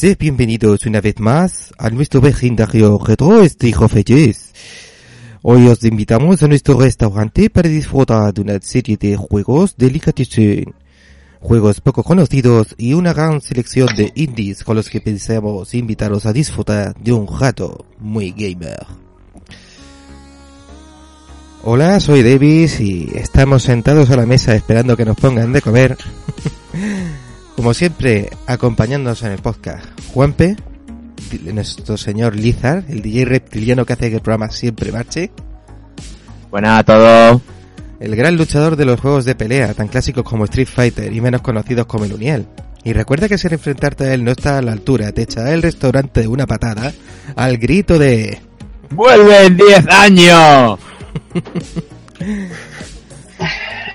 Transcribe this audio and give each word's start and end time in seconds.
Sed 0.00 0.16
bienvenidos 0.18 0.86
una 0.86 1.02
vez 1.02 1.20
más 1.20 1.74
a 1.76 1.90
nuestro 1.90 2.22
vecindario 2.22 2.96
retro 2.96 3.42
Estijo 3.42 3.86
Felles. 3.86 4.50
Hoy 5.42 5.66
os 5.68 5.84
invitamos 5.84 6.42
a 6.42 6.48
nuestro 6.48 6.80
restaurante 6.80 7.50
para 7.50 7.68
disfrutar 7.68 8.32
de 8.32 8.40
una 8.40 8.58
serie 8.62 8.96
de 8.96 9.18
juegos 9.18 9.76
delicatessen. 9.76 10.72
Juegos 11.40 11.82
poco 11.82 12.02
conocidos 12.02 12.74
y 12.78 12.94
una 12.94 13.12
gran 13.12 13.42
selección 13.42 13.94
de 13.94 14.10
indies 14.14 14.64
con 14.64 14.76
los 14.76 14.88
que 14.88 15.02
pensamos 15.02 15.74
invitaros 15.74 16.24
a 16.24 16.32
disfrutar 16.32 16.94
de 16.94 17.12
un 17.12 17.28
rato 17.28 17.84
muy 17.98 18.32
gamer. 18.32 18.86
Hola, 21.62 22.00
soy 22.00 22.22
Davis 22.22 22.80
y 22.80 23.10
estamos 23.16 23.64
sentados 23.64 24.10
a 24.10 24.16
la 24.16 24.24
mesa 24.24 24.54
esperando 24.54 24.96
que 24.96 25.04
nos 25.04 25.18
pongan 25.18 25.52
de 25.52 25.60
comer. 25.60 25.98
Como 27.60 27.74
siempre, 27.74 28.30
acompañándonos 28.46 29.22
en 29.22 29.32
el 29.32 29.38
podcast, 29.40 29.84
Juanpe, 30.14 30.56
nuestro 31.42 31.98
señor 31.98 32.34
Lizard, 32.34 32.84
el 32.88 33.02
DJ 33.02 33.26
reptiliano 33.26 33.84
que 33.84 33.92
hace 33.92 34.08
que 34.08 34.16
el 34.16 34.22
programa 34.22 34.50
siempre 34.50 34.90
marche. 34.90 35.30
Buenas 36.50 36.80
a 36.80 36.84
todos. 36.84 37.42
El 38.00 38.16
gran 38.16 38.38
luchador 38.38 38.76
de 38.76 38.86
los 38.86 38.98
juegos 38.98 39.26
de 39.26 39.34
pelea, 39.34 39.74
tan 39.74 39.88
clásicos 39.88 40.24
como 40.24 40.44
Street 40.44 40.68
Fighter 40.68 41.12
y 41.12 41.20
menos 41.20 41.42
conocidos 41.42 41.84
como 41.84 42.06
el 42.06 42.14
Uniel. 42.14 42.46
Y 42.82 42.94
recuerda 42.94 43.28
que 43.28 43.36
si 43.36 43.46
enfrentarte 43.48 44.04
a 44.04 44.14
él 44.14 44.24
no 44.24 44.30
está 44.30 44.56
a 44.56 44.62
la 44.62 44.72
altura, 44.72 45.12
te 45.12 45.20
echará 45.20 45.52
el 45.52 45.60
restaurante 45.60 46.22
de 46.22 46.28
una 46.28 46.46
patada 46.46 46.94
al 47.36 47.58
grito 47.58 47.98
de... 47.98 48.40
¡Vuelve 48.88 49.44
en 49.44 49.56
10 49.58 49.86
años! 49.86 50.78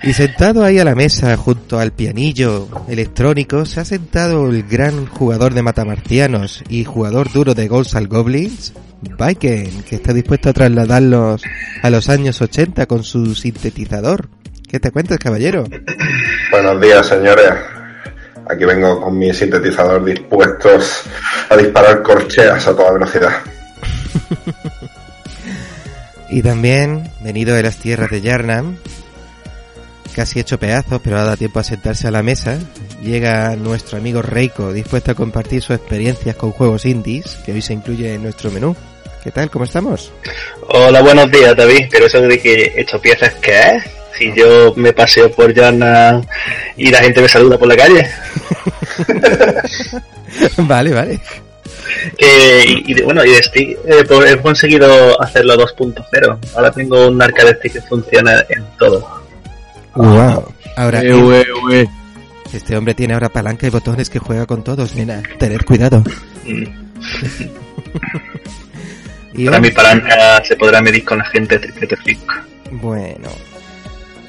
Y 0.06 0.14
sentado 0.14 0.64
ahí 0.64 0.78
a 0.78 0.86
la 0.86 0.94
mesa 0.94 1.36
junto 1.36 1.80
al 1.80 1.92
pianillo 1.92 2.67
electrónico 2.88 3.66
se 3.66 3.80
ha 3.80 3.86
sentado 3.86 4.48
el 4.52 4.61
gran 4.61 5.08
jugador 5.08 5.56
de 5.56 5.64
matamarcianos 5.64 6.64
y 6.70 6.84
jugador 6.84 7.31
duro 7.31 7.56
de 7.56 7.67
Ghosts 7.67 7.95
and 7.95 8.08
Goblins, 8.08 8.73
Viken, 9.02 9.81
que 9.81 9.95
está 9.95 10.14
dispuesto 10.14 10.50
a 10.50 10.53
trasladarlos 10.53 11.42
a 11.81 11.89
los 11.89 12.08
años 12.09 12.39
80 12.39 12.86
con 12.86 13.03
su 13.03 13.33
sintetizador. 13.33 14.30
¿Qué 14.70 14.80
te 14.80 14.92
cuentas, 14.92 15.17
caballero? 15.17 15.64
Buenos 16.52 16.80
días, 16.80 17.08
señores. 17.08 17.53
Aquí 18.48 18.64
vengo 18.64 19.02
con 19.02 19.17
mi 19.17 19.33
sintetizador 19.33 20.06
dispuestos 20.06 21.02
a 21.50 21.58
disparar 21.58 22.03
corcheas 22.03 22.67
a 22.67 22.76
toda 22.76 22.94
velocidad. 22.94 23.38
y 26.30 26.44
también, 26.44 27.09
venido 27.22 27.56
de 27.56 27.64
las 27.64 27.78
tierras 27.78 28.11
de 28.11 28.22
Yarnam, 28.22 28.78
casi 30.16 30.39
hecho 30.39 30.58
pedazos, 30.58 31.02
pero 31.03 31.17
ha 31.17 31.23
dado 31.23 31.35
tiempo 31.35 31.59
a 31.59 31.63
sentarse 31.63 32.08
a 32.08 32.11
la 32.11 32.23
mesa, 32.23 32.58
llega 33.03 33.55
nuestro 33.58 33.97
amigo 33.97 34.21
Reiko, 34.21 34.71
dispuesto 34.71 35.11
a 35.11 35.16
compartir 35.16 35.61
sus 35.61 35.75
experiencias 35.75 36.38
con 36.38 36.52
juegos 36.52 36.85
indies, 36.85 37.38
que 37.45 37.52
hoy 37.52 37.61
se 37.61 37.73
incluye 37.73 38.13
en 38.13 38.23
nuestro 38.23 38.49
menú. 38.49 38.75
¿Qué 39.21 39.31
tal? 39.31 39.49
¿Cómo 39.49 39.66
estamos? 39.66 40.13
Hola, 40.69 41.02
buenos 41.02 41.30
días, 41.31 41.55
David. 41.55 41.88
Pero 41.91 42.05
eso 42.05 42.21
de 42.21 42.39
que 42.39 42.53
he 42.53 42.81
hecho 42.81 43.02
piezas, 43.02 43.33
¿qué 43.41 43.59
es? 43.59 43.83
Si 44.17 44.31
yo 44.33 44.73
me 44.77 44.93
paseo 44.93 45.30
por 45.31 45.53
Yarna 45.53 46.21
y 46.77 46.89
la 46.89 46.99
gente 46.99 47.21
me 47.21 47.27
saluda 47.27 47.58
por 47.58 47.67
la 47.67 47.75
calle. 47.75 48.09
vale, 50.58 50.93
vale. 50.93 51.19
Eh, 52.17 52.83
y, 52.86 53.02
bueno, 53.02 53.25
y 53.25 53.31
de 53.31 53.43
Stick 53.43 53.80
eh, 53.86 54.05
pues 54.08 54.31
he 54.31 54.37
conseguido 54.37 55.21
hacerlo 55.21 55.55
2.0. 55.55 56.39
Ahora 56.55 56.71
tengo 56.71 57.08
un 57.08 57.21
arcade 57.21 57.55
stick 57.55 57.73
que 57.73 57.81
funciona 57.81 58.45
en 58.48 58.64
todo. 58.77 59.24
Wow. 59.95 60.54
Ahora, 60.78 61.02
Eh, 61.02 61.14
we, 61.14 61.45
we. 61.70 61.89
este 62.54 62.76
hombre 62.76 62.94
tiene 62.94 63.14
ahora 63.14 63.30
palanca 63.30 63.66
y 63.67 63.70
botones 63.70 64.10
que 64.10 64.20
juega 64.20 64.45
con 64.45 64.64
todos, 64.64 64.94
nena. 64.95 65.22
Tened 65.39 65.61
cuidado. 65.66 66.04
Mm. 66.45 66.64
Y 69.38 69.48
Ahora 69.48 69.60
mi 69.60 69.70
palanca 69.70 70.42
se 70.45 70.55
podrá 70.55 70.82
medir 70.82 71.04
con 71.04 71.17
la 71.17 71.26
gente 71.26 71.60
que 71.60 71.86
te 71.86 71.95
explico. 71.95 72.34
Bueno. 72.72 73.28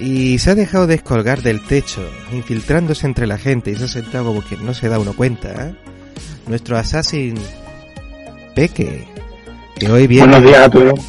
Y 0.00 0.36
se 0.40 0.50
ha 0.50 0.54
dejado 0.56 0.88
descolgar 0.88 1.42
del 1.42 1.64
techo, 1.64 2.02
infiltrándose 2.32 3.06
entre 3.06 3.28
la 3.28 3.38
gente 3.38 3.70
y 3.70 3.76
se 3.76 3.84
ha 3.84 3.88
sentado 3.88 4.24
como 4.26 4.44
que 4.44 4.56
no 4.56 4.74
se 4.74 4.88
da 4.88 4.98
uno 4.98 5.12
cuenta. 5.14 5.68
¿eh? 5.68 5.74
Nuestro 6.48 6.76
Assassin 6.76 7.36
Peque. 8.56 9.06
Que 9.78 9.88
hoy 9.88 10.08
viene... 10.08 10.26
Buenos 10.26 10.50
días 10.50 10.66
a 10.66 10.70
todos. 10.70 11.00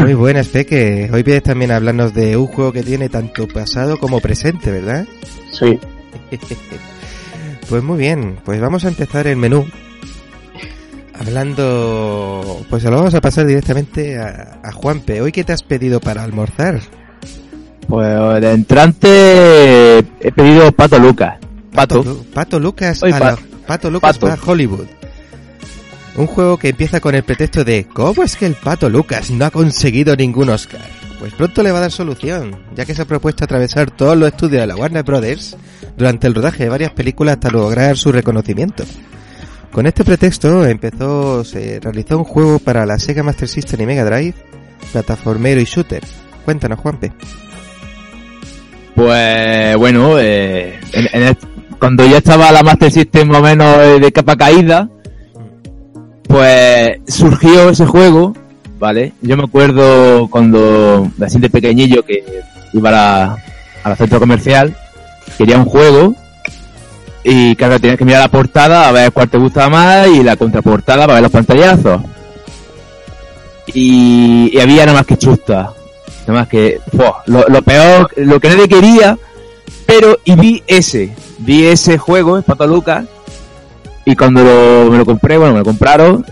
Muy 0.00 0.14
buenas, 0.14 0.48
Peque. 0.48 1.08
Hoy 1.12 1.22
vienes 1.22 1.42
también 1.44 1.70
a 1.70 1.76
hablarnos 1.76 2.12
de 2.14 2.36
un 2.36 2.46
juego 2.46 2.72
que 2.72 2.82
tiene 2.82 3.08
tanto 3.08 3.46
pasado 3.46 3.98
como 3.98 4.20
presente, 4.20 4.70
¿verdad? 4.70 5.06
Sí. 5.52 5.78
Pues 7.68 7.82
muy 7.82 7.96
bien, 7.96 8.36
pues 8.44 8.60
vamos 8.60 8.84
a 8.84 8.88
empezar 8.88 9.26
el 9.26 9.36
menú. 9.36 9.64
Hablando, 11.18 12.64
pues 12.68 12.82
se 12.82 12.90
lo 12.90 12.96
vamos 12.96 13.14
a 13.14 13.20
pasar 13.22 13.46
directamente 13.46 14.18
a, 14.18 14.58
a 14.62 14.72
Juanpe. 14.72 15.22
Hoy 15.22 15.32
qué 15.32 15.42
te 15.42 15.52
has 15.54 15.62
pedido 15.62 15.98
para 16.00 16.22
almorzar? 16.22 16.80
Pues 17.88 18.40
de 18.42 18.50
entrante 18.52 19.98
he 19.98 20.32
pedido 20.34 20.70
Pato 20.72 20.98
Lucas. 20.98 21.38
Pato. 21.72 22.02
Lu- 22.02 22.24
Pato 22.34 22.58
Lucas 22.60 23.02
Hoy 23.02 23.12
a 23.12 23.18
pa- 23.18 23.30
la- 23.30 23.38
Pato 23.66 23.90
Lucas 23.90 24.18
Pato. 24.18 24.26
va 24.26 24.34
a 24.34 24.38
Hollywood. 24.50 24.86
Un 26.14 26.26
juego 26.26 26.58
que 26.58 26.68
empieza 26.68 27.00
con 27.00 27.14
el 27.14 27.22
pretexto 27.22 27.64
de 27.64 27.86
¿Cómo 27.86 28.22
es 28.22 28.36
que 28.36 28.46
el 28.46 28.54
Pato 28.54 28.90
Lucas 28.90 29.30
no 29.30 29.46
ha 29.46 29.50
conseguido 29.50 30.14
ningún 30.14 30.50
Oscar? 30.50 30.82
Pues 31.18 31.32
pronto 31.34 31.62
le 31.62 31.72
va 31.72 31.78
a 31.78 31.82
dar 31.82 31.92
solución, 31.92 32.56
ya 32.74 32.84
que 32.84 32.94
se 32.94 33.02
ha 33.02 33.06
propuesto 33.06 33.44
atravesar 33.44 33.90
todos 33.90 34.16
los 34.16 34.28
estudios 34.28 34.60
de 34.60 34.66
la 34.66 34.76
Warner 34.76 35.04
Brothers 35.04 35.56
durante 35.96 36.26
el 36.26 36.34
rodaje 36.34 36.64
de 36.64 36.68
varias 36.68 36.90
películas 36.92 37.34
hasta 37.34 37.50
lograr 37.50 37.96
su 37.96 38.12
reconocimiento. 38.12 38.84
Con 39.70 39.86
este 39.86 40.04
pretexto 40.04 40.66
empezó, 40.66 41.44
se 41.44 41.80
realizó 41.80 42.18
un 42.18 42.24
juego 42.24 42.58
para 42.58 42.84
la 42.84 42.98
Sega 42.98 43.22
Master 43.22 43.48
System 43.48 43.80
y 43.80 43.86
Mega 43.86 44.04
Drive, 44.04 44.34
plataformero 44.92 45.60
y 45.60 45.64
shooter. 45.64 46.02
Cuéntanos, 46.44 46.78
Juanpe. 46.80 47.12
Pues 48.94 49.76
bueno, 49.76 50.18
eh, 50.18 50.78
cuando 51.78 52.04
ya 52.04 52.18
estaba 52.18 52.52
la 52.52 52.62
Master 52.62 52.90
System 52.90 53.28
más 53.28 53.40
o 53.40 53.44
menos 53.44 53.76
eh, 53.78 53.98
de 53.98 54.12
capa 54.12 54.36
caída, 54.36 54.90
pues 56.32 56.98
surgió 57.08 57.68
ese 57.68 57.84
juego, 57.84 58.34
¿vale? 58.78 59.12
Yo 59.20 59.36
me 59.36 59.44
acuerdo 59.44 60.28
cuando, 60.30 61.06
así 61.20 61.38
de 61.38 61.50
pequeñillo, 61.50 62.02
que 62.06 62.24
iba 62.72 63.36
a 63.84 63.96
centro 63.96 64.18
comercial, 64.18 64.74
quería 65.36 65.58
un 65.58 65.66
juego, 65.66 66.14
y 67.22 67.54
claro, 67.54 67.78
tenías 67.78 67.98
que 67.98 68.06
mirar 68.06 68.22
la 68.22 68.28
portada 68.28 68.88
a 68.88 68.92
ver 68.92 69.12
cuál 69.12 69.28
te 69.28 69.36
gustaba 69.36 69.68
más 69.68 70.08
y 70.08 70.22
la 70.22 70.36
contraportada 70.36 71.02
para 71.02 71.14
ver 71.14 71.22
los 71.22 71.32
pantallazos. 71.32 72.00
Y, 73.74 74.50
y 74.54 74.58
había 74.58 74.86
nada 74.86 74.98
más 74.98 75.06
que 75.06 75.18
chusta. 75.18 75.74
Nada 76.26 76.40
más 76.40 76.48
que, 76.48 76.80
lo, 77.26 77.62
peor, 77.62 78.10
lo 78.16 78.40
que 78.40 78.48
nadie 78.48 78.68
quería, 78.68 79.18
pero, 79.84 80.18
y 80.24 80.34
vi 80.34 80.62
ese, 80.66 81.14
vi 81.40 81.66
ese 81.66 81.98
juego, 81.98 82.38
el 82.38 82.42
Pato 82.42 82.66
Lucas, 82.66 83.04
y 84.04 84.16
cuando 84.16 84.42
lo, 84.42 84.90
me 84.90 84.98
lo 84.98 85.06
compré, 85.06 85.36
bueno, 85.36 85.52
me 85.52 85.60
lo 85.60 85.64
compraron, 85.64 86.24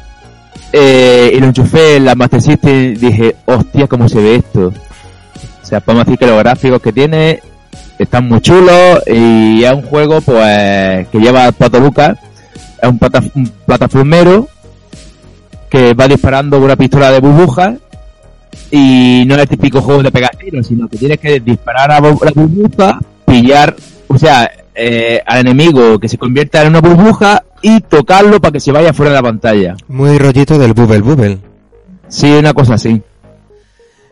eh, 0.72 1.32
y 1.34 1.40
lo 1.40 1.46
enchufé 1.46 1.96
en 1.96 2.04
la 2.04 2.14
Master 2.14 2.42
System, 2.42 2.94
dije, 2.94 3.36
hostia, 3.46 3.86
cómo 3.86 4.08
se 4.08 4.20
ve 4.20 4.36
esto. 4.36 4.72
O 5.62 5.66
sea, 5.66 5.80
podemos 5.80 6.06
decir 6.06 6.18
que 6.18 6.26
los 6.26 6.38
gráficos 6.38 6.82
que 6.82 6.92
tiene 6.92 7.40
están 7.98 8.28
muy 8.28 8.40
chulos, 8.40 9.02
y 9.06 9.62
es 9.62 9.72
un 9.72 9.82
juego, 9.82 10.20
pues, 10.20 11.08
que 11.08 11.18
lleva 11.18 11.52
Pato 11.52 11.78
Lucas, 11.80 12.18
es 12.82 12.88
un, 12.88 12.98
plata, 12.98 13.22
un 13.34 13.50
plataformero, 13.66 14.48
que 15.68 15.94
va 15.94 16.08
disparando 16.08 16.58
una 16.58 16.76
pistola 16.76 17.10
de 17.12 17.20
burbujas, 17.20 17.74
y 18.70 19.24
no 19.26 19.34
es 19.34 19.42
el 19.42 19.48
típico 19.48 19.80
juego 19.80 20.02
de 20.02 20.10
pegar 20.10 20.34
tiros, 20.36 20.66
sino 20.66 20.88
que 20.88 20.98
tienes 20.98 21.18
que 21.18 21.40
disparar 21.40 21.90
a 21.92 22.00
la 22.00 22.10
burbuja, 22.34 22.98
pillar, 23.26 23.76
o 24.08 24.18
sea, 24.18 24.50
eh, 24.74 25.20
al 25.26 25.40
enemigo 25.40 25.98
que 25.98 26.08
se 26.08 26.18
convierta 26.18 26.62
en 26.62 26.68
una 26.68 26.80
burbuja 26.80 27.44
y 27.62 27.80
tocarlo 27.80 28.40
para 28.40 28.52
que 28.52 28.60
se 28.60 28.72
vaya 28.72 28.92
fuera 28.92 29.10
de 29.12 29.16
la 29.16 29.22
pantalla. 29.22 29.76
Muy 29.88 30.18
rollito 30.18 30.58
del 30.58 30.72
Bubble 30.72 31.00
Bubble. 31.00 31.38
Sí, 32.08 32.30
una 32.30 32.52
cosa 32.54 32.74
así. 32.74 33.02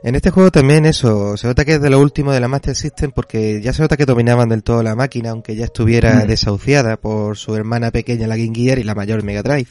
En 0.04 0.14
este 0.14 0.30
juego 0.30 0.50
también 0.52 0.86
eso, 0.86 1.36
se 1.36 1.48
nota 1.48 1.64
que 1.64 1.74
es 1.74 1.80
de 1.82 1.90
lo 1.90 1.98
último 2.00 2.32
de 2.32 2.38
la 2.38 2.46
Master 2.46 2.76
System 2.76 3.10
porque 3.10 3.60
ya 3.60 3.72
se 3.72 3.82
nota 3.82 3.96
que 3.96 4.06
dominaban 4.06 4.48
del 4.48 4.62
todo 4.62 4.82
la 4.82 4.94
máquina, 4.94 5.30
aunque 5.30 5.56
ya 5.56 5.64
estuviera 5.64 6.24
Mm. 6.24 6.28
desahuciada 6.28 6.96
por 6.96 7.36
su 7.36 7.56
hermana 7.56 7.90
pequeña 7.90 8.28
la 8.28 8.36
Game 8.36 8.54
Gear 8.54 8.78
y 8.78 8.84
la 8.84 8.94
mayor 8.94 9.24
Mega 9.24 9.42
Drive. 9.42 9.70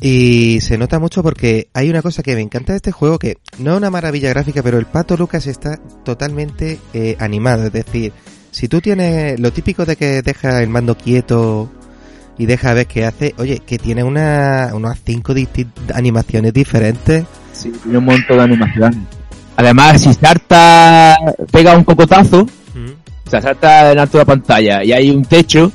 Y 0.00 0.60
se 0.60 0.78
nota 0.78 1.00
mucho 1.00 1.24
porque 1.24 1.68
hay 1.74 1.90
una 1.90 2.02
cosa 2.02 2.22
que 2.22 2.36
me 2.36 2.40
encanta 2.40 2.72
de 2.72 2.76
este 2.76 2.92
juego 2.92 3.18
que 3.18 3.38
no 3.58 3.72
es 3.72 3.76
una 3.78 3.90
maravilla 3.90 4.28
gráfica, 4.28 4.62
pero 4.62 4.78
el 4.78 4.86
Pato 4.86 5.16
Lucas 5.16 5.48
está 5.48 5.76
totalmente 6.04 6.78
eh, 6.94 7.16
animado, 7.18 7.66
es 7.66 7.72
decir, 7.72 8.12
si 8.50 8.68
tú 8.68 8.80
tienes 8.80 9.38
lo 9.38 9.52
típico 9.52 9.84
de 9.84 9.96
que 9.96 10.22
deja 10.22 10.62
el 10.62 10.68
mando 10.68 10.96
quieto 10.96 11.70
y 12.36 12.46
deja 12.46 12.74
ver 12.74 12.86
qué 12.86 13.04
hace, 13.04 13.34
oye, 13.38 13.60
que 13.60 13.78
tiene 13.78 14.04
una, 14.04 14.70
unas 14.74 14.98
cinco 15.04 15.34
distintas 15.34 15.96
animaciones 15.96 16.52
diferentes 16.52 17.24
Sí, 17.58 17.72
tiene 17.82 17.98
un 17.98 18.04
montón 18.04 18.36
de 18.36 18.42
animaciones. 18.44 18.98
Además, 19.56 20.00
si 20.00 20.14
salta, 20.14 21.16
pega 21.50 21.76
un 21.76 21.82
cocotazo, 21.82 22.42
o 22.42 23.30
sea, 23.30 23.42
salta 23.42 23.90
en 23.90 23.98
alto 23.98 24.18
de 24.18 24.22
la 24.22 24.26
pantalla 24.26 24.84
y 24.84 24.92
hay 24.92 25.10
un 25.10 25.24
techo, 25.24 25.72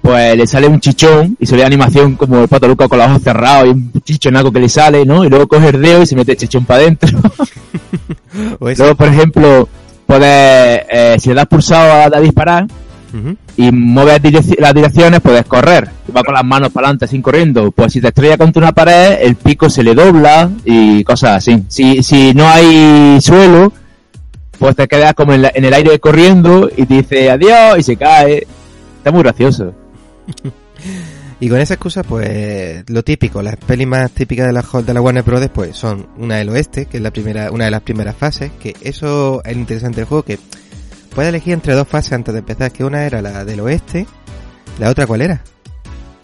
pues 0.00 0.36
le 0.36 0.46
sale 0.48 0.66
un 0.66 0.80
chichón 0.80 1.36
y 1.38 1.46
se 1.46 1.54
ve 1.54 1.64
animación 1.64 2.16
como 2.16 2.42
el 2.42 2.48
pato 2.48 2.66
Luca 2.66 2.88
con 2.88 2.98
los 2.98 3.06
ojos 3.06 3.22
cerrados 3.22 3.66
y 3.66 3.70
un 3.70 3.92
chichonaco 4.02 4.50
que 4.50 4.58
le 4.58 4.68
sale, 4.68 5.06
¿no? 5.06 5.24
Y 5.24 5.28
luego 5.28 5.46
coge 5.46 5.68
el 5.68 5.80
dedo 5.80 6.02
y 6.02 6.06
se 6.06 6.16
mete 6.16 6.32
el 6.32 6.38
chichón 6.38 6.64
para 6.64 6.80
adentro. 6.80 7.16
Luego, 8.60 8.94
por 8.96 9.06
ejemplo, 9.06 9.68
puedes, 10.18 10.82
eh, 10.90 11.16
si 11.18 11.30
le 11.30 11.34
das 11.36 11.46
pulsado 11.46 11.90
a, 11.92 12.04
a 12.16 12.20
disparar 12.20 12.66
y 13.56 13.70
mueves 13.72 14.22
direc- 14.22 14.58
las 14.58 14.74
direcciones, 14.74 15.20
puedes 15.20 15.44
correr. 15.46 15.88
Va 16.16 16.22
con 16.22 16.34
las 16.34 16.44
manos 16.44 16.70
para 16.70 16.86
adelante, 16.88 17.06
sin 17.06 17.20
corriendo. 17.22 17.70
Pues 17.70 17.92
si 17.92 18.00
te 18.00 18.08
estrella 18.08 18.36
contra 18.38 18.60
una 18.62 18.72
pared, 18.72 19.18
el 19.22 19.36
pico 19.36 19.68
se 19.70 19.82
le 19.82 19.94
dobla 19.94 20.50
y 20.64 21.02
cosas 21.04 21.36
así. 21.38 21.62
Si, 21.68 22.02
si 22.02 22.32
no 22.34 22.48
hay 22.48 23.18
suelo, 23.20 23.72
pues 24.58 24.76
te 24.76 24.86
quedas 24.88 25.14
como 25.14 25.32
en, 25.34 25.42
la- 25.42 25.52
en 25.54 25.64
el 25.64 25.74
aire 25.74 25.98
corriendo 25.98 26.70
y 26.76 26.86
te 26.86 26.94
dice 26.94 27.30
adiós 27.30 27.78
y 27.78 27.82
se 27.82 27.96
cae. 27.96 28.46
Está 28.98 29.10
muy 29.12 29.22
gracioso. 29.22 29.72
Y 31.42 31.48
con 31.48 31.58
esa 31.58 31.74
excusa, 31.74 32.04
pues 32.04 32.84
lo 32.88 33.02
típico, 33.02 33.42
las 33.42 33.56
pelis 33.56 33.88
más 33.88 34.12
típicas 34.12 34.46
de 34.46 34.52
la, 34.52 34.62
de 34.80 34.94
la 34.94 35.00
Warner 35.00 35.24
Bros. 35.24 35.48
pues 35.52 35.76
son 35.76 36.06
una 36.16 36.36
del 36.36 36.50
oeste, 36.50 36.86
que 36.86 36.98
es 36.98 37.02
la 37.02 37.10
primera, 37.10 37.50
una 37.50 37.64
de 37.64 37.72
las 37.72 37.80
primeras 37.82 38.14
fases, 38.14 38.52
que 38.60 38.76
eso 38.80 39.42
es 39.44 39.56
interesante 39.56 39.96
del 39.96 40.04
juego, 40.06 40.22
que 40.22 40.38
puedes 41.12 41.30
elegir 41.30 41.54
entre 41.54 41.74
dos 41.74 41.88
fases 41.88 42.12
antes 42.12 42.32
de 42.32 42.38
empezar, 42.38 42.70
que 42.70 42.84
una 42.84 43.04
era 43.06 43.20
la 43.20 43.44
del 43.44 43.58
oeste, 43.58 44.06
la 44.78 44.88
otra 44.88 45.04
cuál 45.08 45.22
era. 45.22 45.42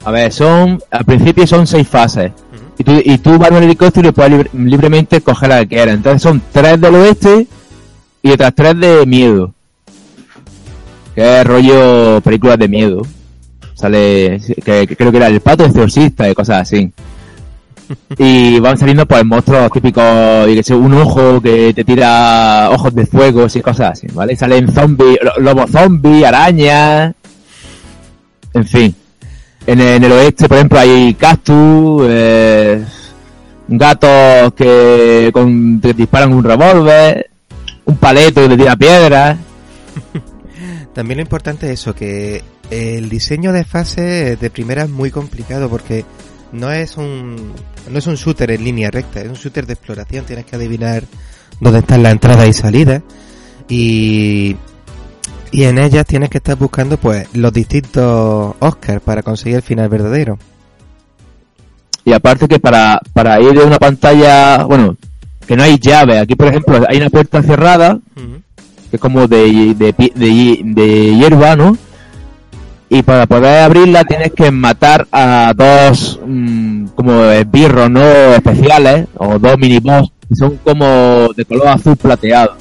A 0.04 0.12
ver, 0.12 0.32
son, 0.32 0.78
al 0.88 1.04
principio 1.04 1.48
son 1.48 1.66
seis 1.66 1.88
fases. 1.88 2.30
Y 2.78 2.84
tú, 2.84 2.92
y 3.04 3.18
tú 3.18 3.36
vas 3.38 3.50
en 3.50 3.56
el 3.56 3.64
helicóptero 3.64 4.10
y 4.10 4.12
puedes 4.12 4.30
libre- 4.30 4.50
libremente 4.54 5.20
coger 5.20 5.48
la 5.48 5.58
que 5.62 5.66
quieras. 5.74 5.96
Entonces 5.96 6.22
son 6.22 6.40
tres 6.52 6.80
del 6.80 6.94
oeste 6.94 7.48
y 8.22 8.30
otras 8.30 8.54
tres 8.54 8.78
de 8.78 9.04
miedo. 9.04 9.52
Que 11.16 11.40
es 11.40 11.44
rollo 11.44 12.20
películas 12.20 12.56
de 12.60 12.68
miedo. 12.68 13.02
Sale, 13.78 14.40
que, 14.64 14.88
creo 14.88 15.12
que 15.12 15.16
era 15.18 15.28
el 15.28 15.40
pato 15.40 15.64
exorcista 15.64 16.28
y 16.28 16.34
cosas 16.34 16.62
así. 16.62 16.90
Y 18.18 18.58
van 18.58 18.76
saliendo 18.76 19.06
pues 19.06 19.24
monstruos 19.24 19.70
típicos, 19.70 20.48
y 20.48 20.60
que 20.60 20.74
un 20.74 20.94
ojo 20.94 21.40
que 21.40 21.72
te 21.72 21.84
tira 21.84 22.70
ojos 22.72 22.92
de 22.92 23.06
fuego 23.06 23.46
y 23.54 23.60
cosas 23.60 23.92
así, 23.92 24.08
¿vale? 24.12 24.34
Salen 24.34 24.72
zombies, 24.72 25.18
lo- 25.22 25.40
lobos 25.40 25.70
zombies, 25.70 26.24
arañas, 26.24 27.14
en 28.52 28.66
fin. 28.66 28.94
En, 29.64 29.80
el 29.80 30.10
oeste, 30.10 30.48
por 30.48 30.56
ejemplo, 30.56 30.80
hay 30.80 31.14
cactus, 31.14 32.02
eh, 32.08 32.84
gatos 33.68 34.54
que 34.54 35.30
con, 35.32 35.80
disparan 35.80 36.32
un 36.32 36.42
revólver, 36.42 37.30
un 37.84 37.96
paleto 37.96 38.42
que 38.42 38.48
te 38.48 38.56
tira 38.56 38.74
piedras. 38.74 39.38
También 40.94 41.18
lo 41.18 41.22
importante 41.22 41.66
es 41.66 41.80
eso, 41.80 41.94
que 41.94 42.42
el 42.70 43.08
diseño 43.08 43.52
de 43.52 43.64
fase 43.64 44.36
de 44.36 44.50
primera 44.50 44.84
es 44.84 44.90
muy 44.90 45.10
complicado 45.10 45.68
porque 45.68 46.04
no 46.52 46.70
es 46.70 46.96
un 46.96 47.52
no 47.90 47.98
es 47.98 48.06
un 48.06 48.14
shooter 48.14 48.50
en 48.50 48.64
línea 48.64 48.90
recta, 48.90 49.20
es 49.20 49.28
un 49.28 49.34
shooter 49.34 49.66
de 49.66 49.74
exploración, 49.74 50.24
tienes 50.24 50.44
que 50.44 50.56
adivinar 50.56 51.04
dónde 51.60 51.80
están 51.80 52.02
las 52.02 52.12
entradas 52.12 52.48
y 52.48 52.52
salidas 52.52 53.02
y 53.68 54.56
y 55.50 55.64
en 55.64 55.78
ellas 55.78 56.04
tienes 56.06 56.28
que 56.28 56.38
estar 56.38 56.56
buscando 56.56 56.98
pues 56.98 57.26
los 57.34 57.52
distintos 57.52 58.54
Oscars 58.58 59.00
para 59.00 59.22
conseguir 59.22 59.56
el 59.56 59.62
final 59.62 59.88
verdadero. 59.88 60.38
Y 62.04 62.12
aparte 62.12 62.48
que 62.48 62.58
para, 62.58 63.00
para 63.12 63.40
ir 63.40 63.52
de 63.52 63.64
una 63.64 63.78
pantalla, 63.78 64.64
bueno, 64.64 64.96
que 65.46 65.56
no 65.56 65.62
hay 65.62 65.78
llave. 65.78 66.18
Aquí, 66.18 66.34
por 66.34 66.48
ejemplo, 66.48 66.84
hay 66.88 66.98
una 66.98 67.10
puerta 67.10 67.42
cerrada, 67.42 67.98
que 68.90 68.96
es 68.96 69.00
como 69.00 69.26
de, 69.26 69.74
de, 69.74 69.92
de, 69.92 70.60
de 70.62 71.16
hierba, 71.16 71.56
¿no? 71.56 71.76
Y 72.90 73.02
para 73.02 73.26
poder 73.26 73.64
abrirla 73.64 74.04
tienes 74.04 74.32
que 74.32 74.50
matar 74.50 75.06
a 75.12 75.52
dos 75.54 76.18
mm, 76.26 76.86
como 76.94 77.24
esbirros, 77.24 77.90
¿no? 77.90 78.00
Especiales, 78.02 79.06
o 79.18 79.38
dos 79.38 79.58
miniboss, 79.58 80.10
que 80.26 80.34
son 80.34 80.56
como 80.64 81.28
de 81.36 81.44
color 81.44 81.68
azul 81.68 81.96
plateado. 81.96 82.54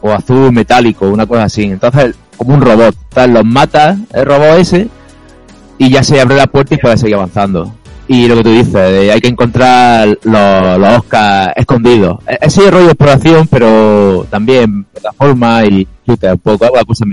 O 0.00 0.12
azul 0.12 0.52
metálico, 0.52 1.08
una 1.08 1.26
cosa 1.26 1.44
así. 1.44 1.64
Entonces, 1.64 2.14
como 2.36 2.54
un 2.54 2.60
robot. 2.60 2.94
Entonces 3.08 3.32
los 3.32 3.44
matas, 3.44 3.98
el 4.12 4.24
robot 4.26 4.58
ese, 4.58 4.88
y 5.78 5.90
ya 5.90 6.04
se 6.04 6.20
abre 6.20 6.36
la 6.36 6.46
puerta 6.46 6.74
y 6.74 6.78
puedes 6.78 7.00
seguir 7.00 7.16
avanzando. 7.16 7.74
Y 8.08 8.28
lo 8.28 8.36
que 8.36 8.44
tú 8.44 8.50
dices, 8.52 9.10
hay 9.12 9.20
que 9.20 9.26
encontrar 9.26 10.06
los, 10.22 10.78
los 10.78 10.98
Oscars 10.98 11.52
escondidos. 11.56 12.18
E- 12.28 12.38
Ese 12.42 12.66
es 12.66 12.70
rollo 12.70 12.84
de 12.86 12.92
exploración, 12.92 13.48
pero 13.48 14.24
también 14.30 14.84
plataforma 14.84 15.64
y 15.64 15.88
shooter, 16.06 16.34
un 16.34 16.38
poco, 16.38 16.64
alguna 16.66 16.84
cosa. 16.84 17.04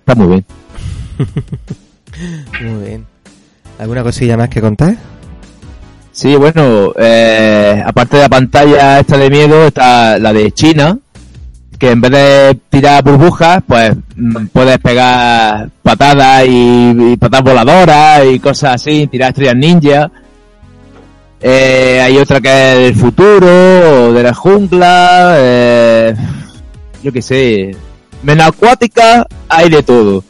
Está 0.00 0.14
muy 0.14 0.26
bien. 0.26 0.44
Muy 2.62 2.84
bien. 2.84 3.06
¿Alguna 3.78 4.02
cosilla 4.02 4.36
más 4.36 4.48
que 4.48 4.60
contar? 4.60 4.96
Sí, 6.12 6.36
bueno, 6.36 6.92
eh, 6.96 7.82
aparte 7.84 8.16
de 8.16 8.22
la 8.22 8.28
pantalla 8.28 9.00
esta 9.00 9.16
de 9.16 9.30
miedo, 9.30 9.66
está 9.66 10.16
la 10.18 10.32
de 10.32 10.52
China, 10.52 10.96
que 11.76 11.90
en 11.90 12.00
vez 12.00 12.12
de 12.12 12.58
tirar 12.70 13.02
burbujas, 13.02 13.64
pues 13.66 13.92
mm, 14.14 14.46
puedes 14.46 14.78
pegar 14.78 15.68
patadas 15.82 16.46
y, 16.46 17.12
y 17.12 17.16
patadas 17.16 17.44
voladoras 17.44 18.22
y 18.30 18.38
cosas 18.38 18.76
así, 18.76 19.08
tirar 19.08 19.30
estrellas 19.30 19.56
ninja. 19.56 20.10
Eh, 21.40 22.00
hay 22.00 22.16
otra 22.16 22.40
que 22.40 22.48
es 22.48 22.78
del 22.78 22.94
futuro, 22.94 24.12
de 24.12 24.22
la 24.22 24.32
jungla, 24.32 25.34
eh, 25.36 26.14
yo 27.02 27.12
qué 27.12 27.20
sé. 27.20 27.76
Menos 28.22 28.46
acuática, 28.46 29.26
hay 29.48 29.68
de 29.68 29.82
todo. 29.82 30.24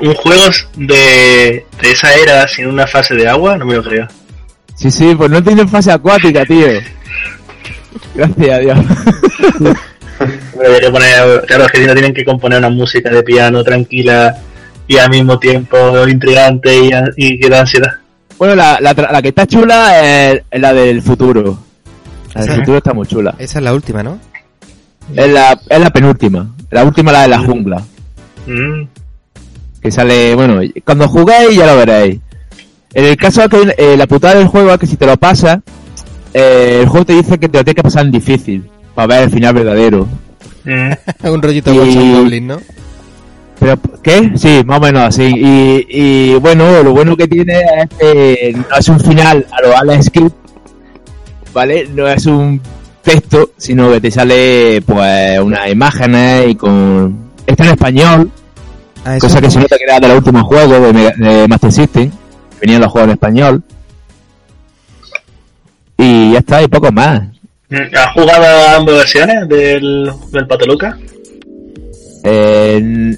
Un 0.00 0.14
juego 0.14 0.42
de, 0.76 1.64
de 1.80 1.90
esa 1.90 2.14
era 2.14 2.46
sin 2.48 2.66
una 2.66 2.86
fase 2.86 3.14
de 3.14 3.28
agua, 3.28 3.56
no 3.56 3.64
me 3.66 3.74
lo 3.76 3.82
creo. 3.82 4.06
Sí, 4.74 4.90
sí, 4.90 5.14
pues 5.16 5.30
no 5.30 5.42
tienen 5.42 5.68
fase 5.68 5.92
acuática, 5.92 6.44
tío. 6.44 6.66
Gracias 8.14 8.50
a 8.50 8.58
Dios. 8.58 8.78
Debería 10.58 10.90
poner, 10.90 11.44
claro, 11.46 11.64
es 11.66 11.72
que 11.72 11.78
si 11.78 11.86
no 11.86 11.92
tienen 11.94 12.14
que 12.14 12.24
componer 12.24 12.58
una 12.58 12.70
música 12.70 13.10
de 13.10 13.22
piano 13.22 13.64
tranquila 13.64 14.36
y 14.86 14.96
al 14.98 15.10
mismo 15.10 15.38
tiempo 15.38 16.06
intrigante 16.06 16.76
y, 16.76 16.90
y 17.16 17.38
que 17.40 17.48
da 17.48 17.60
ansiedad. 17.60 17.92
Bueno, 18.38 18.54
la, 18.54 18.78
la, 18.80 18.94
tra- 18.94 19.10
la 19.10 19.22
que 19.22 19.28
está 19.28 19.46
chula 19.46 20.00
es, 20.32 20.42
es 20.50 20.60
la 20.60 20.72
del 20.72 21.02
futuro. 21.02 21.58
La 22.34 22.40
del 22.42 22.50
Ajá. 22.50 22.58
futuro 22.60 22.78
está 22.78 22.92
muy 22.92 23.06
chula. 23.06 23.34
Esa 23.38 23.58
es 23.58 23.64
la 23.64 23.72
última, 23.74 24.02
¿no? 24.02 24.18
Es 25.14 25.28
la, 25.28 25.58
es 25.68 25.80
la 25.80 25.90
penúltima. 25.90 26.48
La 26.70 26.84
última 26.84 27.12
la 27.12 27.22
de 27.22 27.28
la 27.28 27.38
jungla. 27.40 27.82
Mm, 28.46 28.82
Que 29.82 29.90
sale, 29.90 30.34
bueno, 30.34 30.60
cuando 30.84 31.08
juguéis 31.08 31.56
ya 31.56 31.66
lo 31.66 31.76
veréis. 31.76 32.20
En 32.94 33.04
el 33.04 33.16
caso 33.16 33.48
que 33.48 33.74
eh, 33.78 33.96
la 33.96 34.06
putada 34.06 34.36
del 34.36 34.46
juego 34.46 34.72
es 34.72 34.78
que 34.78 34.86
si 34.86 34.96
te 34.96 35.06
lo 35.06 35.16
pasas, 35.16 35.58
eh, 36.34 36.78
el 36.82 36.88
juego 36.88 37.06
te 37.06 37.14
dice 37.14 37.38
que 37.38 37.48
te 37.48 37.58
lo 37.58 37.64
tienes 37.64 37.76
que 37.76 37.82
pasar 37.82 38.04
en 38.06 38.12
difícil 38.12 38.68
para 38.94 39.06
ver 39.08 39.22
el 39.24 39.30
final 39.30 39.54
verdadero. 39.54 40.06
mm. 40.64 40.92
Un 41.28 41.42
rollito 41.42 41.72
Y- 41.72 42.12
Goblin, 42.12 42.46
¿no? 42.46 42.58
Pero, 43.58 43.78
¿qué? 44.02 44.32
Sí, 44.36 44.62
más 44.66 44.78
o 44.78 44.82
menos 44.82 45.02
así. 45.02 45.22
Y, 45.24 45.86
y 45.88 46.34
bueno, 46.34 46.82
lo 46.82 46.92
bueno 46.92 47.16
que 47.16 47.28
tiene 47.28 47.60
es 47.60 47.88
que 47.98 48.56
no 48.56 48.76
es 48.76 48.88
un 48.88 48.98
final 49.00 49.46
a 49.52 49.62
lo 49.66 49.76
Alex 49.76 50.06
Script, 50.06 50.34
¿vale? 51.54 51.88
No 51.94 52.08
es 52.08 52.26
un 52.26 52.60
texto, 53.02 53.50
sino 53.56 53.90
que 53.92 54.00
te 54.00 54.10
sale, 54.10 54.82
pues, 54.84 55.38
unas 55.40 55.70
imágenes 55.70 56.48
y 56.50 56.54
con... 56.56 57.30
Está 57.46 57.64
en 57.64 57.70
español, 57.70 58.30
Ah, 59.04 59.18
cosa 59.18 59.40
que 59.40 59.50
se 59.50 59.58
nota 59.58 59.76
que 59.76 59.84
era 59.84 59.98
de 59.98 60.08
los 60.08 60.18
últimos 60.18 60.42
juegos 60.44 60.80
de, 60.82 60.92
Mega- 60.92 61.14
de 61.16 61.48
Master 61.48 61.72
System. 61.72 62.10
Venían 62.60 62.80
los 62.82 62.92
juegos 62.92 63.08
en 63.08 63.12
español. 63.14 63.62
Y 65.98 66.32
ya 66.32 66.38
está, 66.38 66.62
y 66.62 66.68
poco 66.68 66.90
más. 66.92 67.22
Mm, 67.68 67.96
¿Has 67.96 68.12
jugado 68.14 68.44
a 68.44 68.76
ambas 68.76 68.94
versiones 68.96 69.48
del, 69.48 70.10
del 70.30 70.46
Pato 70.46 70.66
Luca? 70.66 70.98
Eh, 72.24 73.16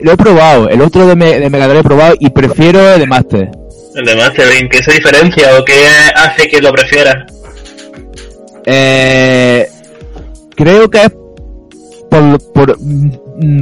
lo 0.00 0.12
he 0.12 0.16
probado, 0.16 0.68
el 0.68 0.80
otro 0.82 1.06
de, 1.06 1.16
Me- 1.16 1.40
de 1.40 1.50
Mega 1.50 1.66
Drive 1.66 1.80
he 1.80 1.84
probado 1.84 2.14
y 2.20 2.30
prefiero 2.30 2.92
el 2.94 3.00
de 3.00 3.06
Master. 3.06 3.50
El 3.96 4.04
de 4.04 4.16
Master, 4.16 4.46
¿en 4.60 4.68
qué 4.68 4.82
se 4.82 4.92
diferencia 4.92 5.58
o 5.58 5.64
qué 5.64 5.74
hace 6.14 6.48
que 6.48 6.60
lo 6.60 6.72
prefieras? 6.72 7.14
Eh, 8.66 9.68
creo 10.54 10.88
que 10.88 11.02
es 11.04 11.10
por, 12.10 12.52
por, 12.52 12.76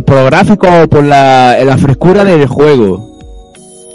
por 0.05 0.17
lo 0.17 0.25
gráfico 0.27 0.69
o 0.83 0.89
por 0.89 1.05
la, 1.05 1.57
la 1.65 1.79
frescura 1.79 2.25
del 2.25 2.47
juego. 2.47 3.11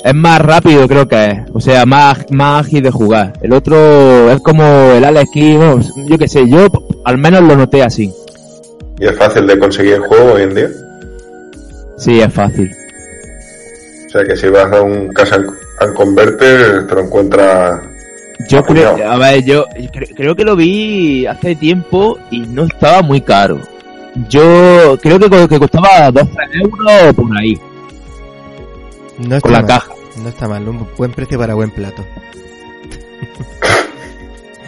Es 0.03 0.13
más 0.13 0.39
rápido, 0.39 0.87
creo 0.87 1.07
que 1.07 1.25
es. 1.25 1.39
O 1.53 1.59
sea, 1.59 1.85
más, 1.85 2.25
más 2.31 2.65
ágil 2.65 2.83
de 2.83 2.91
jugar. 2.91 3.33
El 3.41 3.53
otro 3.53 4.31
es 4.31 4.39
como 4.41 4.63
el 4.63 5.03
Alex 5.03 5.29
bueno, 5.33 5.81
yo 6.07 6.17
qué 6.17 6.27
sé, 6.27 6.47
yo 6.47 6.67
al 7.03 7.17
menos 7.17 7.41
lo 7.41 7.55
noté 7.57 7.83
así. 7.83 8.11
¿Y 8.99 9.05
es 9.05 9.15
fácil 9.17 9.45
de 9.45 9.59
conseguir 9.59 9.93
el 9.95 10.01
juego 10.01 10.33
hoy 10.33 10.43
en 10.43 10.55
día? 10.55 10.69
Sí, 11.97 12.19
es 12.21 12.31
fácil. 12.33 12.71
O 14.05 14.09
sea 14.09 14.23
que 14.23 14.37
si 14.37 14.47
vas 14.47 14.71
a 14.71 14.81
un 14.81 15.09
Casa 15.09 15.35
and 15.35 15.93
Converter 15.95 16.87
te 16.87 16.95
lo 16.95 17.01
encuentras... 17.01 17.81
Yo 18.49 18.63
creo, 18.63 18.95
a 19.05 19.17
ver, 19.17 19.43
yo 19.43 19.65
cre- 19.91 20.13
creo 20.15 20.35
que 20.35 20.45
lo 20.45 20.55
vi 20.55 21.25
hace 21.25 21.55
tiempo 21.55 22.17
y 22.31 22.41
no 22.41 22.63
estaba 22.65 23.01
muy 23.01 23.19
caro. 23.19 23.59
Yo 24.29 24.97
creo 25.01 25.19
que, 25.19 25.47
que 25.47 25.59
costaba 25.59 26.11
12 26.11 26.29
euros 26.63 27.13
por 27.15 27.37
ahí. 27.37 27.57
No 29.19 29.35
está 29.35 29.41
con 29.41 29.51
la 29.51 29.59
mal. 29.59 29.67
caja. 29.67 29.91
No 30.21 30.29
está 30.29 30.47
mal, 30.47 30.67
un 30.67 30.87
buen 30.97 31.11
precio 31.11 31.37
para 31.37 31.53
buen 31.53 31.71
plato. 31.71 32.03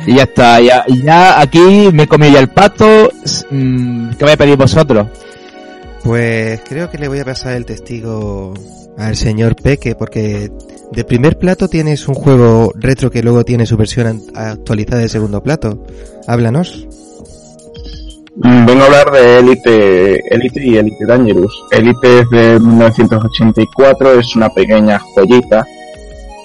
Y 0.06 0.15
ya 0.15 0.24
está, 0.24 0.62
ya, 0.62 0.86
ya 1.03 1.41
aquí 1.41 1.89
me 1.91 2.08
comí 2.08 2.32
ya 2.32 2.39
el 2.39 2.50
pato. 2.50 3.10
mm, 3.50 4.12
¿Qué 4.12 4.24
vais 4.25 4.36
a 4.36 4.38
pedir 4.38 4.58
vosotros? 4.58 5.08
Pues 6.03 6.62
creo 6.68 6.89
que 6.89 6.98
le 6.98 7.08
voy 7.08 7.20
a 7.20 7.25
pasar 7.25 7.53
el 7.53 7.65
testigo 7.65 8.53
al 8.98 9.15
señor 9.15 9.56
Peque 9.56 9.96
porque 9.96 10.51
de 10.91 11.03
primer 11.03 11.38
plato 11.38 11.68
tienes 11.68 12.08
un 12.08 12.15
juego 12.15 12.72
retro 12.75 13.12
que 13.12 13.22
luego 13.22 13.44
tiene 13.44 13.65
su 13.65 13.75
versión 13.77 14.22
actualizada 14.34 15.01
de 15.01 15.10
segundo 15.10 15.44
plato. 15.44 15.86
Háblanos. 16.27 16.88
Mm, 18.41 18.65
Vengo 18.65 18.84
a 18.84 18.86
hablar 18.86 19.12
de 19.12 19.39
Elite, 19.39 20.34
Elite 20.34 20.65
y 20.65 20.77
Elite 20.77 21.05
Dangerous. 21.05 21.65
Elite 21.72 22.19
es 22.19 22.29
de 22.29 22.60
1984, 22.60 24.13
es 24.17 24.34
una 24.36 24.50
pequeña 24.50 24.98
joyita 24.98 25.67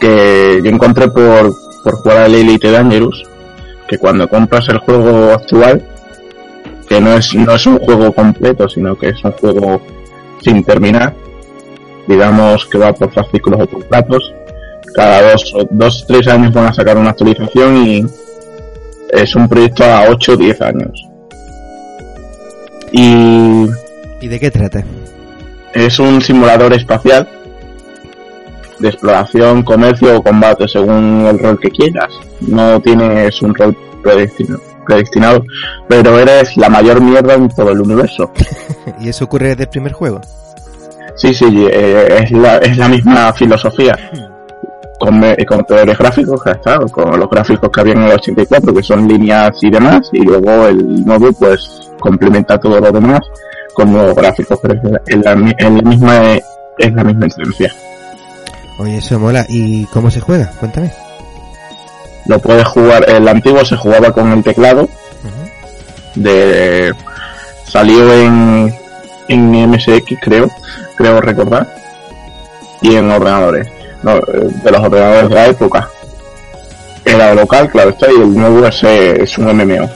que 0.01 0.61
yo 0.63 0.71
encontré 0.71 1.09
por, 1.09 1.55
por 1.85 1.95
jugar 1.95 2.19
al 2.19 2.35
Elite 2.35 2.73
Dangerous, 2.73 3.23
que 3.87 3.99
cuando 3.99 4.29
compras 4.29 4.69
el 4.71 4.79
juego 4.79 5.35
actual, 5.35 5.87
que 6.89 7.01
no 7.01 7.15
es, 7.15 7.33
no 7.33 7.55
es 7.55 7.65
un 7.65 7.79
juego 7.79 8.13
completo, 8.13 8.69
sino 8.69 8.97
que 8.99 9.11
es 9.11 9.25
un 9.25 9.33
juego 9.33 9.81
sin 10.43 10.65
terminar, 10.65 11.15
digamos 12.09 12.67
que 12.67 12.79
va 12.79 12.93
por 12.93 13.13
fascículos 13.13 13.63
o 13.63 13.67
por 13.67 13.85
platos, 13.87 14.35
cada 14.97 15.31
dos 15.31 15.55
o 15.55 15.65
dos, 15.71 16.05
tres 16.09 16.27
años 16.27 16.53
van 16.53 16.67
a 16.67 16.75
sacar 16.75 16.99
una 16.99 17.11
actualización 17.11 17.87
y 17.87 18.05
es 19.13 19.37
un 19.37 19.49
proyecto 19.49 19.85
a 19.85 20.07
8 20.09 20.33
o 20.33 20.37
10 20.37 20.61
años. 20.61 21.14
Y 22.97 23.67
¿Y 24.21 24.29
de 24.29 24.41
qué 24.41 24.51
trata? 24.51 24.85
es 25.75 25.99
un 25.99 26.23
simulador 26.23 26.73
espacial 26.73 27.29
de 28.79 28.89
exploración, 28.89 29.63
comercio 29.65 30.19
o 30.19 30.23
combate 30.23 30.69
según 30.69 31.27
el 31.29 31.39
rol 31.39 31.59
que 31.59 31.71
quieras. 31.71 32.13
No 32.41 32.81
tienes 32.81 33.43
un 33.43 33.55
rol 33.55 33.77
predestinado, 34.87 35.45
pero 35.89 36.19
eres 36.19 36.57
la 36.57 36.69
mayor 36.69 37.01
mierda 37.01 37.35
en 37.35 37.49
todo 37.49 37.71
el 37.71 37.81
universo. 37.81 38.31
¿Y 39.01 39.09
eso 39.09 39.25
ocurre 39.25 39.49
desde 39.49 39.65
el 39.65 39.71
primer 39.71 39.93
juego? 39.93 40.21
Sí, 41.17 41.35
sí, 41.35 41.67
eh, 41.71 42.23
es, 42.23 42.31
la, 42.33 42.59
es 42.59 42.77
la 42.77 42.89
misma 42.89 43.33
filosofía. 43.33 43.99
Con, 45.05 45.65
peores 45.65 45.99
gráficos, 45.99 46.41
ya 46.45 46.53
está, 46.53 46.79
con 46.91 47.19
los 47.19 47.29
gráficos 47.29 47.71
que 47.71 47.81
había 47.81 47.93
en 47.95 48.03
el 48.05 48.13
84, 48.13 48.75
que 48.75 48.83
son 48.83 49.07
líneas 49.07 49.57
y 49.63 49.71
demás, 49.71 50.09
y 50.13 50.23
luego 50.23 50.67
el 50.67 51.05
nuevo 51.05 51.33
pues 51.33 51.91
complementa 52.01 52.59
todo 52.59 52.81
lo 52.81 52.91
demás 52.91 53.21
con 53.75 53.93
nuevos 53.93 54.15
gráficos, 54.15 54.59
pero 54.63 54.75
es 55.07 55.19
la, 55.19 55.33
es 55.59 55.71
misma 55.85 56.23
es 56.79 56.93
la 56.93 57.05
misma 57.05 57.27
esencia. 57.27 57.73
Oye, 58.79 58.99
eso 58.99 59.19
mola. 59.19 59.45
¿Y 59.49 59.85
cómo 59.87 60.11
se 60.11 60.21
juega? 60.21 60.51
Cuéntame. 60.59 60.93
Lo 62.27 62.39
puedes 62.39 62.67
jugar, 62.67 63.05
el 63.09 63.29
antiguo 63.29 63.65
se 63.65 63.77
jugaba 63.77 64.11
con 64.13 64.33
el 64.33 64.43
teclado, 64.43 64.89
de 66.15 66.95
salió 67.67 68.13
en, 68.15 68.75
en 69.29 69.71
MSX 69.71 70.17
creo, 70.23 70.49
creo 70.97 71.21
recordar, 71.21 71.69
y 72.81 72.95
en 72.97 73.11
ordenadores, 73.11 73.69
no, 74.05 74.21
de 74.21 74.71
los 74.71 74.81
ordenadores 74.81 75.29
de 75.29 75.35
la 75.35 75.47
época. 75.47 75.89
Era 77.05 77.35
local, 77.35 77.69
claro 77.71 77.91
está, 77.91 78.07
y 78.11 78.21
el 78.21 78.35
nuevo 78.35 78.67
es, 78.67 78.83
es 78.85 79.39
un 79.39 79.47
MMO. 79.57 79.89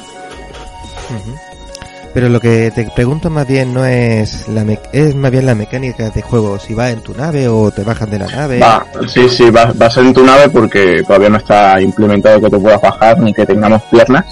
Pero 2.15 2.29
lo 2.31 2.41
que 2.41 2.71
te 2.75 2.85
pregunto 2.95 3.31
más 3.31 3.47
bien 3.47 3.73
no 3.73 3.85
es 3.85 4.49
la 4.49 4.65
me- 4.65 4.81
es 4.93 5.15
más 5.15 5.31
bien 5.31 5.47
la 5.47 5.55
mecánica 5.55 6.11
de 6.11 6.23
juego, 6.23 6.59
si 6.59 6.75
vas 6.75 6.91
en 6.93 7.01
tu 7.01 7.15
nave 7.15 7.47
o 7.49 7.71
te 7.71 7.85
bajan 7.85 8.11
de 8.11 8.19
la 8.19 8.27
nave. 8.27 8.59
Va, 8.59 8.85
sí, 9.07 9.29
sí, 9.29 9.51
vas, 9.51 9.77
vas 9.77 9.97
en 9.99 10.13
tu 10.13 10.25
nave 10.25 10.49
porque 10.49 11.03
todavía 11.07 11.29
no 11.29 11.37
está 11.37 11.81
implementado 11.81 12.41
que 12.41 12.51
te 12.51 12.59
puedas 12.59 12.81
bajar 12.81 13.21
ni 13.21 13.33
que 13.33 13.47
tengamos 13.47 13.83
piernas 13.85 14.25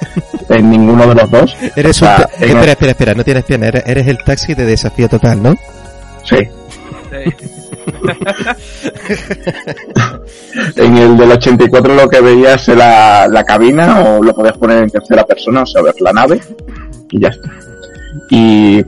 en 0.50 0.70
ninguno 0.70 1.06
de 1.06 1.14
los 1.14 1.30
dos. 1.30 1.56
Eres 1.74 1.96
o 1.96 2.04
sea, 2.04 2.16
un 2.16 2.22
ta- 2.22 2.28
en 2.44 2.50
espera, 2.50 2.72
espera, 2.72 2.90
espera, 2.92 3.14
no 3.14 3.24
tienes 3.24 3.44
pierna, 3.44 3.66
eres, 3.68 3.82
eres 3.86 4.06
el 4.06 4.18
taxi 4.24 4.54
de 4.54 4.64
desafío 4.66 5.08
total, 5.08 5.42
¿no? 5.42 5.54
Sí. 6.24 6.36
En 10.76 10.96
el 10.96 11.16
del 11.16 11.32
84 11.32 11.94
lo 11.94 12.08
que 12.08 12.20
veías 12.20 12.68
era 12.68 13.26
la 13.28 13.44
cabina 13.44 14.00
o 14.02 14.22
lo 14.22 14.34
podías 14.34 14.56
poner 14.58 14.82
en 14.82 14.90
tercera 14.90 15.24
persona, 15.24 15.62
o 15.62 15.66
sea, 15.66 15.82
ver 15.82 15.94
la 16.00 16.12
nave 16.12 16.40
y 17.10 17.20
ya 17.20 17.28
está. 17.28 17.50
Y 18.30 18.84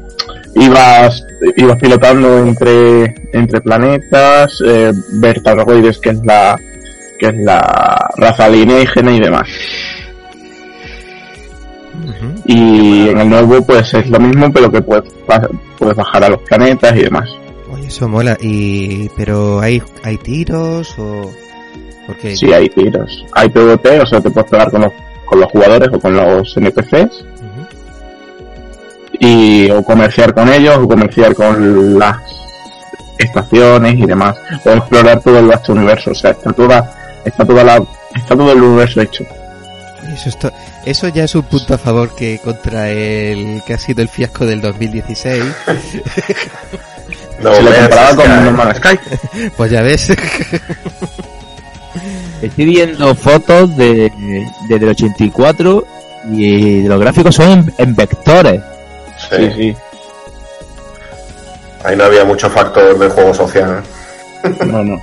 ibas, 0.54 1.24
ibas 1.56 1.80
pilotando 1.80 2.38
entre, 2.38 3.14
entre 3.32 3.60
planetas, 3.60 4.62
eh, 4.64 4.92
ver 5.20 5.42
Targoides, 5.42 5.98
que 5.98 6.10
es 6.10 6.24
la, 6.24 6.56
que 7.18 7.26
es 7.26 7.36
la 7.36 8.10
raza 8.16 8.46
alienígena 8.46 9.12
y 9.12 9.20
demás. 9.20 9.48
Y 12.46 13.08
en 13.08 13.18
el 13.18 13.28
nuevo 13.28 13.64
pues 13.64 13.94
es 13.94 14.08
lo 14.08 14.18
mismo, 14.20 14.52
pero 14.52 14.70
que 14.70 14.82
puedes, 14.82 15.10
puedes 15.78 15.96
bajar 15.96 16.24
a 16.24 16.28
los 16.28 16.42
planetas 16.42 16.96
y 16.96 17.02
demás. 17.02 17.28
Eso 17.86 18.08
mola. 18.08 18.36
Y 18.40 19.08
pero 19.16 19.60
hay 19.60 19.82
hay 20.02 20.16
tiros 20.18 20.94
o 20.98 21.30
porque 22.06 22.36
Sí, 22.36 22.52
hay 22.52 22.68
tiros. 22.68 23.24
Hay 23.32 23.48
PvP, 23.48 24.00
o 24.00 24.06
sea, 24.06 24.20
te 24.20 24.30
puedes 24.30 24.50
pegar 24.50 24.70
con 24.70 24.82
los, 24.82 24.92
con 25.24 25.40
los 25.40 25.50
jugadores 25.50 25.88
o 25.92 25.98
con 26.00 26.14
los 26.16 26.56
NPCs. 26.56 27.24
Y 29.20 29.70
o 29.70 29.82
comerciar 29.84 30.34
con 30.34 30.48
ellos 30.52 30.76
o 30.76 30.88
comerciar 30.88 31.34
con 31.34 31.98
las 31.98 32.18
estaciones 33.18 33.94
y 33.94 34.06
demás 34.06 34.36
o 34.64 34.70
explorar 34.70 35.20
todo 35.22 35.38
el 35.38 35.46
vasto 35.46 35.72
universo 35.72 36.10
o 36.10 36.14
sea 36.16 36.32
está 36.32 36.52
toda 36.52 37.20
está 37.24 37.44
toda 37.44 37.62
la 37.62 37.76
está 38.12 38.34
todo 38.34 38.50
el 38.52 38.60
universo 38.60 39.00
hecho 39.02 39.24
Eso, 40.12 40.28
esto- 40.30 40.52
eso 40.84 41.06
ya 41.08 41.22
es 41.24 41.34
un 41.36 41.44
punto 41.44 41.74
a 41.74 41.78
favor 41.78 42.12
que 42.16 42.40
contra 42.42 42.90
el 42.90 43.62
que 43.64 43.74
ha 43.74 43.78
sido 43.78 44.02
el 44.02 44.08
fiasco 44.08 44.44
del 44.46 44.60
2016. 44.60 45.44
No 47.40 47.54
se 47.54 47.62
le 47.62 47.70
Man's 47.70 47.82
comparaba 47.88 48.16
con. 48.16 48.44
No 48.44 48.50
Man's 48.52 48.76
Sky 48.78 48.98
Pues 49.56 49.70
ya 49.70 49.82
ves. 49.82 50.10
Estoy 52.42 52.64
viendo 52.66 53.14
fotos 53.14 53.76
de, 53.76 54.12
de 54.68 54.78
del 54.78 54.88
84 54.90 55.86
y 56.32 56.82
los 56.82 57.00
gráficos 57.00 57.34
son 57.34 57.50
en, 57.50 57.74
en 57.78 57.94
vectores. 57.94 58.60
Sí. 59.30 59.36
sí 59.38 59.50
sí 59.56 59.76
Ahí 61.84 61.96
no 61.96 62.04
había 62.04 62.24
mucho 62.24 62.48
factor 62.50 62.98
de 62.98 63.08
juego 63.08 63.32
social. 63.34 63.82
no 64.66 64.82
no 64.84 65.00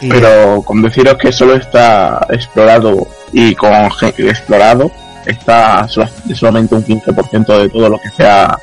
Y- 0.00 0.08
pero 0.08 0.62
con 0.62 0.80
deciros 0.82 1.16
que 1.18 1.30
solo 1.32 1.54
está 1.56 2.26
explorado 2.30 3.06
y 3.32 3.54
con 3.54 3.72
explorado 4.18 4.90
está 5.26 5.86
sola- 5.88 6.10
solamente 6.34 6.74
un 6.74 6.84
15% 6.84 7.58
de 7.62 7.68
todo 7.68 7.88
lo 7.90 7.98
que 8.00 8.08
sea 8.10 8.58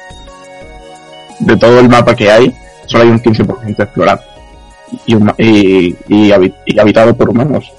de 1.40 1.58
todo 1.58 1.80
el 1.80 1.90
mapa 1.90 2.16
que 2.16 2.30
hay 2.32 2.54
solo 2.86 3.04
hay 3.04 3.10
un 3.10 3.20
15% 3.22 3.80
explorado 3.84 4.22
y, 5.06 5.16
y, 5.16 5.96
y, 6.08 6.30
habi- 6.32 6.54
y 6.66 6.80
habitado 6.80 7.16
por 7.16 7.30
humanos 7.30 7.72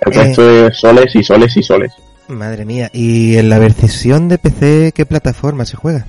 el 0.00 0.12
Eh. 0.12 0.16
resto 0.24 0.66
es 0.66 0.76
soles 0.78 1.14
y 1.16 1.22
soles 1.24 1.56
y 1.56 1.62
soles 1.62 1.92
Madre 2.26 2.64
mía. 2.64 2.88
¿Y 2.90 3.36
en 3.36 3.50
la 3.50 3.58
versión 3.58 4.28
de 4.30 4.38
PC 4.38 4.92
qué 4.94 5.04
plataforma 5.04 5.64
se 5.66 5.76
juega? 5.76 6.06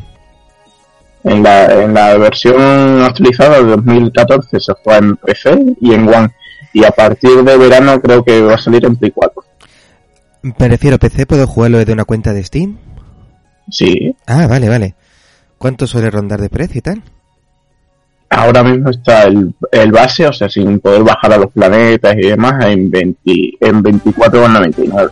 en 1.26 1.42
la, 1.44 1.66
en 1.84 1.94
la 1.94 2.16
versión 2.18 3.02
actualizada 3.04 3.58
de 3.58 3.64
2014 3.72 4.60
se 4.60 4.74
juega 4.84 5.00
en 5.00 5.16
PC 5.18 5.60
y 5.82 5.94
en 5.94 6.08
One 6.08 6.30
y 6.72 6.84
a 6.86 6.92
partir 6.92 7.44
de 7.44 7.58
verano 7.58 8.00
creo 8.00 8.24
que 8.24 8.42
va 8.42 8.54
a 8.54 8.58
salir 8.60 8.86
en 8.86 8.96
Play 8.96 9.12
4 9.12 9.44
Me 10.44 10.68
refiero, 10.70 11.00
PC 11.00 11.26
puedo 11.26 11.48
jugarlo 11.48 11.80
desde 11.80 11.94
una 11.94 12.06
cuenta 12.06 12.32
de 12.32 12.44
Steam. 12.44 12.78
sí 13.70 14.16
Ah, 14.28 14.46
vale, 14.48 14.70
vale. 14.70 14.96
¿Cuánto 15.58 15.88
suele 15.88 16.12
rondar 16.12 16.42
de 16.42 16.50
precio 16.50 16.80
y 16.80 16.82
tal? 16.82 17.04
ahora 18.36 18.64
mismo 18.64 18.90
está 18.90 19.24
el, 19.24 19.54
el 19.72 19.92
base, 19.92 20.28
o 20.28 20.34
sea, 20.34 20.50
sin 20.50 20.80
poder 20.80 21.04
bajar 21.04 21.34
a 21.34 21.38
los 21.38 21.52
planetas 21.52 22.16
y 22.18 22.28
demás, 22.28 22.66
en 22.66 22.90
20, 22.90 23.32
en 23.60 23.84
24,99. 23.84 25.10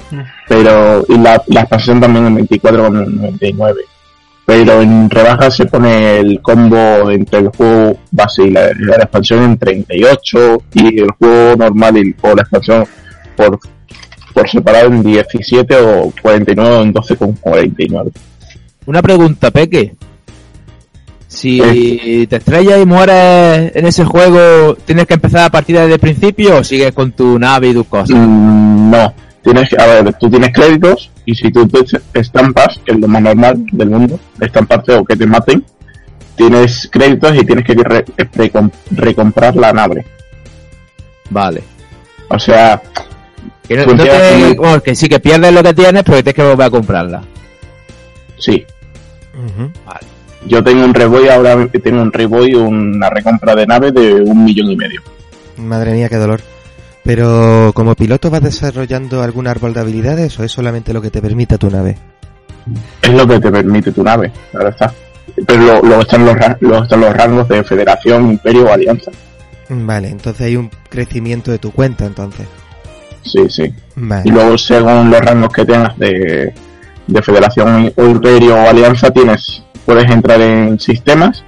Pero, 0.47 1.05
y 1.07 1.17
la, 1.17 1.41
la 1.47 1.61
expansión 1.61 2.01
también 2.01 2.25
en 2.27 2.47
24,99. 2.47 3.75
Pero 4.45 4.81
en 4.81 5.09
rebaja 5.09 5.49
se 5.49 5.65
pone 5.65 6.19
el 6.19 6.41
combo 6.41 7.09
entre 7.09 7.39
el 7.39 7.47
juego 7.47 7.97
base 8.11 8.43
y 8.43 8.51
la, 8.51 8.71
y 8.71 8.83
la 8.83 8.95
expansión 8.95 9.43
en 9.43 9.57
38 9.57 10.63
y 10.73 10.99
el 10.99 11.11
juego 11.11 11.55
normal 11.55 11.97
y 11.97 12.13
o 12.21 12.35
la 12.35 12.41
expansión 12.41 12.85
por, 13.37 13.57
por 14.33 14.49
separado 14.49 14.87
en 14.87 15.01
17 15.01 15.75
o 15.77 16.13
49 16.21 16.75
o 16.75 16.81
en 16.81 16.93
12,49. 16.93 18.11
Una 18.85 19.01
pregunta, 19.01 19.49
Peque. 19.49 19.95
Si 21.33 22.27
te 22.27 22.35
estrellas 22.37 22.79
y 22.81 22.85
mueres 22.85 23.75
en 23.75 23.85
ese 23.87 24.05
juego, 24.05 24.75
¿tienes 24.85 25.07
que 25.07 25.15
empezar 25.15 25.45
a 25.45 25.49
partir 25.49 25.77
desde 25.77 25.93
el 25.95 25.99
principio 25.99 26.57
o 26.57 26.63
sigues 26.63 26.93
con 26.93 27.11
tu 27.11 27.39
nave 27.39 27.69
y 27.69 27.73
tus 27.73 27.87
cosas? 27.87 28.15
Mm, 28.17 28.91
no, 28.91 29.13
tienes 29.43 29.67
que, 29.69 29.81
a 29.81 29.85
ver, 29.87 30.13
tú 30.19 30.29
tienes 30.29 30.53
créditos 30.53 31.09
y 31.25 31.33
si 31.33 31.51
tú 31.51 31.67
te 31.67 31.79
estampas, 32.19 32.79
que 32.85 32.91
es 32.93 32.99
lo 32.99 33.07
más 33.07 33.21
normal 33.23 33.65
del 33.71 33.89
mundo, 33.89 34.19
estamparte 34.39 34.93
o 34.93 35.03
que 35.03 35.15
te 35.15 35.25
maten, 35.25 35.65
tienes 36.35 36.87
créditos 36.91 37.35
y 37.35 37.45
tienes 37.45 37.65
que 37.65 37.73
re- 37.73 38.05
recom- 38.05 38.71
recomprar 38.91 39.55
la 39.55 39.73
nave. 39.73 40.05
Vale. 41.31 41.63
O 42.29 42.37
sea, 42.37 42.79
Que, 43.67 43.75
no- 43.77 43.85
no 43.85 44.03
te- 44.03 44.53
bueno, 44.55 44.81
que 44.81 44.93
sí 44.95 45.09
que 45.09 45.19
pierdes 45.19 45.51
lo 45.53 45.63
que 45.63 45.73
tienes, 45.73 46.03
pero 46.03 46.17
que 46.17 46.23
tienes 46.23 46.35
que 46.35 46.43
volver 46.43 46.67
a 46.67 46.69
comprarla. 46.69 47.23
sí. 48.37 48.63
Ujú. 49.33 49.71
Yo 50.47 50.63
tengo 50.63 50.83
un 50.83 50.93
reboy 50.93 51.27
ahora, 51.29 51.67
tengo 51.83 52.01
un 52.01 52.11
reboy, 52.11 52.53
una 52.55 53.09
recompra 53.09 53.55
de 53.55 53.65
nave 53.65 53.91
de 53.91 54.13
un 54.15 54.43
millón 54.43 54.71
y 54.71 54.75
medio. 54.75 55.01
Madre 55.57 55.93
mía, 55.93 56.09
qué 56.09 56.17
dolor. 56.17 56.41
Pero, 57.03 57.71
¿como 57.73 57.95
piloto 57.95 58.29
vas 58.29 58.41
desarrollando 58.43 59.21
algún 59.23 59.47
árbol 59.47 59.73
de 59.73 59.81
habilidades 59.81 60.39
o 60.39 60.43
es 60.43 60.51
solamente 60.51 60.93
lo 60.93 61.01
que 61.01 61.09
te 61.11 61.21
permite 61.21 61.57
tu 61.57 61.69
nave? 61.69 61.97
Es 63.01 63.13
lo 63.13 63.27
que 63.27 63.39
te 63.39 63.51
permite 63.51 63.91
tu 63.91 64.03
nave, 64.03 64.31
claro 64.51 64.69
está. 64.69 64.93
Pero 65.47 65.61
lo- 65.63 65.81
luego 65.81 66.01
están 66.01 66.25
los, 66.25 66.35
luego 66.61 66.83
están 66.83 67.01
los 67.01 67.13
rangos 67.13 67.47
de 67.49 67.63
Federación, 67.63 68.31
Imperio 68.31 68.65
o 68.65 68.71
Alianza. 68.73 69.11
Vale, 69.69 70.09
entonces 70.09 70.45
hay 70.45 70.55
un 70.55 70.69
crecimiento 70.89 71.51
de 71.51 71.57
tu 71.59 71.71
cuenta, 71.71 72.05
entonces. 72.05 72.45
Sí, 73.23 73.39
sí. 73.49 73.73
Y 74.25 74.29
luego, 74.31 74.57
según 74.57 75.09
los 75.09 75.21
rangos 75.21 75.51
que 75.53 75.65
tengas 75.65 75.97
de, 75.97 76.53
de 77.07 77.21
Federación 77.21 77.91
o 77.95 78.05
Imperio 78.05 78.55
o 78.55 78.69
Alianza, 78.69 79.09
tienes 79.11 79.63
puedes 79.85 80.09
entrar 80.09 80.39
en 80.41 80.79
sistemas, 80.79 81.43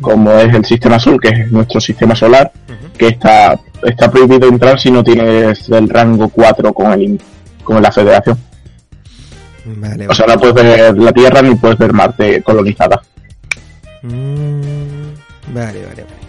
como 0.00 0.32
es 0.32 0.54
el 0.54 0.64
sistema 0.64 0.96
azul, 0.96 1.20
que 1.20 1.28
es 1.28 1.50
nuestro 1.50 1.80
sistema 1.80 2.14
solar, 2.14 2.52
que 2.96 3.08
está, 3.08 3.58
está 3.82 4.10
prohibido 4.10 4.48
entrar 4.48 4.78
si 4.78 4.90
no 4.90 5.02
tienes 5.02 5.68
el 5.68 5.88
rango 5.88 6.28
4 6.28 6.72
con, 6.72 6.92
el, 6.92 7.20
con 7.62 7.82
la 7.82 7.90
Federación. 7.92 8.38
Vale, 9.64 10.08
O 10.08 10.14
sea, 10.14 10.26
no 10.26 10.38
puedes 10.38 10.54
ver 10.54 10.98
la 10.98 11.12
Tierra 11.12 11.40
ni 11.40 11.54
puedes 11.54 11.78
ver 11.78 11.92
Marte 11.92 12.42
colonizada. 12.42 13.00
Mm, 14.02 15.54
vale, 15.54 15.86
vale, 15.86 16.02
vale. 16.02 16.22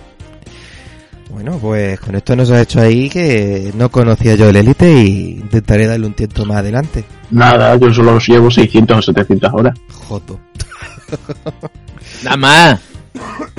Bueno, 1.34 1.58
pues 1.58 2.00
con 2.00 2.14
esto 2.14 2.36
nos 2.36 2.52
ha 2.52 2.62
hecho 2.62 2.80
ahí 2.80 3.10
que 3.10 3.72
no 3.76 3.90
conocía 3.90 4.36
yo 4.36 4.50
el 4.50 4.56
Elite 4.56 4.88
y 4.88 5.32
intentaré 5.32 5.88
darle 5.88 6.06
un 6.06 6.14
tiento 6.14 6.46
más 6.46 6.58
adelante. 6.58 7.04
Nada, 7.32 7.76
yo 7.76 7.92
solo 7.92 8.20
llevo 8.20 8.52
600 8.52 8.98
o 8.98 9.02
700 9.02 9.52
horas. 9.52 9.80
Joto. 10.08 10.40
Nada 12.24 12.38
más. 12.38 12.80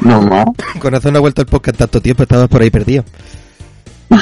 No, 0.02 0.20
no. 0.22 0.54
Con 0.80 0.92
razón 0.92 1.12
no 1.12 1.18
ha 1.18 1.20
vuelto 1.20 1.40
el 1.42 1.46
podcast 1.46 1.78
tanto 1.78 2.00
tiempo, 2.00 2.22
estabas 2.24 2.48
por 2.48 2.62
ahí 2.62 2.70
perdido. 2.70 3.04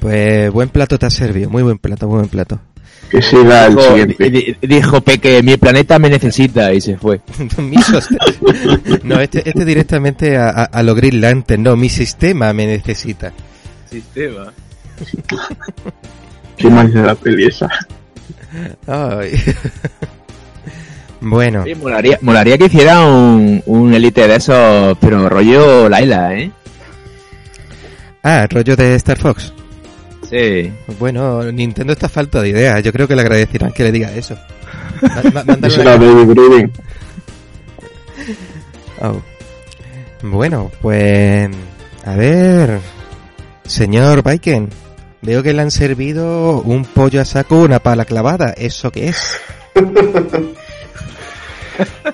Pues 0.00 0.50
buen 0.50 0.70
plato 0.70 0.98
te 0.98 1.06
has 1.06 1.12
servido, 1.14 1.50
muy 1.50 1.62
buen 1.62 1.76
plato, 1.78 2.06
muy 2.08 2.18
buen 2.20 2.28
plato. 2.30 2.58
Que 3.10 3.20
siga 3.20 3.66
el 3.66 3.74
Dijo, 3.76 3.88
siguiente. 3.88 4.30
di- 4.30 4.56
dijo 4.62 5.00
Peque, 5.02 5.42
mi 5.42 5.56
planeta 5.58 5.98
me 5.98 6.08
necesita 6.08 6.72
y 6.72 6.80
se 6.80 6.96
fue. 6.96 7.20
No, 9.02 9.20
este, 9.20 9.46
este 9.48 9.64
directamente 9.64 10.38
a, 10.38 10.48
a, 10.48 10.64
a 10.64 10.82
lo 10.82 10.94
Green 10.94 11.20
Lantern, 11.20 11.62
no, 11.62 11.76
mi 11.76 11.88
sistema 11.90 12.52
me 12.54 12.66
necesita. 12.66 13.32
Sistema. 13.90 14.52
¿Qué 16.56 16.70
más 16.70 16.92
de 16.94 17.02
la 17.02 17.14
peli 17.14 17.46
esa? 17.46 17.68
Ay. 18.86 19.32
Bueno, 21.20 21.64
Sí, 21.64 21.74
molaría, 21.74 22.18
molaría 22.22 22.58
que 22.58 22.66
hiciera 22.66 23.00
un, 23.00 23.62
un 23.66 23.94
elite 23.94 24.26
de 24.26 24.36
esos, 24.36 24.96
pero 24.98 25.28
rollo 25.28 25.88
Laila, 25.88 26.34
¿eh? 26.34 26.50
ah, 28.22 28.46
rollo 28.50 28.76
de 28.76 28.94
Star 28.96 29.18
Fox. 29.18 29.52
Sí. 30.28 30.72
Bueno, 30.98 31.50
Nintendo 31.50 31.92
está 31.92 32.08
falta 32.08 32.40
de 32.40 32.50
ideas. 32.50 32.82
Yo 32.84 32.92
creo 32.92 33.08
que 33.08 33.16
le 33.16 33.22
agradecerán 33.22 33.72
que 33.72 33.82
le 33.82 33.92
diga 33.92 34.12
eso. 34.12 34.36
Baby 35.02 36.24
Breeding. 36.24 36.72
Oh. 39.00 39.20
Bueno, 40.22 40.70
pues... 40.80 41.50
A 42.04 42.14
ver... 42.14 42.78
Señor 43.64 44.22
Baiken, 44.22 44.68
veo 45.22 45.42
que 45.42 45.52
le 45.52 45.62
han 45.62 45.70
servido 45.70 46.60
un 46.60 46.84
pollo 46.84 47.20
a 47.20 47.24
saco, 47.24 47.62
una 47.62 47.78
pala 47.78 48.04
clavada. 48.04 48.52
¿Eso 48.56 48.90
qué 48.90 49.08
es? 49.08 49.40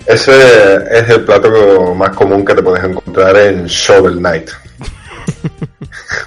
Ese 0.06 0.76
es 0.90 1.08
el 1.10 1.24
plato 1.24 1.94
más 1.94 2.10
común 2.10 2.44
que 2.44 2.54
te 2.54 2.62
puedes 2.62 2.84
encontrar 2.84 3.36
en 3.36 3.66
Shovel 3.66 4.18
Knight. 4.18 4.50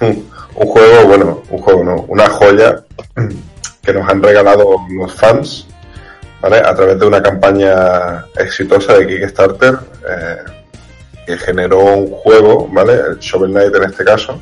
un, 0.00 0.26
juego, 0.54 1.06
bueno, 1.06 1.42
un 1.50 1.58
juego 1.58 1.84
no, 1.84 1.96
una 2.08 2.28
joya 2.28 2.82
que 3.82 3.92
nos 3.92 4.08
han 4.08 4.22
regalado 4.22 4.76
los 4.90 5.14
fans, 5.14 5.66
¿vale? 6.40 6.58
A 6.58 6.74
través 6.74 6.98
de 6.98 7.06
una 7.06 7.22
campaña 7.22 8.26
exitosa 8.36 8.94
de 8.94 9.06
Kickstarter 9.06 9.78
eh, 10.08 10.36
que 11.26 11.38
generó 11.38 11.78
un 11.80 12.10
juego, 12.10 12.68
¿vale? 12.72 12.94
El 12.94 13.18
Shovel 13.18 13.52
Knight 13.52 13.74
en 13.74 13.84
este 13.84 14.04
caso. 14.04 14.40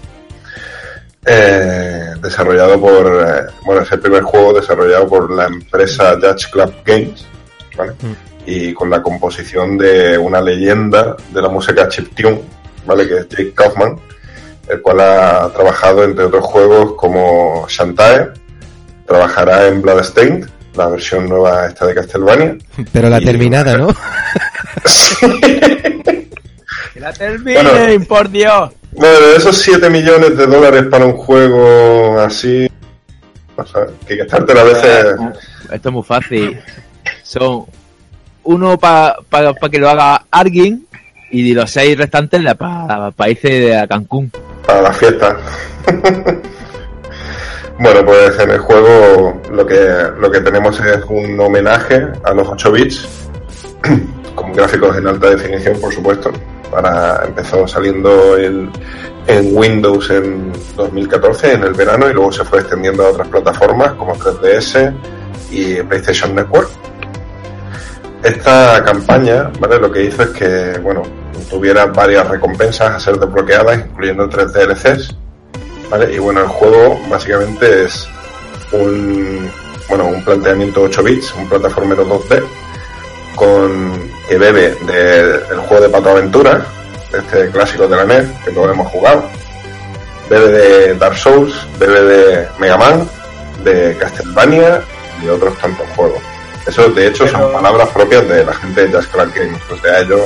eh, 1.27 2.15
desarrollado 2.23 2.81
por, 2.81 3.07
eh, 3.07 3.53
bueno, 3.65 3.83
es 3.83 3.93
el 3.93 4.01
primer 4.01 4.23
juego 4.23 4.55
desarrollado 4.55 5.07
por 5.09 5.31
la 5.31 5.47
empresa 5.47 6.15
Judge 6.15 6.51
Club 6.51 6.73
Games, 6.85 7.27
¿vale? 7.77 7.93
Y 8.51 8.73
con 8.73 8.89
la 8.89 9.03
composición 9.03 9.77
de 9.77 10.17
una 10.17 10.41
leyenda 10.41 11.17
de 11.35 11.43
la 11.43 11.49
música 11.51 11.87
chiptune, 11.89 12.41
¿vale? 12.87 13.07
Que 13.07 13.19
es 13.19 13.29
Jake 13.29 13.53
Kaufman, 13.55 13.97
el 14.69 14.81
cual 14.81 15.01
ha 15.01 15.51
trabajado 15.53 16.03
entre 16.05 16.25
otros 16.25 16.45
juegos 16.47 16.95
como 16.97 17.67
Shantae, 17.69 18.29
trabajará 19.07 19.67
en 19.67 19.83
Bloodstained, 19.83 20.49
la 20.75 20.89
versión 20.89 21.29
nueva 21.29 21.67
esta 21.67 21.87
de 21.87 21.95
Castlevania. 21.95 22.57
Pero 22.93 23.11
la 23.11 23.21
Y- 23.21 23.25
terminada, 23.27 23.77
¿no? 23.77 23.89
¡Que 26.95 27.01
la 27.01 27.13
terminen, 27.13 27.65
Bueno. 27.67 28.05
por 28.07 28.31
Dios! 28.31 28.71
Bueno, 28.93 29.19
de 29.21 29.37
esos 29.37 29.57
7 29.59 29.91
millones 29.91 30.37
de 30.37 30.47
dólares 30.47 30.85
para 30.91 31.05
un 31.05 31.13
juego 31.17 32.19
así, 32.21 32.69
o 33.57 33.67
sea, 33.67 33.83
Kickstarter 34.07 34.57
a 34.59 34.65
veces... 34.65 35.07
Esto 35.71 35.89
es 35.91 35.93
muy 35.95 36.03
fácil. 36.03 36.59
Son 37.23 37.67
uno 38.49 38.79
para 38.79 39.15
que 39.71 39.79
lo 39.79 39.91
haga 39.91 40.25
alguien 40.31 40.87
y 41.31 41.53
los 41.53 41.71
seis 41.71 41.99
restantes 41.99 42.43
para 42.55 43.11
países 43.11 43.51
de 43.51 43.87
Cancún. 43.87 44.33
para 44.67 44.83
la 44.83 44.93
fiesta. 44.93 45.37
bueno, 47.79 48.07
pues 48.07 48.39
en 48.39 48.51
el 48.51 48.59
juego 48.59 49.43
lo 49.53 49.67
que, 49.67 49.79
lo 50.19 50.31
que 50.31 50.41
tenemos 50.41 50.81
es 50.81 51.05
un 51.11 51.39
homenaje 51.39 52.09
a 52.25 52.33
los 52.33 52.49
8 52.49 52.73
bits, 52.73 53.07
con 54.35 54.55
gráficos 54.55 54.97
en 54.97 55.07
alta 55.09 55.29
definición, 55.29 55.79
por 55.79 55.93
supuesto. 55.93 56.33
Para 56.71 57.25
empezó 57.27 57.69
saliendo 57.69 58.39
en, 58.39 58.71
en 59.27 59.57
Windows 59.57 60.09
en 60.09 60.53
2014, 60.75 61.53
en 61.53 61.65
el 61.65 61.75
verano, 61.75 62.09
y 62.09 62.15
luego 62.15 62.33
se 62.33 62.45
fue 62.45 62.61
extendiendo 62.61 63.05
a 63.05 63.11
otras 63.11 63.29
plataformas 63.29 63.93
como 63.93 64.15
3DS 64.15 64.95
y 65.51 65.83
PlayStation 65.83 66.35
Network. 66.35 66.71
Esta 68.23 68.83
campaña, 68.85 69.51
¿vale? 69.61 69.79
Lo 69.79 69.91
que 69.93 70.03
hizo 70.05 70.23
es 70.25 70.31
que, 70.31 70.79
bueno, 70.83 71.03
tuviera 71.49 71.87
varias 71.87 72.27
recompensas 72.29 72.91
a 72.95 73.01
ser 73.01 73.17
desbloqueadas, 73.19 73.79
incluyendo 73.79 74.29
tres 74.29 74.53
DLCs, 74.53 75.15
¿vale? 75.89 76.13
Y 76.15 76.19
bueno, 76.19 76.41
el 76.41 76.49
juego 76.49 77.01
básicamente 77.09 77.85
es 77.85 78.09
un, 78.73 79.51
bueno, 79.89 80.07
un 80.07 80.25
planteamiento 80.25 80.83
8 80.83 81.03
bits, 81.03 81.35
un 81.37 81.49
plataformero 81.49 82.05
2D, 82.07 82.43
con, 83.37 84.11
que 84.29 84.37
bebe 84.37 84.75
de- 84.87 85.39
del 85.39 85.59
juego 85.61 85.85
de 85.85 85.89
Pato 85.89 86.11
Aventura, 86.11 86.67
este 87.17 87.49
clásico 87.51 87.87
de 87.87 87.97
la 87.97 88.05
NES, 88.05 88.27
que 88.45 88.51
todos 88.51 88.73
hemos 88.73 88.89
jugado, 88.89 89.23
bebe 90.29 90.49
de 90.49 90.95
Dark 90.97 91.17
Souls, 91.17 91.55
bebe 91.79 92.01
de 92.03 92.49
Mega 92.59 92.77
Man, 92.77 93.09
de 93.63 93.97
Castlevania 93.99 94.83
y 95.23 95.29
otros 95.29 95.57
tantos 95.59 95.87
juegos. 95.97 96.21
Eso, 96.69 96.91
de 96.91 97.07
hecho, 97.07 97.27
son 97.27 97.51
palabras 97.51 97.89
propias 97.89 98.29
de 98.29 98.45
la 98.45 98.53
gente 98.53 98.87
de 98.87 98.93
Just 98.93 99.11
Crack 99.11 99.35
Games. 99.35 99.63
O 99.71 99.79
sea, 99.79 100.01
ellos 100.01 100.21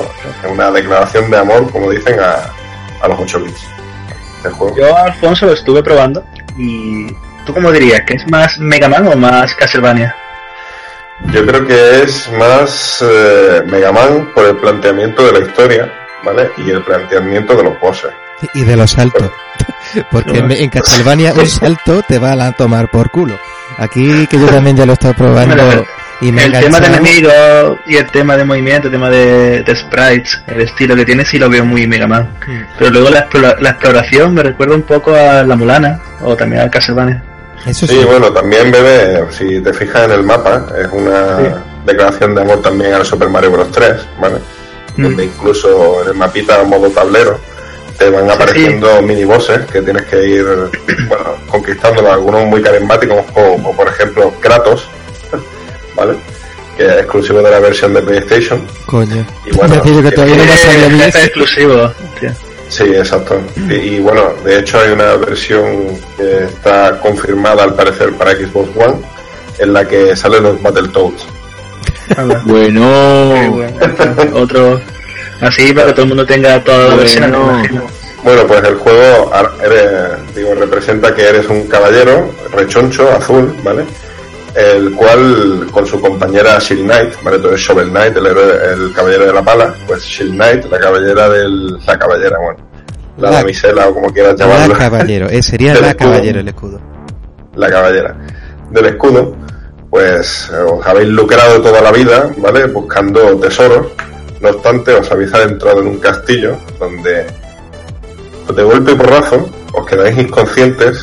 es 0.45 0.51
una 0.51 0.73
declaración 0.73 1.31
de 1.31 1.39
amor, 1.39 1.71
como 1.71 1.89
dicen, 1.89 2.19
a, 2.19 2.51
a 3.01 3.09
los 3.09 3.21
8 3.21 3.41
bits. 3.45 3.65
Este 4.39 4.51
juego. 4.51 4.77
Yo, 4.77 4.97
Alfonso, 4.97 5.47
lo 5.47 5.53
estuve 5.53 5.83
probando 5.83 6.25
y... 6.59 7.07
¿Tú 7.47 7.55
cómo 7.55 7.73
dirías? 7.73 8.03
¿Que 8.07 8.15
es 8.15 8.31
más 8.31 8.59
Mega 8.59 8.89
Man 8.89 9.07
o 9.09 9.17
más 9.17 9.55
Castlevania? 9.55 10.15
Yo 11.33 11.45
creo 11.47 11.65
que 11.65 12.03
es 12.03 12.31
más 12.33 13.05
eh, 13.09 13.63
Mega 13.67 13.93
Man 13.93 14.31
por 14.35 14.45
el 14.45 14.57
planteamiento 14.57 15.25
de 15.25 15.41
la 15.41 15.47
historia, 15.47 15.93
¿vale? 16.25 16.51
Y 16.57 16.71
el 16.71 16.83
planteamiento 16.83 17.57
de 17.57 17.65
los 17.65 17.81
bosses. 17.81 18.11
Y 18.55 18.63
de 18.63 18.77
los 18.77 18.91
saltos. 18.93 19.31
Porque 20.11 20.39
en, 20.39 20.51
en 20.51 20.71
Castlevania 20.71 21.35
un 21.35 21.49
salto 21.49 22.03
te 22.07 22.19
va 22.19 22.33
a 22.33 22.53
tomar 22.53 22.91
por 22.91 23.11
culo. 23.11 23.39
Aquí, 23.79 24.27
que 24.29 24.39
yo 24.39 24.47
también 24.47 24.77
ya 24.77 24.87
lo 24.87 24.93
he 24.93 24.95
estado 24.95 25.15
probando 25.19 25.85
y 26.23 26.33
me 26.33 26.43
he 26.43 26.47
el 26.47 26.53
tema 26.53 26.81
de 26.81 26.87
enemigos 26.87 27.79
y 27.87 27.97
el 27.97 28.11
tema 28.11 28.37
de 28.37 28.45
movimiento, 28.45 28.89
el 28.89 28.93
tema 28.93 29.11
de, 29.11 29.63
de 29.63 29.77
sprites, 29.77 30.43
el 30.47 30.63
estilo 30.63 30.97
que 30.97 31.05
tiene 31.05 31.25
sí 31.25 31.39
lo 31.39 31.51
veo 31.51 31.65
muy 31.65 31.87
Mega 31.87 32.07
Man. 32.07 32.31
Mm. 32.47 32.61
Pero 32.79 32.91
luego 32.91 33.11
la, 33.11 33.29
explora- 33.29 33.59
la 33.61 33.71
exploración 33.71 34.35
me 34.35 34.43
recuerda 34.43 34.75
un 34.75 34.83
poco 34.83 35.15
a 35.15 35.43
la 35.43 35.57
Mulana 35.57 36.01
o 36.23 36.37
también 36.37 36.63
al 36.63 36.71
Castlevania. 36.71 37.23
Eso 37.67 37.87
sí. 37.87 37.99
Sí, 37.99 38.05
bueno, 38.05 38.33
también 38.33 38.71
bebe, 38.73 39.25
si 39.31 39.61
te 39.61 39.73
fijas 39.73 40.07
en 40.07 40.13
el 40.13 40.23
mapa, 40.23 40.67
es 40.77 40.89
una, 40.91 41.63
declaración 41.85 42.35
de 42.35 42.43
amor 42.43 42.63
también 42.63 42.95
al 42.95 43.05
Super 43.05 43.29
Mario 43.29 43.51
Bros. 43.53 43.71
3, 43.71 43.93
¿vale? 44.21 44.37
Mm. 44.97 45.03
Donde 45.03 45.25
incluso 45.25 46.03
en 46.03 46.09
el 46.09 46.15
mapita 46.15 46.63
modo 46.65 46.91
tablero 46.91 47.39
te 47.99 48.11
van 48.11 48.31
apareciendo 48.31 49.03
minibosses 49.03 49.67
que 49.71 49.83
tienes 49.83 50.03
que 50.07 50.27
ir 50.27 50.45
bueno, 51.09 51.37
conquistando, 51.49 52.11
algunos 52.11 52.47
muy 52.47 52.63
carismáticos, 52.63 53.25
como, 53.33 53.55
como 53.55 53.77
por 53.77 53.89
ejemplo 53.89 54.33
Kratos, 54.41 54.89
¿vale? 55.95 56.15
Que 56.77 56.85
es 56.87 56.93
exclusivo 56.93 57.43
de 57.43 57.51
la 57.51 57.59
versión 57.61 57.93
de 57.95 58.03
PlayStation. 58.03 58.67
Coño. 58.87 59.27
Y 59.47 59.55
bueno, 59.57 59.81
que 59.83 60.11
todavía 60.13 60.37
no 60.37 60.45
me 60.97 61.05
Eh, 61.05 61.09
es 61.09 61.15
exclusivo. 61.17 61.93
tío. 62.21 62.31
Sí, 62.69 62.85
exacto. 62.85 63.39
Y, 63.69 63.75
y 63.75 63.99
bueno, 64.01 64.33
de 64.45 64.59
hecho 64.61 64.79
hay 64.81 64.93
una 64.93 65.15
versión 65.17 65.89
que 66.17 66.45
está 66.45 66.99
confirmada 67.01 67.65
al 67.65 67.75
parecer 67.75 68.13
para 68.15 68.33
Xbox 68.33 68.71
One 68.77 68.97
en 69.59 69.73
la 69.75 69.87
que 69.87 70.17
salen 70.17 70.43
los 70.45 70.63
Battletoads. 70.63 71.27
Bueno. 72.45 73.45
Otro. 74.35 74.81
Así 75.41 75.73
para 75.73 75.89
que 75.89 75.93
todo 75.93 76.03
el 76.03 76.09
mundo 76.09 76.25
tenga 76.27 76.63
toda 76.65 76.89
la 76.89 76.95
versión. 76.97 77.31
me 77.31 77.81
Bueno. 78.23 78.47
pues 78.47 78.65
el 78.65 78.77
juego 78.77 79.31
eres- 79.63 80.35
digo, 80.35 80.55
representa 80.55 81.15
que 81.15 81.23
eres 81.29 81.47
un 81.49 81.67
caballero 81.67 82.31
rechoncho, 82.53 83.11
azul, 83.13 83.55
¿vale? 83.63 83.85
El 84.55 84.93
cual, 84.95 85.67
con 85.73 85.87
su 85.87 85.99
compañera 86.01 86.59
Shield 86.59 86.85
Knight, 86.85 87.15
¿vale? 87.23 87.37
Entonces 87.37 87.61
Shovel 87.61 87.89
Knight, 87.91 88.17
el, 88.17 88.27
héroe- 88.27 88.73
el 88.75 88.93
caballero 88.93 89.27
de 89.27 89.33
la 89.33 89.43
pala, 89.43 89.75
pues 89.87 90.03
Shield 90.05 90.35
Knight, 90.35 90.65
la 90.71 90.79
caballera 90.79 91.29
del... 91.31 91.79
la 91.87 91.99
caballera, 91.99 92.37
bueno, 92.39 92.59
la, 93.17 93.31
La- 93.31 93.37
damisela 93.39 93.89
o 93.89 93.95
como 93.95 94.13
quieras 94.13 94.39
La 94.39 94.47
llamarlo. 94.47 94.77
caballero, 94.77 95.29
eh, 95.31 95.43
sería 95.43 95.73
la 95.81 95.89
escudo. 95.91 96.11
caballero 96.11 96.41
el 96.41 96.49
escudo. 96.49 96.81
la 97.55 97.71
caballera 97.71 98.17
del 98.71 98.87
escudo, 98.87 99.37
pues 99.91 100.51
eh, 100.53 100.57
os 100.57 100.87
habéis 100.87 101.09
lucrado 101.09 101.61
toda 101.63 101.81
la 101.81 101.91
vida, 101.93 102.31
¿vale? 102.39 102.67
Buscando 102.67 103.37
tesoros. 103.39 103.87
No 104.41 104.49
obstante, 104.51 104.93
os 104.95 105.11
habéis 105.11 105.33
adentrado 105.33 105.81
en 105.81 105.87
un 105.89 105.99
castillo 105.99 106.59
donde 106.79 107.27
de 108.55 108.63
golpe 108.63 108.93
y 108.93 108.95
porrazo 108.97 109.49
os 109.73 109.87
quedáis 109.87 110.19
inconscientes 110.19 110.99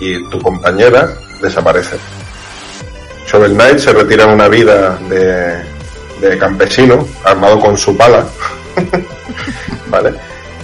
y 0.00 0.22
tu 0.28 0.38
compañera 0.42 1.08
desaparece. 1.40 1.96
Shovel 3.26 3.54
Knight 3.54 3.78
se 3.78 3.92
retira 3.92 4.24
en 4.24 4.30
una 4.30 4.48
vida 4.48 4.98
de, 5.08 6.38
campesino, 6.38 7.06
armado 7.24 7.60
con 7.60 7.76
su 7.76 7.96
pala, 7.96 8.24
¿vale? 9.88 10.14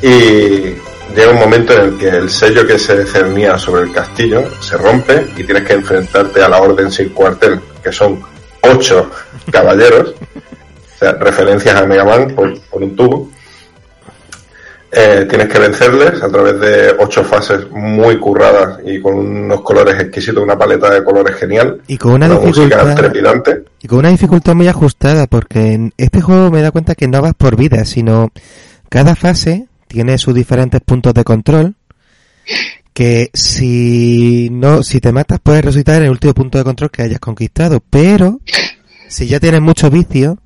Y 0.02 0.74
llega 1.14 1.32
un 1.32 1.38
momento 1.38 1.74
en 1.74 1.80
el 1.80 1.98
que 1.98 2.08
el 2.08 2.30
sello 2.30 2.66
que 2.66 2.78
se 2.78 3.04
cernía 3.04 3.58
sobre 3.58 3.82
el 3.82 3.92
castillo 3.92 4.44
se 4.60 4.76
rompe 4.78 5.26
y 5.36 5.44
tienes 5.44 5.64
que 5.64 5.74
enfrentarte 5.74 6.42
a 6.42 6.48
la 6.48 6.60
Orden 6.60 6.90
sin 6.90 7.10
cuartel, 7.10 7.60
que 7.82 7.92
son 7.92 8.22
ocho 8.62 9.10
caballeros, 9.50 10.14
o 10.14 10.98
sea, 10.98 11.12
referencias 11.12 11.76
a 11.76 11.86
Mega 11.86 12.04
Man 12.04 12.34
por 12.34 12.82
un 12.82 12.96
tubo. 12.96 13.30
Eh, 14.92 15.24
tienes 15.28 15.48
que 15.48 15.58
vencerles 15.60 16.20
a 16.20 16.28
través 16.28 16.58
de 16.60 16.96
ocho 16.98 17.22
fases 17.22 17.70
muy 17.70 18.18
curradas 18.18 18.80
y 18.84 19.00
con 19.00 19.14
unos 19.18 19.60
colores 19.60 19.94
exquisitos, 20.00 20.42
una 20.42 20.58
paleta 20.58 20.90
de 20.90 21.04
colores 21.04 21.36
genial, 21.36 21.80
Y 21.86 21.96
con 21.96 22.12
una 22.14 22.26
una 22.26 22.40
dificultad, 22.40 22.96
trepidante. 22.96 23.62
y 23.80 23.86
con 23.86 24.00
una 24.00 24.08
dificultad 24.10 24.54
muy 24.56 24.66
ajustada, 24.66 25.28
porque 25.28 25.74
en 25.74 25.92
este 25.96 26.20
juego 26.20 26.50
me 26.50 26.60
da 26.60 26.72
cuenta 26.72 26.96
que 26.96 27.06
no 27.06 27.22
vas 27.22 27.34
por 27.34 27.54
vida, 27.54 27.84
sino 27.84 28.30
cada 28.88 29.14
fase 29.14 29.68
tiene 29.86 30.18
sus 30.18 30.34
diferentes 30.34 30.80
puntos 30.80 31.14
de 31.14 31.22
control, 31.22 31.76
que 32.92 33.30
si 33.32 34.48
no, 34.50 34.82
si 34.82 35.00
te 35.00 35.12
matas 35.12 35.38
puedes 35.40 35.64
resucitar 35.64 35.98
en 35.98 36.04
el 36.06 36.10
último 36.10 36.34
punto 36.34 36.58
de 36.58 36.64
control 36.64 36.90
que 36.90 37.02
hayas 37.02 37.20
conquistado, 37.20 37.80
pero 37.90 38.40
si 39.06 39.28
ya 39.28 39.38
tienes 39.38 39.60
mucho 39.60 39.88
vicio, 39.88 40.38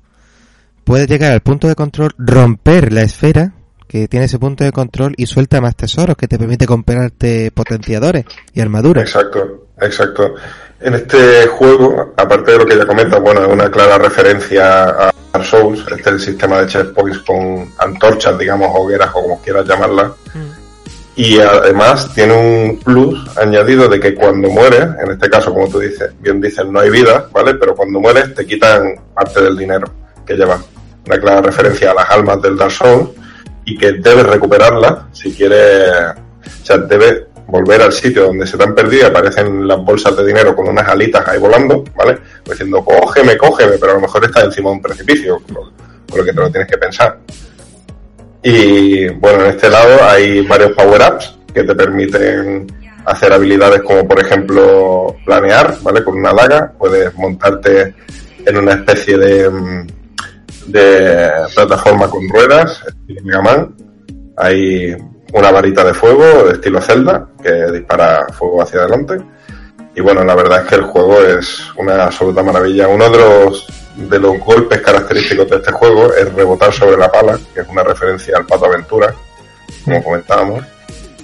puedes 0.83 1.07
llegar 1.07 1.31
al 1.31 1.41
punto 1.41 1.67
de 1.67 1.73
control, 1.73 2.13
romper 2.19 2.93
la 2.93 3.01
esfera 3.01 3.54
que 3.87 4.07
tiene 4.07 4.25
ese 4.25 4.39
punto 4.39 4.63
de 4.63 4.71
control 4.71 5.13
y 5.17 5.25
suelta 5.25 5.61
más 5.61 5.75
tesoros 5.75 6.15
que 6.17 6.27
te 6.27 6.37
permite 6.37 6.65
comprarte 6.65 7.51
potenciadores 7.51 8.25
y 8.53 8.61
armaduras. 8.61 9.03
Exacto, 9.03 9.67
exacto. 9.79 10.35
En 10.79 10.93
este 10.93 11.47
juego, 11.47 12.13
aparte 12.17 12.51
de 12.51 12.57
lo 12.57 12.65
que 12.65 12.77
ya 12.77 12.85
comenta, 12.85 13.19
bueno, 13.19 13.41
es 13.41 13.47
una 13.47 13.71
clara 13.71 13.97
referencia 13.97 14.83
a 14.83 15.13
Dark 15.33 15.45
Souls, 15.45 15.79
este 15.79 16.01
es 16.01 16.07
el 16.07 16.19
sistema 16.19 16.61
de 16.61 16.67
checkpoints 16.67 17.19
con 17.19 17.71
antorchas, 17.79 18.37
digamos, 18.37 18.69
hogueras 18.73 19.09
o 19.13 19.21
como 19.21 19.41
quieras 19.41 19.65
llamarlas. 19.65 20.11
Y 21.15 21.39
además 21.39 22.13
tiene 22.13 22.33
un 22.33 22.79
plus 22.79 23.37
añadido 23.37 23.87
de 23.87 24.01
que 24.01 24.13
cuando 24.13 24.49
mueres, 24.49 24.85
en 25.01 25.11
este 25.11 25.29
caso, 25.29 25.53
como 25.53 25.69
tú 25.69 25.79
dices, 25.79 26.11
bien 26.19 26.41
dices, 26.41 26.65
no 26.65 26.81
hay 26.81 26.89
vida, 26.89 27.29
¿vale? 27.31 27.53
Pero 27.55 27.73
cuando 27.73 28.01
mueres 28.01 28.35
te 28.35 28.45
quitan 28.45 28.95
parte 29.13 29.41
del 29.41 29.57
dinero 29.57 29.89
que 30.25 30.35
llevas. 30.35 30.59
Una 31.07 31.17
clara 31.17 31.41
referencia 31.41 31.91
a 31.91 31.93
las 31.93 32.09
almas 32.09 32.41
del 32.41 32.57
Dark 32.57 32.71
Souls 32.71 33.11
y 33.65 33.77
que 33.77 33.93
debes 33.93 34.25
recuperarlas 34.25 35.05
si 35.11 35.33
quieres, 35.33 35.89
o 36.61 36.65
sea, 36.65 36.77
debes 36.77 37.23
volver 37.47 37.81
al 37.81 37.93
sitio 37.93 38.25
donde 38.25 38.47
se 38.47 38.57
te 38.57 38.63
han 38.63 38.73
perdido 38.73 39.03
y 39.03 39.05
aparecen 39.05 39.67
las 39.67 39.77
bolsas 39.79 40.15
de 40.17 40.25
dinero 40.25 40.55
con 40.55 40.67
unas 40.67 40.87
alitas 40.87 41.27
ahí 41.27 41.39
volando, 41.39 41.83
¿vale? 41.95 42.17
Pues 42.43 42.57
diciendo, 42.57 42.83
cógeme, 42.83 43.37
cógeme, 43.37 43.77
pero 43.79 43.91
a 43.91 43.95
lo 43.95 44.01
mejor 44.01 44.25
está 44.25 44.41
encima 44.41 44.69
de 44.69 44.75
un 44.75 44.81
precipicio, 44.81 45.39
con 45.47 46.17
lo 46.17 46.25
que 46.25 46.33
te 46.33 46.39
lo 46.39 46.49
tienes 46.49 46.69
que 46.69 46.77
pensar. 46.77 47.17
Y 48.41 49.07
bueno, 49.09 49.45
en 49.45 49.51
este 49.51 49.69
lado 49.69 50.03
hay 50.03 50.45
varios 50.45 50.71
power-ups 50.73 51.35
que 51.53 51.63
te 51.63 51.75
permiten 51.75 52.67
hacer 53.05 53.31
habilidades 53.31 53.81
como 53.81 54.07
por 54.07 54.19
ejemplo 54.19 55.15
planear, 55.25 55.77
¿vale? 55.81 56.03
Con 56.03 56.17
una 56.17 56.33
daga 56.33 56.71
puedes 56.77 57.13
montarte 57.15 57.93
en 58.45 58.57
una 58.57 58.73
especie 58.73 59.17
de, 59.17 59.49
mm, 59.49 59.87
de 60.65 61.31
plataforma 61.53 62.09
con 62.09 62.27
ruedas, 62.29 62.81
estilo 62.87 63.21
Mega 63.23 63.41
Man. 63.41 63.75
Hay 64.37 64.95
una 65.33 65.51
varita 65.51 65.83
de 65.83 65.93
fuego 65.93 66.45
de 66.45 66.53
estilo 66.53 66.81
Zelda 66.81 67.27
que 67.41 67.71
dispara 67.71 68.27
fuego 68.31 68.61
hacia 68.61 68.81
adelante. 68.81 69.17
Y 69.95 70.01
bueno, 70.01 70.23
la 70.23 70.35
verdad 70.35 70.61
es 70.61 70.67
que 70.67 70.75
el 70.75 70.83
juego 70.83 71.21
es 71.21 71.61
una 71.77 72.05
absoluta 72.05 72.43
maravilla. 72.43 72.87
Uno 72.87 73.09
de 73.09 73.17
los, 73.17 73.67
de 73.95 74.19
los 74.19 74.39
golpes 74.39 74.81
característicos 74.81 75.49
de 75.49 75.55
este 75.57 75.71
juego 75.71 76.13
es 76.13 76.33
rebotar 76.33 76.73
sobre 76.73 76.97
la 76.97 77.11
pala, 77.11 77.39
que 77.53 77.61
es 77.61 77.67
una 77.67 77.83
referencia 77.83 78.37
al 78.37 78.45
Pato 78.45 78.65
Aventura, 78.65 79.13
como 79.85 80.03
comentábamos. 80.03 80.63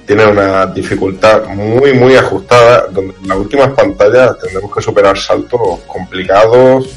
Tiene 0.05 0.25
una 0.25 0.65
dificultad 0.67 1.45
muy, 1.47 1.93
muy 1.93 2.15
ajustada, 2.15 2.87
donde 2.87 3.13
en 3.21 3.27
las 3.27 3.37
últimas 3.37 3.71
pantallas 3.71 4.37
tendremos 4.39 4.73
que 4.73 4.81
superar 4.81 5.17
saltos 5.17 5.79
complicados, 5.87 6.89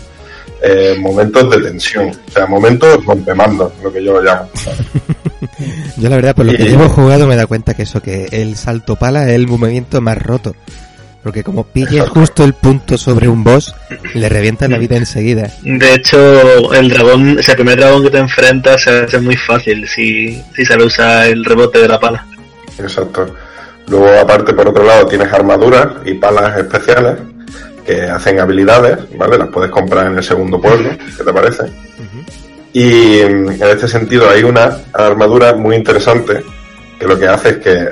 eh, 0.66 0.96
momentos 0.98 1.50
de 1.50 1.60
tensión, 1.60 2.10
o 2.10 2.30
sea, 2.30 2.46
momentos 2.46 3.04
rompemandos, 3.04 3.70
lo 3.82 3.92
que 3.92 4.02
yo 4.02 4.14
lo 4.14 4.22
llamo. 4.22 4.48
Yo 5.96 6.08
la 6.08 6.16
verdad, 6.16 6.34
por 6.34 6.46
lo 6.46 6.52
que 6.52 6.64
llevo 6.64 6.88
jugado 6.88 7.26
me 7.26 7.36
da 7.36 7.46
cuenta 7.46 7.74
que 7.74 7.82
eso, 7.82 8.00
que 8.00 8.28
el 8.32 8.56
salto 8.56 8.96
pala 8.96 9.28
es 9.28 9.34
el 9.34 9.46
movimiento 9.46 10.00
más 10.00 10.18
roto. 10.18 10.56
Porque 11.22 11.44
como 11.44 11.64
pilles 11.64 12.08
justo 12.08 12.44
el 12.44 12.54
punto 12.54 12.98
sobre 12.98 13.28
un 13.28 13.44
boss, 13.44 13.74
le 14.14 14.28
revientas 14.28 14.68
la 14.68 14.78
vida 14.78 14.96
enseguida. 14.96 15.50
De 15.62 15.94
hecho, 15.94 16.72
el 16.74 16.88
dragón, 16.88 17.38
ese 17.38 17.54
primer 17.54 17.78
dragón 17.78 18.02
que 18.02 18.10
te 18.10 18.18
enfrentas 18.18 18.82
se 18.82 18.90
hace 18.90 19.18
muy 19.20 19.36
fácil 19.36 19.86
si, 19.86 20.42
si 20.54 20.64
se 20.64 20.76
le 20.76 20.84
usa 20.84 21.26
el 21.26 21.44
rebote 21.44 21.78
de 21.78 21.88
la 21.88 22.00
pala. 22.00 22.26
Exacto. 22.78 23.34
Luego, 23.88 24.08
aparte, 24.18 24.54
por 24.54 24.68
otro 24.68 24.84
lado, 24.84 25.06
tienes 25.06 25.32
armaduras 25.32 25.88
y 26.04 26.14
palas 26.14 26.58
especiales 26.58 27.16
que 27.84 28.02
hacen 28.02 28.40
habilidades, 28.40 28.98
¿vale? 29.16 29.38
Las 29.38 29.48
puedes 29.48 29.70
comprar 29.70 30.06
en 30.06 30.16
el 30.18 30.24
segundo 30.24 30.60
pueblo, 30.60 30.90
¿qué 31.16 31.24
te 31.24 31.32
parece? 31.32 31.64
Y 32.72 33.22
mm, 33.24 33.50
en 33.50 33.62
este 33.62 33.86
sentido 33.88 34.28
hay 34.28 34.42
una 34.42 34.78
armadura 34.92 35.54
muy 35.54 35.76
interesante 35.76 36.42
que 36.98 37.06
lo 37.06 37.18
que 37.18 37.28
hace 37.28 37.50
es 37.50 37.56
que 37.58 37.88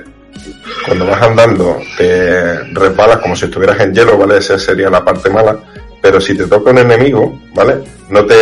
cuando 0.86 1.06
vas 1.06 1.22
andando 1.22 1.78
te 1.96 2.58
resbalas 2.72 3.18
como 3.18 3.36
si 3.36 3.44
estuvieras 3.44 3.78
en 3.80 3.94
hielo, 3.94 4.16
¿vale? 4.18 4.38
Esa 4.38 4.58
sería 4.58 4.90
la 4.90 5.04
parte 5.04 5.30
mala. 5.30 5.56
Pero 6.00 6.20
si 6.20 6.36
te 6.36 6.46
toca 6.46 6.70
un 6.72 6.78
enemigo, 6.78 7.38
¿vale? 7.54 7.76
No 8.08 8.24
te, 8.26 8.34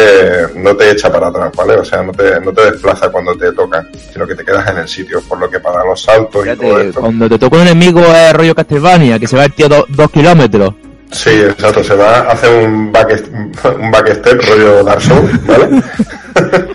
no 0.56 0.74
te 0.74 0.92
echa 0.92 1.12
para 1.12 1.26
atrás, 1.28 1.52
¿vale? 1.54 1.74
O 1.74 1.84
sea, 1.84 2.02
no 2.02 2.10
te, 2.12 2.40
no 2.40 2.52
te 2.54 2.70
desplaza 2.70 3.10
cuando 3.10 3.36
te 3.36 3.52
toca, 3.52 3.86
sino 4.10 4.26
que 4.26 4.34
te 4.34 4.42
quedas 4.46 4.66
en 4.70 4.78
el 4.78 4.88
sitio. 4.88 5.20
Por 5.28 5.38
lo 5.38 5.50
que 5.50 5.60
para 5.60 5.84
los 5.84 6.00
saltos 6.02 6.46
y 6.46 6.56
todo 6.56 6.80
esto. 6.80 7.00
cuando 7.00 7.28
te 7.28 7.38
toca 7.38 7.56
un 7.56 7.62
enemigo 7.62 8.00
es 8.00 8.32
rollo 8.32 8.54
Castlevania, 8.54 9.18
que 9.18 9.26
se 9.26 9.36
va 9.36 9.44
el 9.44 9.52
tío 9.52 9.68
do- 9.68 9.84
dos 9.90 10.10
kilómetros. 10.10 10.72
Sí, 11.12 11.30
exacto, 11.30 11.82
se 11.82 11.94
va 11.94 12.20
a 12.20 12.32
hacer 12.32 12.64
un 12.64 12.92
back, 12.92 13.22
un 13.78 13.90
backstep 13.90 14.40
rollo 14.48 14.84
Dark 14.84 15.00
Souls, 15.02 15.46
¿vale? 15.46 15.82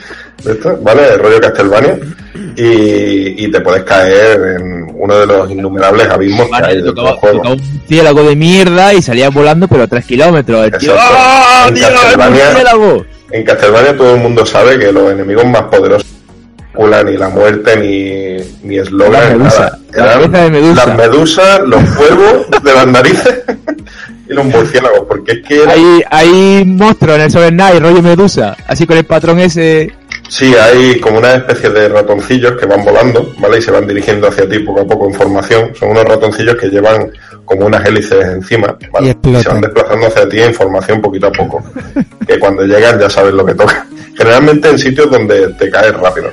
Esto, 0.46 0.78
¿Vale? 0.82 1.18
Rollo 1.18 1.42
Castlevania. 1.42 1.98
Y, 2.58 3.46
y 3.46 3.52
te 3.52 3.62
puedes 3.62 3.84
caer 3.84 4.58
en 4.60 4.88
uno 4.94 5.18
de 5.20 5.26
los 5.26 5.50
innumerables 5.50 6.08
abismos 6.08 6.46
que 6.46 6.52
Vale, 6.52 6.68
hay 6.68 6.76
dentro 6.82 6.94
del 6.94 6.96
tocaba, 7.04 7.18
juego. 7.20 7.38
tocaba 7.38 7.56
un 7.56 7.62
ciélago 7.88 8.24
de 8.24 8.36
mierda 8.36 8.94
y 8.94 9.02
salía 9.02 9.30
volando, 9.30 9.68
pero 9.68 9.84
a 9.84 9.88
tres 9.88 10.06
kilómetros. 10.06 10.66
El 10.66 10.78
tío, 10.78 10.92
Exacto. 10.94 11.16
¡Ah, 11.18 11.66
En 11.70 11.74
tío, 11.74 11.88
Castlevania-! 11.88 13.06
En 13.32 13.44
Castlevania 13.44 13.98
todo 13.98 14.16
el 14.16 14.22
mundo 14.22 14.46
sabe 14.46 14.78
que 14.78 14.92
los 14.92 15.12
enemigos 15.12 15.46
más 15.46 15.64
poderosos 15.64 16.08
no 16.78 17.04
ni 17.04 17.18
la 17.18 17.30
muerte 17.30 17.78
ni, 17.78 18.25
ni 18.64 18.78
eslogan, 18.78 19.40
La 19.44 19.78
Eran 19.94 20.22
cabeza 20.22 20.44
de 20.44 20.50
medusa. 20.52 20.86
Las 20.86 20.98
medusas, 20.98 21.60
los 21.62 21.84
huevos 21.98 22.48
de 22.64 22.74
las 22.74 22.88
narices 22.88 23.44
y 24.30 24.34
los 24.34 24.46
murciélagos, 24.46 25.02
porque 25.08 25.32
es 25.34 25.42
que 25.48 25.64
era- 25.64 25.72
Hay, 25.74 26.04
hay 26.10 26.66
monstruos 26.66 27.16
en 27.18 27.22
el 27.24 27.32
Sober 27.32 27.54
Night, 27.54 27.80
rollo 27.82 28.02
medusa, 28.02 28.56
así 28.68 28.86
con 28.88 28.98
el 28.98 29.06
patrón 29.06 29.40
ese. 29.40 29.94
sí, 30.30 30.54
hay 30.56 31.00
como 31.00 31.20
una 31.20 31.36
especie 31.36 31.70
de 31.70 31.88
ratoncillos 31.90 32.54
que 32.60 32.66
van 32.66 32.84
volando, 32.84 33.34
¿vale? 33.40 33.60
Y 33.60 33.62
se 33.62 33.72
van 33.72 33.88
dirigiendo 33.88 34.28
hacia 34.28 34.50
ti 34.50 34.60
poco 34.60 34.82
a 34.82 34.86
poco 34.86 35.08
en 35.08 35.14
formación. 35.14 35.76
Son 35.76 35.90
unos 35.90 36.04
ratoncillos 36.06 36.56
que 36.56 36.68
llevan 36.70 37.12
como 37.46 37.68
unas 37.68 37.86
hélices 37.86 38.26
encima, 38.26 38.76
¿vale? 38.92 39.16
Y 39.24 39.36
se 39.36 39.50
van 39.50 39.62
desplazando 39.62 40.08
hacia 40.08 40.28
ti 40.28 40.40
en 40.42 40.54
formación 40.54 41.00
poquito 41.02 41.28
a 41.28 41.32
poco. 41.32 41.64
que 42.28 42.40
cuando 42.40 42.64
llegan 42.64 43.00
ya 43.00 43.10
sabes 43.10 43.34
lo 43.34 43.46
que 43.46 43.54
toca. 43.54 43.86
Generalmente 44.18 44.70
en 44.70 44.80
sitios 44.80 45.12
donde 45.12 45.50
te 45.50 45.70
caes 45.70 45.94
rápido. 45.94 46.32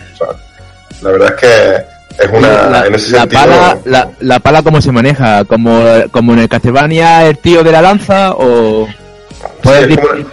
La 1.02 1.10
verdad 1.10 1.34
es 1.34 1.40
que 1.40 1.91
es 2.18 2.30
una... 2.32 2.68
la, 2.68 2.86
en 2.86 2.94
ese 2.94 3.12
la 3.12 3.20
sentido... 3.20 3.42
pala, 3.42 3.78
la, 3.84 4.10
la 4.20 4.38
pala 4.40 4.62
cómo 4.62 4.80
se 4.80 4.92
maneja, 4.92 5.44
como, 5.44 5.82
como 6.10 6.32
en 6.34 6.40
el 6.40 6.48
Castlevania 6.48 7.26
el 7.26 7.38
tío 7.38 7.62
de 7.62 7.72
la 7.72 7.82
lanza 7.82 8.32
o 8.32 8.86
Sí, 8.86 9.44
puedes 9.62 9.90
es 9.90 9.96
como 9.98 10.12
una- 10.12 10.26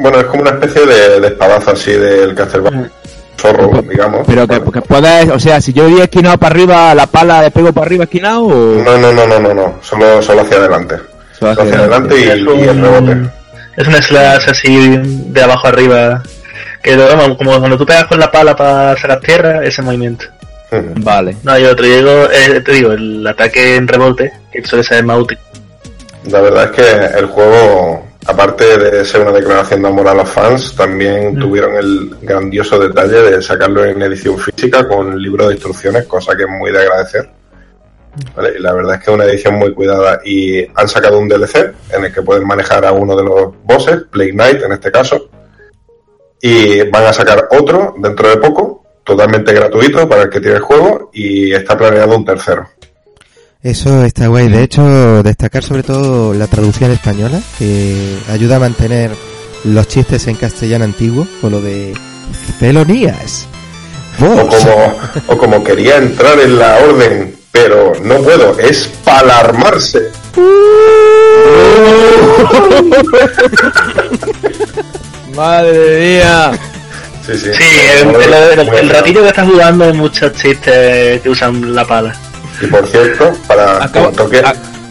bueno, 0.00 0.18
es 0.18 0.24
como 0.26 0.42
una 0.42 0.50
especie 0.50 0.84
de, 0.86 1.20
de 1.20 1.26
espadazo 1.28 1.70
así 1.70 1.92
del 1.92 2.34
Castlevania. 2.34 2.90
Zorro, 3.38 3.82
digamos. 3.82 4.22
pero 4.26 4.46
que, 4.48 4.60
que 4.72 4.80
puedes, 4.82 5.28
o 5.30 5.38
sea, 5.38 5.60
si 5.60 5.72
yo 5.74 5.86
iría 5.88 6.04
esquinado 6.04 6.38
para 6.38 6.54
arriba, 6.54 6.94
la 6.94 7.06
pala 7.06 7.42
le 7.42 7.50
pego 7.50 7.70
para 7.72 7.86
arriba 7.86 8.04
esquinado 8.04 8.44
o 8.44 8.82
No, 8.82 8.96
no, 8.98 9.12
no, 9.12 9.26
no, 9.26 9.38
no, 9.38 9.52
no. 9.54 9.74
Solo, 9.82 10.22
solo 10.22 10.40
hacia 10.40 10.56
adelante. 10.56 10.96
Solo 11.38 11.54
Solo 11.54 11.62
hacia 11.68 11.78
adelante 11.80 12.18
y, 12.18 12.22
el 12.24 12.46
rebote. 12.46 13.30
Es 13.76 13.86
un 13.86 13.94
slash 14.02 14.48
así 14.50 14.96
de 15.02 15.42
abajo 15.42 15.68
arriba. 15.68 16.22
Que 16.82 16.96
como 17.36 17.58
cuando 17.58 17.76
tú 17.76 17.84
pegas 17.84 18.06
con 18.06 18.18
la 18.18 18.30
pala 18.30 18.56
para 18.56 18.96
sacar 18.96 19.20
tierra, 19.20 19.62
ese 19.64 19.82
movimiento. 19.82 20.24
Vale. 20.70 21.36
No 21.42 21.52
hay 21.52 21.64
otro. 21.64 21.86
Yo 21.86 21.96
digo, 21.96 22.28
eh, 22.32 22.60
te 22.60 22.72
digo, 22.72 22.92
el 22.92 23.26
ataque 23.26 23.76
en 23.76 23.86
rebote, 23.88 24.32
que 24.52 24.64
suele 24.64 24.84
ser 24.84 25.04
más 25.04 25.18
útil. 25.18 25.38
La 26.30 26.40
verdad 26.40 26.64
es 26.64 26.70
que 26.72 27.18
el 27.18 27.26
juego, 27.26 28.04
aparte 28.26 28.76
de 28.76 29.04
ser 29.04 29.20
una 29.20 29.32
declaración 29.32 29.82
de 29.82 29.88
amor 29.88 30.08
a 30.08 30.14
los 30.14 30.28
fans, 30.28 30.74
también 30.74 31.36
Mm. 31.36 31.38
tuvieron 31.40 31.76
el 31.76 32.16
grandioso 32.20 32.78
detalle 32.80 33.22
de 33.22 33.42
sacarlo 33.42 33.84
en 33.84 34.02
edición 34.02 34.36
física 34.38 34.86
con 34.88 35.20
libro 35.22 35.46
de 35.46 35.54
instrucciones, 35.54 36.04
cosa 36.06 36.36
que 36.36 36.42
es 36.42 36.48
muy 36.48 36.72
de 36.72 36.80
agradecer. 36.80 37.30
¿Vale? 38.34 38.54
Y 38.58 38.62
la 38.62 38.72
verdad 38.72 38.94
es 38.94 39.04
que 39.04 39.10
es 39.10 39.14
una 39.14 39.24
edición 39.26 39.54
muy 39.56 39.74
cuidada 39.74 40.20
y 40.24 40.64
han 40.74 40.88
sacado 40.88 41.18
un 41.18 41.28
DLC 41.28 41.74
en 41.92 42.04
el 42.06 42.12
que 42.12 42.22
pueden 42.22 42.46
manejar 42.46 42.84
a 42.86 42.92
uno 42.92 43.14
de 43.14 43.22
los 43.22 43.52
bosses, 43.62 44.04
Plague 44.10 44.32
Knight 44.32 44.62
en 44.62 44.72
este 44.72 44.90
caso, 44.90 45.28
y 46.40 46.80
van 46.90 47.04
a 47.06 47.12
sacar 47.12 47.46
otro 47.50 47.94
dentro 47.98 48.28
de 48.30 48.36
poco, 48.38 48.75
totalmente 49.06 49.54
gratuito 49.54 50.06
para 50.08 50.24
el 50.24 50.30
que 50.30 50.40
tiene 50.40 50.56
el 50.56 50.62
juego 50.62 51.10
y 51.14 51.52
está 51.52 51.78
planeado 51.78 52.16
un 52.16 52.24
tercero. 52.24 52.68
Eso 53.62 54.04
está 54.04 54.26
guay. 54.26 54.48
De 54.48 54.62
hecho, 54.62 55.22
destacar 55.22 55.62
sobre 55.62 55.82
todo 55.82 56.34
la 56.34 56.46
traducción 56.46 56.90
española, 56.90 57.40
que 57.58 58.18
ayuda 58.30 58.56
a 58.56 58.60
mantener 58.60 59.10
los 59.64 59.88
chistes 59.88 60.26
en 60.26 60.36
castellano 60.36 60.84
antiguo, 60.84 61.26
con 61.40 61.52
lo 61.52 61.60
de 61.60 61.94
felonías. 62.58 63.46
O 64.20 64.46
como, 64.46 64.98
o 65.26 65.38
como 65.38 65.64
quería 65.64 65.98
entrar 65.98 66.38
en 66.40 66.58
la 66.58 66.78
orden, 66.78 67.36
pero 67.52 67.92
no 68.02 68.16
puedo, 68.18 68.58
es 68.58 68.88
para 69.04 69.20
alarmarse. 69.20 70.10
Madre 75.34 76.00
mía. 76.00 76.52
Sí, 77.26 77.36
sí. 77.38 77.50
Sí, 77.54 77.64
el, 78.02 78.08
el- 78.14 78.60
el- 78.60 78.68
el 78.74 78.90
ratillo 78.90 79.22
que 79.22 79.28
estás 79.28 79.48
jugando 79.48 79.84
hay 79.84 79.92
muchos 79.92 80.32
chistes 80.34 81.20
que 81.20 81.28
usan 81.28 81.74
la 81.74 81.84
pala. 81.84 82.14
Y 82.60 82.66
por 82.66 82.86
cierto, 82.86 83.32
para 83.46 83.88
como 83.90 84.10
toque, 84.12 84.42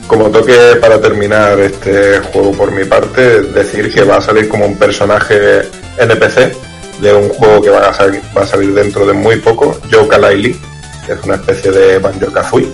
como 0.08 0.30
toque 0.30 0.54
para 0.82 1.00
terminar 1.02 1.60
este 1.60 2.20
juego 2.20 2.52
por 2.52 2.72
mi 2.72 2.84
parte, 2.86 3.42
decir 3.42 3.92
que 3.94 4.04
va 4.04 4.18
a 4.18 4.22
salir 4.22 4.48
como 4.50 4.66
un 4.66 4.78
personaje 4.78 5.62
NPC 5.98 6.56
de 7.00 7.14
un 7.14 7.30
juego 7.30 7.62
que 7.62 7.70
va 7.70 7.90
a 7.90 7.94
salir, 7.94 8.22
va 8.38 8.44
a 8.44 8.48
salir 8.48 8.74
dentro 8.74 9.06
de 9.06 9.14
muy 9.14 9.38
poco, 9.38 9.80
Joe 9.92 10.08
Kalaili, 10.08 10.60
que 11.06 11.14
es 11.14 11.20
una 11.24 11.36
especie 11.36 11.72
de 11.72 11.98
Banjo 12.00 12.32
Kazooie, 12.32 12.70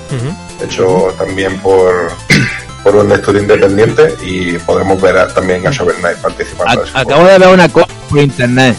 hecho 0.64 1.14
también 1.18 1.58
por 1.60 2.12
por 2.84 2.96
un 2.96 3.12
estudio 3.12 3.42
independiente 3.42 4.16
y 4.24 4.58
podremos 4.60 5.00
ver 5.02 5.18
a- 5.18 5.28
también 5.34 5.66
a 5.68 5.72
Shovel 5.72 5.96
Knight 5.98 6.18
participando 6.18 6.84
A- 6.94 7.00
acabo 7.02 7.26
de 7.26 7.38
ver 7.38 7.48
una 7.50 7.70
cosa 7.70 7.88
por 8.10 8.20
internet. 8.20 8.76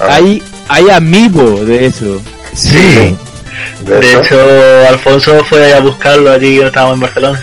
Hay, 0.00 0.42
hay 0.68 0.90
amiibo 0.90 1.64
de 1.64 1.86
eso. 1.86 2.20
Sí. 2.54 3.16
de 3.84 3.98
De 4.00 4.12
hecho, 4.14 4.36
Alfonso 4.88 5.44
fue 5.44 5.72
a 5.74 5.80
buscarlo 5.80 6.30
allí, 6.32 6.60
estábamos 6.60 6.94
en 6.96 7.00
Barcelona. 7.00 7.42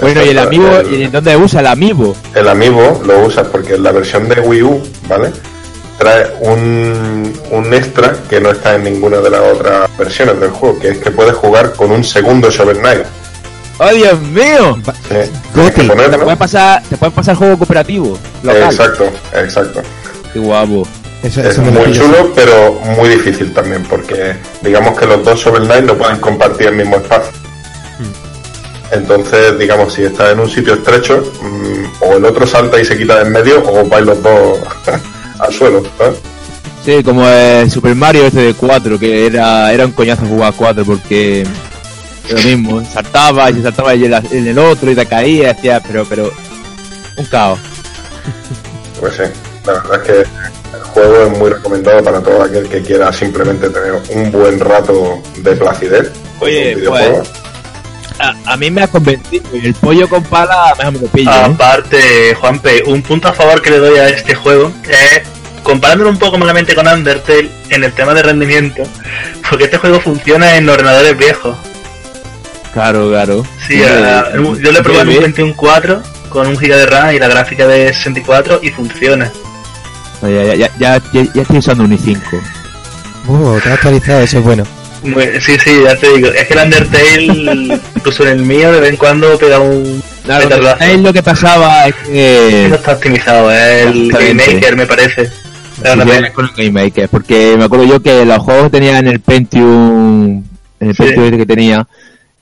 Bueno, 0.00 0.24
y 0.24 0.28
el 0.28 0.38
el- 0.38 0.92
¿y 1.02 1.06
dónde 1.06 1.36
usa 1.36 1.60
el 1.60 1.66
amiibo? 1.68 2.14
el 2.34 2.48
amiibo 2.48 3.02
lo 3.06 3.20
usas 3.24 3.46
porque 3.48 3.74
en 3.76 3.82
la 3.82 3.92
versión 3.92 4.28
de 4.28 4.40
Wii 4.40 4.62
U, 4.62 4.82
¿vale? 5.08 5.32
Trae 5.98 6.26
un, 6.40 7.32
un 7.50 7.72
extra 7.74 8.14
que 8.28 8.38
no 8.38 8.50
está 8.50 8.74
en 8.74 8.84
ninguna 8.84 9.18
de 9.18 9.30
las 9.30 9.40
otras 9.40 9.88
versiones 9.96 10.38
del 10.38 10.50
juego, 10.50 10.78
que 10.78 10.88
es 10.90 10.98
que 10.98 11.10
puedes 11.10 11.34
jugar 11.34 11.72
con 11.72 11.90
un 11.90 12.04
segundo 12.04 12.50
Shovel 12.50 12.78
Knight. 12.80 13.04
¡Oh, 13.78 13.88
Dios 13.90 14.20
mío! 14.20 14.78
Goti. 15.54 15.82
ponerlo. 15.82 16.18
Te 16.18 16.24
puede 16.24 16.36
pasar, 16.36 16.82
te 16.88 16.96
puede 16.98 17.12
pasar 17.12 17.34
juego 17.36 17.56
cooperativo. 17.58 18.18
Local. 18.42 18.62
Exacto, 18.64 19.10
exacto. 19.34 19.82
Qué 20.36 20.40
guapo. 20.40 20.86
Eso, 21.22 21.40
Es 21.40 21.46
eso 21.46 21.62
muy 21.62 21.90
chulo, 21.92 22.30
pero 22.34 22.78
muy 22.94 23.08
difícil 23.08 23.54
también, 23.54 23.82
porque 23.84 24.36
digamos 24.60 24.98
que 24.98 25.06
los 25.06 25.24
dos 25.24 25.40
Shovel 25.40 25.64
Knight 25.64 25.84
no 25.84 25.94
pueden 25.96 26.18
compartir 26.18 26.66
el 26.66 26.76
mismo 26.76 26.96
espacio. 26.96 27.32
Entonces, 28.92 29.58
digamos, 29.58 29.94
si 29.94 30.02
estás 30.02 30.32
en 30.32 30.40
un 30.40 30.50
sitio 30.50 30.74
estrecho, 30.74 31.22
mm, 31.40 32.02
o 32.02 32.16
el 32.18 32.24
otro 32.26 32.46
salta 32.46 32.78
y 32.78 32.84
se 32.84 32.98
quita 32.98 33.16
de 33.16 33.22
en 33.22 33.32
medio, 33.32 33.62
o 33.66 33.86
vais 33.86 34.04
los 34.04 34.22
dos 34.22 34.58
al 35.38 35.54
suelo. 35.54 35.82
¿sabes? 35.96 36.18
Sí, 36.84 37.02
como 37.02 37.26
el 37.26 37.70
Super 37.70 37.94
Mario 37.94 38.26
este 38.26 38.40
de 38.40 38.54
4, 38.54 38.98
que 38.98 39.24
era, 39.26 39.72
era 39.72 39.86
un 39.86 39.92
coñazo 39.92 40.26
jugar 40.26 40.52
4 40.54 40.84
porque 40.84 41.46
lo 42.30 42.42
mismo, 42.42 42.84
saltaba 42.84 43.50
y 43.50 43.54
se 43.54 43.62
saltaba 43.62 43.94
en 43.94 44.04
el, 44.04 44.26
en 44.32 44.48
el 44.48 44.58
otro 44.58 44.90
y 44.90 44.94
te 44.94 45.06
caía, 45.06 45.52
hacía, 45.52 45.80
pero, 45.80 46.04
pero, 46.04 46.30
un 47.16 47.24
caos. 47.24 47.58
Pues 49.00 49.14
sí, 49.14 49.22
la 49.66 49.72
verdad 49.74 49.94
es 49.94 50.02
que 50.02 50.18
el 50.76 50.82
juego 50.92 51.22
es 51.26 51.38
muy 51.38 51.50
recomendado 51.50 52.02
para 52.04 52.20
todo 52.20 52.42
aquel 52.42 52.68
que 52.68 52.82
quiera 52.82 53.12
simplemente 53.12 53.68
tener 53.70 53.92
un 54.10 54.30
buen 54.32 54.58
rato 54.60 55.20
de 55.38 55.56
placidez. 55.56 56.10
Oye, 56.40 56.74
un 56.74 56.80
videojuego. 56.80 57.22
A, 58.18 58.34
a 58.52 58.56
mí 58.56 58.70
me 58.70 58.82
ha 58.82 58.88
convencido 58.88 59.44
y 59.54 59.66
el 59.66 59.74
pollo 59.74 60.08
con 60.08 60.22
pala 60.24 60.74
mejor 60.78 60.92
me 60.94 60.98
lo 61.00 61.06
pillo, 61.08 61.30
¿eh? 61.30 61.34
Aparte, 61.44 62.34
Juanpe, 62.40 62.82
un 62.86 63.02
punto 63.02 63.28
a 63.28 63.32
favor 63.32 63.60
que 63.60 63.70
le 63.70 63.78
doy 63.78 63.98
a 63.98 64.08
este 64.08 64.34
juego 64.34 64.72
es 64.88 65.20
comparándolo 65.62 66.08
un 66.10 66.18
poco 66.18 66.38
malamente 66.38 66.74
con 66.74 66.86
Undertale 66.88 67.50
en 67.68 67.84
el 67.84 67.92
tema 67.92 68.14
de 68.14 68.22
rendimiento, 68.22 68.84
porque 69.50 69.64
este 69.64 69.76
juego 69.78 70.00
funciona 70.00 70.56
en 70.56 70.66
ordenadores 70.68 71.18
viejos. 71.18 71.56
Claro, 72.72 73.08
claro. 73.10 73.44
Sí, 73.66 73.82
a- 73.82 74.30
yo 74.34 74.72
le 74.72 74.78
he 74.78 74.82
probado 74.82 75.10
en 75.10 75.18
un 75.18 75.34
21.4 75.34 76.02
con 76.30 76.46
un 76.46 76.56
giga 76.58 76.76
de 76.76 76.86
RAM 76.86 77.14
y 77.14 77.18
la 77.18 77.28
gráfica 77.28 77.66
de 77.66 77.92
64 77.92 78.60
y 78.62 78.70
funciona. 78.70 79.30
Ya, 80.28 80.54
ya, 80.54 80.70
ya, 80.78 81.02
ya, 81.12 81.42
estoy 81.42 81.58
usando 81.58 81.84
un 81.84 81.92
i5. 81.96 82.18
Uh, 83.28 83.58
te 83.60 83.68
has 83.68 83.74
actualizado, 83.74 84.20
eso 84.20 84.38
es 84.38 84.44
bueno. 84.44 84.64
Sí, 85.40 85.56
sí, 85.62 85.70
ya 85.84 85.96
te 85.96 86.12
digo. 86.14 86.28
Es 86.28 86.46
que 86.46 86.54
el 86.54 86.60
Undertale, 86.64 87.80
incluso 87.96 88.22
en 88.24 88.28
el 88.30 88.42
mío, 88.44 88.72
de 88.72 88.80
vez 88.80 88.90
en 88.90 88.96
cuando 88.96 89.38
pega 89.38 89.60
un 89.60 90.02
Claro, 90.24 90.48
petardazo. 90.48 90.78
¿sabes 90.78 91.00
lo 91.00 91.12
que 91.12 91.22
pasaba? 91.22 91.86
Es 91.86 91.94
que... 91.94 92.66
No 92.70 92.74
está 92.76 92.92
optimizado, 92.92 93.50
es 93.52 93.86
el 93.86 93.92
Game 93.92 94.06
Exactamente. 94.06 94.54
Maker, 94.54 94.76
me 94.76 94.86
parece. 94.86 95.30
Pena. 95.82 96.32
con 96.32 96.46
el 96.46 96.50
Game 96.56 96.70
Maker, 96.84 97.08
porque 97.08 97.54
me 97.58 97.64
acuerdo 97.64 97.84
yo 97.84 98.00
que 98.02 98.24
los 98.24 98.38
juegos 98.38 98.64
que 98.64 98.70
tenía 98.70 98.98
en 98.98 99.08
el 99.08 99.20
Pentium, 99.20 100.42
en 100.80 100.88
el 100.88 100.96
Sí. 100.96 101.02
Pentium 101.02 101.24
este 101.26 101.36
que 101.38 101.46
tenía, 101.46 101.86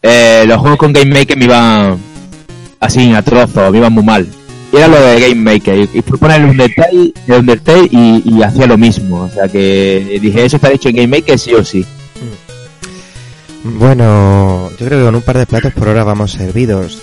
eh, 0.03 0.45
los 0.47 0.59
juegos 0.61 0.79
con 0.79 0.93
Game 0.93 1.13
Maker 1.13 1.37
me 1.37 1.45
iban 1.47 1.99
así 2.81 3.13
a 3.13 3.23
trozos, 3.23 3.73
me 3.73 3.79
iban 3.79 3.93
muy 3.93 4.05
mal. 4.05 4.27
Y 4.75 4.77
era 4.77 4.89
lo 4.89 5.01
de 5.01 5.21
Game 5.21 5.37
Maker, 5.53 5.89
y, 5.95 6.03
fue 6.03 6.19
poner 6.19 6.41
el 6.41 6.49
Undertale, 6.51 7.13
el 7.29 7.33
Undertale 7.35 7.89
y, 7.93 8.23
y 8.27 8.43
hacía 8.43 8.67
lo 8.67 8.77
mismo, 8.77 9.21
o 9.23 9.31
sea 9.31 9.47
que 9.47 10.19
dije, 10.21 10.45
eso 10.45 10.57
está 10.57 10.73
hecho 10.73 10.89
en 10.89 10.97
Game 10.97 11.09
Maker 11.17 11.39
sí 11.39 11.55
o 11.55 11.65
sí. 11.65 11.87
Bueno, 13.63 14.71
yo 14.79 14.87
creo 14.87 14.99
que 14.99 15.05
con 15.07 15.15
un 15.15 15.23
par 15.23 15.39
de 15.39 15.47
platos 15.47 15.73
por 15.73 15.89
hora 15.89 16.05
vamos 16.05 16.33
servidos. 16.33 16.99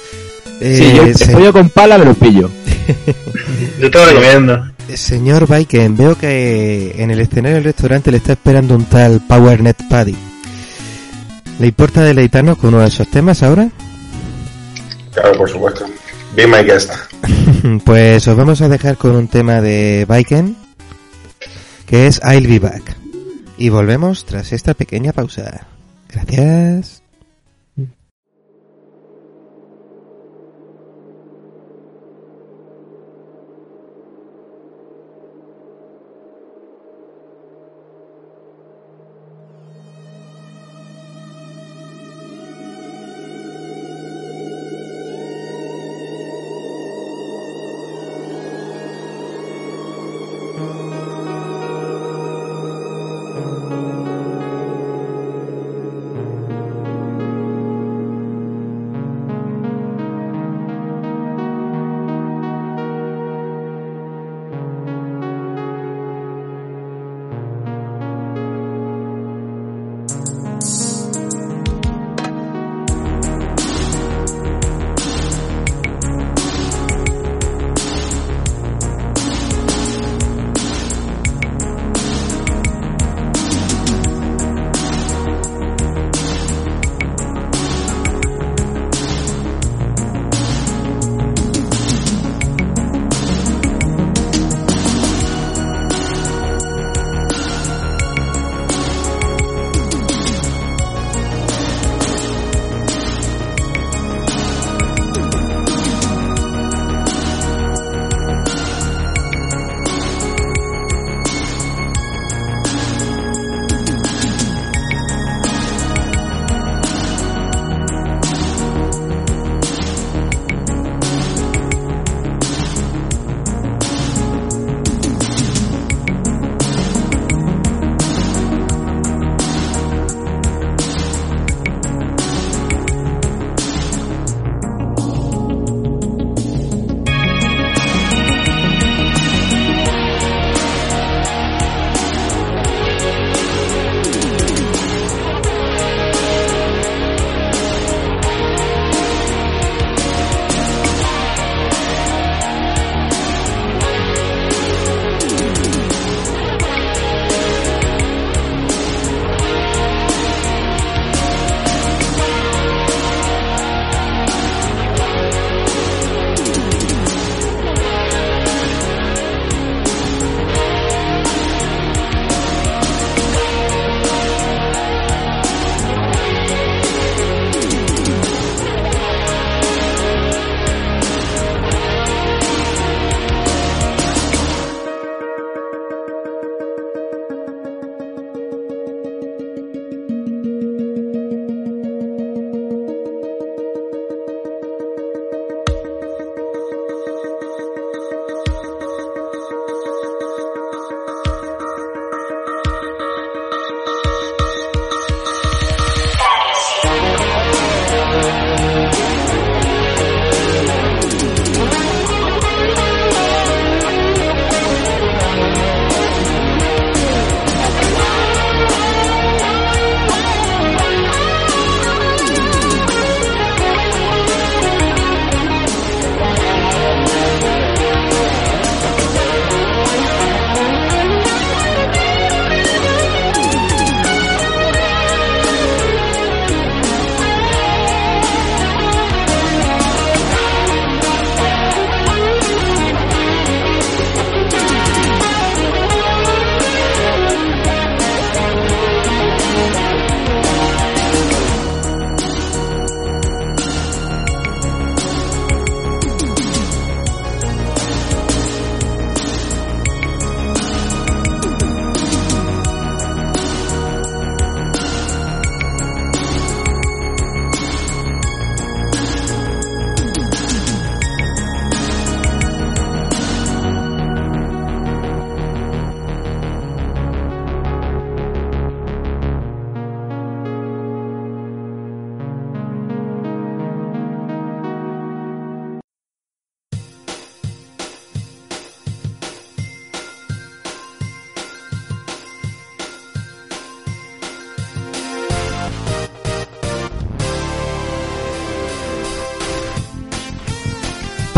Eh, 0.59 0.77
sí, 0.77 0.95
yo 0.95 1.03
el 1.03 1.15
se- 1.15 1.31
pollo 1.31 1.51
con 1.53 1.69
pala 1.69 1.97
me 1.97 2.05
lo 2.05 2.13
pillo. 2.13 2.49
Yo 3.79 3.89
te 3.89 3.97
lo 3.97 4.05
recomiendo. 4.05 4.63
Señor 4.93 5.47
Viken, 5.47 5.95
veo 5.95 6.17
que 6.17 6.95
en 6.97 7.09
el 7.09 7.19
escenario 7.19 7.55
del 7.55 7.63
restaurante 7.63 8.11
le 8.11 8.17
está 8.17 8.33
esperando 8.33 8.75
un 8.75 8.85
tal 8.85 9.21
PowerNet 9.27 9.87
Paddy. 9.89 10.15
¿Le 11.59 11.67
importa 11.67 12.03
deleitarnos 12.03 12.57
con 12.57 12.73
uno 12.73 12.81
de 12.83 12.89
esos 12.89 13.07
temas 13.09 13.41
ahora? 13.43 13.69
Claro, 15.13 15.37
por 15.37 15.49
supuesto. 15.49 15.85
Be 16.35 16.47
my 16.47 16.63
guest. 16.63 16.91
Pues 17.85 18.27
os 18.27 18.35
vamos 18.35 18.61
a 18.61 18.69
dejar 18.69 18.97
con 18.97 19.15
un 19.15 19.27
tema 19.27 19.61
de 19.61 20.07
Viken, 20.09 20.55
que 21.85 22.07
es 22.07 22.19
I'll 22.23 22.47
Be 22.47 22.57
Back. 22.59 22.95
y 23.57 23.69
volvemos 23.69 24.25
tras 24.25 24.51
esta 24.51 24.73
pequeña 24.73 25.13
pausa. 25.13 25.67
Gracias. 26.09 27.00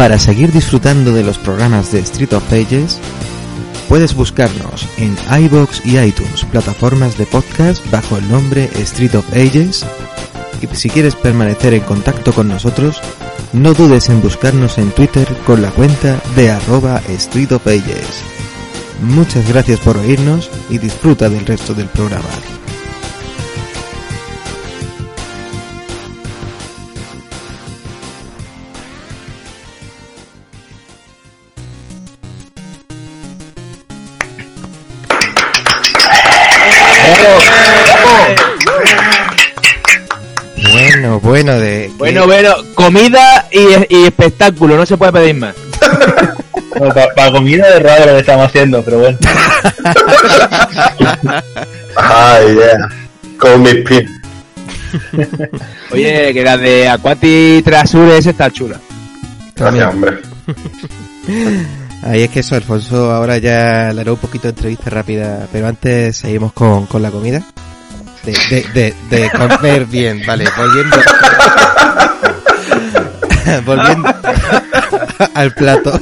Para 0.04 0.20
seguir 0.20 0.52
disfrutando 0.52 1.14
de 1.14 1.24
los 1.24 1.38
programas 1.38 1.94
de 1.94 2.00
Street 2.00 2.34
of 2.34 2.44
Ages, 2.52 3.00
puedes 3.88 4.14
buscarnos 4.14 4.86
en 4.98 5.16
iBox 5.46 5.86
y 5.86 5.98
iTunes, 5.98 6.44
plataformas 6.44 7.18
de 7.18 7.26
podcast 7.26 7.90
bajo 7.90 8.18
el 8.18 8.30
nombre 8.30 8.70
Street 8.80 9.16
of 9.16 9.26
Ages. 9.32 9.86
Y 10.62 10.76
si 10.76 10.90
quieres 10.90 11.16
permanecer 11.16 11.74
en 11.74 11.84
contacto 11.84 12.34
con 12.34 12.50
nosotros, 12.50 13.00
no 13.54 13.74
dudes 13.74 14.10
en 14.10 14.22
buscarnos 14.22 14.78
en 14.78 14.92
Twitter 14.92 15.26
con 15.46 15.62
la 15.62 15.72
cuenta 15.72 16.22
de 16.36 16.52
arroba 16.52 17.02
Street 17.08 17.54
of 17.54 17.66
Ages. 17.66 18.26
Muchas 19.04 19.48
gracias 19.48 19.80
por 19.80 19.96
oírnos 19.96 20.52
y 20.70 20.80
disfruta 20.80 21.30
del 21.30 21.46
resto 21.46 21.74
del 21.74 21.88
programa. 21.88 22.28
De... 42.28 42.34
Bueno, 42.34 42.56
bueno, 42.56 42.76
comida 42.76 43.48
y, 43.52 43.96
y 43.96 44.06
espectáculo, 44.06 44.78
no 44.78 44.86
se 44.86 44.98
puede 44.98 45.14
pedir 45.14 45.36
más. 45.36 45.56
para, 47.16 47.32
comida 47.32 47.68
es 47.76 47.84
raro 47.84 48.06
lo 48.06 48.14
que 48.14 48.20
estamos 48.20 48.46
haciendo, 48.48 48.84
pero 48.84 49.00
bueno. 49.00 49.18
Ay, 51.96 52.56
yeah. 52.56 52.90
Con 53.38 53.62
mis 53.62 53.76
pies. 53.76 54.10
Oye, 55.92 56.34
que 56.34 56.44
la 56.44 56.58
de 56.58 56.90
Aquati 56.90 57.62
Trasures 57.64 58.26
está 58.26 58.52
chula. 58.52 58.80
Gracias, 59.56 59.94
hombre. 59.94 60.18
Ahí 62.04 62.24
es 62.24 62.30
que 62.32 62.42
eso, 62.42 62.56
Alfonso, 62.56 63.12
ahora 63.12 63.38
ya 63.38 63.94
le 63.94 64.02
haré 64.02 64.12
un 64.12 64.18
poquito 64.18 64.44
de 64.44 64.50
entrevista 64.50 64.90
rápida, 64.90 65.48
pero 65.52 65.68
antes 65.68 66.18
seguimos 66.18 66.52
con, 66.52 66.86
con 66.86 67.02
la 67.02 67.12
comida. 67.12 67.42
De, 68.26 68.34
de, 68.50 68.66
de, 68.74 68.94
de 69.10 69.32
comer 69.32 69.86
bien, 69.86 70.22
vale, 70.26 70.46
volviendo. 70.58 70.98
volviendo 73.66 74.10
al 75.34 75.54
plato. 75.54 76.00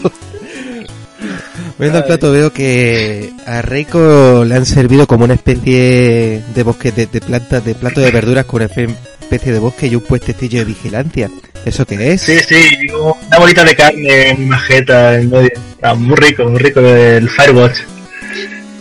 Volviendo 1.77 1.99
al 1.99 2.05
plato 2.05 2.31
veo 2.31 2.53
que 2.53 3.33
a 3.45 3.61
Reiko 3.61 4.43
le 4.45 4.55
han 4.55 4.65
servido 4.65 5.07
como 5.07 5.25
una 5.25 5.33
especie 5.33 6.43
de 6.53 6.63
bosque 6.63 6.91
de, 6.91 7.07
de 7.07 7.21
plantas, 7.21 7.63
de 7.65 7.75
plato 7.75 8.01
de 8.01 8.11
verduras 8.11 8.45
con 8.45 8.61
una 8.61 8.71
especie 8.71 9.53
de 9.53 9.59
bosque 9.59 9.87
y 9.87 9.95
un 9.95 10.01
puestecillo 10.01 10.59
de 10.59 10.65
vigilancia. 10.65 11.29
¿Eso 11.65 11.85
qué 11.85 12.13
es? 12.13 12.21
Sí, 12.21 12.39
sí, 12.39 12.87
una 12.91 13.37
bolita 13.37 13.63
de 13.63 13.75
carne, 13.75 14.35
una 14.37 14.47
majeta 14.47 15.15
en 15.15 15.29
medio. 15.29 15.51
Ah, 15.81 15.93
muy 15.93 16.15
rico, 16.15 16.45
muy 16.45 16.59
rico 16.59 16.79
el 16.79 17.29
Firewatch. 17.29 17.79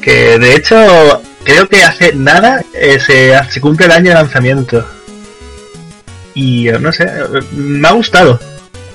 Que 0.01 0.38
de 0.38 0.55
hecho, 0.55 1.22
creo 1.45 1.68
que 1.68 1.82
hace 1.82 2.14
nada 2.14 2.62
eh, 2.74 2.99
se, 2.99 3.32
se 3.51 3.61
cumple 3.61 3.86
el 3.86 3.93
año 3.93 4.09
de 4.09 4.14
lanzamiento. 4.14 4.86
Y 6.35 6.68
eh, 6.68 6.78
no 6.78 6.93
sé, 6.93 7.11
me 7.53 7.89
ha 7.89 7.93
gustado. 7.93 8.39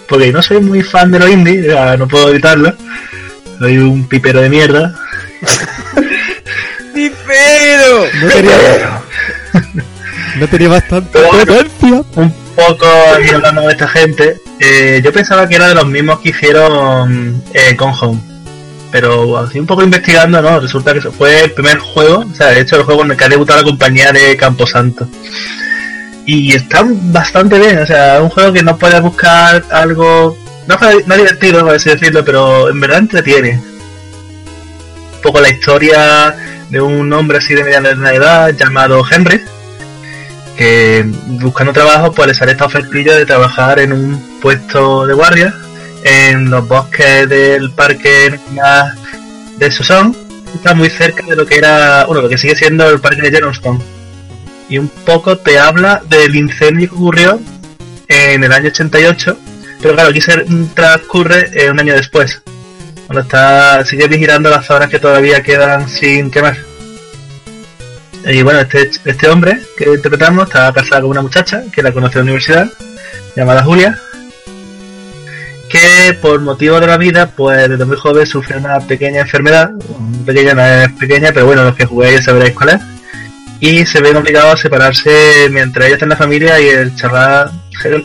Porque 0.08 0.32
no 0.32 0.42
soy 0.42 0.60
muy 0.60 0.82
fan 0.84 1.12
de 1.12 1.20
los 1.20 1.30
indie, 1.30 1.68
ya 1.68 1.98
no 1.98 2.08
puedo 2.08 2.30
evitarlo. 2.30 2.74
Soy 3.60 3.78
un 3.78 4.08
pipero 4.08 4.42
de 4.42 4.50
mierda. 4.50 4.96
¡Pipero! 6.94 8.06
No 8.22 8.28
tenía, 8.30 9.02
no 10.40 10.48
tenía 10.48 10.70
bastante 10.70 11.20
potencia. 11.20 12.04
un 12.16 12.34
poco 12.56 12.88
y 13.24 13.30
hablando 13.30 13.62
de 13.62 13.72
esta 13.72 13.88
gente, 13.88 14.38
eh, 14.60 15.02
yo 15.04 15.12
pensaba 15.12 15.48
que 15.48 15.56
era 15.56 15.68
de 15.68 15.76
los 15.76 15.88
mismos 15.88 16.20
que 16.20 16.30
hicieron 16.30 17.44
eh, 17.54 17.76
con 17.76 17.94
Home. 18.00 18.22
Pero 18.92 19.38
así 19.38 19.60
un 19.60 19.66
poco 19.66 19.84
investigando, 19.84 20.42
¿no? 20.42 20.60
Resulta 20.60 20.94
que 20.94 21.02
fue 21.02 21.44
el 21.44 21.52
primer 21.52 21.80
juego, 21.80 22.20
o 22.32 22.36
sea, 22.36 22.48
de 22.48 22.62
hecho 22.62 22.78
el 22.78 22.84
juego 22.84 23.04
en 23.04 23.12
el 23.12 23.18
que 23.18 23.26
ha 23.26 23.30
debutado 23.30 23.60
la 23.60 23.66
compañía 23.66 24.14
de 24.14 24.38
Camposanto. 24.38 25.08
Y 26.26 26.54
está 26.56 26.84
bastante 26.86 27.60
bien, 27.60 27.80
o 27.80 27.86
sea, 27.86 28.22
un 28.22 28.30
juego 28.30 28.52
que 28.52 28.64
no 28.64 28.78
puedes 28.78 29.00
buscar 29.02 29.64
algo, 29.70 30.38
no, 30.68 30.78
no 31.06 31.16
divertido, 31.16 31.64
por 31.64 31.76
así 31.76 31.90
decirlo, 31.90 32.26
pero 32.26 32.70
en 32.70 32.80
verdad 32.80 33.00
entretiene. 33.00 33.62
Un 35.16 35.22
poco 35.22 35.40
la 35.40 35.50
historia 35.50 36.36
de 36.70 36.82
un 36.82 37.12
hombre 37.14 37.38
así 37.38 37.54
de 37.54 37.64
mediana 37.64 38.14
edad 38.14 38.50
llamado 38.56 39.04
Henry, 39.10 39.42
que 40.58 41.06
buscando 41.28 41.74
trabajo 41.74 42.12
pues 42.12 42.28
le 42.30 42.34
sale 42.34 42.54
esta 42.54 42.66
ofertilla 42.66 43.16
de 43.16 43.26
trabajar 43.26 43.80
en 43.80 43.94
un 43.94 44.40
puesto 44.42 45.06
de 45.06 45.14
guardia 45.14 45.54
en 46.04 46.50
los 46.50 46.68
bosques 46.68 47.28
del 47.28 47.72
parque 47.72 48.40
de 49.58 49.72
Susón 49.72 50.16
está 50.54 50.74
muy 50.74 50.90
cerca 50.90 51.26
de 51.26 51.36
lo 51.36 51.46
que 51.46 51.58
era 51.58 52.06
bueno 52.06 52.22
lo 52.22 52.30
que 52.30 52.38
sigue 52.38 52.56
siendo 52.56 52.88
el 52.90 53.00
parque 53.00 53.24
de 53.24 53.32
Yellowstone 53.32 53.80
y 54.70 54.78
un 54.78 54.90
poco 54.90 55.38
te 55.38 55.60
habla 55.60 56.02
del 56.10 56.36
incendio 56.36 56.90
que 56.90 56.96
ocurrió 56.96 57.40
en 58.08 58.44
el 58.44 58.52
año 58.52 58.68
88 58.68 59.38
pero 59.82 59.94
claro 59.94 60.10
aquí 60.10 60.22
se 60.22 60.46
transcurre 60.74 61.52
eh, 61.54 61.70
un 61.70 61.80
año 61.80 61.94
después 61.94 62.42
cuando 63.08 63.22
está 63.22 63.86
sigue 63.86 64.08
vigilando 64.08 64.50
las 64.50 64.66
zonas 64.66 64.90
que 64.90 65.00
todavía 65.00 65.42
quedan 65.44 65.88
sin 65.88 66.32
quemar. 66.32 66.58
Y 68.26 68.42
bueno, 68.42 68.62
este, 68.62 68.90
este 69.06 69.30
hombre 69.30 69.62
que 69.78 69.86
interpretamos 69.86 70.48
está 70.48 70.74
casado 70.74 71.04
con 71.04 71.12
una 71.12 71.22
muchacha 71.22 71.64
que 71.72 71.84
la 71.84 71.92
conoce 71.92 72.18
en 72.18 72.26
la 72.26 72.32
universidad, 72.32 72.68
llamada 73.36 73.64
Julia, 73.64 74.00
que 75.70 76.18
por 76.20 76.42
motivo 76.42 76.80
de 76.80 76.88
la 76.88 76.98
vida, 76.98 77.28
pues 77.28 77.70
desde 77.70 77.86
muy 77.86 77.98
joven 77.98 78.26
sufre 78.26 78.58
una 78.58 78.80
pequeña 78.80 79.22
enfermedad, 79.22 79.72
pequeña 80.26 80.56
no 80.56 80.66
es 80.66 80.92
pequeña, 80.94 81.32
pero 81.34 81.46
bueno, 81.46 81.64
los 81.64 81.76
que 81.76 81.86
juguéis 81.86 82.24
sabréis 82.24 82.56
cuál 82.56 82.70
es, 82.70 82.82
y 83.66 83.84
se 83.84 84.00
ven 84.00 84.16
obligados 84.16 84.54
a 84.54 84.58
separarse 84.58 85.48
mientras 85.50 85.88
ella 85.88 85.96
está 85.96 86.06
en 86.06 86.10
la 86.10 86.18
familia 86.18 86.62
y 86.62 86.68
el 86.68 86.96
chaval, 86.96 87.50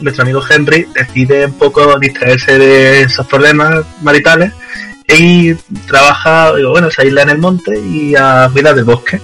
nuestro 0.00 0.22
amigo 0.22 0.40
Henry, 0.48 0.86
decide 0.94 1.44
un 1.44 1.58
poco 1.58 1.98
distraerse 1.98 2.58
de 2.58 3.02
esos 3.02 3.26
problemas 3.26 3.84
maritales 4.00 4.54
y 5.06 5.52
trabaja, 5.86 6.54
digo, 6.56 6.70
bueno, 6.70 6.90
se 6.90 7.02
aísla 7.02 7.22
en 7.22 7.30
el 7.30 7.38
monte 7.38 7.78
y 7.78 8.14
a 8.16 8.48
cuidar 8.50 8.74
del 8.74 8.84
bosque 8.84 9.20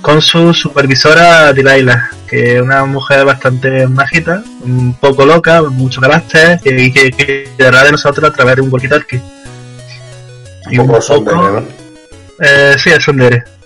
con 0.00 0.20
su 0.20 0.52
supervisora 0.52 1.52
Delilah, 1.52 2.10
que 2.26 2.56
es 2.56 2.62
una 2.62 2.84
mujer 2.84 3.24
bastante 3.24 3.86
majita, 3.86 4.42
un 4.62 4.94
poco 4.94 5.24
loca, 5.24 5.62
mucho 5.62 6.00
carácter, 6.00 6.58
que, 6.58 6.92
que, 6.92 7.12
que 7.12 7.50
cuidará 7.54 7.84
de 7.84 7.92
nosotros 7.92 8.28
a 8.28 8.32
través 8.32 8.56
de 8.56 8.62
un 8.62 8.70
walkie-talkie. 8.72 9.22
Un 10.72 10.86
poco 10.88 11.00
sondere, 11.00 11.36
¿no? 11.36 11.62
eh, 12.40 12.74
sí, 12.78 12.90
es 12.90 13.04
sondere. 13.04 13.59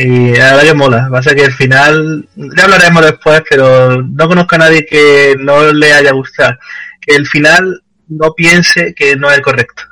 Y 0.00 0.36
la 0.36 0.52
verdad 0.52 0.62
que 0.62 0.74
mola. 0.74 1.08
Pasa 1.10 1.34
que 1.34 1.42
el 1.42 1.52
final, 1.52 2.28
ya 2.36 2.64
hablaremos 2.64 3.04
después, 3.04 3.42
pero 3.50 4.00
no 4.00 4.28
conozco 4.28 4.54
a 4.54 4.58
nadie 4.58 4.86
que 4.86 5.34
no 5.40 5.72
le 5.72 5.92
haya 5.92 6.12
gustado. 6.12 6.56
Que 7.00 7.16
el 7.16 7.26
final 7.26 7.82
no 8.06 8.32
piense 8.32 8.94
que 8.94 9.16
no 9.16 9.28
es 9.28 9.38
el 9.38 9.42
correcto. 9.42 9.82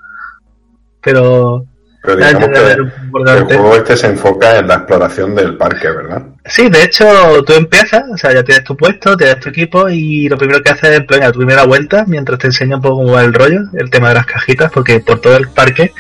Pero 1.02 1.66
Pero 2.02 2.16
digamos 2.18 2.48
que 2.48 3.32
el 3.32 3.44
juego 3.44 3.74
este 3.74 3.96
se 3.96 4.06
enfoca 4.06 4.58
en 4.58 4.68
la 4.68 4.74
exploración 4.74 5.34
del 5.34 5.56
parque, 5.56 5.90
¿verdad? 5.90 6.22
Sí, 6.48 6.68
de 6.68 6.84
hecho, 6.84 7.42
tú 7.44 7.54
empiezas, 7.54 8.04
o 8.12 8.16
sea, 8.16 8.32
ya 8.32 8.44
tienes 8.44 8.62
tu 8.62 8.76
puesto, 8.76 9.16
tienes 9.16 9.40
tu 9.40 9.48
equipo 9.48 9.88
y 9.88 10.28
lo 10.28 10.38
primero 10.38 10.62
que 10.62 10.70
haces 10.70 11.00
es 11.00 11.06
venga, 11.06 11.32
tu 11.32 11.40
primera 11.40 11.64
vuelta 11.64 12.04
mientras 12.06 12.38
te 12.38 12.46
enseña 12.46 12.76
un 12.76 12.82
poco 12.82 12.96
cómo 12.98 13.12
va 13.12 13.24
el 13.24 13.34
rollo, 13.34 13.62
el 13.72 13.90
tema 13.90 14.10
de 14.10 14.14
las 14.14 14.26
cajitas, 14.26 14.70
porque 14.70 15.00
por 15.00 15.20
todo 15.20 15.36
el 15.36 15.48
parque 15.48 15.92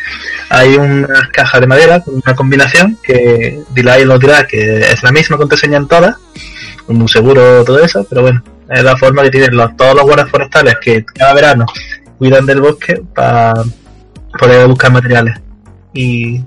hay 0.48 0.76
unas 0.76 1.28
cajas 1.32 1.60
de 1.60 1.66
madera 1.66 2.00
con 2.00 2.14
una 2.14 2.36
combinación 2.36 2.96
que 3.02 3.60
Delay 3.70 4.04
nos 4.04 4.20
dirá 4.20 4.46
que 4.46 4.78
es 4.80 5.02
la 5.02 5.10
misma 5.10 5.36
que 5.36 5.46
te 5.46 5.54
enseñan 5.56 5.88
todas, 5.88 6.16
un 6.86 7.08
seguro, 7.08 7.64
todo 7.64 7.80
eso, 7.82 8.06
pero 8.08 8.22
bueno, 8.22 8.42
es 8.70 8.82
la 8.84 8.96
forma 8.96 9.22
que 9.22 9.30
tienen 9.30 9.50
todos 9.76 9.94
los 9.96 10.04
guardias 10.04 10.30
forestales 10.30 10.76
que 10.80 11.04
cada 11.04 11.34
verano 11.34 11.66
cuidan 12.18 12.46
del 12.46 12.60
bosque 12.60 13.02
para 13.14 13.52
poder 14.38 14.68
buscar 14.68 14.92
materiales. 14.92 15.36
Y 15.92 16.42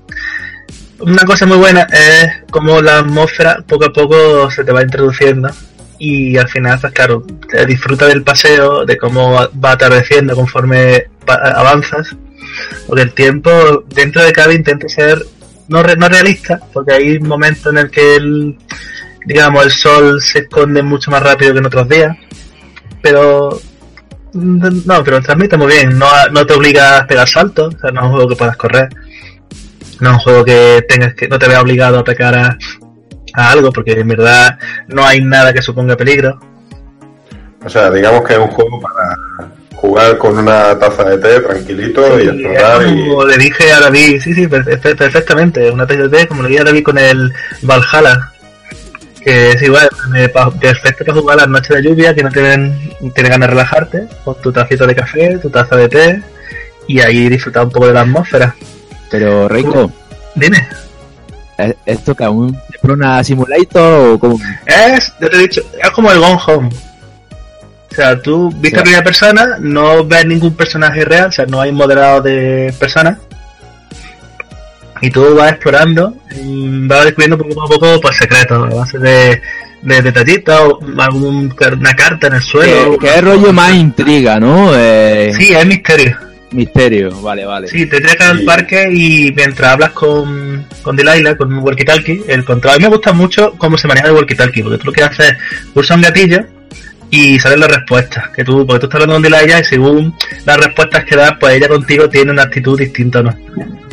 una 1.02 1.24
cosa 1.24 1.46
muy 1.46 1.58
buena 1.58 1.88
es 1.92 2.44
como 2.52 2.82
la 2.82 3.00
atmósfera 3.00 3.64
poco 3.68 3.86
a 3.86 3.94
poco 3.94 4.50
se 4.52 4.64
te 4.64 4.72
va 4.72 4.82
introduciendo 4.82 5.50
y 5.98 6.38
al 6.38 6.48
final, 6.48 6.80
pues 6.80 6.94
claro, 6.94 7.24
te 7.50 7.66
disfruta 7.66 8.08
del 8.08 8.24
paseo, 8.24 8.86
de 8.86 8.98
cómo 8.98 9.34
va 9.34 9.72
atardeciendo 9.72 10.34
conforme 10.34 11.08
avanzas, 11.28 12.16
porque 12.88 13.04
el 13.04 13.14
tiempo 13.14 13.84
dentro 13.90 14.24
de 14.24 14.32
cada 14.32 14.54
intenta 14.54 14.88
ser 14.88 15.22
no, 15.68 15.84
no 15.84 16.10
realista, 16.10 16.60
porque 16.74 16.94
hay 16.94 17.20
momentos 17.20 17.72
en 17.72 17.80
el 17.80 17.92
que 17.92 18.16
el, 18.16 18.58
digamos, 19.26 19.66
el 19.66 19.72
sol 19.72 20.22
se 20.22 20.40
esconde 20.40 20.82
mucho 20.82 21.12
más 21.12 21.22
rápido 21.22 21.52
que 21.52 21.60
en 21.60 21.66
otros 21.66 21.90
días, 21.90 22.16
pero 23.02 23.62
no, 24.34 25.04
pero 25.04 25.22
transmite 25.22 25.58
muy 25.58 25.68
bien, 25.68 26.00
no, 26.00 26.08
no 26.32 26.46
te 26.46 26.54
obliga 26.54 27.00
a 27.00 27.08
pegar 27.08 27.28
saltos, 27.28 27.76
o 27.76 27.80
sea, 27.80 27.92
no 27.92 28.00
es 28.00 28.06
un 28.06 28.12
juego 28.12 28.30
que 28.30 28.36
puedas 28.36 28.58
correr 28.58 28.90
no 30.00 30.10
es 30.10 30.16
un 30.16 30.20
juego 30.20 30.46
que 30.46 30.86
tengas 30.88 31.14
que 31.14 31.28
no 31.28 31.38
te 31.40 31.48
vea 31.48 31.62
obligado 31.62 32.00
a 32.00 32.04
pecar 32.04 32.36
a, 32.36 32.58
a 33.34 33.52
algo 33.52 33.72
porque 33.72 33.92
en 33.94 34.08
verdad 34.08 34.58
no 34.88 35.06
hay 35.06 35.22
nada 35.22 35.54
que 35.54 35.62
suponga 35.62 35.96
peligro. 35.96 36.40
O 37.64 37.70
sea, 37.70 37.92
digamos 37.92 38.26
que 38.26 38.34
es 38.34 38.40
un 38.40 38.48
juego 38.48 38.80
para 38.80 39.50
jugar 39.76 40.18
con 40.18 40.38
una 40.38 40.78
taza 40.78 41.04
de 41.06 41.18
té 41.18 41.40
tranquilito 41.40 42.20
y 42.20 42.28
explorar 42.28 42.82
es 42.84 42.92
y... 42.92 43.08
como 43.08 43.26
le 43.26 43.38
dije 43.38 43.72
a 43.72 43.80
David 43.80 44.22
sí 44.22 44.34
sí 44.34 44.46
perfe- 44.48 44.98
perfectamente 44.98 45.72
una 45.72 45.88
taza 45.88 46.02
de 46.02 46.10
té 46.10 46.28
como 46.28 46.44
le 46.44 46.50
dije 46.50 46.62
a 46.62 46.66
David 46.66 46.84
con 46.84 46.98
el 46.98 47.32
Valhalla 47.62 48.30
que 49.24 49.52
es 49.52 49.62
igual 49.62 49.90
eh, 50.18 50.30
perfecto 50.60 51.06
para 51.06 51.20
jugar 51.22 51.38
las 51.38 51.48
noches 51.48 51.70
de 51.78 51.82
lluvia 51.82 52.14
que 52.14 52.24
no 52.24 52.30
tienen 52.30 52.78
tienes 53.14 53.30
ganas 53.32 53.48
de 53.48 53.48
relajarte 53.48 54.08
con 54.26 54.36
tu 54.42 54.52
tacita 54.52 54.86
de 54.86 54.96
café 54.96 55.38
tu 55.38 55.50
taza 55.50 55.78
de 55.78 55.88
té 55.88 56.22
y 56.88 57.00
ahí 57.00 57.30
disfrutar 57.30 57.64
un 57.64 57.72
poco 57.72 57.88
de 57.88 57.94
la 57.94 58.02
atmósfera 58.02 58.54
Pero, 59.12 59.48
Reiko, 59.48 59.92
Dime. 60.36 60.68
¿es- 61.58 61.76
¿esto 61.86 62.16
que 62.16 62.28
un 62.28 62.58
Prona 62.82 63.24
Simulator 63.24 64.12
o 64.14 64.20
como? 64.20 64.40
Es, 64.66 65.14
ya 65.20 65.30
te 65.30 65.36
he 65.36 65.40
dicho, 65.40 65.62
es 65.84 65.90
como 65.92 66.12
el 66.12 66.20
Gone 66.20 66.40
Home. 66.48 66.70
O 67.92 67.96
sea, 67.96 68.22
tú 68.22 68.50
viste 68.56 68.78
Ya. 68.78 68.82
a 68.82 68.84
primera 68.84 69.04
persona, 69.04 69.58
no 69.60 70.06
ves 70.06 70.26
ningún 70.26 70.54
personaje 70.56 71.04
real, 71.04 71.28
o 71.28 71.32
sea, 71.32 71.46
no 71.48 71.60
hay 71.60 71.72
moderado 71.72 72.22
de 72.22 72.74
personas. 72.80 73.18
Y 75.02 75.10
tú 75.10 75.36
vas 75.36 75.52
explorando, 75.54 76.14
y 76.36 76.86
vas 76.88 77.06
descubriendo 77.06 77.38
poco 77.38 77.64
a 77.64 77.68
poco 77.68 78.02
pues, 78.02 78.18
secretos, 78.18 78.72
a 78.72 78.76
base 78.76 79.00
de, 79.00 79.42
de 79.82 80.02
detallitos, 80.02 80.60
o 80.60 80.80
algún, 81.02 81.54
una 81.80 81.94
carta 81.96 82.28
en 82.28 82.34
el 82.34 82.42
suelo. 82.42 82.92
Que, 83.00 83.08
que 83.08 83.16
es 83.16 83.24
rollo 83.24 83.54
más 83.54 83.74
intriga, 83.74 84.40
¿no? 84.40 84.72
Eh, 84.76 85.32
Sí, 85.38 85.54
es 85.54 85.66
misterio. 85.66 86.18
Misterio, 86.52 87.12
vale, 87.22 87.46
vale. 87.46 87.68
Sí, 87.68 87.86
te 87.86 88.02
traes 88.02 88.20
al 88.22 88.40
Sí. 88.40 88.46
parque 88.46 88.90
y 88.92 89.32
mientras 89.36 89.74
hablas 89.74 89.92
con, 89.92 90.66
con 90.82 90.96
Delilah, 90.96 91.36
con 91.38 91.54
un 91.54 91.64
walkie-talkie, 91.64 92.24
el 92.28 92.44
control. 92.44 92.74
A 92.74 92.78
mí 92.78 92.84
me 92.84 92.90
gusta 92.90 93.14
mucho 93.14 93.54
cómo 93.58 93.78
se 93.78 93.88
maneja 93.88 94.08
el 94.08 94.16
walkie-talkie, 94.16 94.64
porque 94.64 94.78
tú 94.80 94.86
lo 94.88 94.92
que 94.94 95.04
haces 95.04 95.30
es 95.32 95.38
pulsar 95.74 95.98
un 95.98 96.04
gatillo 96.04 96.40
y 97.12 97.38
salen 97.40 97.60
las 97.60 97.70
respuestas. 97.72 98.30
Que 98.30 98.44
tú, 98.44 98.66
porque 98.66 98.80
tú 98.80 98.86
estás 98.88 98.96
hablando 99.02 99.14
con 99.16 99.22
Delilah 99.22 99.60
y 99.60 99.64
según 99.64 100.16
las 100.46 100.58
respuestas 100.58 101.06
que 101.06 101.16
das, 101.16 101.34
pues 101.40 101.56
ella 101.56 101.68
contigo 101.68 102.10
tiene 102.10 102.32
una 102.32 102.44
actitud 102.44 102.80
distinta 102.80 103.20
o 103.20 103.24
no. 103.24 103.36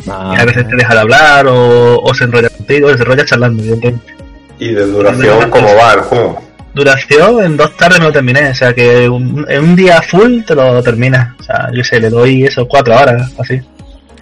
Ah, 0.09 0.33
y 0.35 0.41
a 0.41 0.45
veces 0.45 0.67
te 0.67 0.75
deja 0.75 0.93
de 0.95 0.99
hablar 1.01 1.45
o, 1.47 1.99
o 2.01 2.13
se 2.15 2.23
enrolla 2.23 2.49
contigo, 2.49 2.87
o 2.87 2.95
se 2.95 3.03
enrolla 3.03 3.25
charlando, 3.25 3.61
evidentemente. 3.61 4.13
Y 4.59 4.69
de 4.69 4.85
duración, 4.87 5.49
¿cómo 5.51 5.75
va 5.75 5.93
el 5.93 5.99
juego? 5.99 6.46
Duración, 6.77 7.43
en 7.43 7.57
dos 7.57 7.75
tardes 7.75 7.99
me 7.99 8.05
lo 8.05 8.11
terminé, 8.11 8.49
o 8.49 8.55
sea 8.55 8.73
que 8.73 9.09
un- 9.09 9.45
en 9.49 9.63
un 9.63 9.75
día 9.75 10.01
full 10.01 10.43
te 10.45 10.55
lo 10.55 10.81
terminas. 10.83 11.33
O 11.39 11.43
sea, 11.43 11.69
yo 11.73 11.83
sé, 11.83 11.99
le 11.99 12.09
doy 12.09 12.45
eso, 12.45 12.67
cuatro 12.67 12.95
horas, 12.95 13.31
así. 13.39 13.59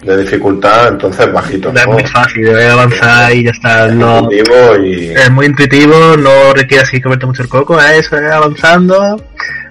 De 0.02 0.16
dificultad, 0.18 0.88
entonces 0.88 1.32
bajito. 1.32 1.72
Es 1.74 1.86
¿no? 1.86 1.92
muy 1.92 2.04
fácil, 2.04 2.44
debe 2.44 2.68
avanzar 2.68 3.34
y 3.34 3.44
ya 3.44 3.50
está. 3.50 3.86
Es 3.86 3.94
No, 3.94 4.28
y 4.30 5.10
es 5.10 5.30
muy 5.30 5.46
intuitivo, 5.46 6.16
no 6.16 6.52
requiere 6.54 6.84
así 6.84 7.00
comerte 7.00 7.26
mucho 7.26 7.42
el 7.42 7.48
coco, 7.48 7.80
es 7.80 8.06
eso, 8.06 8.16
es 8.16 8.30
avanzando. 8.30 9.20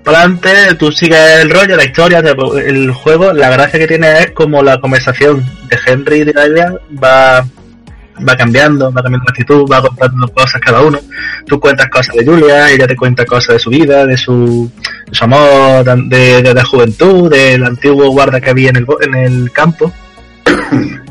Para 0.04 0.20
adelante, 0.20 0.76
tú 0.78 0.92
sigues 0.92 1.42
el 1.42 1.50
rollo, 1.50 1.76
la 1.76 1.86
historia, 1.86 2.20
el 2.20 2.92
juego, 2.92 3.34
la 3.34 3.50
gracia 3.50 3.80
que 3.80 3.88
tiene 3.88 4.20
es 4.20 4.32
como 4.32 4.62
la 4.62 4.80
conversación 4.80 5.44
de 5.68 5.78
Henry 5.86 6.18
y 6.18 6.24
de 6.26 6.34
Nadia 6.34 6.74
va, 7.04 7.44
va 8.28 8.36
cambiando, 8.36 8.92
va 8.92 9.02
cambiando 9.02 9.26
la 9.26 9.32
actitud, 9.32 9.70
va 9.72 9.82
contando 9.82 10.28
cosas 10.30 10.62
cada 10.62 10.82
uno. 10.82 11.00
Tú 11.46 11.60
cuentas 11.60 11.90
cosas 11.90 12.16
de 12.16 12.26
Julia, 12.26 12.72
ella 12.72 12.88
te 12.88 12.96
cuenta 12.96 13.26
cosas 13.26 13.56
de 13.56 13.60
su 13.60 13.70
vida, 13.70 14.06
de 14.06 14.18
su, 14.18 14.72
de 15.08 15.16
su 15.16 15.24
amor, 15.24 15.84
de, 15.84 16.42
de 16.42 16.54
la 16.54 16.64
juventud, 16.64 17.30
del 17.30 17.64
antiguo 17.64 18.10
guarda 18.10 18.40
que 18.40 18.50
había 18.50 18.70
en 18.70 18.78
el, 18.78 18.88
en 19.02 19.16
el 19.16 19.52
campo. 19.52 19.92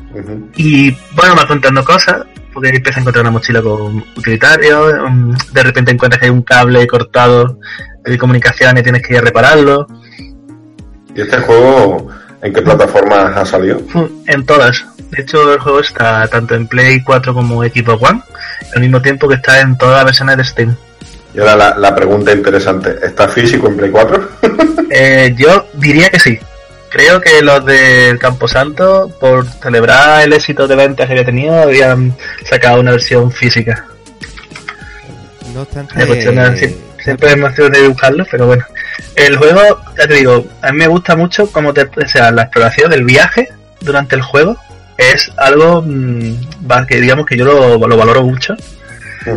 Y 0.56 0.92
bueno, 1.16 1.34
va 1.36 1.44
contando 1.44 1.84
cosas, 1.84 2.24
porque 2.52 2.68
empieza 2.68 2.98
a 2.98 3.00
encontrar 3.00 3.22
una 3.22 3.32
mochila 3.32 3.60
con 3.60 4.04
utilitarios, 4.16 4.94
mm, 5.10 5.32
de 5.52 5.62
repente 5.62 5.90
encuentras 5.90 6.20
que 6.20 6.26
hay 6.26 6.30
un 6.30 6.42
cable 6.42 6.86
cortado 6.86 7.58
de 8.04 8.16
comunicación 8.16 8.78
y 8.78 8.82
tienes 8.82 9.02
que 9.02 9.14
ir 9.14 9.18
a 9.18 9.22
repararlo. 9.22 9.86
¿Y 11.14 11.20
este 11.20 11.38
juego 11.38 12.08
en 12.42 12.52
qué 12.52 12.62
plataformas 12.62 13.36
ha 13.36 13.44
salido? 13.44 13.80
En 14.26 14.46
todas. 14.46 14.84
De 15.14 15.22
hecho, 15.22 15.52
el 15.52 15.60
juego 15.60 15.80
está 15.80 16.26
tanto 16.28 16.54
en 16.54 16.66
Play 16.66 17.02
4 17.02 17.32
como 17.34 17.62
Equipo 17.64 17.92
One, 17.92 18.20
al 18.74 18.80
mismo 18.80 19.00
tiempo 19.00 19.28
que 19.28 19.36
está 19.36 19.60
en 19.60 19.76
todas 19.78 19.96
las 19.96 20.04
versiones 20.06 20.36
de 20.36 20.44
Steam. 20.44 20.76
Y 21.34 21.40
ahora 21.40 21.56
la, 21.56 21.78
la 21.78 21.94
pregunta 21.94 22.32
interesante, 22.32 22.96
¿está 23.02 23.28
físico 23.28 23.68
en 23.68 23.76
Play 23.76 23.90
4? 23.90 24.28
Eh, 24.96 25.34
yo 25.36 25.66
diría 25.72 26.08
que 26.08 26.20
sí. 26.20 26.38
Creo 26.88 27.20
que 27.20 27.42
los 27.42 27.64
del 27.64 28.16
Camposanto, 28.20 29.10
por 29.18 29.44
celebrar 29.60 30.22
el 30.22 30.32
éxito 30.32 30.68
de 30.68 30.76
ventas 30.76 31.06
que 31.06 31.12
había 31.14 31.24
tenido, 31.24 31.60
habían 31.62 32.14
sacado 32.48 32.78
una 32.78 32.92
versión 32.92 33.32
física. 33.32 33.86
No 35.52 35.62
obstante, 35.62 35.94
si- 36.56 36.76
siempre 37.02 37.30
es 37.32 37.36
más 37.38 37.56
de 37.56 37.88
buscarlo, 37.88 38.24
pero 38.30 38.46
bueno. 38.46 38.64
El 39.16 39.36
juego, 39.36 39.80
ya 39.98 40.06
te 40.06 40.14
digo, 40.14 40.44
a 40.62 40.70
mí 40.70 40.78
me 40.78 40.86
gusta 40.86 41.16
mucho 41.16 41.50
como 41.50 41.74
te, 41.74 41.82
o 41.82 42.08
sea, 42.08 42.30
la 42.30 42.42
exploración, 42.42 42.92
el 42.92 43.04
viaje 43.04 43.48
durante 43.80 44.14
el 44.14 44.22
juego 44.22 44.56
es 44.98 45.30
algo 45.36 45.82
mm, 45.82 46.68
va- 46.70 46.86
que 46.86 47.00
digamos 47.00 47.26
que 47.26 47.36
yo 47.36 47.44
lo, 47.44 47.78
lo 47.88 47.96
valoro 47.96 48.22
mucho. 48.22 48.54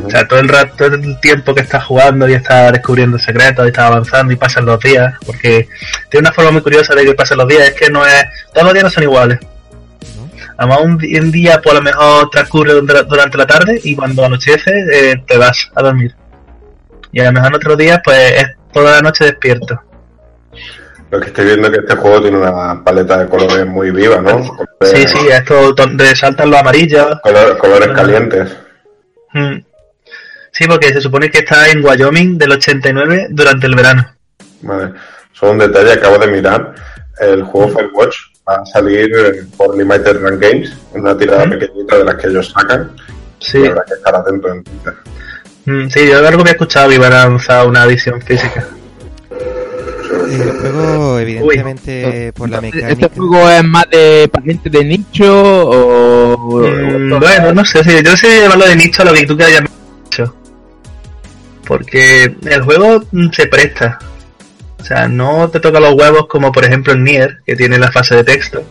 O 0.06 0.10
sea, 0.10 0.28
todo 0.28 0.40
el 0.40 0.50
rato, 0.50 0.74
todo 0.78 0.96
el 0.96 1.18
tiempo 1.22 1.56
que 1.56 1.62
estás 1.62 1.86
jugando 1.86 2.28
y 2.28 2.34
estás 2.34 2.74
descubriendo 2.74 3.18
secretos 3.18 3.66
y 3.66 3.70
estás 3.70 3.86
avanzando 3.86 4.34
y 4.34 4.36
pasan 4.36 4.66
los 4.66 4.80
días, 4.82 5.14
porque 5.26 5.70
tiene 6.10 6.28
una 6.28 6.34
forma 6.34 6.52
muy 6.52 6.62
curiosa 6.62 6.94
de 6.94 7.06
que 7.06 7.14
pasan 7.14 7.38
los 7.38 7.48
días, 7.48 7.70
es 7.70 7.74
que 7.74 7.90
no 7.90 8.06
es, 8.06 8.26
todos 8.54 8.66
los 8.66 8.74
días 8.74 8.84
no 8.84 8.90
son 8.90 9.04
iguales. 9.04 9.40
Además, 10.58 10.80
un, 10.82 10.92
un 10.94 11.32
día 11.32 11.62
por 11.62 11.74
lo 11.76 11.82
mejor 11.82 12.30
transcurre 12.32 12.74
dura- 12.74 13.04
durante 13.04 13.38
la 13.38 13.48
tarde 13.48 13.80
y 13.82 13.96
cuando 13.96 14.26
anochece 14.26 14.72
eh, 14.92 15.24
te 15.26 15.38
vas 15.38 15.72
a 15.74 15.82
dormir. 15.84 16.14
Y 17.14 17.22
a 17.22 17.26
lo 17.26 17.32
mejor 17.32 17.48
en 17.50 17.56
otros 17.56 17.78
días, 17.78 18.02
pues 18.04 18.34
es 18.44 18.48
toda 18.74 18.92
la 18.92 19.02
noche 19.02 19.24
despierto. 19.24 19.80
Lo 21.10 21.20
que 21.22 21.28
estoy 21.28 21.46
viendo 21.46 21.68
es 21.68 21.74
que 21.74 21.80
este 21.80 21.96
juego 21.96 22.22
tiene 22.22 22.38
una 22.38 22.84
paleta 22.84 23.18
de 23.20 23.28
colores 23.30 23.66
muy 23.66 23.92
viva, 23.92 24.20
¿no? 24.22 24.44
Sí, 24.44 24.50
Colores- 24.80 25.10
sí, 25.12 25.28
esto 25.32 25.74
donde 25.74 26.16
saltan 26.16 26.50
los 26.52 26.60
amarillos. 26.60 27.20
color- 27.24 27.58
colores 27.58 27.90
calientes. 27.90 28.58
Mm. 29.34 29.60
Sí, 30.52 30.66
porque 30.68 30.92
se 30.92 31.00
supone 31.02 31.30
que 31.30 31.40
está 31.40 31.70
en 31.70 31.84
Wyoming 31.86 32.38
del 32.38 32.52
89 32.54 33.28
durante 33.30 33.68
el 33.68 33.76
verano. 33.76 34.06
Vale. 34.62 34.94
Solo 35.32 35.52
un 35.54 35.60
detalle, 35.60 35.94
acabo 35.94 36.18
de 36.18 36.28
mirar. 36.28 36.74
El 37.20 37.44
juego 37.44 37.70
Firewatch 37.70 38.16
va 38.48 38.56
a 38.56 38.66
salir 38.66 39.10
eh, 39.16 39.44
por 39.56 39.78
Limited 39.78 40.20
Run 40.22 40.40
Games, 40.40 40.74
una 40.94 41.18
tirada 41.18 41.44
Ujú. 41.44 41.52
pequeñita 41.52 41.98
de 42.00 42.04
las 42.04 42.16
que 42.16 42.28
ellos 42.28 42.50
sacan. 42.52 42.92
Sí, 43.40 43.60
Y 43.60 43.68
habrá 43.68 43.84
que 43.86 43.94
estar 43.94 44.16
atento 44.16 44.50
en 44.52 44.64
Twitter. 44.64 44.94
Mm, 45.66 45.90
sí, 45.90 46.08
yo 46.10 46.28
algo 46.28 46.42
había 46.42 46.54
escuchado 46.54 46.90
que 46.90 46.96
iban 46.96 47.14
a 47.14 47.28
lanzar 47.28 47.68
una 47.68 47.84
edición 47.86 48.20
física. 48.22 48.66
El 50.32 50.52
juego, 50.52 51.20
evidentemente, 51.20 52.34
por 52.34 52.50
la 52.50 52.62
mecánica. 52.62 52.90
¿Este 52.90 53.10
juego 53.20 53.50
es 53.50 53.64
más 53.64 53.90
de 53.90 54.30
para 54.32 54.46
gente 54.46 54.70
de 54.70 54.84
nicho 54.86 55.26
o...? 55.70 56.60
Mm, 56.62 57.20
bueno, 57.20 57.54
no 57.54 57.66
sé, 57.66 57.84
sí, 57.84 57.92
yo 58.04 58.16
sé 58.18 58.42
llevarlo 58.42 58.66
de 58.68 58.76
nicho 58.76 59.02
a 59.02 59.06
lo 59.06 59.14
que 59.14 59.26
tú 59.26 59.36
quieras 59.36 59.56
llamar 59.56 59.72
nicho. 60.06 60.36
Porque 61.66 62.36
el 62.46 62.62
juego 62.62 63.04
mm, 63.12 63.30
se 63.32 63.48
presta. 63.48 64.00
O 64.80 64.84
sea, 64.84 65.08
no 65.08 65.50
te 65.50 65.60
toca 65.60 65.80
los 65.80 65.94
huevos 65.94 66.28
como 66.28 66.52
por 66.52 66.64
ejemplo 66.64 66.94
el 66.94 67.04
Nier, 67.04 67.40
que 67.46 67.56
tiene 67.56 67.78
la 67.78 67.92
fase 67.92 68.16
de 68.16 68.24
texto. 68.24 68.64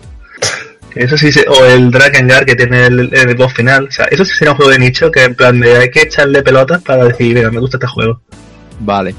Eso 0.95 1.19
sí, 1.19 1.31
se- 1.31 1.47
o 1.47 1.67
el 1.67 1.91
Drakengard, 1.91 2.47
que 2.47 2.55
tiene 2.57 2.87
el, 2.87 3.11
el 3.13 3.35
boss 3.35 3.53
final. 3.53 3.89
O 3.89 3.91
sea, 3.91 4.07
eso 4.07 4.25
sí 4.25 4.33
sería 4.35 4.53
un 4.53 4.57
juego 4.57 4.73
de 4.73 4.79
nicho, 4.79 5.11
que 5.11 5.25
en 5.25 5.35
plan 5.35 5.61
de 5.61 5.77
hay 5.77 5.91
que 5.91 6.03
echarle 6.03 6.43
pelotas 6.43 6.81
para 6.83 7.05
decir, 7.05 7.35
venga, 7.35 7.51
me 7.51 7.61
gusta 7.61 7.77
este 7.77 7.87
juego. 7.87 8.23
Vale. 8.81 9.15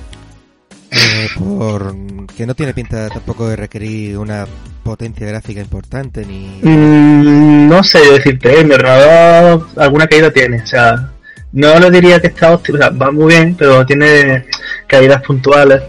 Eh, 0.97 1.27
por 1.37 1.95
que 2.35 2.45
no 2.45 2.55
tiene 2.55 2.73
pinta 2.73 3.09
tampoco 3.09 3.47
de 3.47 3.55
requerir 3.55 4.17
una 4.17 4.45
potencia 4.83 5.27
gráfica 5.27 5.61
importante 5.61 6.25
ni 6.25 6.59
Mm, 6.63 7.67
no 7.69 7.83
sé 7.83 7.99
decirte, 7.99 8.59
¿eh? 8.59 8.63
mi 8.63 8.73
ordenador 8.73 9.67
alguna 9.77 10.07
caída 10.07 10.31
tiene, 10.31 10.61
o 10.61 10.65
sea, 10.67 11.11
no 11.51 11.79
le 11.79 11.91
diría 11.91 12.19
que 12.19 12.27
está 12.27 12.53
óptimo, 12.53 12.77
o 12.77 12.81
sea, 12.81 12.89
va 12.89 13.11
muy 13.11 13.33
bien, 13.33 13.55
pero 13.55 13.85
tiene 13.85 14.45
caídas 14.87 15.21
puntuales. 15.23 15.81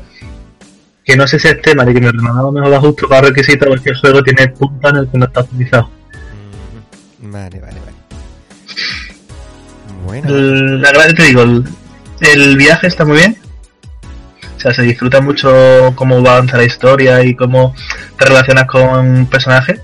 Que 1.04 1.16
no 1.16 1.26
sé 1.26 1.38
si 1.38 1.48
es 1.48 1.62
tema 1.62 1.84
de 1.86 1.94
que 1.94 2.00
mi 2.00 2.06
ordenador 2.08 2.52
me 2.52 2.68
da 2.68 2.78
justo 2.80 3.08
para 3.08 3.28
requisitos 3.28 3.66
porque 3.66 3.90
el 3.90 3.96
juego 3.98 4.22
tiene 4.22 4.48
puntos 4.48 4.90
en 4.90 4.96
el 4.98 5.08
que 5.08 5.18
no 5.18 5.24
está 5.24 5.40
optimizado. 5.40 5.90
Mm, 7.22 7.32
Vale, 7.32 7.60
vale, 7.60 7.80
vale. 7.80 7.98
Bueno, 10.04 10.28
La 10.30 10.92
verdad 10.92 11.14
te 11.16 11.22
digo, 11.24 11.42
el, 11.42 11.64
el 12.20 12.56
viaje 12.56 12.86
está 12.88 13.04
muy 13.04 13.16
bien. 13.18 13.36
O 14.58 14.60
sea, 14.60 14.74
se 14.74 14.82
disfruta 14.82 15.20
mucho 15.20 15.92
cómo 15.94 16.20
va 16.22 16.32
a 16.32 16.34
avanzar 16.34 16.58
la 16.58 16.64
historia 16.66 17.22
y 17.24 17.34
cómo 17.36 17.74
te 18.18 18.24
relacionas 18.24 18.64
con 18.66 18.82
un 18.82 19.26
personaje. 19.26 19.80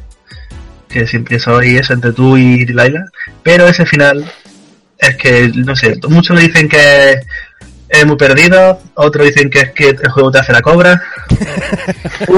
Que 0.89 1.07
siempre 1.07 1.39
soy 1.39 1.77
eso 1.77 1.93
entre 1.93 2.13
tú 2.13 2.37
y 2.37 2.67
Laila. 2.67 3.05
Pero 3.43 3.67
ese 3.69 3.87
final 3.87 4.25
es 4.99 5.17
que, 5.17 5.53
no 5.55 5.77
sé, 5.77 5.99
muchos 6.09 6.37
le 6.37 6.49
dicen 6.49 6.69
que 6.69 7.21
es 7.89 8.07
muy 8.07 8.17
perdido, 8.17 8.81
otros 8.95 9.27
dicen 9.27 9.51
que 9.51 9.61
es 9.61 9.71
que 9.73 9.89
el 9.91 10.11
juego 10.11 10.31
te 10.33 10.39
hace 10.41 10.53
la 10.53 10.63
cobra. 10.63 11.01
Uy, 12.29 12.37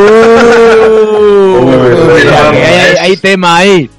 Hay, 2.52 2.62
hay- 2.62 2.96
hay 3.00 3.16
tema 3.16 3.56
ahí. 3.58 3.90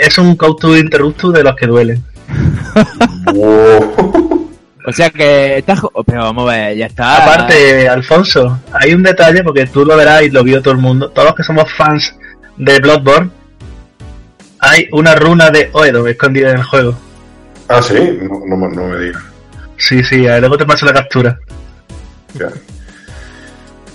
Es 0.00 0.16
un 0.18 0.36
cauto 0.36 0.76
interruptus 0.76 1.32
de 1.34 1.42
los 1.44 1.54
que 1.56 1.66
duelen. 1.66 2.02
Wow. 3.32 4.33
O 4.86 4.92
sea 4.92 5.10
que 5.10 5.58
está... 5.58 5.76
jo- 5.76 5.90
Pero 6.06 6.20
vamos 6.24 6.50
a 6.50 6.56
ver, 6.56 6.76
ya 6.76 6.86
está. 6.86 7.22
Aparte, 7.22 7.88
Alfonso, 7.88 8.60
hay 8.72 8.92
un 8.94 9.02
detalle 9.02 9.42
porque 9.42 9.66
tú 9.66 9.84
lo 9.84 9.96
verás 9.96 10.22
y 10.22 10.30
lo 10.30 10.42
vio 10.44 10.60
todo 10.62 10.74
el 10.74 10.80
mundo. 10.80 11.10
Todos 11.10 11.28
los 11.28 11.34
que 11.36 11.42
somos 11.42 11.72
fans 11.72 12.14
de 12.56 12.78
Bloodborne, 12.80 13.30
hay 14.60 14.88
una 14.92 15.14
runa 15.14 15.50
de 15.50 15.70
Oedo 15.72 16.06
escondida 16.06 16.50
en 16.50 16.58
el 16.58 16.64
juego. 16.64 16.94
Ah, 17.68 17.80
sí, 17.82 18.18
no, 18.22 18.40
no, 18.46 18.56
me- 18.56 18.76
no 18.76 18.86
me 18.88 18.98
digas. 18.98 19.22
Sí, 19.76 20.04
sí, 20.04 20.26
eh, 20.26 20.38
luego 20.40 20.56
te 20.58 20.66
paso 20.66 20.84
la 20.86 20.92
captura. 20.92 21.38
Ya. 22.34 22.48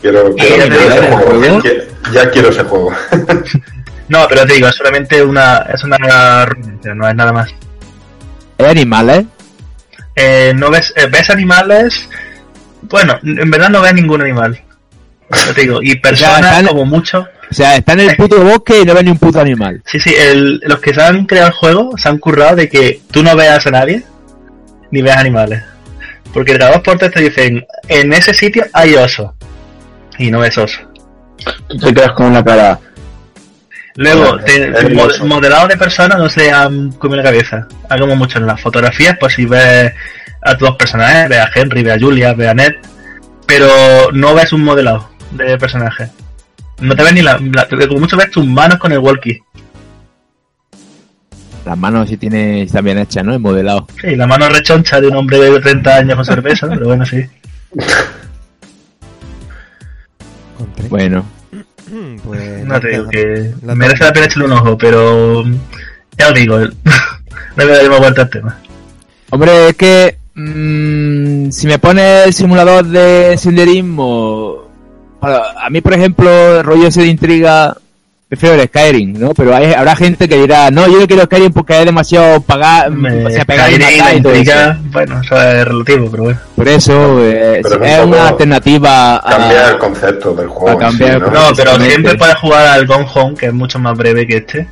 Quiero, 0.01 0.33
ese 0.37 1.11
juego. 1.11 1.61
Ya, 1.63 2.11
ya 2.13 2.29
quiero 2.31 2.49
ese 2.49 2.63
juego. 2.63 2.91
No, 4.09 4.25
pero 4.27 4.43
te 4.43 4.53
digo, 4.55 4.67
es 4.67 4.75
solamente 4.75 5.21
una, 5.21 5.59
es 5.71 5.83
una 5.83 6.43
referencia, 6.43 6.95
no 6.95 7.07
es 7.07 7.13
nada 7.13 7.31
más. 7.31 7.53
¿Hay 8.57 8.65
animales? 8.65 9.19
Eh, 9.19 9.25
no 10.55 10.69
ves, 10.69 10.93
eh, 10.95 11.07
ves 11.09 11.29
animales, 11.29 12.09
bueno, 12.83 13.17
en 13.23 13.49
verdad 13.51 13.69
no 13.69 13.81
ves 13.81 13.93
ningún 13.93 14.21
animal. 14.21 14.61
Te 15.53 15.61
digo, 15.61 15.79
y 15.81 15.95
personas 15.99 16.39
están- 16.39 16.67
como 16.67 16.85
mucho. 16.85 17.27
O 17.51 17.53
sea, 17.53 17.75
está 17.77 17.93
en 17.93 18.01
el 18.01 18.15
puto 18.15 18.43
bosque 18.43 18.81
y 18.81 18.85
no 18.85 18.93
ve 18.93 19.03
ni 19.03 19.09
un 19.11 19.17
puto 19.17 19.39
animal. 19.39 19.81
Sí, 19.85 19.99
sí, 19.99 20.13
el- 20.15 20.59
los 20.65 20.79
que 20.79 20.93
se 20.93 21.01
han 21.01 21.25
creado 21.25 21.47
el 21.47 21.53
juego 21.53 21.97
se 21.97 22.07
han 22.09 22.17
currado 22.19 22.55
de 22.55 22.69
que 22.69 23.01
tú 23.11 23.23
no 23.23 23.35
veas 23.35 23.65
a 23.65 23.71
nadie 23.71 24.03
ni 24.91 25.01
veas 25.01 25.17
animales. 25.17 25.63
Porque 26.33 26.57
cada 26.57 26.73
dos 26.73 26.81
por 26.81 26.97
tres 26.99 27.11
te 27.11 27.21
dicen, 27.21 27.65
en 27.87 28.13
ese 28.13 28.33
sitio 28.35 28.65
hay 28.73 28.93
oso. 28.95 29.33
Y 30.19 30.29
no 30.29 30.39
ves 30.39 30.57
oso. 30.59 30.79
Tú 31.67 31.77
te 31.77 31.93
quedas 31.93 32.11
con 32.11 32.27
una 32.27 32.43
cara. 32.43 32.79
Luego, 34.01 34.37
Vale, 34.37 34.43
te- 34.43 35.25
modelado 35.25 35.67
de 35.67 35.75
personas 35.75 36.17
no 36.17 36.29
se 36.29 36.49
han 36.49 36.89
comido 36.93 37.17
la 37.17 37.23
cabeza. 37.23 37.67
Hagamos 37.89 38.15
mucho 38.17 38.37
en 38.37 38.45
las 38.47 38.61
fotografías, 38.61 39.17
pues 39.19 39.33
si 39.33 39.45
ves 39.45 39.91
a 40.41 40.51
tus 40.57 40.69
dos 40.69 40.77
personajes, 40.77 41.27
ves 41.27 41.39
a 41.39 41.49
Henry, 41.53 41.83
ves 41.83 41.97
a 41.97 41.99
Julia, 41.99 42.33
ves 42.33 42.47
a 42.47 42.53
Ned, 42.53 42.75
pero 43.45 43.67
no 44.13 44.33
ves 44.33 44.53
un 44.53 44.63
modelado 44.63 45.09
de 45.31 45.57
personaje. 45.57 46.07
No 46.79 46.95
te 46.95 47.03
ves 47.03 47.13
ni 47.13 47.21
la, 47.21 47.37
la- 47.53 47.67
como 47.67 47.99
mucho 47.99 48.15
ves 48.15 48.31
tus 48.31 48.45
manos 48.45 48.79
con 48.79 48.93
el 48.93 48.99
walkie. 48.99 49.43
Las 51.65 51.77
manos 51.77 52.07
sí 52.07 52.15
tiene, 52.15 52.61
están 52.63 52.85
bien 52.85 52.99
hechas, 52.99 53.25
¿no? 53.25 53.33
El 53.33 53.41
modelado. 53.41 53.85
Sí, 53.99 54.15
la 54.15 54.25
mano 54.27 54.47
rechoncha 54.47 55.01
de 55.01 55.09
un 55.09 55.17
hombre 55.17 55.39
de 55.39 55.59
30 55.59 55.93
años 55.97 56.15
con 56.15 56.23
cerveza, 56.25 56.67
pero 56.69 56.85
bueno, 56.85 57.05
sí. 57.05 57.25
Bueno. 60.89 61.25
Pues 62.23 62.65
No 62.65 62.79
te 62.79 62.89
digo 62.89 63.09
que 63.09 63.53
merece 63.63 64.03
la 64.03 64.13
pena 64.13 64.25
echarle 64.25 64.45
un 64.45 64.51
ojo, 64.53 64.77
pero 64.77 65.43
ya 66.17 66.29
os 66.29 66.33
digo, 66.33 66.59
no 67.55 67.65
le 67.65 67.67
daremos 67.67 67.99
vuelta 67.99 68.21
al 68.23 68.29
tema. 68.29 68.57
Hombre, 69.31 69.69
es 69.69 69.75
que 69.75 70.17
mm, 70.35 71.49
si 71.51 71.67
me 71.67 71.79
pone 71.79 72.23
el 72.23 72.33
simulador 72.33 72.85
de 72.85 73.37
senderismo, 73.37 74.69
a 75.21 75.69
mí 75.69 75.81
por 75.81 75.93
ejemplo, 75.93 76.63
rollo 76.63 76.87
ese 76.87 77.01
de 77.01 77.07
intriga, 77.07 77.77
prefiero 78.29 78.61
el 78.61 78.67
Skyrim, 78.67 79.19
¿no? 79.19 79.33
Pero 79.33 79.55
hay, 79.55 79.73
habrá 79.73 79.95
gente 79.95 80.29
que 80.29 80.37
dirá, 80.37 80.69
no, 80.69 80.87
yo 80.87 80.99
no 80.99 81.07
quiero 81.07 81.23
Skyrim 81.23 81.51
porque 81.51 81.79
es 81.79 81.85
demasiado 81.85 82.39
pagar, 82.41 82.91
o 82.91 83.29
sea, 83.31 83.43
pegar 83.43 83.71
y 83.71 83.75
Skyrim, 83.75 83.97
matar 83.97 84.15
y 84.15 84.21
todo 84.21 84.33
eso. 84.33 84.41
intriga, 84.41 84.79
bueno, 84.91 85.21
eso 85.21 85.41
es 85.41 85.65
relativo, 85.65 86.11
pero 86.11 86.23
bueno. 86.23 86.39
Por 86.55 86.67
eso 86.67 87.25
eh, 87.25 87.61
Pero 87.63 87.83
es 87.83 87.91
es 87.91 87.99
un 87.99 88.09
una 88.09 88.27
alternativa 88.27 89.17
a... 89.17 89.37
Cambia 89.37 89.69
el 89.69 89.77
concepto 89.79 90.33
del 90.35 90.47
juego. 90.47 90.77
a 90.77 90.79
cambiar 90.79 91.09
sí, 91.09 91.15
el 91.15 91.21
¿no? 91.21 91.49
No, 91.49 91.55
pero 91.55 91.79
siempre 91.79 92.15
puedes 92.17 92.35
jugar 92.35 92.67
al 92.67 92.85
Gone 92.85 93.07
Home, 93.15 93.35
que 93.35 93.47
es 93.47 93.53
mucho 93.53 93.79
más 93.79 93.97
breve 93.97 94.27
que 94.27 94.37
este, 94.37 94.67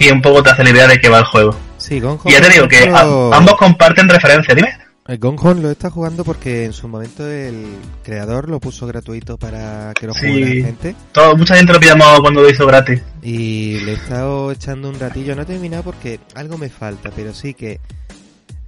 y 0.00 0.10
un 0.10 0.20
poco 0.20 0.42
te 0.42 0.50
hace 0.50 0.64
la 0.64 0.70
idea 0.70 0.88
de 0.88 1.00
que 1.00 1.08
va 1.08 1.18
el 1.18 1.24
juego. 1.26 1.54
Sí, 1.76 2.00
Gone 2.00 2.18
Y 2.24 2.32
ya 2.32 2.40
te 2.40 2.46
Home, 2.46 2.54
digo 2.54 2.68
que 2.68 2.92
ambos 3.32 3.54
comparten 3.56 4.08
referencia, 4.08 4.54
dime. 4.54 4.76
El 5.10 5.18
Gone 5.18 5.38
Home 5.40 5.60
lo 5.60 5.70
está 5.72 5.90
jugando 5.90 6.22
porque 6.24 6.64
en 6.66 6.72
su 6.72 6.86
momento 6.86 7.28
el 7.28 7.66
creador 8.04 8.48
lo 8.48 8.60
puso 8.60 8.86
gratuito 8.86 9.36
para 9.36 9.92
que 9.98 10.06
lo 10.06 10.14
Sí. 10.14 10.28
jugara 10.28 10.54
la 10.54 10.66
gente. 10.66 10.94
Todo, 11.12 11.36
mucha 11.36 11.56
gente 11.56 11.72
lo 11.72 11.80
pillamos 11.80 12.20
cuando 12.20 12.42
lo 12.42 12.48
hizo 12.48 12.64
gratis. 12.66 13.02
Y 13.22 13.80
le 13.80 13.92
he 13.92 13.94
estado 13.94 14.52
echando 14.52 14.88
un 14.88 15.00
ratillo, 15.00 15.34
no 15.34 15.42
he 15.42 15.46
terminado 15.46 15.82
porque 15.82 16.20
algo 16.36 16.58
me 16.58 16.68
falta, 16.68 17.10
pero 17.14 17.34
sí 17.34 17.54
que 17.54 17.80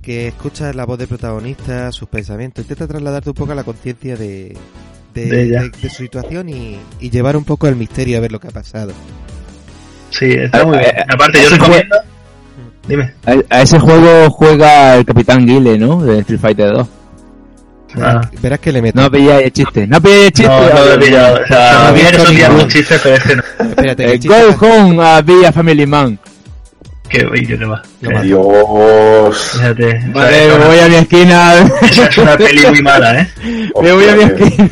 que 0.03 0.27
escuchas 0.27 0.75
la 0.75 0.85
voz 0.85 0.99
del 0.99 1.07
protagonista, 1.07 1.93
sus 1.93 2.09
pensamientos, 2.09 2.65
intenta 2.65 2.89
trasladarte 2.89 3.31
un 3.31 3.35
poco 3.35 3.53
a 3.53 3.55
la 3.55 3.63
conciencia 3.63 4.17
de, 4.17 4.57
de, 5.15 5.27
De 5.27 5.43
ella. 5.45 5.63
de- 5.63 5.69
de 5.71 5.89
su 5.91 6.03
situación 6.03 6.49
y, 6.49 6.77
y 6.99 7.09
llevar 7.11 7.37
un 7.37 7.45
poco 7.45 7.69
el 7.69 7.77
misterio 7.77 8.19
a 8.19 8.21
ver 8.21 8.33
lo 8.33 8.41
que 8.41 8.49
ha 8.49 8.51
pasado. 8.51 8.93
Sí, 10.11 10.27
está 10.33 10.63
Eh, 10.63 10.67
muy 10.67 10.79
bien. 10.79 10.91
eh, 10.97 11.05
Aparte, 11.09 11.39
yo 11.39 11.45
ese 11.47 11.55
recomiendo... 11.57 11.97
Dime. 12.87 13.15
A, 13.27 13.35
a 13.57 13.63
ese 13.63 13.79
juego 13.79 14.29
juega 14.31 14.97
el 14.97 15.05
Capitán 15.05 15.47
Guile, 15.47 15.79
¿no? 15.79 16.03
De 16.03 16.19
Street 16.21 16.41
Fighter 16.41 16.73
2. 16.73 16.89
Ah. 18.01 18.21
Verás 18.41 18.59
que 18.59 18.73
le 18.73 18.81
meto. 18.83 19.01
No 19.01 19.11
pilláis 19.11 19.45
el 19.47 19.53
chiste, 19.53 19.87
no 19.87 20.01
pilláis 20.01 20.25
el 20.27 20.33
chiste. 20.33 20.49
No, 20.51 20.61
no 20.69 20.85
lo 20.87 20.93
he 20.95 20.99
pillado. 20.99 21.41
O 21.43 21.47
sea, 21.47 21.73
No 21.73 21.87
son 21.87 21.95
días 22.35 22.49
ninguno. 22.49 22.63
un 22.65 22.69
chiste, 22.69 22.97
pero 23.03 23.15
este 23.17 23.37
no. 23.37 23.43
Espérate, 23.69 24.05
Eh, 24.05 24.13
el 24.13 24.21
chiste 24.21 24.29
go 24.43 24.49
está- 24.51 24.67
home 24.67 25.03
a 25.07 25.21
Villa 25.21 25.53
Family 25.53 25.87
Man. 25.87 26.19
Que 27.09 27.27
oye, 27.27 27.47
que 27.59 27.65
va. 27.67 27.83
Dios. 28.23 29.51
Fíjate. 29.53 30.01
Vale, 30.15 30.49
me 30.59 30.65
voy 30.67 30.79
a 30.79 30.89
mi 30.89 30.95
esquina. 30.95 31.55
esa 31.83 32.07
es 32.07 32.19
una 32.19 32.37
peli 32.39 32.67
muy 32.67 32.81
mala, 32.83 33.21
¿eh? 33.21 33.29
me 33.83 33.93
voy 33.93 34.09
a 34.09 34.17
mi 34.17 34.23
esquina. 34.23 34.71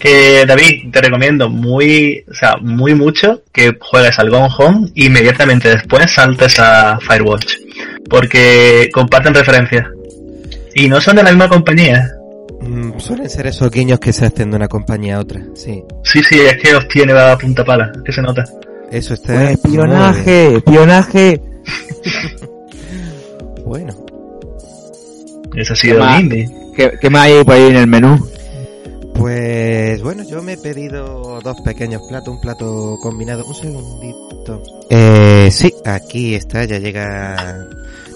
Que 0.00 0.44
David, 0.46 0.90
te 0.90 1.00
recomiendo 1.02 1.48
muy, 1.50 2.24
o 2.28 2.34
sea, 2.34 2.56
muy 2.60 2.94
mucho 2.94 3.42
que 3.52 3.76
juegues 3.78 4.18
al 4.18 4.30
Gone 4.30 4.48
Home 4.58 4.88
y 4.94 5.06
inmediatamente 5.06 5.68
después 5.68 6.10
saltes 6.10 6.58
a 6.58 6.98
Firewatch. 7.00 7.52
Porque 8.08 8.88
comparten 8.92 9.34
referencias. 9.34 9.86
Y 10.74 10.88
no 10.88 11.00
son 11.00 11.16
de 11.16 11.22
la 11.22 11.30
misma 11.30 11.48
compañía. 11.48 12.10
Mm, 12.62 12.98
suelen 12.98 13.28
ser 13.28 13.46
esos 13.46 13.70
guiños 13.70 14.00
que 14.00 14.12
se 14.12 14.24
hacen 14.26 14.50
de 14.50 14.56
una 14.56 14.68
compañía 14.68 15.16
a 15.16 15.20
otra, 15.20 15.40
sí. 15.54 15.82
Sí, 16.04 16.22
sí, 16.22 16.40
es 16.40 16.56
que 16.62 16.74
os 16.74 16.88
tiene 16.88 17.12
a 17.12 17.36
punta 17.36 17.64
pala, 17.64 17.92
que 18.04 18.12
se 18.12 18.22
nota. 18.22 18.44
Eso 18.90 19.14
está. 19.14 19.34
Pues, 19.34 19.50
espionaje, 19.50 20.56
espionaje. 20.56 21.40
Bueno, 23.64 23.94
Eso 25.54 25.74
ha 25.74 25.76
sido 25.76 25.98
Toma. 25.98 26.14
un 26.16 26.20
indie. 26.22 26.50
¿Qué, 26.76 26.90
¿Qué 27.00 27.08
más 27.08 27.26
hay 27.26 27.44
por 27.44 27.54
ahí 27.54 27.66
en 27.68 27.76
el 27.76 27.86
menú? 27.86 28.18
Pues 29.14 30.02
bueno, 30.02 30.22
yo 30.24 30.42
me 30.42 30.54
he 30.54 30.56
pedido 30.56 31.40
dos 31.42 31.60
pequeños 31.62 32.02
platos, 32.08 32.34
un 32.34 32.40
plato 32.40 32.98
combinado. 33.02 33.44
Un 33.44 33.54
segundito. 33.54 34.62
Eh, 34.88 35.48
sí, 35.52 35.74
aquí 35.84 36.34
está, 36.34 36.64
ya 36.64 36.78
llega 36.78 37.66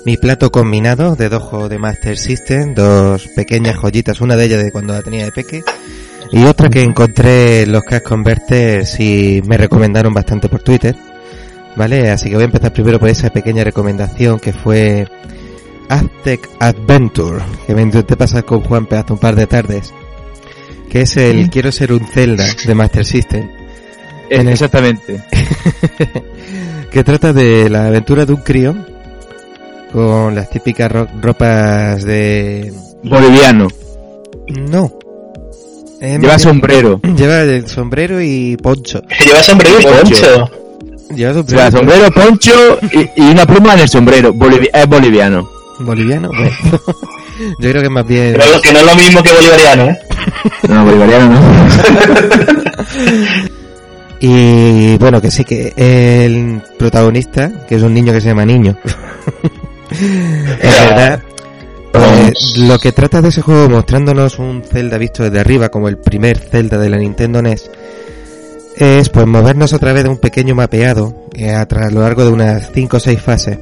mi 0.05 0.17
plato 0.17 0.51
combinado 0.51 1.17
de 1.17 1.29
juegos 1.29 1.71
de 1.71 1.79
Master 1.79 2.19
System, 2.19 2.75
dos 2.75 3.27
pequeñas 3.35 3.77
joyitas, 3.77 4.21
una 4.21 4.37
de 4.37 4.45
ellas 4.45 4.63
de 4.63 4.73
cuando 4.73 4.93
la 4.93 5.03
tenía 5.03 5.25
de 5.25 5.33
peque. 5.33 5.63
Y 6.31 6.45
otra 6.45 6.69
que 6.69 6.83
encontré 6.83 7.63
en 7.63 7.73
los 7.73 7.83
Cash 7.85 8.03
Converters 8.03 8.99
y 9.01 9.41
me 9.47 9.57
recomendaron 9.57 10.13
bastante 10.13 10.49
por 10.49 10.63
Twitter. 10.63 10.97
¿Vale? 11.77 12.11
Así 12.11 12.29
que 12.29 12.37
voy 12.37 12.43
a 12.43 12.47
empezar 12.47 12.73
primero 12.73 13.01
por 13.01 13.09
esa 13.09 13.31
pequeña 13.31 13.65
recomendación 13.65 14.39
que 14.39 14.53
fue 14.53 15.09
Aztec 15.89 16.49
Adventure, 16.61 17.45
que 17.67 17.75
me 17.75 17.83
intenté 17.83 18.17
pasar 18.17 18.45
con 18.45 18.61
Juan 18.61 18.87
hace 18.91 19.13
un 19.13 19.19
par 19.19 19.35
de 19.35 19.47
tardes. 19.47 19.93
Que 20.91 21.03
es 21.03 21.17
el 21.17 21.51
Quiero 21.51 21.73
ser 21.73 21.93
un 21.93 22.07
Zelda 22.07 22.45
de 22.67 22.75
Master 22.75 23.05
System. 23.05 23.49
En 24.31 24.47
el- 24.47 24.53
Exactamente. 24.53 25.21
que 26.91 27.05
trata 27.05 27.33
de 27.33 27.69
la 27.69 27.87
aventura 27.89 28.25
de 28.25 28.33
un 28.33 28.41
crío 28.43 28.75
con 29.93 30.35
las 30.35 30.51
típicas 30.51 30.91
ro- 30.91 31.09
ropas 31.21 32.05
de... 32.05 32.73
Boliviano. 33.03 33.69
No. 34.49 34.93
Es 36.01 36.21
Lleva 36.21 36.39
sombrero. 36.39 37.01
Lleva 37.17 37.41
el 37.43 37.67
sombrero 37.69 38.21
y 38.21 38.57
poncho. 38.57 39.03
Lleva 39.25 39.43
sombrero 39.43 39.81
y 39.81 39.85
Poncho. 39.85 40.51
Lleva 41.15 41.35
sombrero, 41.35 41.61
sea, 41.61 41.71
sombrero, 41.71 42.11
poncho 42.11 42.53
y, 42.93 43.23
y 43.23 43.31
una 43.31 43.47
pluma 43.47 43.75
en 43.75 43.81
el 43.81 43.89
sombrero. 43.89 44.31
Es 44.73 44.87
boliviano. 44.89 45.49
boliviano. 45.81 46.29
Bueno, 46.29 46.51
yo 47.59 47.71
creo 47.71 47.83
que 47.83 47.89
más 47.91 48.07
bien... 48.07 48.35
Pero 48.39 48.61
que 48.61 48.73
no 48.73 48.79
es 48.81 48.87
lo 48.87 48.95
mismo 48.97 49.23
que 49.23 49.33
bolivariano, 49.33 49.85
¿eh? 49.85 49.99
No, 50.69 50.85
bolivariano 50.85 51.31
no. 51.31 51.41
Y 54.21 54.97
bueno, 54.99 55.21
que 55.21 55.31
sí, 55.31 55.45
que 55.45 55.73
el 55.77 56.63
protagonista, 56.79 57.51
que 57.69 57.75
es 57.75 57.83
un 57.83 57.93
niño 57.93 58.13
que 58.13 58.21
se 58.23 58.29
llama 58.29 58.47
Niño, 58.47 58.75
es 59.91 60.81
verdad, 60.81 61.21
pues, 61.93 62.57
lo 62.59 62.79
que 62.79 62.93
trata 62.93 63.21
de 63.21 63.29
ese 63.29 63.43
juego 63.43 63.69
mostrándonos 63.69 64.39
un 64.39 64.63
Zelda 64.63 64.97
visto 64.97 65.25
desde 65.25 65.41
arriba, 65.41 65.69
como 65.69 65.89
el 65.89 65.99
primer 65.99 66.39
Zelda 66.39 66.79
de 66.79 66.89
la 66.89 66.97
Nintendo 66.97 67.43
NES, 67.43 67.71
es 68.77 69.11
pues 69.11 69.27
movernos 69.27 69.75
a 69.75 69.79
través 69.79 70.05
de 70.05 70.09
un 70.09 70.19
pequeño 70.19 70.55
mapeado 70.55 71.27
eh, 71.35 71.51
a, 71.51 71.69
tra- 71.69 71.89
a 71.89 71.91
lo 71.91 72.01
largo 72.01 72.25
de 72.25 72.31
unas 72.33 72.71
5 72.73 72.97
o 72.97 73.01
6 73.01 73.21
fases 73.21 73.59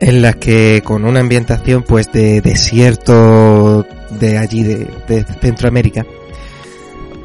en 0.00 0.22
las 0.22 0.36
que 0.36 0.82
con 0.84 1.04
una 1.04 1.20
ambientación 1.20 1.82
pues 1.82 2.12
de 2.12 2.40
desierto 2.40 3.86
de 4.10 4.38
allí 4.38 4.62
de, 4.62 4.88
de 5.08 5.24
Centroamérica 5.40 6.04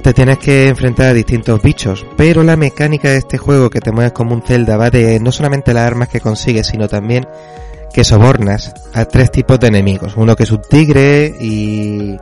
te 0.01 0.13
tienes 0.13 0.39
que 0.39 0.67
enfrentar 0.67 1.07
a 1.07 1.13
distintos 1.13 1.61
bichos, 1.61 2.05
pero 2.17 2.43
la 2.43 2.57
mecánica 2.57 3.09
de 3.09 3.17
este 3.17 3.37
juego 3.37 3.69
que 3.69 3.79
te 3.79 3.91
mueves 3.91 4.13
como 4.13 4.33
un 4.33 4.41
Zelda 4.41 4.75
va 4.77 4.89
de 4.89 5.19
no 5.19 5.31
solamente 5.31 5.73
las 5.73 5.85
armas 5.85 6.09
que 6.09 6.19
consigues, 6.19 6.67
sino 6.67 6.87
también 6.87 7.27
que 7.93 8.03
sobornas 8.03 8.73
a 8.93 9.05
tres 9.05 9.31
tipos 9.31 9.59
de 9.59 9.67
enemigos. 9.67 10.13
Uno 10.15 10.35
que 10.35 10.43
es 10.43 10.51
un 10.51 10.61
tigre 10.61 11.35
y... 11.39 12.17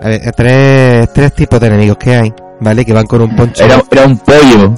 A 0.00 0.08
ver, 0.08 0.28
a 0.28 0.32
tres, 0.32 1.12
tres 1.12 1.34
tipos 1.34 1.60
de 1.60 1.66
enemigos 1.66 1.98
que 1.98 2.14
hay, 2.14 2.34
¿vale? 2.60 2.84
Que 2.84 2.92
van 2.92 3.06
con 3.06 3.22
un 3.22 3.34
poncho. 3.34 3.64
Era, 3.64 3.82
era 3.90 4.06
un 4.06 4.18
pollo. 4.18 4.74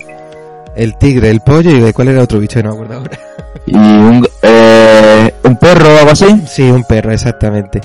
El 0.75 0.97
tigre, 0.97 1.31
el 1.31 1.41
pollo 1.41 1.71
y 1.71 1.81
de 1.81 1.93
cuál 1.93 2.09
era 2.09 2.23
otro 2.23 2.39
bicho, 2.39 2.63
no 2.63 2.71
me 2.71 2.75
acuerdo 2.75 2.95
ahora. 2.95 3.19
Y 3.67 3.75
un, 3.77 4.27
eh, 4.43 5.35
un 5.45 5.57
perro 5.57 5.95
o 5.95 5.99
algo 5.99 6.11
así. 6.13 6.27
Sí, 6.49 6.63
un 6.63 6.85
perro, 6.85 7.13
exactamente. 7.13 7.81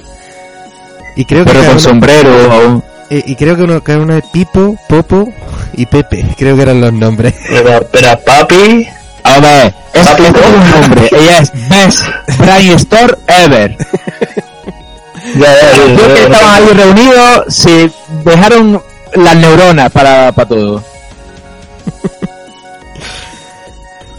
Y 1.15 1.25
creo 1.25 1.45
Perro 1.45 1.59
con 1.61 1.69
uno- 1.71 1.79
sombrero. 1.79 2.29
o- 2.77 2.83
Eh, 3.09 3.21
y 3.27 3.35
creo 3.35 3.55
que 3.55 3.61
uno, 3.63 3.81
cada 3.83 3.99
uno 3.99 4.17
es 4.17 4.23
Pipo, 4.33 4.75
Popo 4.89 5.29
y 5.73 5.85
Pepe, 5.85 6.25
creo 6.37 6.55
que 6.55 6.63
eran 6.63 6.81
los 6.81 6.91
nombres. 6.91 7.35
Pero, 7.49 7.85
pero 7.91 8.19
papi, 8.25 8.87
A 9.23 9.39
ver, 9.39 9.73
es 9.93 10.07
Papi, 10.07 10.23
¿no? 10.23 10.29
un 10.57 10.81
nombre. 10.81 11.09
Ella 11.11 11.37
es 11.39 11.51
Best 11.69 12.03
Brain 12.39 12.71
Store 12.73 13.15
Ever. 13.27 13.77
ya, 15.35 15.53
ya, 15.53 15.77
Los 15.77 15.97
tíos 15.97 16.13
que 16.13 16.23
estaban 16.23 16.63
ahí 16.63 16.69
reunidos 16.73 17.43
se 17.49 17.91
dejaron 18.23 18.81
las 19.13 19.35
neuronas 19.37 19.91
para, 19.91 20.31
para 20.31 20.47
todo. 20.47 20.83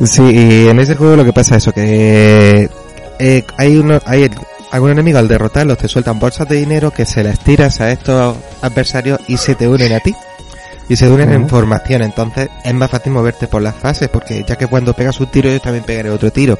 Sí, 0.05 0.23
y 0.23 0.69
en 0.69 0.79
ese 0.79 0.95
juego 0.95 1.17
lo 1.17 1.25
que 1.25 1.33
pasa 1.33 1.57
es 1.57 1.63
eso, 1.65 1.73
que 1.73 2.69
eh, 3.19 3.45
hay 3.57 3.77
uno, 3.79 3.99
hay 4.05 4.29
algún 4.71 4.91
enemigo 4.91 5.19
al 5.19 5.29
derrotarlos 5.29 5.79
te 5.79 5.89
sueltan 5.89 6.19
bolsas 6.19 6.47
de 6.49 6.57
dinero 6.57 6.91
que 6.91 7.07
se 7.07 7.23
las 7.23 7.39
tiras 7.39 7.81
a 7.81 7.91
estos 7.91 8.37
adversarios 8.61 9.21
y 9.27 9.37
se 9.39 9.55
te 9.55 9.67
unen 9.69 9.93
a 9.93 10.01
ti. 10.01 10.15
Y 10.89 10.95
se 10.95 11.09
unen 11.11 11.33
en 11.33 11.49
formación, 11.49 12.03
entonces 12.03 12.49
es 12.65 12.73
más 12.75 12.89
fácil 12.91 13.11
moverte 13.13 13.49
por 13.49 13.61
las 13.61 13.75
fases, 13.75 14.09
porque 14.09 14.45
ya 14.47 14.55
que 14.57 14.69
cuando 14.69 14.93
pegas 14.95 15.19
un 15.19 15.27
tiro 15.27 15.51
yo 15.51 15.59
también 15.61 15.83
pegaré 15.85 16.11
otro 16.11 16.31
tiro. 16.31 16.59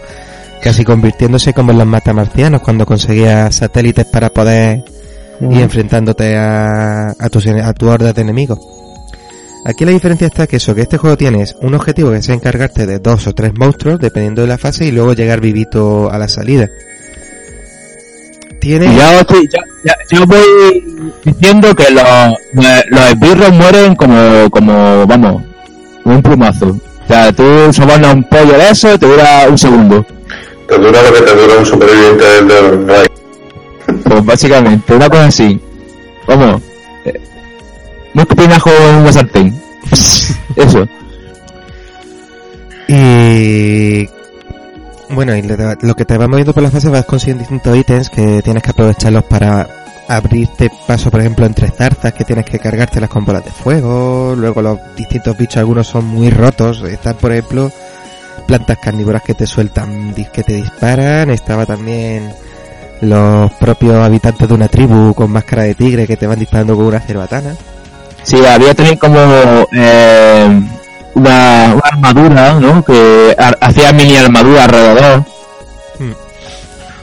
Casi 0.61 0.83
convirtiéndose 0.83 1.53
como 1.53 1.71
en 1.71 1.79
los 1.79 1.87
matamarcianos 1.87 2.61
cuando 2.63 2.87
conseguías 2.87 3.55
satélites 3.55 4.07
para 4.07 4.31
poder 4.31 4.83
ir 5.49 5.61
enfrentándote 5.61 6.35
a, 6.37 7.11
a 7.11 7.29
tus 7.31 7.47
ene- 7.47 7.63
a 7.63 7.73
tu 7.73 7.89
horda 7.89 8.13
de 8.13 8.21
enemigos. 8.23 8.59
Aquí 9.69 9.85
la 9.85 9.91
diferencia 9.91 10.29
está 10.29 10.47
que 10.47 10.57
eso, 10.57 10.75
que 10.77 10.83
este 10.83 10.97
juego 10.97 11.17
tienes 11.17 11.57
un 11.61 11.75
objetivo 11.75 12.13
que 12.13 12.19
es 12.19 12.29
encargarte 12.29 12.87
de 12.87 13.01
dos 13.01 13.27
o 13.27 13.35
tres 13.35 13.53
monstruos, 13.59 13.99
dependiendo 13.99 14.43
de 14.43 14.47
la 14.49 14.59
fase, 14.59 14.85
y 14.87 14.93
luego 14.93 15.13
llegar 15.13 15.41
vivito 15.41 16.09
a 16.11 16.19
la 16.19 16.29
salida. 16.29 16.69
Tiene... 18.61 18.95
Ya, 18.97 19.21
estoy- 19.21 19.49
ya, 19.53 19.61
ya- 19.85 19.97
yo 20.19 20.27
voy 20.27 20.85
diciendo 21.25 21.75
que 21.75 21.91
los, 21.91 22.05
los 22.91 23.11
esbirros 23.11 23.53
mueren 23.53 23.97
como, 23.97 24.49
como, 24.51 25.07
vamos, 25.07 25.43
un 26.05 26.23
plumazo. 26.23 26.67
O 26.69 27.07
sea, 27.09 27.33
tú 27.33 27.43
sobornas 27.73 28.15
un 28.15 28.25
pollo 28.25 28.53
de 28.57 28.71
eso 28.71 28.95
y 28.95 28.99
te 28.99 29.07
dura 29.07 29.47
un 29.49 29.59
segundo. 29.59 30.07
Te 30.69 30.79
dura 30.79 31.03
lo 31.03 31.13
que 31.13 31.21
te 31.23 31.35
dura 31.37 31.59
un 31.59 31.67
superviviente 31.67 32.25
del. 32.25 33.09
Pues 34.05 34.25
básicamente, 34.25 34.95
una 34.95 35.09
cosa 35.09 35.27
así. 35.27 35.61
Vamos. 36.27 36.63
Eh, 38.17 38.21
Un 38.21 38.21
escupinajo 38.23 38.71
en 38.71 38.95
una 38.97 39.13
sartén. 39.13 39.63
Eso. 40.57 40.89
Y 42.89 44.09
bueno, 45.11 45.37
y 45.37 45.43
lo, 45.43 45.95
que 45.95 46.05
te 46.05 46.19
va 46.19 46.29
moviendo 46.29 46.53
por 46.53 46.63
la 46.63 46.71
fase 46.71 46.89
vas 46.89 47.05
consiguiendo 47.05 47.43
distintos 47.43 47.77
ítems 47.77 48.11
que 48.11 48.43
tienes 48.43 48.63
que 48.63 48.71
aprovecharlos 48.71 49.25
para 49.25 49.69
abrirte 50.09 50.71
paso, 50.87 51.11
por 51.11 51.21
ejemplo, 51.21 51.47
entre 51.47 51.69
zarzas 51.69 52.13
que 52.13 52.25
tienes 52.25 52.45
que 52.45 52.59
cargártelas 52.59 53.11
con 53.11 53.25
bolas 53.25 53.45
de 53.45 53.51
fuego. 53.51 54.35
Luego 54.37 54.63
los 54.63 54.79
distintos 54.97 55.37
bichos, 55.37 55.59
algunos 55.59 55.87
son 55.87 56.05
muy 56.07 56.31
rotos. 56.31 56.83
Están, 56.83 57.17
por 57.17 57.33
ejemplo, 57.33 57.71
plantas 58.47 58.79
carnívoras 58.79 59.23
que 59.23 59.35
te 59.35 59.47
sueltan, 59.47 60.15
que 60.15 60.43
te 60.43 60.55
disparan. 60.55 61.31
Estaba 61.31 61.67
también 61.67 62.33
los 63.01 63.53
propios 63.53 63.97
habitantes 63.97 64.49
de 64.49 64.55
una 64.55 64.69
tribu 64.69 65.15
con 65.15 65.31
máscara 65.31 65.65
de 65.65 65.75
tigre 65.75 66.07
que 66.07 66.17
te 66.17 66.27
van 66.27 66.39
disparando 66.39 66.77
con 66.77 66.87
una 66.87 67.01
cerbatana. 67.01 67.55
Sí, 68.27 68.45
había 68.45 68.75
también 68.75 68.97
como 68.99 69.19
eh, 69.73 70.61
una, 71.15 71.73
una 71.75 71.83
armadura, 71.85 72.55
¿no? 72.61 72.85
Que 72.85 73.35
ar- 73.39 73.57
hacía 73.61 73.93
mini 73.93 74.17
armadura 74.17 74.65
alrededor. 74.65 75.25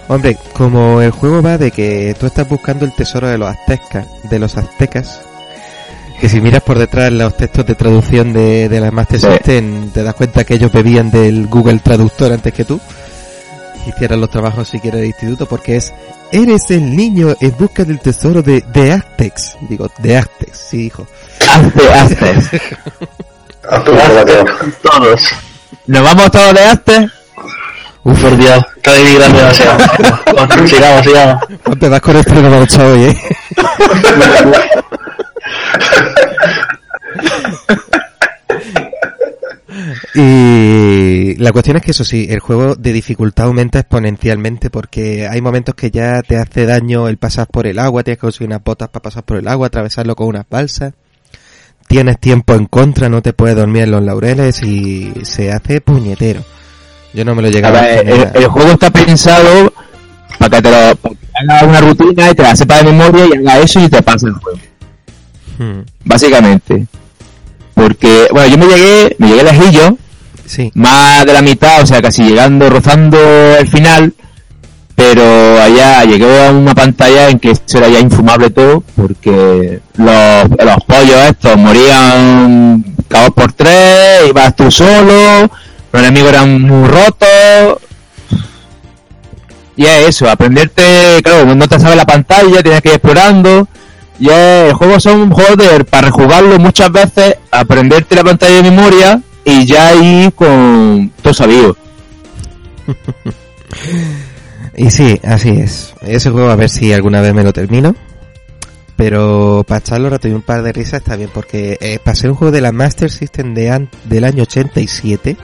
Hombre, 0.09 0.37
como 0.51 1.01
el 1.01 1.11
juego 1.11 1.41
va 1.41 1.57
de 1.57 1.71
que 1.71 2.13
tú 2.19 2.25
estás 2.25 2.47
buscando 2.47 2.83
el 2.83 2.91
tesoro 2.93 3.27
de 3.29 3.37
los 3.37 3.47
aztecas, 3.49 4.05
de 4.23 4.37
los 4.37 4.57
aztecas, 4.57 5.21
que 6.19 6.27
si 6.27 6.41
miras 6.41 6.61
por 6.61 6.77
detrás 6.77 7.11
los 7.11 7.35
textos 7.37 7.65
de 7.65 7.75
traducción 7.75 8.33
de, 8.33 8.67
de 8.67 8.79
la 8.81 8.91
Master 8.91 9.19
Sí. 9.21 9.27
System, 9.27 9.91
te 9.91 10.03
das 10.03 10.13
cuenta 10.13 10.43
que 10.43 10.55
ellos 10.55 10.71
bebían 10.73 11.09
del 11.09 11.47
Google 11.47 11.79
Traductor 11.79 12.33
antes 12.33 12.53
que 12.53 12.65
tú. 12.65 12.81
Hicieran 13.87 14.21
los 14.21 14.29
trabajos 14.29 14.69
si 14.69 14.79
quieres 14.79 15.01
de 15.01 15.07
instituto, 15.07 15.45
porque 15.45 15.75
es, 15.77 15.93
eres 16.31 16.71
el 16.71 16.95
niño 16.95 17.35
en 17.39 17.57
busca 17.57 17.83
del 17.83 17.99
tesoro 17.99 18.41
de, 18.41 18.61
de 18.73 18.93
Aztecs. 18.93 19.57
Digo, 19.61 19.89
de 19.99 20.17
Aztecs, 20.17 20.57
sí, 20.57 20.85
hijo. 20.85 21.05
Tu 23.85 23.91
juego. 23.91 24.45
todos. 24.81 25.21
Nos 25.87 26.03
vamos 26.03 26.31
todos 26.31 26.53
de 26.53 26.63
hazte. 26.63 27.09
Uf, 28.03 28.21
por 28.21 28.37
Dios, 28.37 28.63
está 28.75 28.93
dividiendo 28.95 29.37
demasiado. 29.37 29.79
Sigamos, 30.67 31.03
sigamos. 31.05 31.43
Te 31.79 31.89
vas 31.89 32.01
con 32.01 32.17
esto 32.17 32.41
de 32.41 32.59
ocho 32.59 32.87
hoy, 32.87 33.03
eh. 33.03 33.17
Y 40.15 41.12
la 41.37 41.51
cuestión 41.51 41.77
es 41.77 41.83
que 41.83 41.91
eso 41.91 42.03
sí, 42.03 42.27
el 42.29 42.39
juego 42.39 42.75
de 42.75 42.93
dificultad 42.93 43.47
aumenta 43.47 43.79
exponencialmente 43.79 44.69
porque 44.69 45.27
hay 45.27 45.41
momentos 45.41 45.75
que 45.75 45.91
ya 45.91 46.21
te 46.21 46.37
hace 46.37 46.65
daño 46.65 47.07
el 47.07 47.17
pasar 47.17 47.47
por 47.47 47.67
el 47.67 47.79
agua, 47.79 48.03
tienes 48.03 48.17
que 48.17 48.21
conseguir 48.21 48.47
unas 48.47 48.63
botas 48.63 48.89
para 48.89 49.03
pasar 49.03 49.23
por 49.23 49.37
el 49.37 49.47
agua, 49.47 49.67
atravesarlo 49.67 50.15
con 50.15 50.27
unas 50.27 50.45
balsas. 50.49 50.93
Tienes 51.87 52.19
tiempo 52.19 52.55
en 52.55 52.65
contra, 52.65 53.09
no 53.09 53.21
te 53.21 53.33
puedes 53.33 53.55
dormir 53.55 53.83
en 53.83 53.91
los 53.91 54.03
laureles 54.03 54.63
y 54.63 55.13
se 55.23 55.51
hace 55.51 55.81
puñetero. 55.81 56.43
Yo 57.13 57.23
no 57.23 57.35
me 57.35 57.41
lo 57.41 57.49
llegaba 57.49 57.79
a 57.79 57.81
ver, 57.83 58.31
el, 58.33 58.47
juego 58.47 58.71
está 58.71 58.89
pensado 58.89 59.71
para 60.39 60.57
que 60.57 60.61
te 60.63 60.71
lo, 60.71 60.95
para 60.95 61.15
que 61.15 61.27
hagas 61.35 61.63
una 61.63 61.81
rutina 61.81 62.31
y 62.31 62.33
te 62.33 62.41
la 62.41 62.55
sepas 62.55 62.83
de 62.83 62.91
memoria 62.91 63.25
y 63.25 63.37
haga 63.37 63.59
eso 63.59 63.79
y 63.79 63.89
te 63.89 64.01
pasa 64.01 64.27
el 64.27 64.33
juego. 64.33 64.59
Hmm, 65.59 65.81
Básicamente. 66.05 66.87
Porque, 67.73 68.27
bueno, 68.31 68.47
yo 68.47 68.57
me 68.57 68.65
llegué, 68.67 69.15
me 69.19 69.27
llegué 69.27 69.43
lejillo, 69.43 69.97
Sí, 70.53 70.71
más 70.75 71.25
de 71.25 71.33
la 71.33 71.41
mitad, 71.41 71.81
o 71.81 71.85
sea, 71.87 71.99
casi 71.99 72.21
llegando, 72.23 72.69
rozando 72.69 73.17
el 73.57 73.67
final, 73.67 74.13
pero 74.95 75.23
allá 75.59 76.03
llegué 76.03 76.45
a 76.45 76.51
una 76.51 76.75
pantalla 76.75 77.29
en 77.29 77.39
que 77.39 77.49
eso 77.49 77.79
era 77.79 77.89
ya 77.89 77.99
infumable 77.99 78.51
todo, 78.51 78.83
porque 78.95 79.79
los, 79.97 80.49
los 80.49 80.83
pollos 80.85 81.17
estos 81.27 81.57
morían 81.57 82.85
cada 83.07 83.23
dos 83.25 83.33
por 83.33 83.51
tres, 83.53 84.29
ibas 84.29 84.55
tú 84.55 84.69
solo, 84.69 85.49
los 85.91 86.01
enemigos 86.03 86.29
eran 86.29 86.61
muy 86.61 86.87
rotos, 86.87 87.79
y 89.75 89.85
es 89.87 90.09
eso, 90.09 90.29
aprenderte, 90.29 91.19
claro, 91.23 91.55
no- 91.55 91.67
te 91.67 91.79
sabe 91.79 91.95
la 91.95 92.05
pantalla, 92.05 92.61
tienes 92.61 92.81
que 92.81 92.89
ir 92.89 92.93
explorando, 92.95 93.67
y 94.19 94.29
es, 94.29 94.69
el 94.69 94.73
juego 94.73 94.99
son 94.99 95.33
de, 95.57 95.83
para 95.83 96.09
rejugarlo 96.09 96.59
muchas 96.59 96.91
veces, 96.91 97.37
aprenderte 97.49 98.15
la 98.15 98.23
pantalla 98.23 98.57
de 98.57 98.61
memoria 98.69 99.19
y 99.45 99.65
ya 99.65 99.93
ir 99.95 100.33
con 100.33 101.11
todo 101.21 101.33
sabido. 101.33 101.75
Y 104.75 104.89
sí, 104.89 105.19
así 105.23 105.49
es. 105.49 105.93
Ese 106.01 106.31
juego 106.31 106.49
a 106.49 106.55
ver 106.55 106.67
si 106.69 106.91
alguna 106.93 107.21
vez 107.21 107.33
me 107.33 107.43
lo 107.43 107.53
termino. 107.53 107.95
Pero 108.95 109.63
para 109.67 109.79
echarlo 109.79 110.09
rato 110.09 110.27
y 110.27 110.31
un 110.31 110.41
par 110.41 110.61
de 110.63 110.71
risas 110.73 111.01
está 111.01 111.15
bien 111.15 111.29
porque 111.33 111.77
eh, 111.81 111.99
para 112.03 112.15
ser 112.15 112.29
un 112.31 112.35
juego 112.35 112.51
de 112.51 112.61
la 112.61 112.71
Master 112.71 113.09
System 113.11 113.53
de 113.53 113.69
an- 113.71 113.89
del 114.05 114.23
año 114.23 114.43
87, 114.43 115.35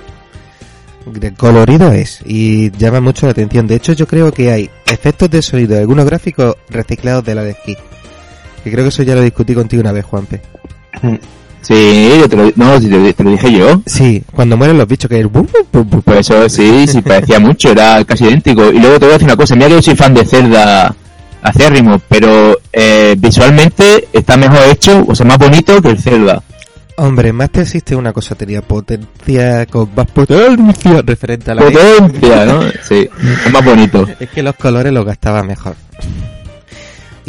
de 1.05 1.33
colorido 1.33 1.91
es 1.91 2.21
y 2.25 2.69
llama 2.71 3.01
mucho 3.01 3.25
la 3.25 3.31
atención. 3.31 3.65
De 3.67 3.75
hecho 3.75 3.93
yo 3.93 4.07
creo 4.07 4.31
que 4.31 4.51
hay 4.51 4.69
efectos 4.85 5.29
de 5.31 5.41
sonido 5.41 5.77
algunos 5.77 6.05
gráficos 6.05 6.55
reciclados 6.69 7.23
de 7.25 7.35
la 7.35 7.43
de 7.43 7.53
Ski. 7.53 7.75
Que 8.63 8.71
creo 8.71 8.83
que 8.85 8.89
eso 8.89 9.03
ya 9.03 9.15
lo 9.15 9.21
discutí 9.21 9.53
contigo 9.55 9.81
una 9.81 9.91
vez, 9.91 10.05
Juanpe. 10.05 10.41
Sí, 11.61 12.17
yo 12.19 12.29
te 12.29 12.35
lo, 12.35 12.51
no, 12.55 12.79
si 12.79 12.89
te, 12.89 13.13
te 13.13 13.23
lo 13.23 13.31
dije 13.31 13.51
yo. 13.51 13.81
Sí, 13.85 14.23
cuando 14.33 14.57
mueren 14.57 14.77
los 14.77 14.87
bichos 14.87 15.09
que 15.09 15.19
es... 15.19 15.27
Pues 16.03 16.19
eso 16.19 16.49
sí, 16.49 16.87
sí 16.87 17.01
parecía 17.01 17.39
mucho, 17.39 17.71
era 17.71 18.03
casi 18.05 18.25
idéntico. 18.25 18.71
Y 18.71 18.79
luego 18.79 18.99
te 18.99 19.05
voy 19.05 19.11
a 19.11 19.13
decir 19.13 19.27
una 19.27 19.35
cosa, 19.35 19.55
mira 19.55 19.67
que 19.67 19.75
yo 19.75 19.81
soy 19.81 19.95
fan 19.95 20.13
de 20.13 20.25
Zelda 20.25 20.95
acérrimo, 21.41 22.01
pero 22.07 22.57
eh, 22.71 23.15
visualmente 23.17 24.07
está 24.11 24.37
mejor 24.37 24.59
hecho, 24.71 25.05
o 25.07 25.15
sea, 25.15 25.25
más 25.25 25.37
bonito 25.37 25.81
que 25.81 25.89
el 25.89 25.99
Zelda. 25.99 26.41
Hombre, 26.97 27.31
Master 27.31 27.65
System 27.65 27.97
una 27.97 28.11
cosa 28.11 28.35
tenía 28.35 28.61
potencia 28.61 29.65
con 29.67 29.89
más 29.95 30.07
potencia 30.07 31.01
referente 31.01 31.51
a 31.51 31.55
la 31.55 31.61
Potencia, 31.61 32.45
¿no? 32.45 32.61
Sí, 32.83 33.07
es 33.45 33.53
más 33.53 33.63
bonito. 33.63 34.05
Es 34.19 34.29
que 34.29 34.43
los 34.43 34.55
colores 34.55 34.91
los 34.91 35.05
gastaba 35.05 35.41
mejor. 35.41 35.75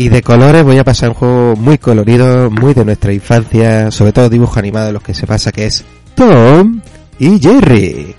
Y 0.01 0.09
de 0.09 0.23
colores 0.23 0.65
voy 0.65 0.79
a 0.79 0.83
pasar 0.85 1.11
un 1.11 1.15
juego 1.15 1.57
muy 1.57 1.77
colorido, 1.77 2.51
muy 2.51 2.73
de 2.73 2.87
nuestra 2.87 3.13
infancia, 3.13 3.91
sobre 3.91 4.15
todo 4.15 4.31
dibujos 4.31 4.57
animados 4.57 4.89
de 4.89 4.93
los 4.95 5.03
que 5.03 5.13
se 5.13 5.27
pasa, 5.27 5.53
que 5.53 5.67
es 5.67 5.85
Tom 6.15 6.81
y 7.19 7.39
Jerry. 7.39 8.15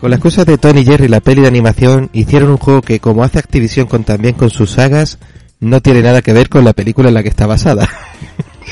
Con 0.00 0.10
la 0.10 0.16
excusa 0.16 0.44
de 0.44 0.58
Tom 0.58 0.76
y 0.76 0.84
Jerry, 0.84 1.06
la 1.06 1.20
peli 1.20 1.42
de 1.42 1.46
animación, 1.46 2.10
hicieron 2.12 2.50
un 2.50 2.56
juego 2.56 2.82
que, 2.82 2.98
como 2.98 3.22
hace 3.22 3.38
Activision 3.38 3.86
con 3.86 4.02
también 4.02 4.34
con 4.34 4.50
sus 4.50 4.72
sagas, 4.72 5.18
no 5.60 5.80
tiene 5.80 6.02
nada 6.02 6.20
que 6.20 6.32
ver 6.32 6.48
con 6.48 6.64
la 6.64 6.72
película 6.72 7.10
en 7.10 7.14
la 7.14 7.22
que 7.22 7.28
está 7.28 7.46
basada. 7.46 7.88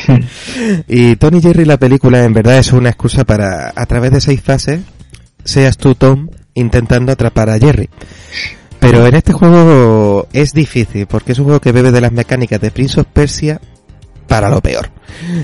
y 0.88 1.14
Tom 1.14 1.36
y 1.36 1.42
Jerry, 1.42 1.64
la 1.64 1.76
película, 1.76 2.24
en 2.24 2.32
verdad 2.32 2.58
es 2.58 2.72
una 2.72 2.88
excusa 2.88 3.22
para, 3.22 3.72
a 3.72 3.86
través 3.86 4.10
de 4.10 4.20
seis 4.20 4.42
fases, 4.42 4.80
seas 5.44 5.76
tú, 5.76 5.94
Tom, 5.94 6.28
intentando 6.54 7.12
atrapar 7.12 7.50
a 7.50 7.58
Jerry. 7.60 7.88
Pero 8.90 9.06
en 9.06 9.14
este 9.14 9.32
juego 9.32 10.26
es 10.32 10.52
difícil, 10.52 11.06
porque 11.06 11.32
es 11.32 11.38
un 11.38 11.44
juego 11.46 11.60
que 11.60 11.72
bebe 11.72 11.90
de 11.92 12.00
las 12.00 12.12
mecánicas 12.12 12.60
de 12.60 12.70
Prince 12.70 13.00
of 13.00 13.06
Persia, 13.12 13.60
para 14.28 14.48
lo 14.50 14.60
peor. 14.60 14.90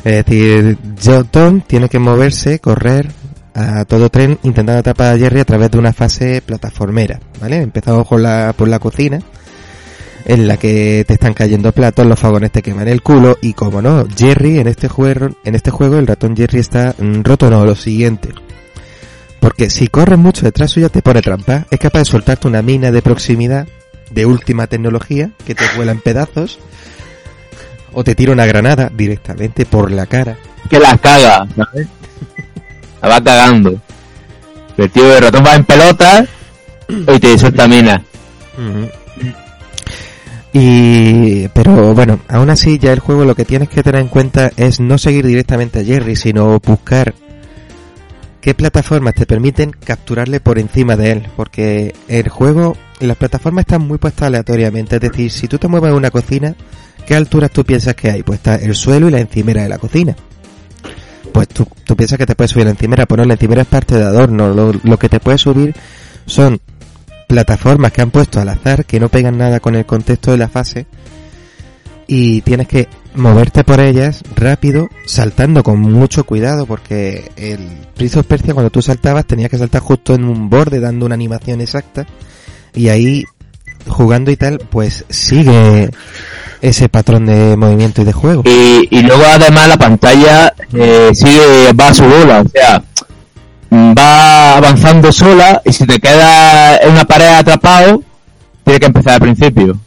Es 0.05 0.25
decir, 0.25 0.77
Jo- 1.03 1.25
Tom 1.25 1.61
tiene 1.63 1.89
que 1.89 1.99
moverse, 1.99 2.59
correr 2.59 3.11
a 3.55 3.85
todo 3.85 4.09
tren 4.11 4.39
intentando 4.43 4.79
atrapar 4.81 5.15
a 5.15 5.19
Jerry 5.19 5.41
a 5.41 5.45
través 5.45 5.71
de 5.71 5.79
una 5.79 5.93
fase 5.93 6.41
plataformera, 6.45 7.19
¿vale? 7.41 7.57
Empezamos 7.57 8.07
con 8.07 8.23
la, 8.23 8.55
por 8.57 8.69
la 8.69 8.79
cocina, 8.79 9.21
en 10.25 10.47
la 10.47 10.57
que 10.57 11.05
te 11.07 11.15
están 11.15 11.35
cayendo 11.35 11.73
platos, 11.73 12.07
los 12.07 12.19
fogones 12.19 12.53
te 12.53 12.63
queman 12.63 12.89
el 12.89 13.03
culo 13.03 13.37
y 13.43 13.53
como 13.55 13.83
no, 13.83 14.07
Jerry 14.17 14.59
en 14.61 14.69
este 14.69 14.89
juego, 14.89 15.29
en 15.45 15.55
este 15.55 15.71
juego 15.71 15.99
el 15.99 16.07
ratón 16.07 16.37
Jerry 16.37 16.61
está 16.61 16.95
mm, 16.99 17.23
roto 17.23 17.51
no, 17.51 17.65
lo 17.65 17.75
siguiente. 17.75 18.29
Porque 19.41 19.71
si 19.71 19.89
corres 19.89 20.19
mucho 20.19 20.45
detrás 20.45 20.71
suya 20.71 20.91
te 20.91 21.03
pone 21.03 21.23
trampa, 21.23 21.67
es 21.71 21.79
capaz 21.79 22.01
de 22.01 22.05
soltarte 22.05 22.47
una 22.47 22.63
mina 22.63 22.91
de 22.91 23.03
proximidad 23.03 23.67
de 24.11 24.27
última 24.27 24.67
tecnología 24.67 25.31
que 25.47 25.55
te 25.55 25.65
vuela 25.77 25.93
en 25.93 26.01
pedazos 26.01 26.59
o 27.93 28.05
te 28.05 28.15
tira 28.15 28.33
una 28.33 28.47
granada 28.47 28.91
directamente 28.95 29.65
por 29.65 29.91
la 29.91 30.07
cara. 30.07 30.37
Que 30.69 30.79
la 30.79 30.97
caga, 30.99 31.47
¿sabes? 31.57 31.89
La 33.03 33.09
va 33.09 33.25
cagando. 33.25 33.81
El 34.77 34.91
tío 34.91 35.09
de 35.09 35.21
ratón 35.21 35.45
va 35.45 35.55
en 35.55 35.65
pelota 35.65 36.27
y 36.89 37.19
te 37.19 37.39
suelta 37.39 37.67
mina. 37.67 38.03
Y, 40.53 41.49
pero 41.49 41.95
bueno, 41.95 42.21
aún 42.29 42.51
así 42.51 42.79
ya 42.79 42.93
el 42.93 43.01
juego 43.01 43.25
lo 43.25 43.35
que 43.35 43.45
tienes 43.45 43.69
que 43.69 43.83
tener 43.83 44.01
en 44.01 44.09
cuenta 44.09 44.51
es 44.57 44.81
no 44.81 44.99
seguir 44.99 45.27
directamente 45.27 45.81
a 45.81 45.85
Jerry, 45.85 46.17
sino 46.17 46.59
buscar 46.61 47.15
qué 48.41 48.55
plataformas 48.55 49.15
te 49.15 49.27
permiten 49.27 49.71
capturarle 49.71 50.41
por 50.41 50.59
encima 50.59 50.97
de 50.97 51.13
él, 51.13 51.29
porque 51.37 51.95
el 52.09 52.29
juego, 52.29 52.77
las 53.01 53.17
plataformas 53.17 53.63
están 53.63 53.83
muy 53.83 53.99
puestas 53.99 54.29
aleatoriamente, 54.29 54.97
es 54.97 55.03
decir, 55.03 55.31
si 55.31 55.49
tú 55.49 55.59
te 55.59 55.69
mueves 55.69 55.91
en 55.91 55.97
una 55.97 56.11
cocina, 56.11 56.55
¿qué 57.07 57.15
alturas 57.15 57.51
tú 57.51 57.65
piensas 57.65 57.95
que 57.95 58.11
hay? 58.11 58.23
Pues 58.23 58.39
está 58.39 58.57
el 58.57 58.75
suelo 58.75 59.09
y 59.09 59.13
la 59.13 59.21
encimera 59.21 59.63
de 59.63 59.69
la 59.69 59.79
cocina. 59.79 60.17
Pues 61.33 61.49
tú, 61.49 61.67
tú 61.85 61.97
piensas 61.97 62.19
que 62.19 62.27
te 62.27 62.35
puedes 62.35 62.51
subir 62.51 62.65
la 62.65 62.73
encimera, 62.73 63.07
pues 63.07 63.19
no, 63.19 63.25
la 63.25 63.35
encimera 63.35 63.63
es 63.63 63.69
parte 63.69 63.97
de 63.97 64.05
adorno, 64.05 64.53
lo, 64.53 64.73
lo 64.73 64.99
que 64.99 65.09
te 65.09 65.21
puedes 65.21 65.41
subir 65.41 65.75
son 66.27 66.61
plataformas 67.29 67.93
que 67.93 68.03
han 68.03 68.11
puesto 68.11 68.41
al 68.41 68.49
azar 68.49 68.85
que 68.85 68.99
no 68.99 69.09
pegan 69.09 69.39
nada 69.39 69.61
con 69.61 69.77
el 69.77 69.87
contexto 69.87 70.33
de 70.33 70.39
la 70.39 70.49
fase 70.49 70.87
y 72.09 72.41
tienes 72.41 72.67
que 72.67 72.89
moverte 73.15 73.65
por 73.65 73.81
ellas 73.81 74.23
rápido, 74.37 74.89
saltando 75.07 75.63
con 75.63 75.81
mucho 75.81 76.25
cuidado 76.25 76.67
porque 76.67 77.31
el 77.37 77.61
Prince 77.95 78.19
of 78.19 78.27
Persia 78.27 78.55
cuando 78.55 78.71
tú 78.71 78.83
saltabas 78.83 79.27
tenías 79.27 79.51
que 79.51 79.59
saltar 79.59 79.81
justo 79.81 80.15
en 80.15 80.25
un 80.25 80.49
borde 80.49 80.81
dando 80.81 81.07
una 81.07 81.15
animación 81.15 81.61
exacta 81.61 82.07
y 82.75 82.89
ahí 82.89 83.25
jugando 83.89 84.31
y 84.31 84.37
tal 84.37 84.59
pues 84.59 85.05
sigue 85.09 85.91
ese 86.61 86.89
patrón 86.89 87.27
de 87.27 87.57
movimiento 87.57 88.03
y 88.03 88.05
de 88.05 88.13
juego. 88.13 88.43
Y, 88.45 88.89
y 88.91 89.03
luego 89.03 89.25
además 89.25 89.69
la 89.69 89.79
pantalla 89.79 90.53
eh, 90.73 91.11
sigue, 91.15 91.73
va 91.73 91.89
a 91.89 91.95
su 91.95 92.05
bola, 92.05 92.43
o 92.43 92.49
sea, 92.49 92.83
va 93.73 94.57
avanzando 94.57 95.11
sola 95.13 95.63
y 95.65 95.73
si 95.73 95.87
te 95.87 95.99
queda 95.99 96.77
en 96.77 96.93
una 96.93 97.05
pared 97.05 97.29
atrapado, 97.29 98.03
tiene 98.65 98.81
que 98.81 98.87
empezar 98.87 99.15
al 99.15 99.21
principio. 99.21 99.79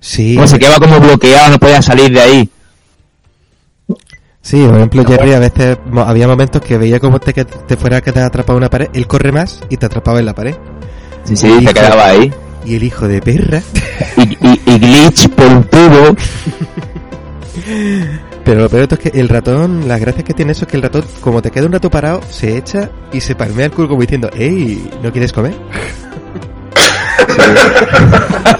Sí, 0.00 0.34
Como 0.34 0.46
se 0.46 0.58
queda 0.58 0.78
como 0.78 1.00
bloqueado, 1.00 1.50
no 1.50 1.58
podía 1.58 1.80
salir 1.80 2.12
de 2.12 2.20
ahí. 2.20 2.50
Sí, 4.44 4.64
por 4.64 4.76
ejemplo 4.76 5.04
Jerry 5.04 5.32
a 5.32 5.40
veces 5.40 5.76
había 5.96 6.28
momentos 6.28 6.62
que 6.62 6.78
veía 6.78 7.00
como 7.00 7.18
te, 7.18 7.32
que 7.32 7.44
te 7.44 7.76
fuera 7.76 8.00
que 8.00 8.12
te 8.12 8.20
atrapaba 8.20 8.56
una 8.56 8.70
pared, 8.70 8.88
él 8.92 9.08
corre 9.08 9.32
más 9.32 9.60
y 9.68 9.76
te 9.76 9.86
atrapaba 9.86 10.20
en 10.20 10.26
la 10.26 10.34
pared. 10.34 10.54
Sí, 11.24 11.36
sí, 11.36 11.64
te 11.64 11.74
quedaba 11.74 12.06
ahí. 12.06 12.32
Y 12.66 12.76
el 12.76 12.82
hijo 12.82 13.08
de 13.08 13.20
perra 13.20 13.62
Y, 14.16 14.22
y, 14.22 14.60
y 14.66 14.78
glitch 14.78 15.28
por 15.30 15.46
un 15.46 15.64
tubo. 15.64 16.16
Pero 18.44 18.60
lo 18.60 18.68
peor 18.68 18.86
es 18.90 18.98
que 18.98 19.18
el 19.18 19.28
ratón, 19.28 19.88
las 19.88 20.00
gracias 20.00 20.24
que 20.24 20.34
tiene 20.34 20.52
eso 20.52 20.66
es 20.66 20.70
que 20.70 20.76
el 20.76 20.82
ratón, 20.82 21.04
como 21.20 21.40
te 21.40 21.50
queda 21.50 21.66
un 21.66 21.72
rato 21.72 21.90
parado, 21.90 22.20
se 22.28 22.58
echa 22.58 22.90
y 23.12 23.20
se 23.20 23.34
palmea 23.34 23.66
el 23.66 23.72
culo 23.72 23.88
como 23.88 24.02
diciendo, 24.02 24.28
¡Ey! 24.34 24.90
¿No 25.02 25.10
quieres 25.10 25.32
comer? 25.32 25.54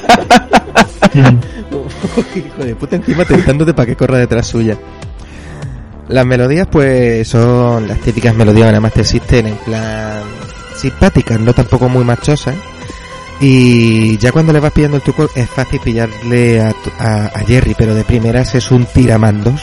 Hijo 2.34 2.64
de 2.64 2.74
puta, 2.74 2.96
encima 2.96 3.24
tentándote 3.24 3.74
para 3.74 3.86
que 3.86 3.96
corra 3.96 4.18
detrás 4.18 4.46
suya. 4.46 4.76
Las 6.08 6.26
melodías, 6.26 6.68
pues, 6.70 7.26
son 7.26 7.88
las 7.88 7.98
típicas 8.00 8.34
melodías 8.34 8.66
que 8.66 8.72
nada 8.72 8.80
más 8.80 8.92
te 8.92 9.00
existen 9.00 9.46
en 9.46 9.56
plan 9.56 10.22
simpáticas, 10.76 11.40
no 11.40 11.52
tampoco 11.52 11.88
muy 11.88 12.04
machosas. 12.04 12.54
Y 13.40 14.16
ya 14.18 14.32
cuando 14.32 14.52
le 14.52 14.60
vas 14.60 14.72
pillando 14.72 14.98
el 14.98 15.02
truco 15.02 15.28
es 15.34 15.48
fácil 15.50 15.80
pillarle 15.80 16.60
a, 16.60 16.74
a, 16.98 17.26
a 17.26 17.40
Jerry, 17.40 17.74
pero 17.76 17.94
de 17.94 18.04
primeras 18.04 18.54
es 18.54 18.70
un 18.70 18.86
tiramandos. 18.86 19.60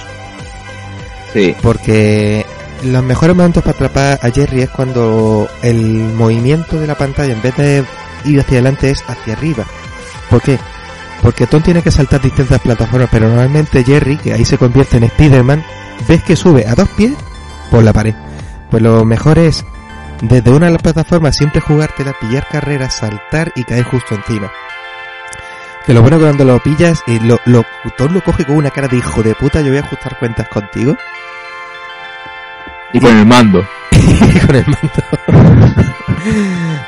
Sí. 1.33 1.55
Porque 1.61 2.45
los 2.83 3.03
mejores 3.03 3.35
momentos 3.35 3.63
para 3.63 3.75
atrapar 3.75 4.19
a 4.21 4.31
Jerry 4.31 4.61
es 4.63 4.69
cuando 4.69 5.47
el 5.61 5.77
movimiento 6.13 6.79
de 6.79 6.87
la 6.87 6.97
pantalla 6.97 7.33
en 7.33 7.41
vez 7.41 7.55
de 7.55 7.85
ir 8.25 8.39
hacia 8.39 8.55
adelante 8.55 8.89
es 8.89 9.03
hacia 9.07 9.33
arriba. 9.33 9.65
¿Por 10.29 10.41
qué? 10.41 10.57
Porque 11.21 11.45
Tom 11.45 11.61
tiene 11.61 11.83
que 11.83 11.91
saltar 11.91 12.21
distintas 12.21 12.59
plataformas, 12.59 13.09
pero 13.11 13.27
normalmente 13.27 13.83
Jerry, 13.83 14.17
que 14.17 14.33
ahí 14.33 14.43
se 14.43 14.57
convierte 14.57 14.97
en 14.97 15.03
Spider-Man, 15.03 15.63
ves 16.07 16.23
que 16.23 16.35
sube 16.35 16.65
a 16.67 16.75
dos 16.75 16.89
pies 16.89 17.13
por 17.69 17.83
la 17.83 17.93
pared. 17.93 18.15
Pues 18.69 18.81
lo 18.81 19.03
mejor 19.05 19.37
es 19.39 19.65
desde 20.21 20.51
una 20.51 20.67
de 20.67 20.73
las 20.73 20.81
plataformas 20.81 21.35
siempre 21.35 21.61
jugártela, 21.61 22.13
pillar 22.19 22.47
carreras, 22.47 22.95
saltar 22.95 23.51
y 23.55 23.63
caer 23.63 23.83
justo 23.83 24.15
encima. 24.15 24.51
Que 25.85 25.93
lo 25.93 26.01
bueno 26.01 26.17
que 26.17 26.25
cuando 26.25 26.45
lo 26.45 26.59
pillas, 26.59 27.01
eh, 27.07 27.19
lo, 27.23 27.39
lo, 27.45 27.65
Tom 27.97 28.13
lo 28.13 28.23
coge 28.23 28.45
con 28.45 28.55
una 28.55 28.69
cara 28.69 28.87
de 28.87 28.97
hijo 28.97 29.23
de 29.23 29.33
puta, 29.33 29.61
yo 29.61 29.69
voy 29.69 29.77
a 29.77 29.81
ajustar 29.81 30.19
cuentas 30.19 30.47
contigo. 30.47 30.95
Y 32.93 32.99
con 32.99 33.17
el 33.17 33.25
mando. 33.25 33.67
con 34.45 34.55
el 34.55 34.65
mando. 34.67 35.90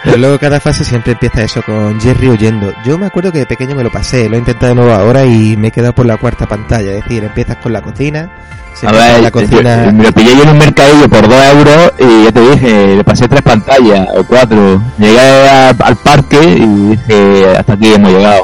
Pero 0.04 0.18
luego 0.18 0.40
cada 0.40 0.60
fase 0.60 0.84
siempre 0.84 1.14
empieza 1.14 1.44
eso 1.44 1.62
con 1.64 2.00
Jerry 2.00 2.30
huyendo. 2.30 2.74
Yo 2.86 2.98
me 2.98 3.06
acuerdo 3.08 3.32
que 3.32 3.40
de 3.40 3.46
pequeño 3.46 3.76
me 3.76 3.84
lo 3.84 3.92
pasé, 3.92 4.28
lo 4.30 4.36
he 4.36 4.40
intentado 4.40 4.70
de 4.74 4.76
nuevo 4.76 4.94
ahora 4.94 5.26
y 5.26 5.56
me 5.58 5.70
he 5.70 5.72
quedado 5.72 5.94
por 5.94 6.06
la 6.06 6.18
cuarta 6.18 6.46
pantalla. 6.48 6.92
Es 6.94 7.04
decir, 7.04 7.24
empiezas 7.24 7.58
con 7.58 7.74
la 7.74 7.82
cocina, 7.82 8.30
se 8.74 8.88
A 8.88 8.92
ver, 8.92 9.22
la 9.24 9.32
cocina. 9.32 9.92
me 9.94 10.04
lo 10.04 10.12
pillé 10.12 10.36
yo 10.36 10.44
en 10.44 10.50
un 10.50 10.58
mercadillo 10.58 11.10
por 11.10 11.28
dos 11.28 11.44
euros 11.54 11.94
y 12.00 12.24
ya 12.26 12.32
te 12.32 12.42
dije, 12.52 12.96
le 12.98 13.04
pasé 13.04 13.28
tres 13.28 13.42
pantallas 13.42 14.08
o 14.16 14.24
cuatro. 14.26 14.82
Llegué 14.98 15.20
a- 15.20 15.70
al 15.70 15.96
parque 15.98 16.38
y 16.44 16.66
dije, 16.96 17.46
hasta 17.58 17.74
aquí 17.74 17.94
hemos 17.94 18.12
llegado. 18.12 18.44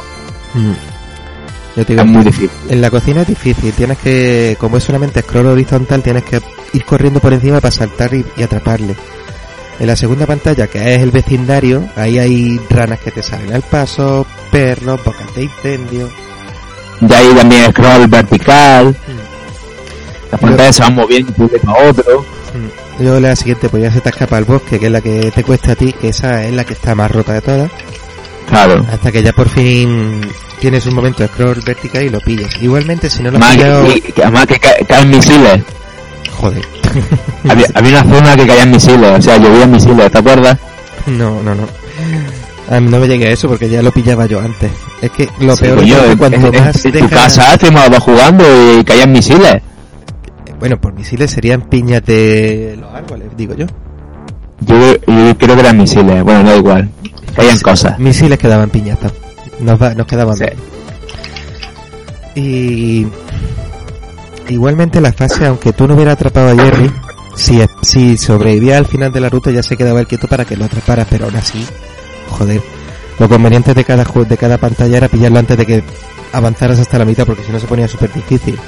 Mm. 0.54 0.72
Yo 1.76 1.86
te 1.86 1.92
digo, 1.92 2.02
Es 2.04 2.08
muy 2.10 2.24
difícil. 2.24 2.50
en 2.68 2.80
la 2.80 2.90
cocina 2.90 3.20
es 3.22 3.28
difícil, 3.28 3.72
tienes 3.72 3.96
que, 3.98 4.56
como 4.58 4.76
es 4.76 4.82
solamente 4.84 5.22
scroll 5.22 5.46
horizontal, 5.46 6.02
tienes 6.02 6.24
que 6.24 6.40
ir 6.72 6.84
corriendo 6.84 7.20
por 7.20 7.32
encima 7.32 7.60
para 7.60 7.70
saltar 7.70 8.12
y, 8.12 8.24
y 8.36 8.42
atraparle. 8.42 8.96
En 9.80 9.86
la 9.86 9.96
segunda 9.96 10.26
pantalla, 10.26 10.66
que 10.66 10.94
es 10.94 11.00
el 11.02 11.10
vecindario, 11.10 11.88
ahí 11.96 12.18
hay 12.18 12.60
ranas 12.68 13.00
que 13.00 13.10
te 13.10 13.22
salen 13.22 13.52
al 13.54 13.62
paso, 13.62 14.26
perros, 14.52 15.02
bocas 15.04 15.34
de 15.34 15.44
incendio. 15.44 16.08
Ya 17.00 17.16
hay 17.18 17.34
también 17.34 17.70
scroll 17.70 18.06
vertical. 18.06 18.94
Las 20.30 20.40
pantallas 20.40 20.76
se 20.76 20.82
van 20.82 20.94
moviendo 20.94 21.32
de 21.32 21.42
un 21.44 21.60
para 21.62 21.88
otro. 21.88 22.20
Mm. 22.52 23.02
Luego 23.02 23.20
la 23.20 23.34
siguiente, 23.34 23.70
pues 23.70 23.82
ya 23.82 23.90
se 23.90 24.02
te 24.02 24.10
escapa 24.10 24.36
al 24.36 24.44
bosque, 24.44 24.78
que 24.78 24.86
es 24.86 24.92
la 24.92 25.00
que 25.00 25.32
te 25.34 25.42
cuesta 25.42 25.72
a 25.72 25.76
ti, 25.76 25.92
que 25.94 26.08
esa 26.08 26.44
es 26.44 26.52
la 26.52 26.64
que 26.64 26.74
está 26.74 26.94
más 26.94 27.10
rota 27.10 27.32
de 27.32 27.40
todas. 27.40 27.70
Claro. 28.48 28.84
Hasta 28.92 29.10
que 29.10 29.22
ya 29.22 29.32
por 29.32 29.48
fin 29.48 30.20
tienes 30.60 30.84
un 30.84 30.94
momento 30.94 31.22
de 31.22 31.28
scroll 31.30 31.62
vertical 31.64 32.02
y 32.02 32.10
lo 32.10 32.20
pillas. 32.20 32.54
Igualmente, 32.60 33.08
si 33.08 33.22
no 33.22 33.30
lo 33.30 33.38
has 33.38 33.44
Además, 33.44 33.56
pillado... 33.64 33.94
que, 33.94 34.12
que- 34.12 34.22
además 34.22 34.46
que 34.46 34.58
ca- 34.58 34.76
caen 34.86 35.08
misiles. 35.08 35.62
Joder. 36.32 36.66
Había, 37.48 37.66
había 37.74 38.00
una 38.02 38.14
zona 38.14 38.36
que 38.36 38.46
caían 38.46 38.70
misiles, 38.70 39.10
o 39.18 39.22
sea, 39.22 39.38
llovían 39.38 39.70
misiles, 39.70 40.10
¿te 40.10 40.18
acuerdas? 40.18 40.56
No, 41.06 41.42
no, 41.42 41.54
no. 41.54 41.62
A 42.70 42.78
mí 42.80 42.88
no 42.88 42.98
me 43.00 43.08
llegué 43.08 43.28
a 43.28 43.30
eso 43.32 43.48
porque 43.48 43.68
ya 43.68 43.82
lo 43.82 43.90
pillaba 43.90 44.26
yo 44.26 44.40
antes. 44.40 44.70
Es 45.02 45.10
que 45.10 45.28
lo 45.40 45.56
Sí, 45.56 45.62
peor 45.64 45.78
coño, 45.78 45.96
es 45.96 46.02
que 46.04 46.10
en- 46.12 46.18
cuanto 46.18 46.36
en, 46.46 46.64
más 46.64 46.84
en 46.84 46.92
tu 46.92 46.98
dejas- 46.98 47.10
casa 47.10 47.54
estuvimos 47.54 47.98
jugando 48.00 48.44
y 48.78 48.84
caían 48.84 49.10
misiles. 49.12 49.56
Bueno, 50.58 50.80
por 50.80 50.92
misiles 50.92 51.30
serían 51.30 51.62
piñas 51.62 52.04
de 52.04 52.76
los 52.78 52.92
árboles, 52.94 53.28
digo 53.36 53.54
yo. 53.54 53.66
Yo, 54.60 54.76
yo 55.06 55.38
creo 55.38 55.54
que 55.54 55.60
eran 55.60 55.78
misiles, 55.78 56.22
bueno, 56.22 56.42
no 56.42 56.54
igual. 56.56 56.88
Caían 57.34 57.58
cosas. 57.60 57.98
Misiles 57.98 58.38
que 58.38 58.46
daban 58.48 58.68
piñatas. 58.70 59.12
Nos, 59.58 59.80
va- 59.80 59.94
nos 59.94 60.06
quedaban 60.06 60.36
Sí. 60.36 60.44
Y 62.34 63.06
igualmente 64.50 65.00
la 65.00 65.12
fase, 65.12 65.46
aunque 65.46 65.72
tú 65.72 65.86
no 65.86 65.94
hubieras 65.94 66.14
atrapado 66.14 66.48
a 66.48 66.62
Jerry, 66.62 66.90
si, 67.82 68.16
sobrevivía 68.18 68.78
al 68.78 68.86
final 68.86 69.12
de 69.12 69.20
la 69.20 69.28
ruta 69.28 69.50
ya 69.50 69.62
se 69.62 69.76
quedaba 69.76 70.00
el 70.00 70.06
quieto 70.06 70.28
para 70.28 70.44
que 70.44 70.56
lo 70.56 70.64
atrapara, 70.64 71.06
pero 71.08 71.26
aún 71.26 71.36
así, 71.36 71.64
joder, 72.28 72.60
lo 73.18 73.28
conveniente 73.28 73.74
de 73.74 73.84
cada 73.84 74.04
de 74.04 74.36
cada 74.36 74.58
pantalla 74.58 74.96
era 74.96 75.08
pillarlo 75.08 75.38
antes 75.38 75.56
de 75.56 75.66
que 75.66 75.84
avanzaras 76.32 76.78
hasta 76.78 76.98
la 76.98 77.04
mitad, 77.04 77.26
porque 77.26 77.44
si 77.44 77.52
no 77.52 77.60
se 77.60 77.66
ponía 77.66 77.88
súper 77.88 78.12
difícil. 78.12 78.58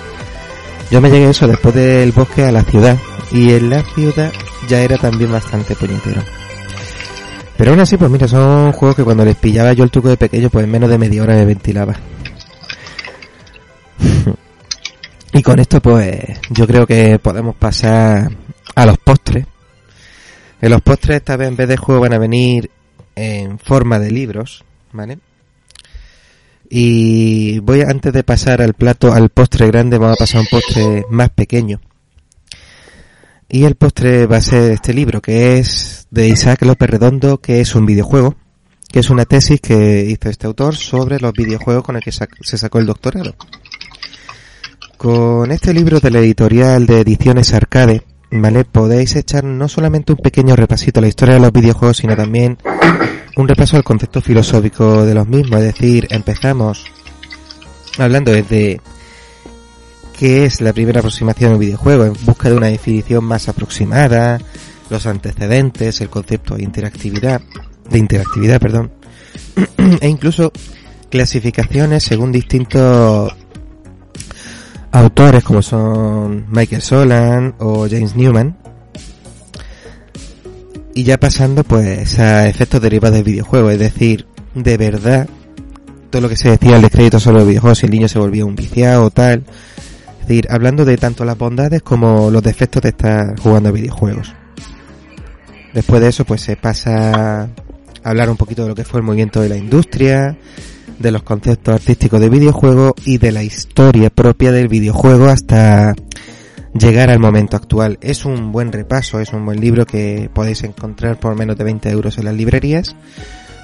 Yo 0.90 1.00
me 1.00 1.10
llegué 1.10 1.30
eso 1.30 1.46
después 1.46 1.74
del 1.74 2.12
bosque 2.12 2.44
a 2.44 2.52
la 2.52 2.62
ciudad, 2.62 2.96
y 3.30 3.52
en 3.52 3.70
la 3.70 3.82
ciudad 3.82 4.32
ya 4.68 4.80
era 4.80 4.98
también 4.98 5.32
bastante 5.32 5.74
puñetero. 5.74 6.22
Pero 7.56 7.70
aún 7.72 7.80
así, 7.80 7.96
pues 7.96 8.10
mira, 8.10 8.28
son 8.28 8.72
juegos 8.72 8.96
que 8.96 9.04
cuando 9.04 9.24
les 9.24 9.36
pillaba 9.36 9.72
yo 9.72 9.84
el 9.84 9.90
truco 9.90 10.08
de 10.08 10.16
pequeño, 10.16 10.50
pues 10.50 10.64
en 10.64 10.70
menos 10.70 10.90
de 10.90 10.98
media 10.98 11.22
hora 11.22 11.34
me 11.34 11.44
ventilaba. 11.44 11.94
Y 15.32 15.42
con 15.42 15.58
esto 15.58 15.80
pues 15.80 16.40
yo 16.50 16.66
creo 16.66 16.86
que 16.86 17.18
podemos 17.18 17.56
pasar 17.56 18.30
a 18.74 18.86
los 18.86 18.98
postres. 18.98 19.46
En 20.60 20.70
los 20.70 20.82
postres 20.82 21.16
esta 21.16 21.36
vez 21.36 21.48
en 21.48 21.56
vez 21.56 21.68
de 21.68 21.76
juego 21.76 22.02
van 22.02 22.12
a 22.12 22.18
venir 22.18 22.70
en 23.14 23.58
forma 23.58 23.98
de 23.98 24.10
libros, 24.10 24.64
¿vale? 24.92 25.18
Y 26.68 27.58
voy 27.60 27.82
antes 27.82 28.12
de 28.12 28.24
pasar 28.24 28.62
al 28.62 28.74
plato, 28.74 29.12
al 29.12 29.28
postre 29.28 29.66
grande, 29.66 29.98
vamos 29.98 30.16
a 30.16 30.20
pasar 30.20 30.38
a 30.38 30.40
un 30.40 30.46
postre 30.46 31.04
más 31.10 31.30
pequeño. 31.30 31.80
Y 33.48 33.64
el 33.64 33.74
postre 33.74 34.26
va 34.26 34.38
a 34.38 34.42
ser 34.42 34.72
este 34.72 34.94
libro, 34.94 35.20
que 35.20 35.58
es 35.58 36.06
de 36.10 36.28
Isaac 36.28 36.62
López 36.62 36.88
Redondo, 36.88 37.38
que 37.38 37.60
es 37.60 37.74
un 37.74 37.84
videojuego, 37.84 38.36
que 38.90 39.00
es 39.00 39.10
una 39.10 39.26
tesis 39.26 39.60
que 39.60 40.06
hizo 40.08 40.30
este 40.30 40.46
autor 40.46 40.74
sobre 40.74 41.20
los 41.20 41.34
videojuegos 41.34 41.84
con 41.84 41.96
el 41.96 42.02
que 42.02 42.12
se 42.12 42.58
sacó 42.58 42.78
el 42.78 42.86
doctorado. 42.86 43.34
Con 45.02 45.50
este 45.50 45.74
libro 45.74 45.98
de 45.98 46.12
la 46.12 46.20
editorial 46.20 46.86
de 46.86 47.00
ediciones 47.00 47.52
Arcade, 47.54 48.04
¿vale? 48.30 48.64
Podéis 48.64 49.16
echar 49.16 49.42
no 49.42 49.68
solamente 49.68 50.12
un 50.12 50.18
pequeño 50.18 50.54
repasito 50.54 51.00
a 51.00 51.02
la 51.02 51.08
historia 51.08 51.34
de 51.34 51.40
los 51.40 51.50
videojuegos, 51.50 51.96
sino 51.96 52.14
también 52.14 52.56
un 53.36 53.48
repaso 53.48 53.76
al 53.76 53.82
concepto 53.82 54.20
filosófico 54.20 55.04
de 55.04 55.14
los 55.14 55.26
mismos. 55.26 55.58
Es 55.58 55.74
decir, 55.74 56.06
empezamos 56.08 56.84
hablando 57.98 58.30
desde 58.30 58.80
qué 60.16 60.44
es 60.44 60.60
la 60.60 60.72
primera 60.72 61.00
aproximación 61.00 61.50
a 61.50 61.54
un 61.54 61.60
videojuego, 61.60 62.04
en 62.04 62.14
busca 62.24 62.48
de 62.48 62.54
una 62.54 62.68
definición 62.68 63.24
más 63.24 63.48
aproximada, 63.48 64.38
los 64.88 65.04
antecedentes, 65.06 66.00
el 66.00 66.10
concepto 66.10 66.54
de 66.54 66.62
interactividad, 66.62 67.40
de 67.90 67.98
interactividad, 67.98 68.60
perdón, 68.60 68.92
e 70.00 70.08
incluso 70.08 70.52
clasificaciones 71.10 72.04
según 72.04 72.30
distintos 72.30 73.34
autores 74.92 75.42
como 75.42 75.62
son 75.62 76.46
Michael 76.48 76.82
Solan 76.82 77.54
o 77.58 77.88
James 77.88 78.14
Newman. 78.14 78.56
Y 80.94 81.04
ya 81.04 81.18
pasando 81.18 81.64
pues 81.64 82.18
a 82.18 82.46
efectos 82.48 82.80
derivados 82.80 83.16
del 83.16 83.24
videojuego, 83.24 83.70
es 83.70 83.78
decir, 83.78 84.26
de 84.54 84.76
verdad, 84.76 85.26
todo 86.10 86.20
lo 86.20 86.28
que 86.28 86.36
se 86.36 86.50
decía 86.50 86.76
el 86.76 86.82
descrédito 86.82 87.18
sobre 87.18 87.38
los 87.38 87.48
videojuegos, 87.48 87.78
si 87.78 87.86
el 87.86 87.92
niño 87.92 88.08
se 88.08 88.18
volvía 88.18 88.44
un 88.44 88.54
viciado 88.54 89.06
o 89.06 89.10
tal. 89.10 89.44
Es 90.20 90.28
decir, 90.28 90.46
hablando 90.50 90.84
de 90.84 90.98
tanto 90.98 91.24
las 91.24 91.38
bondades 91.38 91.82
como 91.82 92.30
los 92.30 92.42
defectos 92.42 92.82
de 92.82 92.90
estar 92.90 93.40
jugando 93.40 93.70
a 93.70 93.72
videojuegos. 93.72 94.34
Después 95.72 96.02
de 96.02 96.08
eso 96.08 96.26
pues 96.26 96.42
se 96.42 96.56
pasa 96.56 97.44
a 97.44 97.48
hablar 98.04 98.28
un 98.28 98.36
poquito 98.36 98.62
de 98.62 98.68
lo 98.68 98.74
que 98.74 98.84
fue 98.84 99.00
el 99.00 99.06
movimiento 99.06 99.40
de 99.40 99.48
la 99.48 99.56
industria, 99.56 100.36
de 100.98 101.10
los 101.10 101.22
conceptos 101.22 101.74
artísticos 101.74 102.20
de 102.20 102.28
videojuego 102.28 102.94
y 103.04 103.18
de 103.18 103.32
la 103.32 103.42
historia 103.42 104.10
propia 104.10 104.52
del 104.52 104.68
videojuego 104.68 105.26
hasta 105.26 105.94
llegar 106.74 107.10
al 107.10 107.18
momento 107.18 107.56
actual. 107.56 107.98
Es 108.00 108.24
un 108.24 108.52
buen 108.52 108.72
repaso, 108.72 109.20
es 109.20 109.32
un 109.32 109.44
buen 109.44 109.60
libro 109.60 109.86
que 109.86 110.30
podéis 110.32 110.62
encontrar 110.64 111.18
por 111.18 111.34
menos 111.36 111.56
de 111.56 111.64
20 111.64 111.90
euros 111.90 112.18
en 112.18 112.24
las 112.24 112.34
librerías. 112.34 112.94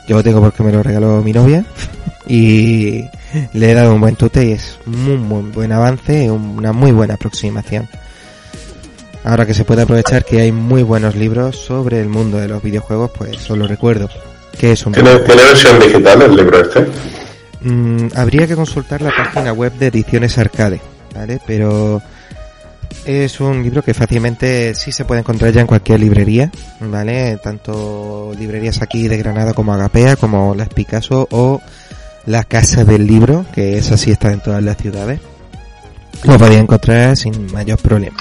Yo 0.09 0.17
lo 0.17 0.23
tengo 0.23 0.41
porque 0.41 0.63
me 0.63 0.73
lo 0.73 0.83
regaló 0.83 1.23
mi 1.23 1.33
novia 1.33 1.65
y 2.27 3.05
le 3.53 3.71
he 3.71 3.75
dado 3.75 3.95
un 3.95 4.01
buen 4.01 4.17
tute 4.17 4.47
y 4.47 4.53
es 4.53 4.79
un 4.87 5.29
muy 5.29 5.51
buen 5.51 5.73
avance 5.73 6.25
y 6.25 6.29
una 6.29 6.73
muy 6.73 6.93
buena 6.93 7.15
aproximación. 7.15 7.89
Ahora 9.25 9.45
que 9.45 9.53
se 9.53 9.65
puede 9.65 9.83
aprovechar 9.83 10.25
que 10.25 10.41
hay 10.41 10.53
muy 10.53 10.83
buenos 10.83 11.15
libros 11.15 11.57
sobre 11.57 12.01
el 12.01 12.09
mundo 12.09 12.39
de 12.39 12.49
los 12.49 12.63
videojuegos, 12.63 13.11
pues 13.17 13.51
os 13.51 13.59
lo 13.59 13.67
recuerdo. 13.67 14.09
Que 14.59 14.73
es 14.73 14.87
un 14.87 14.93
¿Tiene, 14.93 15.19
¿Tiene 15.21 15.43
versión 15.43 15.79
digital 15.79 16.23
el 16.23 16.37
libro 16.37 16.61
este? 16.61 16.87
Mm, 17.61 18.09
habría 18.15 18.47
que 18.47 18.55
consultar 18.55 19.03
la 19.03 19.11
página 19.11 19.53
web 19.53 19.73
de 19.75 19.89
Ediciones 19.89 20.39
Arcade, 20.39 20.81
¿vale? 21.15 21.41
Pero 21.47 22.01
es 23.05 23.41
un 23.41 23.63
libro 23.63 23.83
que 23.83 23.95
fácilmente 23.95 24.75
sí 24.75 24.93
se 24.93 25.05
puede 25.05 25.21
encontrar 25.21 25.53
ya 25.53 25.61
en 25.61 25.67
cualquier 25.67 26.01
librería, 26.01 26.51
¿vale? 26.81 27.39
Tanto 27.43 28.33
librerías 28.39 28.83
aquí 28.83 29.09
de 29.09 29.19
Granada 29.19 29.55
como 29.55 29.75
Agapea, 29.75 30.17
como 30.17 30.55
las 30.55 30.69
Picasso 30.69 31.27
o 31.31 31.61
la 32.27 32.45
Casa 32.45 32.85
del 32.85 33.07
Libro, 33.07 33.47
que 33.53 33.79
esa 33.79 33.97
sí 33.97 34.11
está 34.11 34.33
en 34.33 34.41
todas 34.41 34.63
las 34.63 34.77
ciudades. 34.77 35.21
Lo 36.25 36.39
podía 36.39 36.59
encontrar 36.59 37.17
sin 37.17 37.53
mayor 37.53 37.79
problema. 37.79 38.17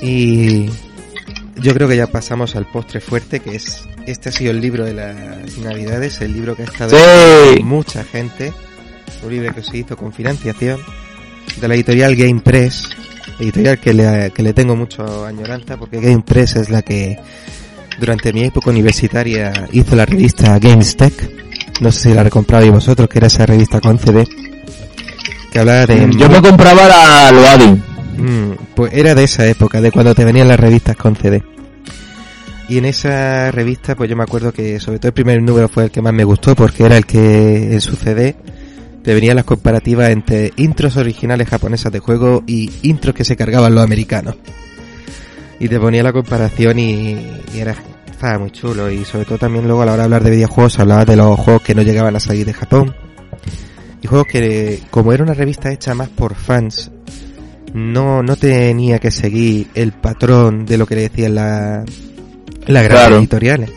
Y 0.00 0.66
yo 1.56 1.72
creo 1.74 1.86
que 1.86 1.96
ya 1.96 2.08
pasamos 2.08 2.56
al 2.56 2.66
postre 2.66 3.00
fuerte, 3.00 3.40
que 3.40 3.54
es 3.54 3.84
este 4.06 4.28
ha 4.28 4.32
sido 4.32 4.50
el 4.50 4.60
libro 4.60 4.84
de 4.84 4.94
las 4.94 5.58
Navidades, 5.58 6.20
el 6.20 6.32
libro 6.32 6.56
que 6.56 6.62
ha 6.62 6.66
estado 6.66 6.96
Sí. 6.96 7.62
mucha 7.62 8.04
gente, 8.04 8.52
un 9.22 9.30
libro 9.30 9.54
que 9.54 9.62
se 9.62 9.78
hizo 9.78 9.96
con 9.96 10.12
financiación 10.12 10.80
de 11.60 11.68
la 11.68 11.74
editorial 11.74 12.16
Game 12.16 12.40
Press, 12.40 12.88
editorial 13.38 13.78
que 13.78 13.92
le, 13.94 14.30
que 14.32 14.42
le 14.42 14.52
tengo 14.52 14.76
mucho 14.76 15.24
añoranza 15.24 15.76
porque 15.76 16.00
Game 16.00 16.22
Press 16.22 16.56
es 16.56 16.70
la 16.70 16.82
que 16.82 17.18
durante 18.00 18.32
mi 18.32 18.44
época 18.44 18.70
universitaria 18.70 19.52
hizo 19.72 19.94
la 19.96 20.06
revista 20.06 20.58
Games 20.58 20.96
Tech, 20.96 21.30
no 21.80 21.92
sé 21.92 22.08
si 22.10 22.14
la 22.14 22.22
recomprabais 22.24 22.70
vosotros, 22.70 23.08
que 23.08 23.18
era 23.18 23.26
esa 23.28 23.46
revista 23.46 23.80
con 23.80 23.98
CD, 23.98 24.26
que 25.52 25.58
hablaba 25.58 25.86
de... 25.86 26.10
Yo 26.16 26.28
me 26.28 26.40
compraba 26.40 26.88
la 26.88 27.30
Loading. 27.32 27.82
Mm, 28.16 28.52
pues 28.74 28.92
era 28.94 29.14
de 29.14 29.24
esa 29.24 29.46
época, 29.46 29.80
de 29.80 29.90
cuando 29.90 30.14
te 30.14 30.24
venían 30.24 30.48
las 30.48 30.58
revistas 30.60 30.96
con 30.96 31.16
CD. 31.16 31.42
Y 32.72 32.78
en 32.78 32.86
esa 32.86 33.50
revista, 33.50 33.94
pues 33.94 34.08
yo 34.08 34.16
me 34.16 34.22
acuerdo 34.22 34.50
que 34.50 34.80
sobre 34.80 34.98
todo 34.98 35.08
el 35.08 35.12
primer 35.12 35.42
número 35.42 35.68
fue 35.68 35.84
el 35.84 35.90
que 35.90 36.00
más 36.00 36.14
me 36.14 36.24
gustó 36.24 36.56
porque 36.56 36.84
era 36.84 36.96
el 36.96 37.04
que 37.04 37.70
en 37.70 37.82
su 37.82 37.96
CD 37.96 38.34
te 39.02 39.12
venían 39.12 39.36
las 39.36 39.44
comparativas 39.44 40.08
entre 40.08 40.54
intros 40.56 40.96
originales 40.96 41.50
japonesas 41.50 41.92
de 41.92 41.98
juego 41.98 42.42
y 42.46 42.70
intros 42.80 43.14
que 43.14 43.24
se 43.24 43.36
cargaban 43.36 43.74
los 43.74 43.84
americanos. 43.84 44.36
Y 45.60 45.68
te 45.68 45.78
ponía 45.78 46.02
la 46.02 46.14
comparación 46.14 46.78
y, 46.78 47.18
era 47.54 47.76
estaba 48.10 48.38
muy 48.38 48.50
chulo 48.52 48.90
y 48.90 49.04
sobre 49.04 49.26
todo 49.26 49.36
también 49.36 49.66
luego 49.66 49.82
a 49.82 49.84
la 49.84 49.92
hora 49.92 50.02
de 50.04 50.04
hablar 50.04 50.24
de 50.24 50.30
videojuegos 50.30 50.78
hablaba 50.78 51.04
de 51.04 51.16
los 51.16 51.38
juegos 51.38 51.60
que 51.60 51.74
no 51.74 51.82
llegaban 51.82 52.16
a 52.16 52.20
salir 52.20 52.46
de 52.46 52.54
Japón 52.54 52.94
y 54.00 54.06
juegos 54.06 54.28
que 54.28 54.80
como 54.90 55.12
era 55.12 55.22
una 55.22 55.34
revista 55.34 55.70
hecha 55.70 55.92
más 55.92 56.08
por 56.08 56.36
fans 56.36 56.90
no 57.74 58.22
no 58.22 58.36
tenía 58.36 58.98
que 58.98 59.10
seguir 59.10 59.66
el 59.74 59.92
patrón 59.92 60.64
de 60.64 60.78
lo 60.78 60.86
que 60.86 60.94
le 60.94 61.00
decían 61.02 61.34
la 61.34 61.84
las 62.66 62.82
grandes 62.84 63.00
Claro. 63.00 63.16
editoriales 63.18 63.70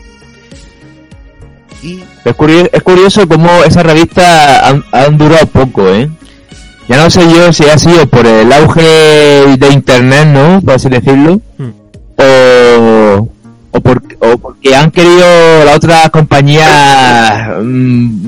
y 1.82 2.02
Es 2.24 2.34
curioso, 2.34 2.68
es 2.72 2.82
curioso 2.82 3.28
cómo 3.28 3.62
esas 3.64 3.84
revistas 3.84 4.62
han, 4.62 4.84
han 4.92 5.16
durado 5.18 5.46
poco, 5.46 5.88
¿eh? 5.88 6.08
Ya 6.88 6.96
no 6.96 7.10
sé 7.10 7.20
yo 7.30 7.52
si 7.52 7.64
ha 7.68 7.76
sido 7.78 8.06
por 8.06 8.26
el 8.26 8.52
auge 8.52 8.80
de 9.58 9.68
internet, 9.72 10.26
¿no? 10.28 10.60
Por 10.62 10.74
así 10.74 10.88
decirlo. 10.88 11.40
Hmm. 11.58 11.70
O, 12.16 13.28
o, 13.72 13.80
por- 13.80 14.02
o 14.20 14.38
porque 14.38 14.74
han 14.74 14.90
querido 14.90 15.26
las 15.64 15.76
otras 15.76 16.08
compañías 16.10 17.48
mm, 17.62 18.26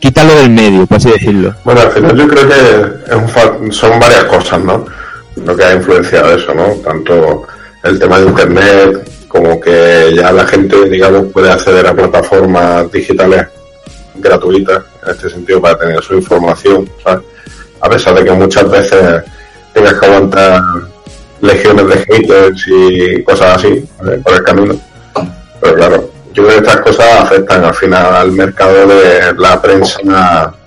quitarlo 0.00 0.34
del 0.36 0.50
medio, 0.50 0.86
por 0.86 0.96
así 0.96 1.10
decirlo. 1.10 1.54
Bueno, 1.64 1.82
al 1.82 1.90
final 1.92 2.16
yo 2.16 2.28
creo 2.28 2.48
que 2.48 3.10
es 3.12 3.16
un 3.16 3.28
fa- 3.28 3.56
son 3.70 4.00
varias 4.00 4.24
cosas, 4.24 4.60
¿no? 4.62 4.84
Lo 5.36 5.56
que 5.56 5.64
ha 5.64 5.74
influenciado 5.74 6.34
eso, 6.36 6.52
¿no? 6.54 6.64
Tanto 6.84 7.46
el 7.84 7.98
tema 7.98 8.18
de 8.18 8.26
Internet 8.26 9.10
como 9.36 9.60
que 9.60 10.14
ya 10.14 10.32
la 10.32 10.46
gente, 10.46 10.88
digamos, 10.88 11.26
puede 11.32 11.50
acceder 11.50 11.86
a 11.86 11.94
plataformas 11.94 12.90
digitales 12.90 13.46
gratuitas, 14.14 14.82
en 15.04 15.10
este 15.10 15.28
sentido, 15.28 15.60
para 15.60 15.78
tener 15.78 16.02
su 16.02 16.14
información. 16.14 16.88
A 17.80 17.88
pesar 17.88 18.14
de 18.14 18.24
que 18.24 18.32
muchas 18.32 18.70
veces 18.70 19.22
tengas 19.74 19.94
que 19.94 20.06
aguantar 20.06 20.62
legiones 21.42 21.86
de 21.86 21.96
haters 21.98 22.64
y 22.66 23.22
cosas 23.22 23.56
así 23.56 23.84
por 23.98 24.32
el 24.32 24.42
camino. 24.42 24.80
Pero 25.60 25.74
claro, 25.74 26.10
yo 26.32 26.44
creo 26.44 26.48
que 26.48 26.66
estas 26.66 26.80
cosas 26.80 27.06
afectan 27.20 27.64
al 27.64 27.74
final 27.74 28.14
al 28.14 28.32
mercado 28.32 28.86
de 28.86 29.34
la 29.36 29.60
prensa, 29.60 29.98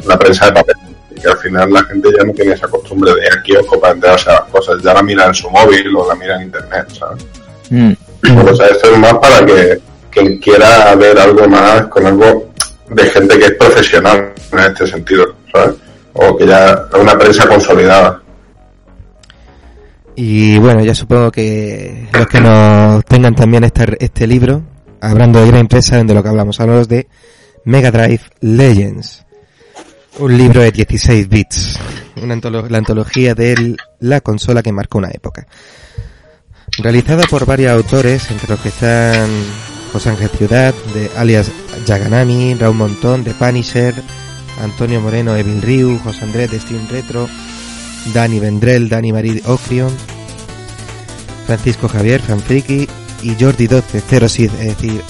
la 0.06 0.20
prensa 0.20 0.46
de 0.46 0.52
papel. 0.54 0.76
Y 1.16 1.20
que 1.20 1.28
al 1.28 1.38
final 1.38 1.74
la 1.74 1.84
gente 1.86 2.10
ya 2.16 2.24
no 2.24 2.34
tiene 2.34 2.54
esa 2.54 2.68
costumbre 2.68 3.14
de 3.16 3.22
ir 3.26 3.34
al 3.34 3.42
kiosco 3.42 3.80
para 3.80 3.94
enterarse 3.94 4.30
las 4.30 4.44
cosas, 4.44 4.82
ya 4.84 4.94
la 4.94 5.02
mira 5.02 5.26
en 5.26 5.34
su 5.34 5.50
móvil 5.50 5.96
o 5.96 6.08
la 6.08 6.16
mira 6.16 6.36
en 6.36 6.44
internet, 6.44 6.88
¿sabes? 6.98 7.26
Mm. 7.72 7.94
O 8.24 8.56
sea, 8.56 8.68
esto 8.68 8.92
es 8.92 8.98
más 9.00 9.14
para 9.16 9.46
que 9.46 9.80
quien 10.12 10.38
quiera 10.40 10.94
ver 10.96 11.18
algo 11.20 11.48
más 11.48 11.88
con 11.88 12.06
algo 12.06 12.50
de 12.90 13.04
gente 13.06 13.38
que 13.40 13.46
es 13.46 13.52
profesional 13.54 14.34
en 14.52 14.60
este 14.60 14.88
sentido, 14.88 15.36
¿sabes? 15.54 15.76
O 16.14 16.36
que 16.36 16.48
ya 16.48 16.72
es 16.92 17.00
una 17.00 17.18
prensa 17.18 17.48
consolidada. 17.48 18.22
Y 20.16 20.58
bueno, 20.58 20.84
ya 20.84 20.94
supongo 20.94 21.32
que 21.32 22.10
los 22.14 22.28
que 22.28 22.42
nos 22.42 23.06
tengan 23.06 23.36
también 23.36 23.64
este, 23.64 23.96
este 24.04 24.28
libro, 24.28 24.62
hablando 25.00 25.40
de 25.40 25.48
gran 25.48 25.62
empresa, 25.62 26.04
de 26.04 26.14
lo 26.14 26.22
que 26.22 26.30
hablamos, 26.30 26.60
hablamos 26.60 26.88
de 26.90 27.08
Mega 27.64 27.92
Drive 27.92 28.22
Legends. 28.42 29.26
Un 30.18 30.38
libro 30.38 30.62
de 30.62 30.72
16 30.72 31.30
bits. 31.30 31.80
Una 32.22 32.36
antolo- 32.36 32.68
la 32.68 32.80
antología 32.80 33.34
de 33.34 33.78
la 34.00 34.20
consola 34.20 34.62
que 34.62 34.74
marcó 34.74 34.98
una 34.98 35.10
época. 35.12 35.48
Realizada 36.82 37.26
por 37.30 37.46
varios 37.46 37.72
autores, 37.72 38.32
entre 38.32 38.48
los 38.48 38.60
que 38.62 38.70
están 38.70 39.30
José 39.92 40.10
Ángel 40.12 40.30
Ciudad, 40.30 40.74
de 40.94 41.12
alias 41.18 41.52
Yaganami, 41.86 42.56
Raúl 42.56 42.78
Montón, 42.78 43.26
de 43.26 43.34
Punisher, 43.34 43.94
Antonio 44.62 45.02
Moreno, 45.02 45.36
Evil 45.36 45.62
Ryu, 45.62 46.00
José 46.00 46.24
Andrés 46.24 46.52
de 46.52 46.60
Steam 46.60 46.88
Retro, 46.88 47.28
Dani 48.14 48.40
Vendrell, 48.40 48.88
Dani 48.88 49.12
Marí 49.12 49.42
Ocrion, 49.46 49.92
Francisco 51.46 51.90
Javier, 51.90 52.22
Fanfriki 52.22 52.88
y 53.24 53.36
Jordi 53.38 53.68
12, 53.68 54.02
Zero 54.02 54.30
Sid, 54.30 54.52
es 54.60 54.78
decir, 54.78 55.02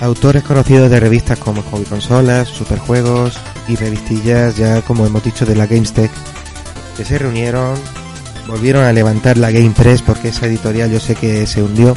autores 0.00 0.42
conocidos 0.42 0.90
de 0.90 0.98
revistas 0.98 1.38
como 1.38 1.62
Hobby 1.62 1.84
Consolas, 1.84 2.48
Superjuegos 2.48 3.38
y 3.68 3.76
revistillas 3.76 4.56
ya 4.56 4.82
como 4.82 5.06
hemos 5.06 5.22
dicho 5.22 5.46
de 5.46 5.54
la 5.54 5.66
GameStech, 5.66 6.10
que 6.96 7.04
se 7.04 7.16
reunieron, 7.18 7.74
volvieron 8.46 8.84
a 8.84 8.92
levantar 8.92 9.36
la 9.36 9.50
Game 9.50 9.72
Press 9.76 10.02
porque 10.02 10.28
esa 10.28 10.46
editorial 10.46 10.90
yo 10.90 11.00
sé 11.00 11.14
que 11.14 11.46
se 11.46 11.62
hundió 11.62 11.96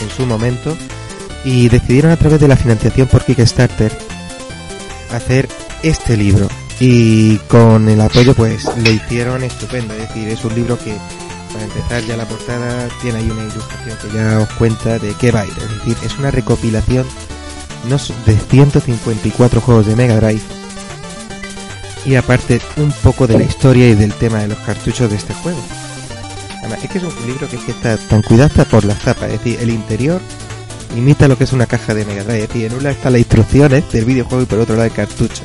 en 0.00 0.10
su 0.10 0.26
momento. 0.26 0.76
Y 1.44 1.68
decidieron 1.68 2.10
a 2.10 2.16
través 2.16 2.38
de 2.40 2.48
la 2.48 2.56
financiación 2.56 3.08
por 3.08 3.24
Kickstarter 3.24 3.96
hacer 5.10 5.48
este 5.82 6.16
libro. 6.16 6.48
Y 6.78 7.36
con 7.48 7.88
el 7.88 8.00
apoyo 8.00 8.34
pues 8.34 8.64
lo 8.64 8.90
hicieron 8.90 9.42
estupendo, 9.42 9.94
es 9.94 10.00
decir, 10.00 10.28
es 10.28 10.44
un 10.44 10.54
libro 10.54 10.78
que 10.78 10.94
para 11.52 11.64
empezar 11.64 12.02
ya 12.04 12.16
la 12.16 12.26
portada 12.26 12.88
tiene 13.02 13.18
ahí 13.18 13.30
una 13.30 13.42
ilustración 13.42 13.98
que 13.98 14.16
ya 14.16 14.38
os 14.38 14.48
cuenta 14.50 14.98
de 14.98 15.14
qué 15.14 15.30
va 15.30 15.40
a 15.40 15.46
ir, 15.46 15.52
es 15.52 15.78
decir, 15.78 15.96
es 16.02 16.18
una 16.18 16.30
recopilación 16.30 17.06
de 18.26 18.38
154 18.38 19.60
juegos 19.60 19.86
de 19.86 19.96
Mega 19.96 20.16
Drive 20.16 20.59
y 22.04 22.14
aparte 22.14 22.60
un 22.76 22.92
poco 22.92 23.26
de 23.26 23.38
la 23.38 23.44
historia 23.44 23.88
y 23.88 23.94
del 23.94 24.12
tema 24.14 24.38
de 24.40 24.48
los 24.48 24.58
cartuchos 24.58 25.10
de 25.10 25.16
este 25.16 25.34
juego. 25.34 25.60
Además, 26.60 26.78
es 26.84 26.90
que 26.90 26.98
es 26.98 27.04
un 27.04 27.26
libro 27.26 27.48
que, 27.48 27.56
es 27.56 27.62
que 27.64 27.72
está 27.72 27.96
tan 27.96 28.22
cuidado 28.22 28.64
por 28.66 28.84
las 28.84 28.98
tapas, 29.00 29.30
es 29.30 29.38
decir, 29.38 29.58
el 29.60 29.70
interior 29.70 30.20
imita 30.96 31.28
lo 31.28 31.38
que 31.38 31.44
es 31.44 31.52
una 31.52 31.66
caja 31.66 31.94
de 31.94 32.04
Mega 32.04 32.24
Drive, 32.24 32.42
es 32.42 32.48
decir, 32.48 32.66
en 32.66 32.74
un 32.74 32.82
lado 32.82 32.96
están 32.96 33.12
las 33.12 33.20
instrucciones 33.20 33.90
del 33.92 34.04
videojuego 34.04 34.42
y 34.42 34.46
por 34.46 34.58
otro 34.58 34.74
lado 34.74 34.86
el 34.86 34.92
cartucho. 34.92 35.42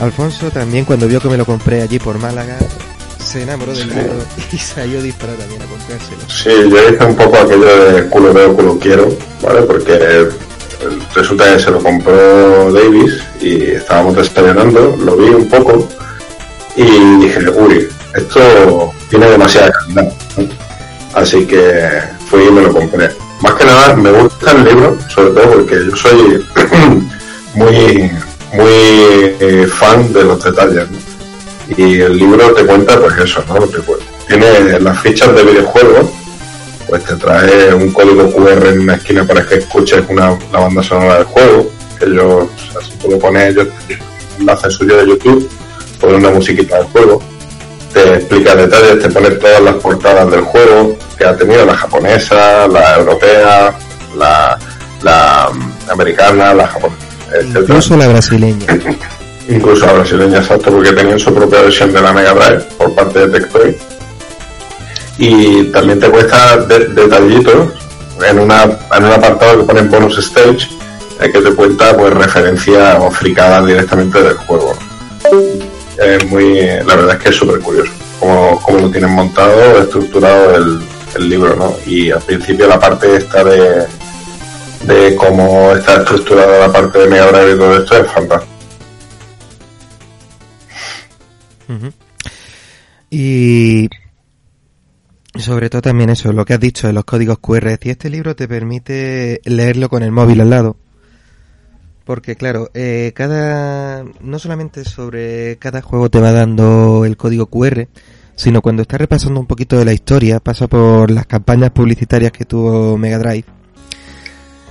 Alfonso 0.00 0.50
también 0.50 0.84
cuando 0.84 1.06
vio 1.06 1.20
que 1.20 1.28
me 1.28 1.36
lo 1.36 1.44
compré 1.44 1.82
allí 1.82 1.98
por 1.98 2.18
Málaga 2.18 2.56
se 3.18 3.42
enamoró 3.42 3.72
del 3.74 3.88
Sí. 3.88 3.94
libro 3.94 4.14
y 4.52 4.56
salió 4.58 5.02
disparado 5.02 5.38
también 5.38 5.62
a 5.62 5.66
comprárselo. 5.66 6.22
Sí, 6.28 6.48
yo 6.70 6.90
hice 6.90 7.04
un 7.04 7.16
poco 7.16 7.36
aquello 7.36 7.92
de 7.92 8.08
culo 8.08 8.32
veo, 8.32 8.56
culo 8.56 8.78
quiero, 8.78 9.14
¿vale? 9.42 9.62
Porque 9.62 10.28
resulta 11.14 11.52
que 11.52 11.58
se 11.60 11.70
lo 11.70 11.78
compró 11.82 12.72
Davis 12.72 13.22
y 13.40 13.62
estábamos 13.72 14.16
desayunando, 14.16 14.96
lo 15.04 15.16
vi 15.16 15.28
un 15.30 15.48
poco 15.48 15.88
y 16.76 17.16
dije, 17.20 17.48
uy, 17.50 17.88
esto 18.14 18.92
tiene 19.08 19.30
demasiada 19.30 19.70
calidad. 19.72 20.12
Así 21.14 21.44
que 21.46 22.00
fui 22.28 22.44
y 22.44 22.50
me 22.50 22.62
lo 22.62 22.72
compré. 22.72 23.10
Más 23.42 23.54
que 23.54 23.64
nada, 23.64 23.96
me 23.96 24.10
gusta 24.12 24.52
el 24.52 24.64
libro, 24.64 24.98
sobre 25.08 25.30
todo 25.30 25.50
porque 25.52 25.76
yo 25.90 25.96
soy 25.96 26.44
muy, 27.54 28.10
muy 28.52 28.68
eh, 28.68 29.66
fan 29.72 30.12
de 30.12 30.24
los 30.24 30.42
detalles, 30.42 30.90
¿no? 30.90 30.98
y 31.76 32.00
el 32.00 32.16
libro 32.16 32.52
te 32.52 32.66
cuenta 32.66 32.98
pues 33.00 33.16
eso, 33.18 33.44
¿no? 33.48 33.54
Te 33.66 33.78
cu- 33.78 33.96
tiene 34.26 34.78
las 34.80 35.00
fichas 35.02 35.32
de 35.36 35.42
videojuego, 35.44 36.12
pues 36.90 37.04
te 37.04 37.14
trae 37.14 37.72
un 37.72 37.92
código 37.92 38.32
QR 38.32 38.66
en 38.66 38.80
una 38.80 38.96
esquina 38.96 39.24
para 39.24 39.46
que 39.46 39.54
escuches 39.56 40.02
una, 40.08 40.36
la 40.52 40.58
banda 40.58 40.82
sonora 40.82 41.18
del 41.18 41.24
juego, 41.24 41.70
que 41.96 42.06
ellos, 42.06 42.48
si 42.82 42.98
tú 42.98 43.10
lo 43.12 43.18
pones, 43.18 43.50
ellos 43.50 43.68
enlace 44.40 44.70
suyo 44.70 44.96
de 44.96 45.06
YouTube, 45.06 45.48
pone 46.00 46.16
una 46.16 46.30
musiquita 46.30 46.78
del 46.78 46.86
juego, 46.86 47.22
te 47.92 48.16
explica 48.16 48.56
detalles, 48.56 48.98
te 48.98 49.08
pone 49.08 49.30
todas 49.30 49.62
las 49.62 49.74
portadas 49.76 50.30
del 50.32 50.40
juego 50.40 50.96
que 51.16 51.24
ha 51.24 51.36
tenido, 51.36 51.64
la 51.64 51.76
japonesa, 51.76 52.66
la 52.66 52.96
europea, 52.96 53.78
la, 54.16 54.58
la 55.02 55.50
mm, 55.52 55.90
americana, 55.92 56.54
la 56.54 56.66
japonesa, 56.66 57.06
etcétera 57.34 57.60
Incluso 57.60 57.96
la 57.96 58.08
brasileña. 58.08 58.66
incluso 59.48 59.86
la 59.86 59.92
brasileña 59.92 60.38
exacto 60.38 60.72
porque 60.72 60.90
tenían 60.90 61.20
su 61.20 61.32
propia 61.32 61.62
versión 61.62 61.92
de 61.92 62.00
la 62.00 62.12
Mega 62.12 62.34
Drive 62.34 62.64
por 62.76 62.92
parte 62.96 63.28
de 63.28 63.38
Tectoy 63.38 63.78
y 65.22 65.64
también 65.64 66.00
te 66.00 66.08
cuesta 66.10 66.56
de- 66.56 66.86
detallitos 66.88 67.68
en 68.26 68.38
una 68.38 68.62
en 68.64 69.04
un 69.04 69.12
apartado 69.12 69.58
que 69.58 69.64
pone 69.64 69.82
bonus 69.82 70.16
stage 70.18 70.66
eh, 71.20 71.30
que 71.30 71.42
te 71.42 71.54
cuenta 71.54 71.94
pues 71.94 72.12
referencias 72.14 72.96
o 72.98 73.10
fricadas 73.10 73.66
directamente 73.66 74.22
del 74.22 74.36
juego 74.38 74.74
es 75.98 76.26
muy 76.30 76.54
la 76.86 76.96
verdad 76.96 77.16
es 77.16 77.22
que 77.22 77.28
es 77.28 77.36
súper 77.36 77.60
curioso 77.60 77.92
cómo, 78.18 78.58
cómo 78.62 78.78
lo 78.78 78.90
tienen 78.90 79.10
montado 79.10 79.82
estructurado 79.82 80.56
el, 80.56 80.80
el 81.16 81.28
libro 81.28 81.54
¿no? 81.54 81.76
y 81.86 82.10
al 82.10 82.22
principio 82.22 82.66
la 82.66 82.80
parte 82.80 83.16
esta 83.16 83.44
de 83.44 83.86
de 84.84 85.14
cómo 85.16 85.72
está 85.72 85.96
estructurada 85.98 86.66
la 86.66 86.72
parte 86.72 86.98
de 87.00 87.08
Mega 87.08 87.26
Drive 87.30 87.52
y 87.54 87.58
todo 87.58 87.76
esto 87.76 87.96
es 87.98 88.10
fantástico. 88.10 88.50
Y 93.10 93.88
sobre 95.40 95.70
todo 95.70 95.82
también 95.82 96.10
eso, 96.10 96.32
lo 96.32 96.44
que 96.44 96.54
has 96.54 96.60
dicho 96.60 96.86
de 96.86 96.92
los 96.92 97.04
códigos 97.04 97.38
QR. 97.38 97.64
Decir, 97.64 97.92
este 97.92 98.10
libro 98.10 98.34
te 98.36 98.48
permite 98.48 99.40
leerlo 99.44 99.88
con 99.88 100.02
el 100.02 100.12
móvil 100.12 100.40
al 100.40 100.50
lado. 100.50 100.76
Porque 102.04 102.34
claro, 102.34 102.70
eh, 102.74 103.12
cada 103.14 104.04
no 104.20 104.38
solamente 104.38 104.84
sobre 104.84 105.58
cada 105.58 105.82
juego 105.82 106.10
te 106.10 106.20
va 106.20 106.32
dando 106.32 107.04
el 107.04 107.16
código 107.16 107.46
QR, 107.46 107.86
sino 108.34 108.62
cuando 108.62 108.82
estás 108.82 109.00
repasando 109.00 109.38
un 109.38 109.46
poquito 109.46 109.78
de 109.78 109.84
la 109.84 109.92
historia, 109.92 110.40
pasa 110.40 110.66
por 110.66 111.10
las 111.10 111.26
campañas 111.26 111.70
publicitarias 111.70 112.32
que 112.32 112.44
tuvo 112.44 112.96
Mega 112.96 113.18
Drive. 113.18 113.44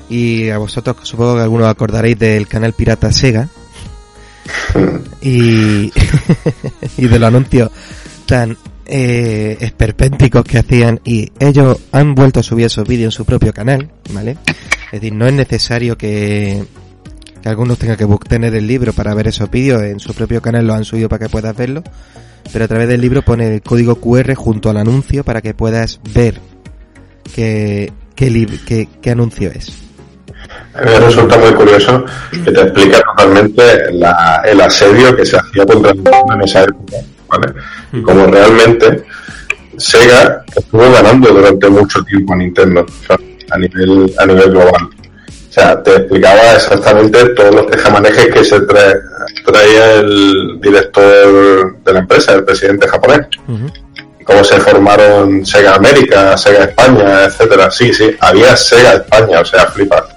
Y 0.09 0.49
a 0.49 0.57
vosotros 0.57 0.97
supongo 1.03 1.35
que 1.35 1.43
algunos 1.43 1.67
acordaréis 1.67 2.17
del 2.17 2.47
canal 2.47 2.73
pirata 2.73 3.11
Sega. 3.11 3.47
Y, 5.21 5.91
y 6.97 7.07
de 7.07 7.19
los 7.19 7.27
anuncios 7.27 7.69
tan 8.25 8.57
eh, 8.89 9.57
esperpénticos 9.61 10.43
que 10.43 10.57
hacían 10.59 10.99
y 11.03 11.31
ellos 11.39 11.77
han 11.91 12.15
vuelto 12.15 12.39
a 12.39 12.43
subir 12.43 12.65
esos 12.65 12.87
vídeos 12.87 13.13
en 13.13 13.17
su 13.17 13.25
propio 13.25 13.53
canal, 13.53 13.89
¿vale? 14.13 14.37
Es 14.91 14.93
decir, 15.01 15.13
no 15.13 15.27
es 15.27 15.33
necesario 15.33 15.97
que, 15.97 16.63
que 17.41 17.49
algunos 17.49 17.77
tengan 17.77 17.97
que 17.97 18.07
bu- 18.07 18.19
tener 18.27 18.55
el 18.55 18.65
libro 18.67 18.91
para 18.93 19.13
ver 19.13 19.27
esos 19.27 19.49
vídeos, 19.51 19.81
en 19.83 19.99
su 19.99 20.13
propio 20.13 20.41
canal 20.41 20.65
lo 20.65 20.73
han 20.73 20.83
subido 20.85 21.07
para 21.09 21.25
que 21.25 21.29
puedas 21.29 21.55
verlo, 21.55 21.83
pero 22.51 22.65
a 22.65 22.67
través 22.67 22.87
del 22.87 22.99
libro 23.01 23.21
pone 23.21 23.53
el 23.53 23.61
código 23.61 23.95
QR 23.95 24.33
junto 24.33 24.69
al 24.71 24.77
anuncio 24.77 25.23
para 25.23 25.41
que 25.41 25.53
puedas 25.53 25.99
ver 26.13 26.39
qué, 27.35 27.91
qué, 28.15 29.11
anuncio 29.11 29.51
es. 29.51 29.71
A 30.73 30.81
mí 30.81 30.87
me 30.91 30.99
resulta 30.99 31.37
muy 31.37 31.53
curioso 31.53 32.03
que 32.31 32.51
te 32.51 32.61
explica 32.61 33.01
totalmente 33.01 33.61
el 33.89 34.61
asedio 34.61 35.15
que 35.15 35.25
se 35.25 35.37
hacía 35.37 35.65
contra 35.65 35.93
Nintendo 35.93 36.33
en 36.33 36.41
esa 36.41 36.63
época, 36.63 36.95
¿vale? 37.29 37.53
Y 37.93 38.01
como 38.01 38.25
realmente 38.27 39.03
Sega 39.77 40.43
estuvo 40.55 40.91
ganando 40.91 41.29
durante 41.29 41.69
mucho 41.69 42.03
tiempo 42.03 42.33
a 42.33 42.37
Nintendo, 42.37 42.81
o 42.87 43.05
sea, 43.07 43.17
a 43.51 43.57
nivel, 43.57 44.13
a 44.17 44.25
nivel 44.25 44.51
global. 44.51 44.89
O 45.49 45.51
sea, 45.51 45.81
te 45.81 45.95
explicaba 45.95 46.53
exactamente 46.53 47.29
todos 47.29 47.55
los 47.55 47.67
tejamanejes 47.67 48.27
que 48.27 48.43
se 48.43 48.59
trae- 48.67 49.01
traía 49.45 49.95
el 49.95 50.59
director 50.61 51.81
de 51.83 51.93
la 51.93 51.99
empresa, 51.99 52.33
el 52.33 52.43
presidente 52.43 52.87
japonés 52.87 53.21
Ujú. 53.47 53.71
cómo 54.25 54.43
se 54.43 54.59
formaron 54.59 55.43
Sega 55.45 55.73
América, 55.75 56.37
Sega 56.37 56.65
España, 56.65 57.23
etcétera. 57.25 57.71
Sí, 57.71 57.91
sí, 57.93 58.15
había 58.19 58.55
Sega 58.55 58.93
España, 58.93 59.39
o 59.39 59.45
sea, 59.45 59.65
flipa. 59.65 60.07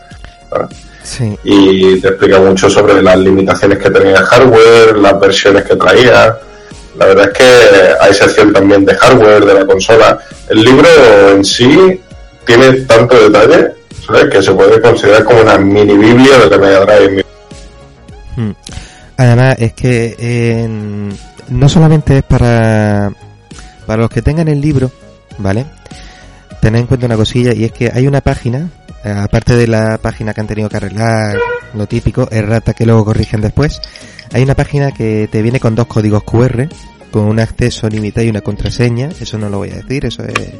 Sí. 1.02 1.36
Y 1.44 1.98
te 2.00 2.08
explica 2.08 2.38
mucho 2.38 2.68
sobre 2.68 3.02
las 3.02 3.16
limitaciones 3.18 3.78
que 3.78 3.90
tenía 3.90 4.18
el 4.18 4.24
hardware, 4.24 4.96
las 4.98 5.18
versiones 5.18 5.64
que 5.64 5.76
traía. 5.76 6.36
La 7.02 7.08
verdad 7.08 7.32
es 7.32 7.38
que 7.38 7.94
hay 8.00 8.14
sección 8.14 8.52
también 8.52 8.84
de 8.84 8.94
hardware 8.94 9.44
de 9.44 9.54
la 9.54 9.66
consola. 9.66 10.20
El 10.48 10.62
libro 10.62 10.88
en 11.30 11.44
sí 11.44 12.00
tiene 12.46 12.72
tanto 12.82 13.28
detalle 13.28 13.72
que 14.30 14.40
se 14.40 14.52
puede 14.52 14.80
considerar 14.80 15.24
como 15.24 15.40
una 15.40 15.58
mini 15.58 15.96
biblia 15.96 16.38
de 16.38 16.58
la 16.58 16.80
Drive. 16.80 17.24
Mm. 18.36 18.50
Además, 19.16 19.56
es 19.58 19.72
que 19.72 20.68
no 21.48 21.68
solamente 21.68 22.18
es 22.18 22.22
para, 22.22 23.10
para 23.84 24.02
los 24.02 24.10
que 24.10 24.22
tengan 24.22 24.46
el 24.46 24.60
libro, 24.60 24.92
¿vale? 25.38 25.66
Tened 26.60 26.82
en 26.82 26.86
cuenta 26.86 27.06
una 27.06 27.16
cosilla 27.16 27.52
y 27.52 27.64
es 27.64 27.72
que 27.72 27.90
hay 27.92 28.06
una 28.06 28.20
página, 28.20 28.68
aparte 29.04 29.56
de 29.56 29.66
la 29.66 29.98
página 29.98 30.32
que 30.32 30.40
han 30.40 30.46
tenido 30.46 30.68
que 30.68 30.76
arreglar, 30.76 31.36
lo 31.74 31.86
típico, 31.86 32.28
errata 32.30 32.74
que 32.74 32.86
luego 32.86 33.04
corrigen 33.04 33.40
después, 33.40 33.80
hay 34.32 34.42
una 34.42 34.54
página 34.54 34.92
que 34.92 35.28
te 35.30 35.42
viene 35.42 35.60
con 35.60 35.74
dos 35.74 35.86
códigos 35.86 36.22
QR, 36.24 36.68
con 37.10 37.24
un 37.24 37.40
acceso 37.40 37.88
limitado 37.88 38.26
y 38.26 38.30
una 38.30 38.40
contraseña, 38.40 39.10
eso 39.20 39.38
no 39.38 39.48
lo 39.48 39.58
voy 39.58 39.70
a 39.70 39.76
decir, 39.76 40.06
eso 40.06 40.22
es, 40.24 40.52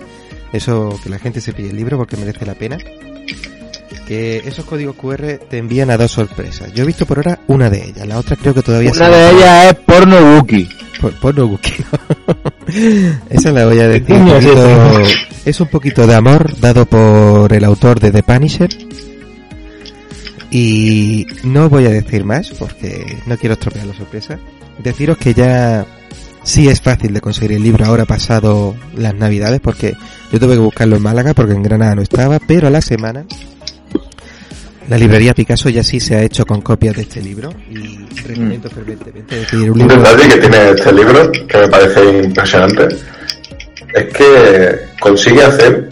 eso 0.53 0.99
que 1.03 1.09
la 1.09 1.19
gente 1.19 1.41
se 1.41 1.53
pille 1.53 1.71
el 1.71 1.77
libro 1.77 1.97
porque 1.97 2.17
merece 2.17 2.45
la 2.45 2.55
pena 2.55 2.79
que 4.07 4.39
esos 4.39 4.65
códigos 4.65 4.97
QR 4.97 5.39
te 5.49 5.59
envían 5.59 5.91
a 5.91 5.97
dos 5.97 6.11
sorpresas. 6.11 6.73
Yo 6.73 6.83
he 6.83 6.87
visto 6.87 7.07
por 7.07 7.19
ahora 7.19 7.39
una 7.47 7.71
de 7.71 7.85
ellas, 7.85 8.07
la 8.07 8.19
otra 8.19 8.37
creo 8.37 8.55
que 8.55 8.63
todavía 8.63 8.91
Una 8.91 9.07
se 9.07 9.11
de 9.11 9.31
ellas 9.31 9.67
es 9.67 9.75
porno 9.75 10.37
Wookie. 10.37 10.69
Por, 11.01 11.19
por 11.19 11.35
no 11.39 11.47
Wookiee, 11.47 11.85
no. 11.93 12.52
Esa 13.31 13.51
la 13.53 13.67
voy 13.67 13.79
a 13.81 13.89
decir. 13.89 14.15
Un 14.15 14.29
poquito- 14.29 15.01
es 15.45 15.61
un 15.61 15.69
poquito 15.69 16.07
de 16.07 16.15
amor 16.15 16.59
dado 16.61 16.87
por 16.87 17.53
el 17.53 17.65
autor 17.65 17.99
de 18.01 18.11
The 18.13 18.23
Punisher. 18.23 18.71
Y 20.51 21.27
no 21.45 21.69
voy 21.69 21.87
a 21.87 21.91
decir 21.91 22.25
más 22.25 22.51
porque 22.51 23.17
no 23.27 23.37
quiero 23.39 23.55
estropear 23.55 23.87
la 23.87 23.95
sorpresa. 23.95 24.39
Deciros 24.83 25.17
que 25.17 25.33
ya 25.35 25.87
sí 26.43 26.69
es 26.69 26.81
fácil 26.81 27.15
de 27.15 27.21
conseguir 27.21 27.53
el 27.57 27.63
libro 27.63 27.85
ahora 27.87 28.05
pasado 28.05 28.75
las 28.95 29.15
navidades 29.15 29.61
porque 29.61 29.95
yo 30.33 30.39
tuve 30.41 30.55
que 30.55 30.61
buscarlo 30.61 30.97
en 30.97 31.03
Málaga 31.03 31.35
porque 31.35 31.55
en 31.55 31.63
Granada 31.63 31.95
no 31.95 32.03
estaba, 32.03 32.39
pero 32.47 32.67
a 32.67 32.71
la 32.71 32.83
semana 32.83 33.25
la 34.89 34.99
librería 34.99 35.33
Picasso 35.35 35.69
ya 35.69 35.83
sí 35.83 36.01
se 36.01 36.17
ha 36.17 36.23
hecho 36.23 36.45
con 36.45 36.61
copias 36.61 36.95
de 36.97 37.03
este 37.03 37.21
libro 37.21 37.53
y 37.71 37.99
recomiendo 38.27 38.69
fervientemente 38.69 39.37
decir 39.37 39.71
un 39.71 39.81
Un 39.83 39.89
libro 39.89 39.97
detalle 40.03 40.29
que 40.35 40.41
tiene 40.41 40.71
este 40.71 40.93
libro, 40.93 41.31
que 41.33 41.59
me 41.59 41.69
parece 41.69 42.19
impresionante, 42.25 42.89
es 43.95 44.05
que 44.13 44.77
consigue 45.01 45.43
hacer 45.45 45.89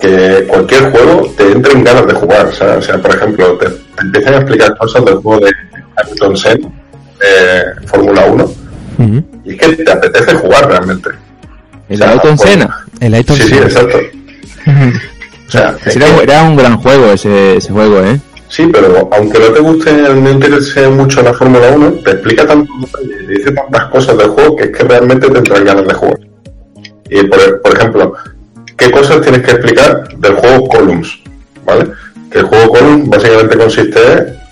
que 0.00 0.44
cualquier 0.48 0.90
juego 0.90 1.32
te 1.36 1.52
entre 1.52 1.72
en 1.72 1.84
ganas 1.84 2.06
de 2.06 2.14
jugar. 2.14 2.46
O 2.46 2.52
sea, 2.52 2.76
o 2.76 2.82
sea, 2.82 2.98
por 3.00 3.14
ejemplo, 3.14 3.56
te, 3.58 3.66
te 3.70 4.02
empiezan 4.02 4.34
a 4.34 4.36
explicar 4.38 4.76
cosas 4.76 5.04
del 5.04 5.14
juego 5.16 5.46
de 5.46 5.52
Ayrton 5.96 6.36
Senna, 6.36 6.68
de 7.20 7.86
Fórmula 7.86 8.26
1, 8.26 8.44
Ujú. 8.98 9.24
y 9.44 9.50
es 9.52 9.56
que 9.58 9.76
te 9.76 9.90
apetece 9.92 10.34
jugar 10.34 10.68
realmente. 10.68 11.10
El 11.88 11.96
O 12.02 12.04
sea, 12.04 12.12
Ayrton 12.12 12.38
Senna. 12.38 12.84
el 13.00 13.14
Ayrton 13.14 13.36
Sí, 13.36 13.42
sí, 13.48 13.54
exacto. 13.54 13.98
O 15.48 15.50
sea, 15.50 15.76
es 15.84 15.96
Era, 15.96 16.42
un 16.42 16.56
gran 16.56 16.76
juego 16.78 17.12
ese, 17.12 17.56
ese 17.56 17.72
juego, 17.72 18.00
¿eh? 18.00 18.18
Sí, 18.48 18.68
pero 18.72 19.08
aunque 19.12 19.38
no 19.38 19.46
te 19.46 19.60
guste, 19.60 19.92
no 19.92 20.30
interese 20.30 20.88
mucho 20.88 21.22
la 21.22 21.34
Fórmula 21.34 21.72
1, 21.74 21.90
te 22.04 22.10
explica 22.12 22.46
tantos 22.46 22.74
detalles 22.80 23.22
y 23.22 23.26
te 23.26 23.32
dice 23.32 23.52
tantas 23.52 23.84
cosas 23.86 24.16
del 24.18 24.28
juego 24.28 24.56
que 24.56 24.64
es 24.64 24.70
que 24.70 24.84
realmente 24.84 25.28
te 25.28 25.38
entran 25.38 25.64
ganas 25.64 25.86
de 25.88 25.94
jugar. 25.94 26.20
Y 27.10 27.22
por, 27.24 27.62
por 27.62 27.76
ejemplo, 27.76 28.14
¿qué 28.76 28.90
cosas 28.90 29.20
tienes 29.22 29.42
que 29.42 29.50
explicar 29.52 30.08
del 30.18 30.34
juego 30.34 30.68
Columns? 30.68 31.18
¿Vale? 31.64 31.86
Que 32.30 32.38
el 32.38 32.44
juego 32.44 32.72
Columns 32.72 33.08
básicamente 33.08 33.58
consiste 33.58 34.00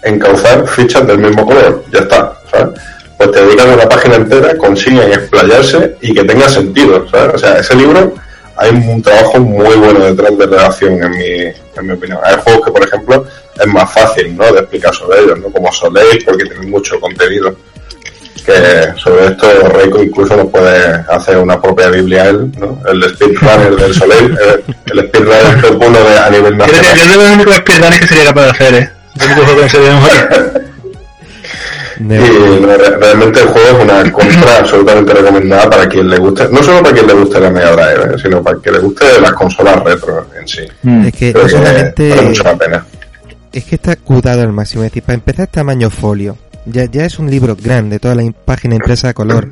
en 0.03 0.19
causar 0.19 0.67
fichas 0.67 1.07
del 1.07 1.19
mismo 1.19 1.47
color, 1.47 1.85
ya 1.93 2.01
está, 2.01 2.33
¿sabes? 2.51 2.81
Pues 3.17 3.31
te 3.31 3.45
dedican 3.45 3.75
una 3.75 3.89
página 3.89 4.17
entera, 4.17 4.57
consiguen 4.57 5.13
explayarse 5.13 5.97
y 6.01 6.13
que 6.13 6.25
tenga 6.25 6.49
sentido, 6.49 7.07
¿sabes? 7.09 7.35
O 7.35 7.39
sea, 7.39 7.59
ese 7.59 7.77
libro 7.77 8.15
hay 8.57 8.71
un 8.71 9.03
trabajo 9.03 9.41
muy 9.41 9.77
bueno 9.77 10.01
detrás 10.05 10.37
de 10.39 10.47
redacción, 10.47 11.03
en 11.03 11.11
mi, 11.11 11.33
en 11.77 11.87
mi 11.87 11.93
opinión. 11.93 12.19
Hay 12.25 12.37
juegos 12.43 12.65
que, 12.67 12.73
por 12.73 12.87
ejemplo, 12.87 13.25
es 13.59 13.67
más 13.67 13.93
fácil, 13.93 14.37
¿no? 14.37 14.53
De 14.53 14.61
explicar 14.61 14.95
sobre 14.95 15.21
ellos, 15.21 15.39
¿no? 15.41 15.51
Como 15.51 15.71
Soleil, 15.73 16.23
porque 16.25 16.45
tienen 16.45 16.71
mucho 16.71 16.99
contenido. 17.01 17.55
Que 18.45 18.93
sobre 18.97 19.27
esto 19.27 19.47
Reiko 19.69 20.03
incluso 20.03 20.37
nos 20.37 20.49
puede 20.49 20.85
hacer 21.09 21.37
una 21.39 21.61
propia 21.63 21.89
biblia 21.91 22.25
él, 22.29 22.51
¿no? 22.59 22.81
El 22.89 23.03
speedrunner 23.11 23.77
del 23.77 23.95
Soleil, 23.95 24.37
el, 24.37 24.99
el 24.99 25.07
speedrunner 25.09 25.61
top 25.63 25.81
1 25.87 25.99
de, 26.01 26.19
a 26.19 26.31
nivel 26.31 26.55
Creo 26.57 26.67
que 26.67 26.73
nacional. 26.73 26.97
yo 26.99 27.05
creo 27.05 27.19
que 27.19 27.27
el 27.27 27.33
único 27.35 27.53
speedrun 27.53 27.99
que 28.01 28.07
sería 28.09 28.25
capaz 28.25 28.43
de 28.43 28.51
hacer, 28.51 28.75
¿eh? 28.75 28.91
El 29.21 29.27
único 29.27 29.45
juego 29.45 29.61
que 29.63 29.69
se 29.69 29.79
debe 29.79 29.95
memoria. 29.95 30.29
De- 31.99 32.17
Y 32.17 32.61
no, 32.61 32.67
realmente 32.77 33.41
el 33.41 33.47
juego 33.49 33.79
es 33.79 33.85
una 33.85 34.13
compra 34.13 34.57
absolutamente 34.61 35.15
recomendada 35.15 35.71
para 35.71 35.89
quien 35.89 36.09
le 36.09 36.19
guste, 36.19 36.49
no 36.51 36.63
solo 36.63 36.83
para 36.83 36.95
quien 36.95 37.07
le 37.07 37.13
guste 37.15 37.41
la 37.41 37.51
Mega 37.51 37.73
Drive, 37.73 38.15
¿eh? 38.15 38.19
sino 38.23 38.43
para 38.43 38.59
quien 38.59 38.75
le 38.75 38.81
guste 38.81 39.05
las 39.21 39.33
consolas 39.33 39.83
retro 39.85 40.27
en 40.41 40.49
sí. 40.49 40.63
Mm. 40.83 41.07
Es 41.07 41.13
que 41.15 41.33
Creo 41.33 41.43
no 41.45 41.49
que 41.49 41.55
solamente 41.57 42.09
vale 42.11 42.23
mucho 42.23 42.43
la 42.45 42.57
pena. 42.57 42.87
es 43.53 43.65
que 43.65 43.75
está 43.75 43.97
cuidado 43.97 44.43
al 44.43 44.53
máximo. 44.53 44.83
Es 44.85 44.91
decir, 44.91 45.03
para 45.03 45.15
empezar, 45.15 45.47
tamaño 45.49 45.91
folio. 45.91 46.37
Ya, 46.65 46.85
ya 46.85 47.05
es 47.05 47.19
un 47.19 47.29
libro 47.31 47.57
grande, 47.61 47.99
toda 47.99 48.15
la 48.15 48.31
página 48.45 48.77
impresa 48.77 49.09
a 49.09 49.15
color. 49.15 49.51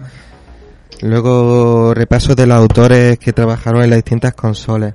Luego, 1.02 1.94
repaso 1.94 2.34
de 2.34 2.46
los 2.46 2.56
autores 2.56 3.18
que 3.18 3.32
trabajaron 3.32 3.82
en 3.82 3.90
las 3.90 3.98
distintas 3.98 4.34
consolas. 4.34 4.94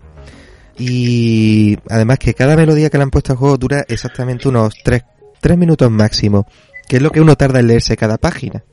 Y 0.77 1.77
además 1.89 2.19
que 2.19 2.33
cada 2.33 2.55
melodía 2.55 2.89
que 2.89 2.97
le 2.97 3.03
han 3.03 3.09
puesto 3.09 3.31
al 3.33 3.37
juego 3.39 3.57
dura 3.57 3.85
exactamente 3.87 4.47
unos 4.47 4.73
3, 4.83 5.03
minutos 5.57 5.89
máximo. 5.91 6.47
Que 6.87 6.97
es 6.97 7.01
lo 7.01 7.11
que 7.11 7.21
uno 7.21 7.35
tarda 7.35 7.59
en 7.59 7.67
leerse 7.67 7.97
cada 7.97 8.17
página. 8.17 8.63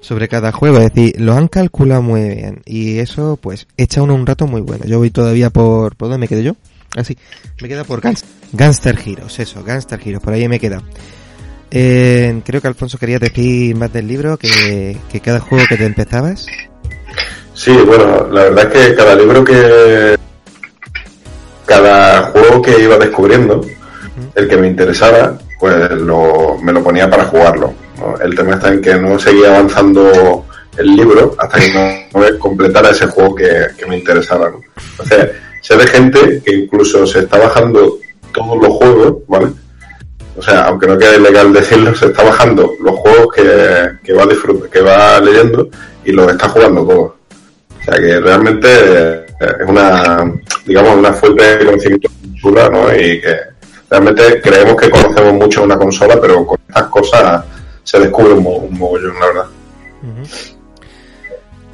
Sobre 0.00 0.28
cada 0.28 0.50
juego, 0.50 0.78
es 0.78 0.92
decir, 0.92 1.20
lo 1.20 1.34
han 1.34 1.48
calculado 1.48 2.02
muy 2.02 2.22
bien. 2.22 2.62
Y 2.64 2.98
eso, 2.98 3.38
pues, 3.40 3.66
echa 3.76 4.02
uno 4.02 4.14
un 4.14 4.26
rato 4.26 4.46
muy 4.46 4.60
bueno. 4.60 4.84
Yo 4.86 4.98
voy 4.98 5.10
todavía 5.10 5.50
por... 5.50 5.94
¿Por 5.96 6.08
dónde 6.08 6.18
me 6.18 6.28
quedé 6.28 6.42
yo? 6.42 6.56
Así, 6.96 7.16
me 7.62 7.68
queda 7.68 7.84
por 7.84 8.00
Gans 8.00 8.24
Gangster 8.52 8.98
Heroes, 8.98 9.38
eso, 9.38 9.62
Gangster 9.62 10.00
Heroes, 10.04 10.22
por 10.22 10.32
ahí 10.32 10.48
me 10.48 10.58
queda. 10.58 10.82
Eh, 11.70 12.42
creo 12.44 12.60
que 12.60 12.66
Alfonso 12.66 12.98
quería 12.98 13.20
decir 13.20 13.76
más 13.76 13.92
del 13.92 14.08
libro 14.08 14.36
que, 14.36 14.96
que 15.10 15.20
cada 15.20 15.38
juego 15.38 15.64
que 15.68 15.76
te 15.76 15.86
empezabas. 15.86 16.48
Sí, 17.54 17.72
bueno, 17.86 18.26
la 18.28 18.44
verdad 18.44 18.74
es 18.74 18.88
que 18.88 18.94
cada 18.96 19.14
libro 19.14 19.44
que. 19.44 20.16
Cada 21.64 22.22
juego 22.32 22.60
que 22.60 22.82
iba 22.82 22.96
descubriendo, 22.98 23.60
el 24.34 24.48
que 24.48 24.56
me 24.56 24.66
interesara, 24.66 25.38
pues 25.60 25.90
lo, 25.92 26.56
me 26.58 26.72
lo 26.72 26.82
ponía 26.82 27.08
para 27.08 27.26
jugarlo. 27.26 27.74
El 28.22 28.34
tema 28.34 28.54
está 28.54 28.72
en 28.72 28.80
que 28.80 28.94
no 28.94 29.18
seguía 29.18 29.50
avanzando 29.50 30.46
el 30.76 30.96
libro 30.96 31.36
hasta 31.38 31.60
que 31.60 32.08
no, 32.12 32.38
completara 32.38 32.90
ese 32.90 33.06
juego 33.06 33.34
que, 33.34 33.86
me 33.86 33.98
interesara. 33.98 34.50
¿no? 34.50 34.60
Entonces, 34.92 35.30
sé 35.60 35.76
de 35.76 35.86
gente 35.86 36.42
que 36.44 36.54
incluso 36.54 37.06
se 37.06 37.20
está 37.20 37.38
bajando 37.38 37.98
todos 38.32 38.56
los 38.62 38.72
juegos, 38.74 39.16
¿vale? 39.28 39.48
O 40.36 40.42
sea, 40.42 40.64
aunque 40.66 40.86
no 40.86 40.96
quede 40.96 41.20
legal 41.20 41.52
decirlo, 41.52 41.94
se 41.94 42.06
está 42.06 42.22
bajando 42.22 42.72
los 42.82 42.96
juegos 42.96 43.34
que, 43.34 43.90
que 44.02 44.12
va 44.14 44.26
que 44.72 44.80
va 44.80 45.20
leyendo 45.20 45.68
y 46.04 46.12
los 46.12 46.30
está 46.30 46.48
jugando 46.48 46.86
todos. 46.86 47.12
O 47.80 47.84
sea 47.84 47.98
que 47.98 48.20
realmente 48.20 48.68
eh, 48.70 49.26
es 49.38 49.68
una, 49.68 50.32
digamos, 50.64 50.96
una 50.96 51.12
fuente 51.12 51.58
de 51.58 51.66
conocimiento 51.66 52.08
chula, 52.40 52.68
¿no? 52.70 52.94
Y 52.94 53.20
que 53.20 53.49
realmente 53.90 54.40
creemos 54.42 54.76
que 54.76 54.88
conocemos 54.90 55.34
mucho 55.34 55.62
una 55.64 55.76
consola, 55.76 56.18
pero 56.20 56.46
con 56.46 56.58
estas 56.68 56.84
cosas 56.84 57.44
se 57.82 57.98
descubre 57.98 58.32
un, 58.34 58.42
mo- 58.44 58.56
un 58.56 58.78
mogollón, 58.78 59.14
la 59.20 59.26
verdad. 59.26 59.44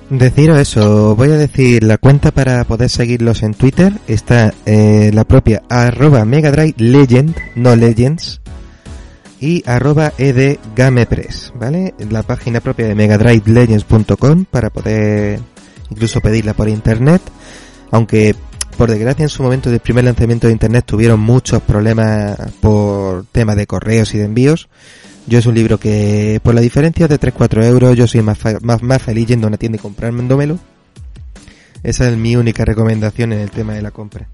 Deciros 0.08 0.58
eso, 0.58 1.16
voy 1.16 1.32
a 1.32 1.36
decir 1.36 1.82
la 1.82 1.98
cuenta 1.98 2.30
para 2.30 2.62
poder 2.64 2.88
seguirlos 2.88 3.42
en 3.42 3.54
Twitter, 3.54 3.92
está 4.06 4.54
eh, 4.64 5.10
la 5.12 5.24
propia 5.24 5.62
arroba 5.68 6.24
no 6.24 7.76
Legends, 7.76 8.40
y 9.40 9.62
arroba 9.68 10.12
edgamepress, 10.16 11.52
¿vale? 11.56 11.92
La 12.08 12.22
página 12.22 12.60
propia 12.60 12.86
de 12.86 12.94
megadrivelegends.com 12.94 14.44
para 14.50 14.70
poder 14.70 15.40
incluso 15.90 16.20
pedirla 16.20 16.54
por 16.54 16.68
internet, 16.68 17.20
aunque 17.90 18.34
por 18.76 18.90
desgracia 18.90 19.24
en 19.24 19.28
su 19.28 19.42
momento 19.42 19.70
del 19.70 19.80
primer 19.80 20.04
lanzamiento 20.04 20.46
de 20.46 20.52
internet 20.52 20.84
tuvieron 20.86 21.18
muchos 21.18 21.62
problemas 21.62 22.38
por 22.60 23.24
temas 23.32 23.56
de 23.56 23.66
correos 23.66 24.14
y 24.14 24.18
de 24.18 24.24
envíos. 24.24 24.68
Yo 25.26 25.38
es 25.38 25.46
un 25.46 25.54
libro 25.54 25.78
que, 25.78 26.40
por 26.42 26.54
la 26.54 26.60
diferencia 26.60 27.08
de 27.08 27.18
3-4 27.18 27.64
euros, 27.64 27.96
yo 27.96 28.06
soy 28.06 28.22
más, 28.22 28.38
más, 28.62 28.82
más 28.82 29.02
feliz 29.02 29.26
yendo 29.26 29.46
a 29.46 29.48
una 29.48 29.56
tienda 29.56 29.76
y 29.76 29.80
comprármelo. 29.80 30.58
Esa 31.82 32.08
es 32.08 32.16
mi 32.16 32.36
única 32.36 32.64
recomendación 32.64 33.32
en 33.32 33.40
el 33.40 33.50
tema 33.50 33.74
de 33.74 33.82
la 33.82 33.90
compra. 33.90 34.28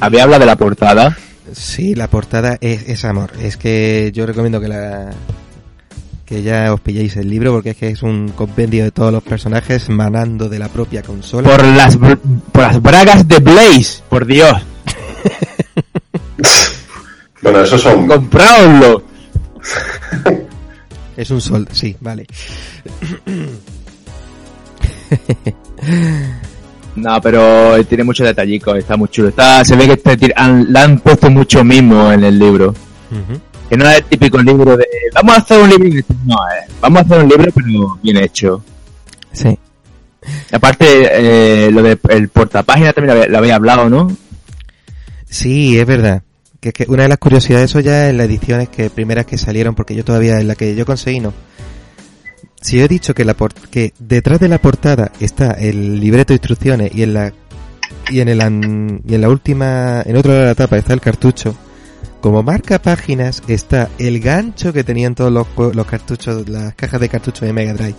Había 0.00 0.24
habla 0.24 0.38
de 0.38 0.46
la 0.46 0.56
portada. 0.56 1.16
Sí, 1.52 1.94
la 1.94 2.08
portada 2.08 2.58
es, 2.60 2.88
es 2.88 3.04
amor. 3.04 3.32
Es 3.40 3.56
que 3.56 4.10
yo 4.12 4.26
recomiendo 4.26 4.60
que 4.60 4.68
la 4.68 5.10
que 6.26 6.42
ya 6.42 6.74
os 6.74 6.80
pilléis 6.80 7.16
el 7.16 7.30
libro 7.30 7.52
porque 7.52 7.70
es 7.70 7.76
que 7.76 7.88
es 7.88 8.02
un 8.02 8.28
compendio 8.30 8.82
de 8.84 8.90
todos 8.90 9.12
los 9.12 9.22
personajes 9.22 9.88
manando 9.88 10.48
de 10.48 10.58
la 10.58 10.68
propia 10.68 11.02
consola. 11.02 11.48
Por 11.48 11.64
las, 11.64 11.98
br- 11.98 12.18
por 12.52 12.62
las 12.62 12.82
bragas 12.82 13.26
de 13.28 13.38
Blaze, 13.38 14.02
por 14.08 14.26
Dios. 14.26 14.56
Bueno, 17.42 17.60
esos 17.60 17.80
son 17.80 18.08
Compráoslo. 18.08 19.02
Es 21.16 21.30
un 21.30 21.40
sol, 21.40 21.66
sí, 21.72 21.96
vale. 22.00 22.26
No, 26.96 27.20
pero 27.20 27.84
tiene 27.84 28.04
muchos 28.04 28.26
detallicos, 28.26 28.76
está 28.78 28.96
muy 28.96 29.08
chulo. 29.10 29.28
Está, 29.28 29.62
se 29.64 29.76
ve 29.76 29.86
que 29.86 29.92
este 29.92 30.16
tir- 30.18 30.32
han, 30.34 30.72
le 30.72 30.78
han 30.78 30.98
puesto 31.00 31.30
mucho 31.30 31.62
mismo 31.62 32.10
en 32.10 32.24
el 32.24 32.38
libro. 32.38 32.70
Ujú. 33.10 33.38
Que 33.68 33.76
no 33.76 33.88
es 33.90 33.96
el 33.98 34.04
típico 34.04 34.38
libro 34.38 34.76
de 34.76 34.86
vamos 35.14 35.34
a 35.34 35.38
hacer 35.38 35.60
un 35.62 35.70
libro. 35.70 36.02
No, 36.24 36.34
eh, 36.36 36.70
vamos 36.80 36.98
a 36.98 37.04
hacer 37.04 37.18
un 37.24 37.28
libro 37.28 37.50
pero 37.54 37.98
bien 38.02 38.16
hecho. 38.18 38.62
Sí. 39.32 39.58
Aparte, 40.52 40.86
eh, 41.66 41.70
lo 41.70 41.82
del 41.82 41.98
el 42.08 42.28
portapágina 42.28 42.92
también 42.92 43.30
lo 43.30 43.38
había 43.38 43.56
hablado, 43.56 43.88
¿no? 43.88 44.10
Sí, 45.28 45.78
es 45.78 45.86
verdad. 45.86 46.22
Que, 46.60 46.72
que 46.72 46.86
una 46.88 47.02
de 47.04 47.08
las 47.08 47.18
curiosidades, 47.18 47.70
eso 47.70 47.80
ya 47.80 48.08
en 48.08 48.16
las 48.16 48.26
ediciones 48.26 48.68
que 48.68 48.88
primeras 48.90 49.26
que 49.26 49.38
salieron, 49.38 49.74
porque 49.74 49.94
yo 49.94 50.04
todavía 50.04 50.40
en 50.40 50.48
la 50.48 50.54
que 50.54 50.74
yo 50.74 50.86
conseguí 50.86 51.20
no. 51.20 51.32
Si 52.60 52.78
yo 52.78 52.84
he 52.84 52.88
dicho 52.88 53.14
que 53.14 53.24
la 53.24 53.34
por- 53.34 53.52
que 53.54 53.92
detrás 53.98 54.40
de 54.40 54.48
la 54.48 54.58
portada 54.58 55.12
está 55.20 55.52
el 55.52 56.00
libreto 56.00 56.32
de 56.32 56.36
instrucciones 56.36 56.92
y 56.94 57.02
en 57.02 57.14
la 57.14 57.32
y 58.10 58.20
en 58.20 58.28
el 58.28 58.38
y 59.06 59.14
en 59.14 59.20
la 59.20 59.28
última 59.28 60.02
en 60.04 60.16
otro 60.16 60.30
lado 60.32 60.42
de 60.42 60.48
la 60.48 60.54
tapa 60.54 60.76
está 60.78 60.92
el 60.94 61.00
cartucho. 61.00 61.54
Como 62.26 62.42
marca 62.42 62.82
páginas 62.82 63.40
está 63.46 63.88
el 64.00 64.18
gancho 64.18 64.72
que 64.72 64.82
tenían 64.82 65.14
todos 65.14 65.30
los 65.56 65.86
cartuchos, 65.86 66.48
las 66.48 66.74
cajas 66.74 67.00
de 67.00 67.08
cartuchos 67.08 67.42
de 67.42 67.52
Mega 67.52 67.72
Drive. 67.72 67.94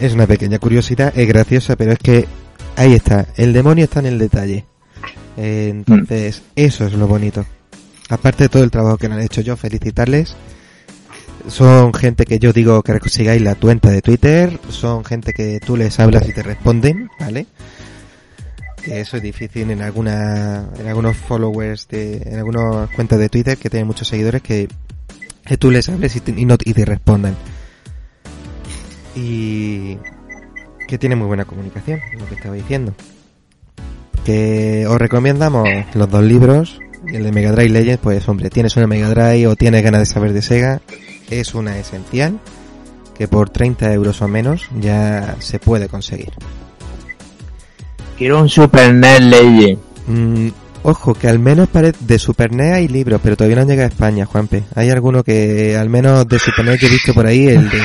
Es 0.00 0.12
una 0.12 0.26
pequeña 0.26 0.58
curiosidad, 0.58 1.16
es 1.16 1.28
graciosa, 1.28 1.76
pero 1.76 1.92
es 1.92 2.00
que 2.00 2.26
ahí 2.74 2.94
está, 2.94 3.28
el 3.36 3.52
demonio 3.52 3.84
está 3.84 4.00
en 4.00 4.06
el 4.06 4.18
detalle. 4.18 4.64
Eh, 5.36 5.68
entonces, 5.70 6.42
eso 6.56 6.84
es 6.84 6.94
lo 6.94 7.06
bonito. 7.06 7.46
Aparte 8.08 8.42
de 8.42 8.48
todo 8.48 8.64
el 8.64 8.72
trabajo 8.72 8.98
que 8.98 9.06
han 9.06 9.20
hecho 9.20 9.40
yo, 9.40 9.56
felicitarles. 9.56 10.34
Son 11.46 11.94
gente 11.94 12.24
que 12.24 12.40
yo 12.40 12.52
digo 12.52 12.82
que 12.82 12.98
sigáis 13.08 13.40
la 13.40 13.54
cuenta 13.54 13.90
de 13.90 14.02
Twitter, 14.02 14.58
son 14.68 15.04
gente 15.04 15.32
que 15.32 15.60
tú 15.60 15.76
les 15.76 16.00
hablas 16.00 16.28
y 16.28 16.32
te 16.32 16.42
responden, 16.42 17.08
¿vale? 17.20 17.46
Que 18.84 19.00
eso 19.00 19.16
es 19.16 19.22
difícil 19.22 19.70
en 19.70 19.82
alguna, 19.82 20.68
en 20.78 20.86
algunos 20.86 21.16
followers 21.16 21.88
de, 21.88 22.16
en 22.16 22.38
algunas 22.38 22.90
cuentas 22.90 23.18
de 23.18 23.28
Twitter 23.28 23.56
que 23.56 23.70
tienen 23.70 23.86
muchos 23.86 24.08
seguidores 24.08 24.42
que, 24.42 24.68
que 25.44 25.56
tú 25.56 25.70
les 25.70 25.88
hables 25.88 26.16
y 26.16 26.22
y 26.36 26.44
no, 26.44 26.56
y 26.62 26.74
te 26.74 26.84
respondan. 26.84 27.34
Y 29.16 29.96
que 30.86 30.98
tiene 30.98 31.16
muy 31.16 31.26
buena 31.26 31.44
comunicación, 31.44 32.00
lo 32.18 32.26
que 32.26 32.34
estaba 32.34 32.54
diciendo. 32.54 32.94
Que 34.24 34.86
os 34.86 34.98
recomendamos 34.98 35.68
los 35.94 36.10
dos 36.10 36.22
libros. 36.22 36.80
El 37.06 37.24
de 37.24 37.32
Mega 37.32 37.52
Drive 37.52 37.68
Legends, 37.68 38.00
pues 38.02 38.26
hombre, 38.28 38.48
tienes 38.48 38.76
una 38.76 38.86
Mega 38.86 39.08
Drive 39.10 39.46
o 39.46 39.56
tienes 39.56 39.82
ganas 39.82 40.00
de 40.00 40.06
saber 40.06 40.32
de 40.32 40.40
Sega, 40.40 40.80
es 41.30 41.54
una 41.54 41.78
esencial 41.78 42.40
que 43.14 43.28
por 43.28 43.50
30 43.50 43.92
euros 43.92 44.22
o 44.22 44.28
menos 44.28 44.68
ya 44.80 45.36
se 45.38 45.58
puede 45.58 45.88
conseguir. 45.88 46.32
Quiero 48.18 48.40
un 48.40 48.48
Super 48.48 48.92
NES 48.94 49.20
Legend. 49.22 49.78
Mm, 50.06 50.48
ojo, 50.84 51.14
que 51.14 51.28
al 51.28 51.38
menos 51.38 51.68
pare- 51.68 51.92
de 51.98 52.18
Super 52.18 52.52
NES 52.52 52.72
hay 52.74 52.88
libros, 52.88 53.20
pero 53.22 53.36
todavía 53.36 53.56
no 53.56 53.62
han 53.62 53.68
llegado 53.68 53.86
a 53.88 53.92
España, 53.92 54.24
Juanpe. 54.26 54.64
Hay 54.74 54.90
alguno 54.90 55.22
que, 55.24 55.76
al 55.76 55.88
menos 55.88 56.26
de 56.28 56.38
Super 56.38 56.64
NES, 56.64 56.80
yo 56.80 56.86
he 56.88 56.90
visto 56.90 57.12
por 57.14 57.26
ahí 57.26 57.48
el 57.48 57.68
de 57.70 57.78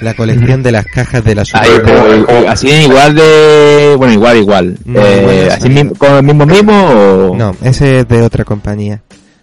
la 0.00 0.14
colección 0.14 0.62
de 0.62 0.72
las 0.72 0.86
cajas 0.86 1.22
de 1.24 1.34
la 1.34 1.44
Super 1.44 1.68
NES. 1.68 1.80
pero, 1.84 2.26
como- 2.26 2.48
así 2.48 2.68
igual 2.70 3.14
de... 3.14 3.94
Bueno, 3.98 4.12
igual, 4.14 4.36
igual. 4.38 4.78
No, 4.84 5.00
Eh, 5.04 5.48
así 5.52 5.68
mismo, 5.68 5.94
con 5.96 6.12
el 6.14 6.22
mismo 6.22 6.46
mismo 6.46 6.72
o... 6.90 7.36
No, 7.36 7.54
ese 7.62 8.00
es 8.00 8.08
de 8.08 8.22
otra 8.22 8.44
compañía. 8.44 9.02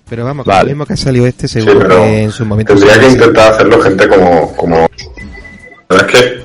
Pero 0.10 0.26
vamos, 0.26 0.44
con 0.44 0.52
Vale. 0.54 0.64
lo 0.64 0.70
mismo 0.70 0.86
que 0.88 0.94
ha 0.94 0.98
salido 0.98 1.28
este, 1.28 1.48
seguro 1.48 1.88
que 1.88 2.24
en 2.24 2.32
su 2.32 2.44
momento... 2.44 2.74
Tendría 2.74 3.00
que 3.00 3.10
intentar 3.12 3.54
hacerlo 3.54 3.80
gente 3.80 4.08
como, 4.08 4.52
como... 4.56 4.90
La 5.88 5.96
verdad 5.98 6.10
es 6.10 6.22
que 6.22 6.40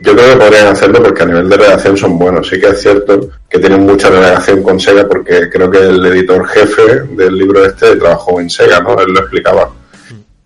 yo 0.00 0.14
creo 0.14 0.30
que 0.32 0.36
podrían 0.44 0.66
hacerlo 0.68 1.02
porque 1.02 1.22
a 1.22 1.26
nivel 1.26 1.48
de 1.48 1.56
redacción 1.56 1.96
son 1.96 2.18
buenos. 2.18 2.48
Sí 2.48 2.60
que 2.60 2.68
es 2.68 2.80
cierto 2.80 3.28
que 3.48 3.58
tienen 3.58 3.84
mucha 3.84 4.10
redacción 4.10 4.62
con 4.62 4.78
Sega 4.78 5.06
porque 5.08 5.48
creo 5.50 5.70
que 5.70 5.78
el 5.78 6.04
editor 6.06 6.46
jefe 6.48 7.02
del 7.10 7.36
libro 7.36 7.64
este 7.64 7.96
trabajó 7.96 8.40
en 8.40 8.48
Sega, 8.50 8.80
¿no? 8.80 8.98
Él 9.00 9.12
lo 9.12 9.20
explicaba. 9.20 9.70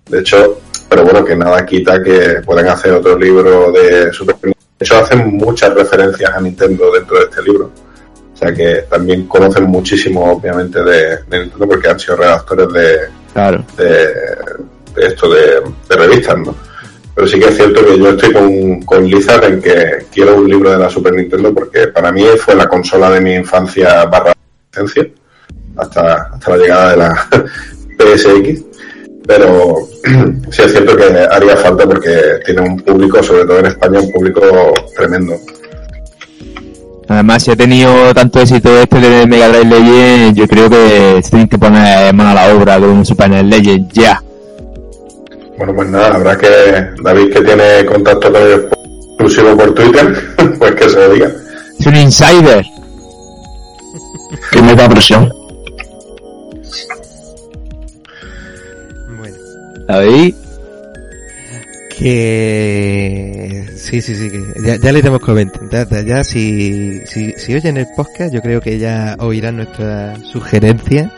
De 0.09 0.21
hecho, 0.21 0.61
pero 0.89 1.05
bueno, 1.05 1.25
que 1.25 1.37
nada 1.37 1.65
quita 1.65 2.03
que 2.03 2.41
puedan 2.45 2.69
hacer 2.69 2.93
otro 2.93 3.19
libro 3.19 3.73
de 3.73 4.13
Super 4.13 4.37
Nintendo. 4.37 4.57
De 4.79 4.85
hecho, 4.85 4.97
hacen 4.99 5.37
muchas 5.37 5.75
referencias 5.75 6.31
a 6.35 6.41
Nintendo 6.41 6.93
dentro 6.93 7.19
de 7.19 7.25
este 7.25 7.43
libro. 7.43 7.71
O 8.35 8.37
sea 8.37 8.53
que 8.53 8.85
también 8.91 9.27
conocen 9.29 9.65
muchísimo, 9.65 10.33
obviamente, 10.33 10.83
de, 10.83 11.19
de 11.29 11.39
Nintendo 11.41 11.69
porque 11.69 11.89
han 11.89 12.01
sido 12.01 12.17
redactores 12.17 12.73
de, 12.73 12.99
Claro. 13.33 13.65
de, 13.77 13.85
de 13.87 15.07
esto 15.07 15.31
de, 15.33 15.61
de 15.89 15.97
revistas, 15.97 16.39
¿no? 16.39 16.55
Pero 17.15 17.27
sí 17.27 17.39
que 17.39 17.49
es 17.49 17.57
cierto 17.57 17.85
que 17.85 17.99
yo 17.99 18.11
estoy 18.11 18.33
con, 18.33 18.83
con 18.83 19.05
Lizard 19.05 19.45
en 19.45 19.61
que 19.61 20.07
quiero 20.13 20.37
un 20.37 20.49
libro 20.49 20.71
de 20.71 20.79
la 20.79 20.89
Super 20.89 21.15
Nintendo 21.15 21.53
porque 21.53 21.89
para 21.89 22.11
mí 22.11 22.25
fue 22.39 22.55
la 22.55 22.67
consola 22.67 23.11
de 23.11 23.21
mi 23.21 23.35
infancia 23.35 24.05
barra 24.07 24.33
adolescencia 24.73 25.13
hasta, 25.77 26.31
hasta 26.33 26.51
la 26.51 26.57
llegada 26.57 26.91
de 26.91 26.97
la 26.97 27.29
PSX. 27.99 28.63
Pero 29.27 29.79
sí 30.51 30.63
es 30.63 30.73
cierto 30.73 30.97
que 30.97 31.05
haría 31.05 31.57
falta 31.57 31.87
porque 31.87 32.41
tiene 32.45 32.63
un 32.63 32.77
público, 32.79 33.23
sobre 33.23 33.45
todo 33.45 33.59
en 33.59 33.67
España, 33.67 34.01
un 34.01 34.11
público 34.11 34.41
tremendo. 34.97 35.39
Además, 37.09 37.43
si 37.43 37.51
ha 37.51 37.57
tenido 37.57 38.15
tanto 38.15 38.41
éxito 38.41 38.77
este 38.79 38.99
de 38.99 39.27
Mega 39.27 39.49
Drive 39.49 39.67
Legend, 39.67 40.35
yo 40.35 40.49
creo 40.49 40.71
que 40.71 41.21
se 41.23 41.31
tienen 41.31 41.49
que 41.49 41.59
poner 41.59 42.15
mano 42.15 42.31
a 42.31 42.35
la 42.35 42.55
obra 42.55 42.79
con 42.79 42.89
un 42.89 43.05
Super 43.05 43.29
NES 43.29 43.45
Legend 43.45 43.93
ya. 43.93 44.23
Bueno, 45.59 45.75
pues 45.75 45.89
nada, 45.91 46.15
habrá 46.17 46.37
que 46.37 46.49
David 47.03 47.33
que 47.33 47.41
tiene 47.43 47.85
contacto 47.87 48.33
con 48.33 48.43
ellos 48.43 48.63
exclusivo 49.11 49.57
por 49.57 49.75
Twitter, 49.75 50.15
pues 50.59 50.75
que 50.75 50.89
se 50.89 50.97
lo 50.97 51.13
diga. 51.15 51.31
Es 51.79 51.87
un 51.87 51.97
insider. 51.97 52.65
Que 54.51 54.63
me 54.63 54.75
da 54.75 54.89
presión. 54.89 55.33
Bueno, 59.19 59.37
David, 59.87 60.35
que... 61.99 63.67
Sí, 63.77 64.01
sí, 64.01 64.15
sí, 64.15 64.31
que 64.31 64.43
ya, 64.65 64.77
ya 64.77 64.93
le. 64.93 65.03
Ya, 65.03 65.87
ya- 65.89 66.01
ya 66.03 66.25
si, 66.25 67.01
si, 67.07 67.33
si 67.33 67.55
oyen 67.55 67.77
el 67.77 67.87
podcast, 67.97 68.33
yo 68.33 68.41
creo 68.41 68.61
que 68.61 68.79
ya 68.79 69.17
oirán 69.19 69.57
nuestra 69.57 70.17
sugerencia. 70.25 71.11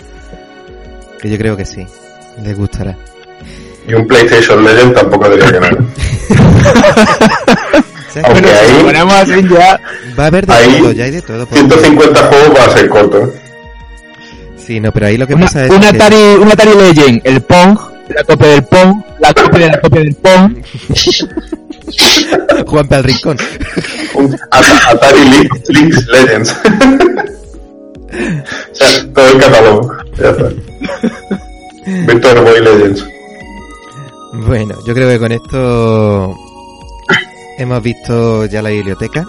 Que 1.20 1.30
yo 1.30 1.38
creo 1.38 1.56
que 1.56 1.64
sí, 1.66 1.86
les 2.42 2.56
gustará. 2.56 2.96
Y 3.86 3.94
un 3.94 4.06
PlayStation 4.06 4.64
Legend 4.64 4.94
tampoco 4.94 5.28
diría 5.28 5.52
que 5.52 5.60
no. 5.60 5.66
Aunque 8.24 8.40
bueno, 8.42 8.48
ahí- 8.60 8.78
lo 8.78 8.84
ponemos 8.84 9.14
así 9.14 9.42
ya... 9.50 9.80
Va 10.18 10.24
a 10.24 10.26
haber 10.28 10.46
de 10.46 10.52
ahí- 10.54 10.78
todo, 10.80 10.92
ya 10.92 11.04
hay 11.04 11.10
de 11.10 11.22
todo. 11.22 11.46
porque- 11.46 11.58
150 11.58 12.20
juegos 12.26 12.58
va 12.58 12.64
a 12.64 12.70
ser 12.70 12.88
corto. 12.88 13.18
¿eh? 13.24 13.32
Sí, 14.56 14.80
no, 14.80 14.92
pero 14.92 15.06
ahí 15.06 15.16
lo 15.18 15.26
que 15.26 15.34
Una, 15.34 15.46
pasa 15.46 15.64
es 15.66 15.70
un 15.72 15.80
que... 15.80 15.86
Atari, 15.88 16.16
un 16.40 16.50
Atari 16.50 16.70
Legend, 16.74 17.20
el 17.24 17.40
Pong, 17.42 17.78
la 18.08 18.22
copia 18.24 18.46
del 18.48 18.62
Pong, 18.64 19.02
la 19.18 19.34
copia 19.34 19.58
de 19.58 19.68
la 19.72 19.80
copia 19.80 20.00
del 20.00 20.14
Pong. 20.14 20.56
Juanpe 22.66 22.94
al 22.94 23.04
rincón. 23.04 23.36
Un 24.14 24.34
At- 24.50 24.64
Atari 24.94 25.20
Lynx, 25.28 25.68
Lynx 25.68 26.06
Legends. 26.06 26.56
o 28.70 28.74
sea, 28.74 29.12
todo 29.12 29.28
el 29.28 29.38
catálogo. 29.38 29.92
Ya 30.18 30.28
está. 30.30 30.48
Virtual 32.06 32.40
Boy 32.44 32.60
Legends. 32.60 33.04
Bueno, 34.42 34.74
yo 34.84 34.94
creo 34.94 35.08
que 35.08 35.18
con 35.18 35.30
esto 35.30 36.36
hemos 37.56 37.82
visto 37.82 38.46
ya 38.46 38.62
la 38.62 38.70
biblioteca. 38.70 39.24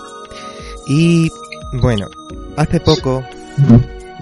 Y 0.87 1.29
bueno, 1.73 2.07
hace 2.57 2.79
poco, 2.79 3.23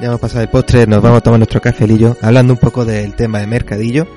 ya 0.02 0.08
hemos 0.08 0.20
pasado 0.20 0.42
el 0.42 0.50
postre, 0.50 0.86
nos 0.86 1.02
vamos 1.02 1.20
a 1.20 1.22
tomar 1.22 1.40
nuestro 1.40 1.62
cafelillo, 1.62 2.18
hablando 2.22 2.54
un 2.54 2.60
poco 2.60 2.84
del 2.84 3.16
tema 3.16 3.40
de 3.40 3.48
mercadillo. 3.48 4.08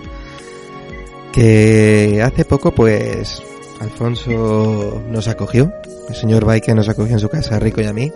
Que 1.32 2.20
hace 2.24 2.44
poco, 2.44 2.74
pues, 2.74 3.42
Alfonso 3.80 5.02
nos 5.08 5.28
acogió, 5.28 5.72
el 6.08 6.14
señor 6.14 6.44
Baike 6.44 6.74
nos 6.74 6.88
acogió 6.88 7.14
en 7.14 7.20
su 7.20 7.28
casa, 7.28 7.60
Rico 7.60 7.80
y 7.80 7.84
a 7.84 7.92
mí, 7.92 8.10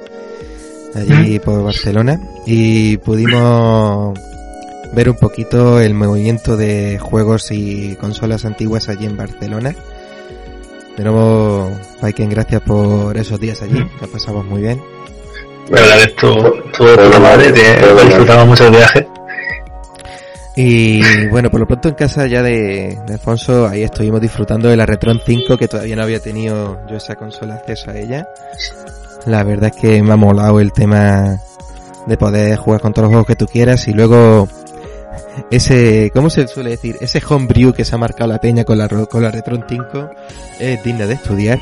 allí 0.95 1.39
por 1.39 1.63
Barcelona, 1.63 2.21
y 2.47 2.97
pudimos 2.97 4.19
ver 4.93 5.11
un 5.11 5.17
poquito 5.17 5.81
el 5.81 5.95
movimiento 5.95 6.57
de 6.57 6.99
juegos 6.99 7.51
y 7.51 7.97
consolas 7.97 8.45
antiguas 8.45 8.89
allí 8.89 9.07
en 9.07 9.17
Barcelona. 9.17 9.75
De 10.97 11.05
nuevo, 11.05 11.71
Viking, 12.03 12.29
gracias 12.29 12.61
por 12.63 13.17
esos 13.17 13.41
días 13.41 13.63
allí, 13.63 13.83
que 13.99 14.07
pasamos 14.07 14.45
muy 14.45 14.63
bien. 14.63 14.83
La 15.71 15.97
Bueno, 16.79 17.07
puta 17.07 17.21
madre, 17.21 17.51
bueno, 17.53 17.79
que 17.79 17.93
bueno. 17.93 18.05
disfrutamos 18.09 18.47
mucho 18.49 18.67
el 18.67 18.71
viaje. 18.73 19.09
Y 20.57 21.27
bueno, 21.29 21.49
por 21.51 21.61
lo 21.61 21.67
pronto 21.67 21.89
en 21.89 21.95
casa 21.95 22.27
ya 22.27 22.43
de, 22.43 22.99
de 23.07 23.13
Alfonso, 23.15 23.69
ahí 23.69 23.83
estuvimos 23.85 24.21
disfrutando 24.21 24.69
de 24.69 24.77
la 24.77 24.85
Retron 24.85 25.21
5, 25.25 25.57
que 25.57 25.69
todavía 25.69 25.97
no 25.97 26.03
había 26.03 26.21
tenido 26.21 26.81
yo 26.89 26.97
esa 26.97 27.15
consola 27.15 27.55
acceso 27.55 27.91
a 27.91 27.97
ella. 27.97 28.27
La 29.27 29.45
verdad 29.45 29.71
es 29.75 29.81
que 29.81 30.03
me 30.03 30.13
ha 30.13 30.17
molado 30.17 30.61
el 30.61 30.73
tema 30.73 31.41
de 32.07 32.17
poder 32.17 32.57
jugar 32.57 32.81
con 32.81 32.93
todos 32.93 33.05
los 33.05 33.11
juegos 33.11 33.27
que 33.29 33.37
tú 33.37 33.47
quieras 33.47 33.87
y 33.87 33.93
luego 33.93 34.49
ese, 35.51 36.11
¿cómo 36.15 36.31
se 36.31 36.47
suele 36.49 36.71
decir? 36.71 36.97
Ese 37.01 37.23
homebrew 37.27 37.73
que 37.73 37.85
se 37.85 37.95
ha 37.95 37.99
marcado 37.99 38.29
la 38.29 38.41
peña 38.41 38.65
con 38.65 38.79
la, 38.79 38.89
con 38.89 39.23
la 39.23 39.31
Retron 39.31 39.65
5 39.69 40.11
es 40.59 40.83
digna 40.83 41.07
de 41.07 41.15
estudiar 41.15 41.59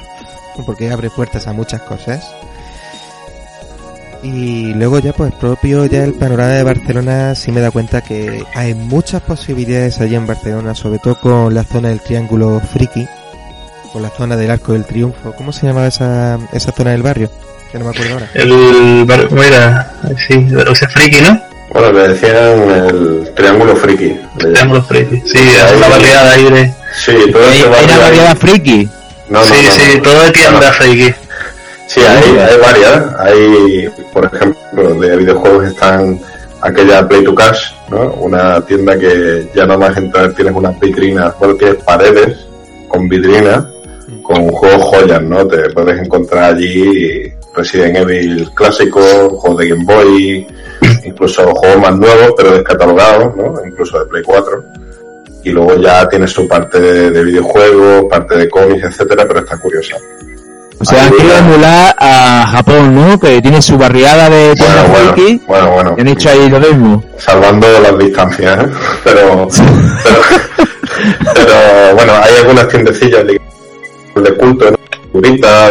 porque 0.66 0.90
abre 0.90 1.10
puertas 1.10 1.46
a 1.46 1.52
muchas 1.52 1.82
cosas. 1.82 2.34
Y 4.22 4.74
luego 4.74 4.98
ya 4.98 5.12
pues 5.12 5.32
propio 5.34 5.86
ya 5.86 6.02
el 6.02 6.14
panorama 6.14 6.50
de 6.50 6.64
Barcelona 6.64 7.34
sí 7.36 7.52
me 7.52 7.60
da 7.60 7.70
cuenta 7.70 8.00
que 8.00 8.44
hay 8.54 8.74
muchas 8.74 9.22
posibilidades 9.22 10.00
allí 10.00 10.16
en 10.16 10.26
Barcelona, 10.26 10.74
sobre 10.74 10.98
todo 10.98 11.20
con 11.20 11.54
la 11.54 11.62
zona 11.62 11.90
del 11.90 12.00
triángulo 12.00 12.60
friki, 12.60 13.06
con 13.92 14.02
la 14.02 14.10
zona 14.10 14.36
del 14.36 14.50
arco 14.50 14.72
del 14.72 14.84
triunfo. 14.84 15.32
¿Cómo 15.36 15.52
se 15.52 15.66
llamaba 15.66 15.86
esa, 15.86 16.36
esa 16.52 16.72
zona 16.72 16.90
del 16.90 17.02
barrio? 17.02 17.30
Que 17.70 17.78
no 17.78 17.84
me 17.84 17.90
acuerdo 17.90 18.14
ahora. 18.14 18.30
El 18.34 19.04
bar, 19.04 19.30
mira, 19.30 19.92
sí, 20.26 20.48
pero 20.50 20.72
ese 20.72 20.88
friki, 20.88 21.20
¿no? 21.20 21.47
Bueno, 21.70 21.92
le 21.92 22.08
decían 22.08 22.70
el 22.70 23.30
triángulo 23.34 23.76
friki. 23.76 24.16
Triángulo 24.38 24.82
friki. 24.82 25.22
Sí, 25.26 25.38
es 25.38 25.76
una 25.76 25.88
barriada 25.88 26.32
ahí 26.32 26.44
de... 26.50 26.72
Sí, 26.96 27.12
todo 27.32 27.42
Hay, 27.48 27.62
hay 27.62 27.90
ahí- 27.90 27.98
variedad 28.00 28.36
friki. 28.36 28.88
No, 29.28 29.38
no, 29.40 29.44
sí, 29.44 29.62
no, 29.66 29.72
sí, 29.72 29.82
no. 29.96 30.02
todo 30.02 30.22
de 30.22 30.30
tienda 30.32 30.72
friki. 30.72 31.14
Sí, 31.86 32.00
hay, 32.00 32.38
hay 32.38 32.58
varias. 32.60 33.04
Hay, 33.18 33.88
por 34.12 34.24
ejemplo, 34.32 34.94
de 34.94 35.16
videojuegos 35.16 35.66
están 35.66 36.18
aquella 36.62 37.06
Play 37.06 37.22
to 37.24 37.34
Cash, 37.34 37.72
¿no? 37.90 38.12
Una 38.14 38.60
tienda 38.62 38.98
que 38.98 39.48
ya 39.54 39.66
nada 39.66 39.78
más 39.78 39.96
entrar 39.96 40.32
tienes 40.32 40.54
unas 40.54 40.78
vitrinas, 40.80 41.32
bueno, 41.38 41.54
tienes 41.54 41.76
paredes 41.84 42.46
con 42.88 43.08
vitrinas 43.08 43.64
con 44.22 44.48
juegos 44.48 44.82
joyas, 44.82 45.22
¿no? 45.22 45.46
Te 45.46 45.68
puedes 45.70 46.00
encontrar 46.02 46.54
allí 46.54 47.32
Resident 47.54 47.96
Evil 47.98 48.50
clásico, 48.54 49.00
juegos 49.30 49.58
de 49.60 49.68
Game 49.68 49.84
Boy, 49.84 50.46
incluso 51.04 51.54
juegos 51.54 51.80
más 51.80 51.96
nuevos, 51.96 52.34
pero 52.36 52.52
descatalogados, 52.52 53.36
¿no? 53.36 53.54
Incluso 53.66 53.98
de 53.98 54.06
Play 54.06 54.22
4. 54.22 54.64
Y 55.44 55.50
luego 55.50 55.76
ya 55.76 56.08
tiene 56.08 56.26
su 56.26 56.46
parte 56.46 56.80
de, 56.80 57.10
de 57.10 57.24
videojuegos, 57.24 58.04
parte 58.10 58.36
de 58.36 58.48
cómics, 58.48 58.84
etcétera, 58.84 59.24
pero 59.26 59.40
está 59.40 59.56
curiosa. 59.56 59.96
O 60.80 60.84
sea, 60.84 61.06
han 61.06 61.12
querido 61.12 61.36
emular 61.38 61.94
a 61.98 62.46
Japón, 62.52 62.94
¿no? 62.94 63.18
Que 63.18 63.42
tiene 63.42 63.60
su 63.60 63.76
barriada 63.76 64.30
de 64.30 64.54
Bueno, 64.56 65.34
bueno, 65.46 65.70
bueno, 65.72 65.94
y 65.98 66.00
han 66.02 66.08
hecho 66.08 66.30
ahí 66.30 66.48
lo 66.48 66.60
mismo. 66.60 67.02
salvando 67.16 67.66
las 67.80 67.98
distancias, 67.98 68.64
¿eh? 68.64 68.68
pero, 69.04 69.48
pero, 70.04 70.20
pero, 71.34 71.94
bueno, 71.96 72.12
hay 72.22 72.36
algunas 72.36 72.68
tiendecillas 72.68 73.26
de, 73.26 73.40
de 74.22 74.34
culto, 74.34 74.70
¿no? 74.70 74.78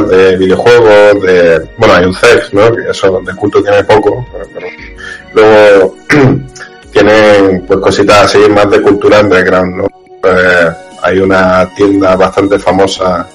De 0.08 0.36
videojuegos, 0.36 1.22
de, 1.22 1.62
bueno, 1.78 1.94
hay 1.94 2.06
un 2.06 2.14
sex, 2.14 2.54
¿no? 2.54 2.70
Que 2.76 2.90
eso 2.92 3.22
de 3.26 3.34
culto 3.36 3.64
tiene 3.64 3.84
poco, 3.86 4.26
pero 4.54 4.67
luego 5.34 5.96
tienen 6.92 7.66
pues 7.68 7.80
cositas 7.80 8.26
así 8.26 8.40
más 8.50 8.70
de 8.70 8.82
cultura 8.82 9.22
underground, 9.22 9.76
¿no? 9.76 9.88
Eh, 10.24 10.70
hay 11.04 11.20
una 11.20 11.70
tienda 11.76 12.16
bastante 12.16 12.60
famosa 12.60 13.28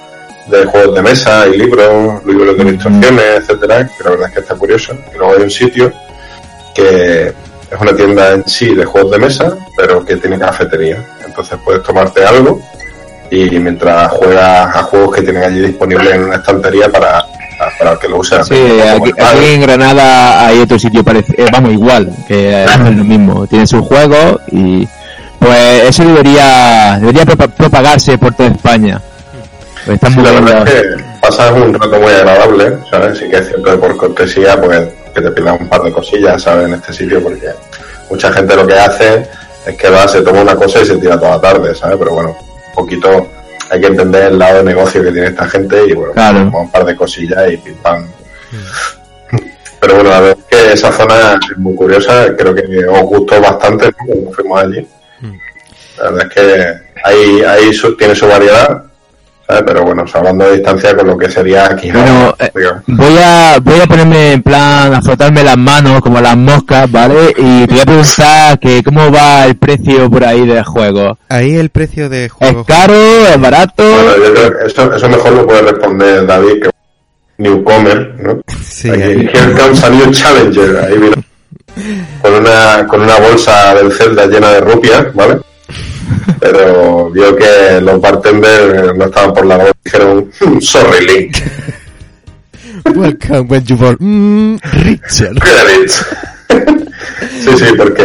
de 0.49 0.65
juegos 0.67 0.95
de 0.95 1.03
mesa 1.03 1.47
y 1.47 1.57
libros, 1.57 2.25
libros 2.27 2.57
de 2.57 2.65
ilustraciones, 2.65 3.25
etcétera, 3.37 3.89
que 3.97 4.05
la 4.05 4.11
verdad 4.11 4.29
es 4.29 4.35
que 4.35 4.41
está 4.41 4.55
curioso. 4.57 4.93
Y 5.15 5.19
luego 5.19 5.35
hay 5.35 5.43
un 5.43 5.51
sitio 5.51 5.93
que 6.75 7.29
es 7.29 7.81
una 7.81 7.95
tienda 7.95 8.33
en 8.33 8.47
sí 8.47 8.75
de 8.75 8.85
juegos 8.85 9.13
de 9.13 9.19
mesa, 9.19 9.57
pero 9.77 10.05
que 10.05 10.17
tiene 10.17 10.39
cafetería. 10.39 11.05
Entonces 11.25 11.59
puedes 11.65 11.83
tomarte 11.83 12.25
algo 12.25 12.61
y 13.31 13.49
mientras 13.59 14.11
juegas 14.13 14.77
a 14.77 14.83
juegos 14.83 15.17
que 15.17 15.23
tienen 15.23 15.43
allí 15.43 15.61
disponibles 15.61 16.13
en 16.13 16.25
una 16.25 16.37
estantería 16.37 16.91
para, 16.91 17.25
para 17.79 17.97
que 17.99 18.09
lo 18.09 18.19
usen. 18.19 18.45
Sí, 18.45 18.55
aquí, 18.81 19.11
aquí 19.19 19.45
en 19.55 19.61
Granada 19.63 20.47
hay 20.47 20.59
otro 20.61 20.79
sitio 20.79 21.03
parecido, 21.05 21.47
vamos, 21.53 21.73
igual, 21.73 22.11
que 22.29 22.55
hacen 22.69 22.99
lo 22.99 23.05
mismo. 23.05 23.47
Tienen 23.47 23.67
sus 23.67 23.81
juegos 23.87 24.41
y 24.51 24.87
pues 25.39 25.89
eso 25.89 26.05
debería 26.05 26.99
debería 27.01 27.25
propa- 27.25 27.49
propagarse 27.53 28.17
por 28.19 28.35
toda 28.35 28.51
España. 28.51 29.01
Pues 29.85 29.97
están 29.97 30.13
Sí, 30.13 30.19
muy 30.21 30.27
la 30.29 30.41
verdad 30.41 30.69
es 30.69 30.73
que 30.75 31.05
pasas 31.21 31.51
un 31.53 31.75
rato 31.75 32.01
muy 32.01 32.13
agradable, 32.13 32.79
¿sabes? 32.91 33.19
Sí 33.19 33.29
que 33.29 33.37
es 33.39 33.47
cierto 33.49 33.65
que 33.73 33.77
por 33.79 33.97
cortesía, 33.97 34.61
pues 34.61 34.89
que 35.15 35.21
te 35.21 35.31
pidan 35.33 35.59
un 35.61 35.69
par 35.69 35.83
de 35.83 35.93
cosillas, 35.93 36.41
¿sabes? 36.43 36.67
En 36.67 36.75
este 36.75 36.93
sitio, 36.93 37.23
porque 37.23 37.49
mucha 38.09 38.33
gente 38.33 38.55
lo 38.57 38.67
que 38.67 38.79
hace 38.79 39.29
es 39.67 39.77
que 39.77 39.91
va, 39.91 40.07
se 40.09 40.23
toma 40.23 40.41
una 40.43 40.55
cosa 40.57 40.81
y 40.81 40.87
se 40.87 40.97
tira 40.97 41.19
toda 41.19 41.33
la 41.33 41.41
tarde, 41.41 41.75
¿sabes? 41.75 41.97
Pero 41.99 42.13
bueno, 42.15 42.31
un 42.31 42.75
poquito 42.75 43.27
hay 43.73 43.81
que 43.81 43.87
entender 43.87 44.25
el 44.25 44.39
lado 44.39 44.59
de 44.59 44.65
negocio 44.65 45.03
que 45.03 45.13
tiene 45.13 45.29
esta 45.29 45.49
gente 45.49 45.87
y 45.87 45.93
bueno, 45.95 46.13
Claro. 46.13 46.51
un 46.55 46.71
par 46.71 46.85
de 46.85 46.95
cosillas 46.95 47.51
y 47.51 47.57
pim 47.57 47.75
pam. 47.77 48.07
Pero 49.81 49.95
bueno, 49.95 50.11
la 50.11 50.21
verdad 50.21 50.39
es 50.39 50.45
que 50.59 50.73
esa 50.75 50.93
zona 50.93 51.39
es 51.51 51.59
muy 51.59 51.75
curiosa, 51.75 52.37
creo 52.37 52.55
que 52.55 52.63
os 52.87 53.03
gustó 53.03 53.41
bastante 53.41 53.87
¿no? 53.87 53.93
cuando 54.07 54.33
fuimos 54.33 54.63
allí. 54.63 54.89
La 55.99 56.11
verdad 56.11 56.27
es 56.29 56.35
que 56.35 56.75
ahí, 57.05 57.43
ahí 57.43 57.73
su- 57.73 57.97
tiene 57.97 58.15
su 58.15 58.27
variedad, 58.29 58.83
¿sabes? 59.47 59.63
Pero 59.67 59.83
bueno, 59.85 60.05
hablando 60.13 60.45
de 60.47 60.53
distancia 60.55 60.97
con 60.97 61.07
lo 61.07 61.19
que 61.19 61.31
sería 61.31 61.67
aquí. 61.67 61.91
Bueno, 61.91 62.35
eh. 62.39 62.51
Voy 62.87 63.17
a, 63.23 63.59
voy 63.61 63.81
a 63.81 63.87
ponerme 63.87 64.33
en 64.33 64.43
plan 64.43 64.95
a 64.95 65.03
frotarme 65.03 65.43
las 65.43 65.57
manos 65.59 66.01
como 66.01 66.21
las 66.21 66.37
moscas, 66.37 66.91
¿vale? 66.91 67.35
Y 67.37 67.67
te 67.67 67.73
voy 67.73 67.81
a 67.81 67.85
preguntar 67.85 68.59
que 68.59 68.83
cómo 68.83 69.11
va 69.13 69.45
el 69.47 69.57
precio 69.57 70.11
por 70.11 70.25
ahí 70.25 70.47
del 70.47 70.65
juego. 70.65 71.19
Ahí 71.29 71.57
el 71.57 71.71
precio 71.71 72.09
de 72.09 72.27
¿Es 72.27 72.33
juegos... 72.33 72.67
caro? 72.67 72.95
¿Es 72.95 73.41
barato? 73.41 73.83
Bueno, 73.83 74.17
yo 74.25 74.35
creo 74.35 74.59
que 74.59 74.67
eso, 74.67 74.95
eso 74.95 75.09
mejor 75.09 75.33
lo 75.33 75.47
puede 75.47 75.63
responder 75.63 76.27
David, 76.27 76.53
que 76.63 76.69
es 76.69 76.73
un 77.39 77.45
newcomer, 77.45 78.15
¿no? 78.21 78.41
Sí, 78.63 78.91
Aquí, 78.91 79.03
ahí- 79.03 79.31
Here 79.35 79.91
new 79.91 80.11
challenger. 80.13 80.77
Ahí 80.85 80.99
vino 80.99 81.15
con 82.21 82.35
una, 82.35 82.87
con 82.87 83.01
una 83.01 83.17
bolsa 83.19 83.75
del 83.75 83.91
Zelda 83.93 84.27
llena 84.27 84.51
de 84.51 84.61
rupias, 84.61 85.15
¿vale? 85.15 85.39
Pero 86.41 87.11
vio 87.11 87.37
que 87.37 87.81
los 87.81 88.01
bartenders 88.01 88.97
no 88.97 89.05
estaban 89.07 89.33
por 89.35 89.47
la 89.47 89.59
labor 89.59 89.73
y 89.85 89.89
dijeron, 89.89 90.31
"Hmm, 90.41 90.61
sorry 90.61 91.07
Link, 91.07 91.37
Welcome 92.95 93.49
when 93.49 93.65
you 93.65 93.77
were... 93.77 93.97
Mm, 94.01 94.59
Richard. 94.85 95.37
Sí, 97.41 97.51
sí, 97.57 97.65
porque 97.77 98.05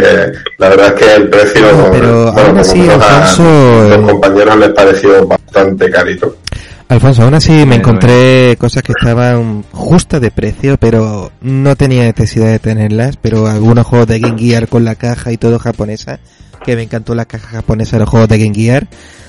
la 0.58 0.68
verdad 0.70 0.86
es 0.88 0.92
que 0.94 1.14
el 1.14 1.28
precio, 1.28 1.60
No, 1.72 1.90
pero 1.92 2.32
bueno, 2.32 2.40
aún 2.48 2.58
así, 2.58 2.78
menos 2.78 3.02
a 3.02 3.28
Alfonso, 3.30 3.88
los 3.88 3.98
eh, 3.98 4.02
compañeros 4.12 4.56
les 4.58 4.68
pareció 4.70 5.26
bastante 5.26 5.90
carito. 5.90 6.36
Alfonso, 6.88 7.22
aún 7.22 7.34
así 7.34 7.52
me 7.66 7.76
encontré 7.76 8.56
cosas 8.58 8.82
que 8.82 8.92
estaban 8.92 9.62
justas 9.72 10.22
de 10.22 10.30
precio, 10.30 10.78
pero 10.78 11.30
no 11.42 11.76
tenía 11.76 12.04
necesidad 12.04 12.46
de 12.46 12.58
tenerlas, 12.58 13.18
pero 13.18 13.46
algunos 13.46 13.86
juegos 13.86 14.08
de 14.08 14.20
Game 14.20 14.38
Gear 14.38 14.68
con 14.68 14.86
la 14.86 14.94
caja 14.94 15.30
y 15.30 15.36
todo 15.36 15.58
japonesa, 15.58 16.18
que 16.64 16.76
me 16.76 16.84
encantó 16.84 17.14
la 17.14 17.26
caja 17.26 17.48
japonesa 17.48 17.96
de 17.96 18.00
los 18.00 18.08
juegos 18.08 18.30
de 18.30 18.38
Game 18.38 18.54
Gear, 18.54 18.88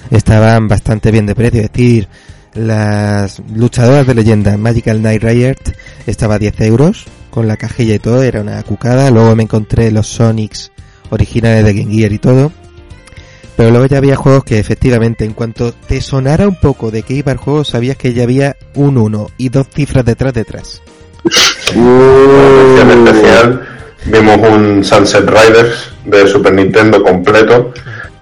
estaban 0.09 0.69
bastante 0.69 1.11
bien 1.11 1.25
de 1.25 1.35
precio, 1.35 1.59
es 1.61 1.69
decir, 1.69 2.07
las 2.53 3.41
luchadoras 3.53 4.07
de 4.07 4.15
leyenda 4.15 4.55
Magical 4.55 4.99
Knight 4.99 5.21
Riot 5.21 5.73
estaba 6.07 6.35
a 6.35 6.39
10 6.39 6.61
euros, 6.61 7.07
con 7.29 7.49
la 7.49 7.57
cajilla 7.57 7.95
y 7.95 7.99
todo, 7.99 8.23
era 8.23 8.39
una 8.39 8.63
cucada, 8.63 9.11
luego 9.11 9.35
me 9.35 9.43
encontré 9.43 9.91
los 9.91 10.07
Sonics 10.07 10.71
originales 11.09 11.65
de 11.65 11.73
Game 11.73 11.93
Gear 11.93 12.13
y 12.13 12.19
todo, 12.19 12.53
pero 13.59 13.71
luego 13.71 13.87
ya 13.87 13.97
había 13.97 14.15
juegos 14.15 14.45
que 14.45 14.57
efectivamente, 14.57 15.25
en 15.25 15.33
cuanto 15.33 15.73
te 15.73 15.99
sonara 15.99 16.47
un 16.47 16.55
poco 16.55 16.91
de 16.91 17.03
qué 17.03 17.15
iba 17.15 17.33
el 17.33 17.37
juego, 17.39 17.65
sabías 17.65 17.97
que 17.97 18.13
ya 18.13 18.23
había 18.23 18.55
un 18.75 18.97
1 18.97 19.27
y 19.37 19.49
dos 19.49 19.67
cifras 19.75 20.05
detrás 20.05 20.33
detrás. 20.33 20.81
Mención 21.75 23.05
especial, 23.05 23.61
vimos 24.05 24.37
un 24.49 24.81
Sunset 24.85 25.27
Riders 25.29 25.91
de 26.05 26.25
Super 26.27 26.53
Nintendo 26.53 27.03
completo, 27.03 27.73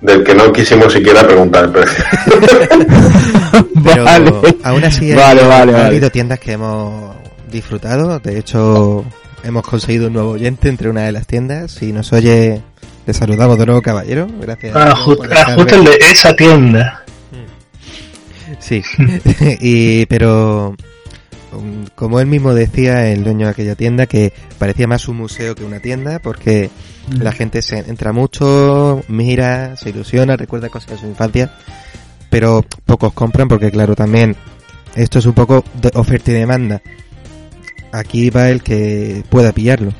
del 0.02 0.24
que 0.24 0.34
no 0.34 0.52
quisimos 0.52 0.92
siquiera 0.92 1.22
preguntar 1.28 1.66
el 1.66 1.70
precio. 1.72 2.04
Pero 3.84 4.06
vale. 4.06 4.34
aún 4.64 4.84
así 4.86 5.12
hay- 5.12 5.18
Vale, 5.18 5.44
vale, 5.44 5.72
ha 5.72 5.78
vale. 5.78 5.86
habido 5.86 6.10
tiendas 6.10 6.40
que 6.40 6.54
hemos 6.54 7.16
disfrutado. 7.52 8.18
De 8.18 8.40
hecho, 8.40 9.06
hemos 9.44 9.62
conseguido 9.68 10.08
un 10.08 10.14
nuevo 10.14 10.32
oyente 10.32 10.68
entre 10.68 10.90
una 10.90 11.04
de 11.04 11.12
las 11.12 11.28
tiendas. 11.28 11.74
Si 11.74 11.94
nos 11.94 12.12
oye, 12.12 12.64
le 13.08 13.14
saludamos 13.14 13.58
de 13.58 13.66
nuevo, 13.66 13.82
caballero. 13.82 14.28
Gracias. 14.42 14.76
Ah, 14.76 14.92
ah, 14.92 14.96
justo 14.96 15.76
el 15.76 15.84
de 15.86 15.98
esa 16.12 16.36
tienda. 16.36 17.06
Sí, 18.60 18.84
y 19.62 20.06
pero 20.08 20.76
um, 21.54 21.86
como 21.96 22.20
él 22.20 22.28
mismo 22.28 22.54
decía, 22.54 23.10
el 23.10 23.24
dueño 23.24 23.46
de 23.46 23.52
aquella 23.52 23.76
tienda, 23.76 24.08
que 24.08 24.34
parecía 24.60 24.88
más 24.88 25.08
un 25.08 25.18
museo 25.18 25.56
que 25.56 25.64
una 25.64 25.80
tienda, 25.80 26.20
porque 26.20 26.70
la 27.10 27.32
gente 27.32 27.62
se 27.62 27.78
entra 27.78 28.12
mucho, 28.12 29.02
mira, 29.08 29.78
se 29.78 29.90
ilusiona, 29.90 30.36
recuerda 30.36 30.68
cosas 30.68 30.92
de 30.92 30.98
su 30.98 31.06
infancia, 31.06 31.54
pero 32.30 32.66
pocos 32.86 33.14
compran 33.14 33.48
porque 33.48 33.72
claro, 33.72 33.96
también 33.96 34.36
esto 34.96 35.20
es 35.20 35.26
un 35.26 35.34
poco 35.34 35.64
de 35.82 35.92
oferta 35.94 36.32
y 36.32 36.34
demanda. 36.34 36.82
Aquí 37.94 38.30
va 38.30 38.50
el 38.50 38.64
que 38.64 39.24
pueda 39.30 39.54
pillarlo. 39.54 39.94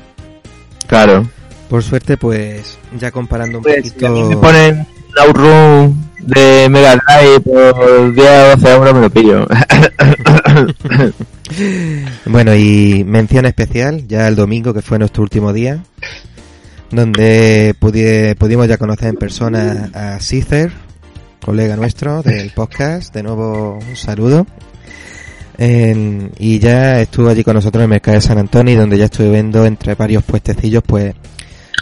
Claro. 0.86 1.26
Por 1.68 1.82
suerte, 1.82 2.16
pues 2.16 2.78
ya 2.98 3.10
comparando 3.10 3.58
un 3.58 3.64
Pues, 3.64 3.92
si 3.98 4.04
a 4.04 4.10
mí 4.10 4.20
me 4.22 4.36
poquito... 4.36 4.40
ponen 4.40 4.86
un 5.10 5.18
Outrun 5.26 6.08
de 6.20 6.68
Mega 6.70 6.96
Drive 6.96 7.40
por 7.40 8.14
10 8.14 8.26
o 8.28 8.56
12 8.56 8.72
euros 8.74 8.94
me 8.94 9.00
lo 9.02 9.10
pillo. 9.10 9.46
Bueno, 12.26 12.54
y 12.54 13.04
mención 13.04 13.46
especial, 13.46 14.06
ya 14.06 14.28
el 14.28 14.36
domingo, 14.36 14.74
que 14.74 14.82
fue 14.82 14.98
nuestro 14.98 15.22
último 15.22 15.52
día, 15.52 15.82
donde 16.90 17.74
pudi- 17.80 18.34
pudimos 18.36 18.68
ya 18.68 18.76
conocer 18.76 19.08
en 19.08 19.16
persona 19.16 19.90
a 19.94 20.20
Cicer, 20.20 20.70
colega 21.42 21.74
nuestro 21.76 22.22
del 22.22 22.50
podcast. 22.50 23.14
De 23.14 23.22
nuevo, 23.22 23.78
un 23.78 23.96
saludo. 23.96 24.46
En- 25.56 26.30
y 26.38 26.58
ya 26.58 27.00
estuvo 27.00 27.28
allí 27.30 27.42
con 27.42 27.54
nosotros 27.54 27.80
en 27.80 27.84
el 27.84 27.88
mercado 27.90 28.16
de 28.16 28.20
San 28.20 28.38
Antonio, 28.38 28.78
donde 28.78 28.98
ya 28.98 29.06
estuve 29.06 29.30
viendo 29.30 29.64
entre 29.64 29.94
varios 29.94 30.22
puestecillos, 30.24 30.82
pues, 30.86 31.14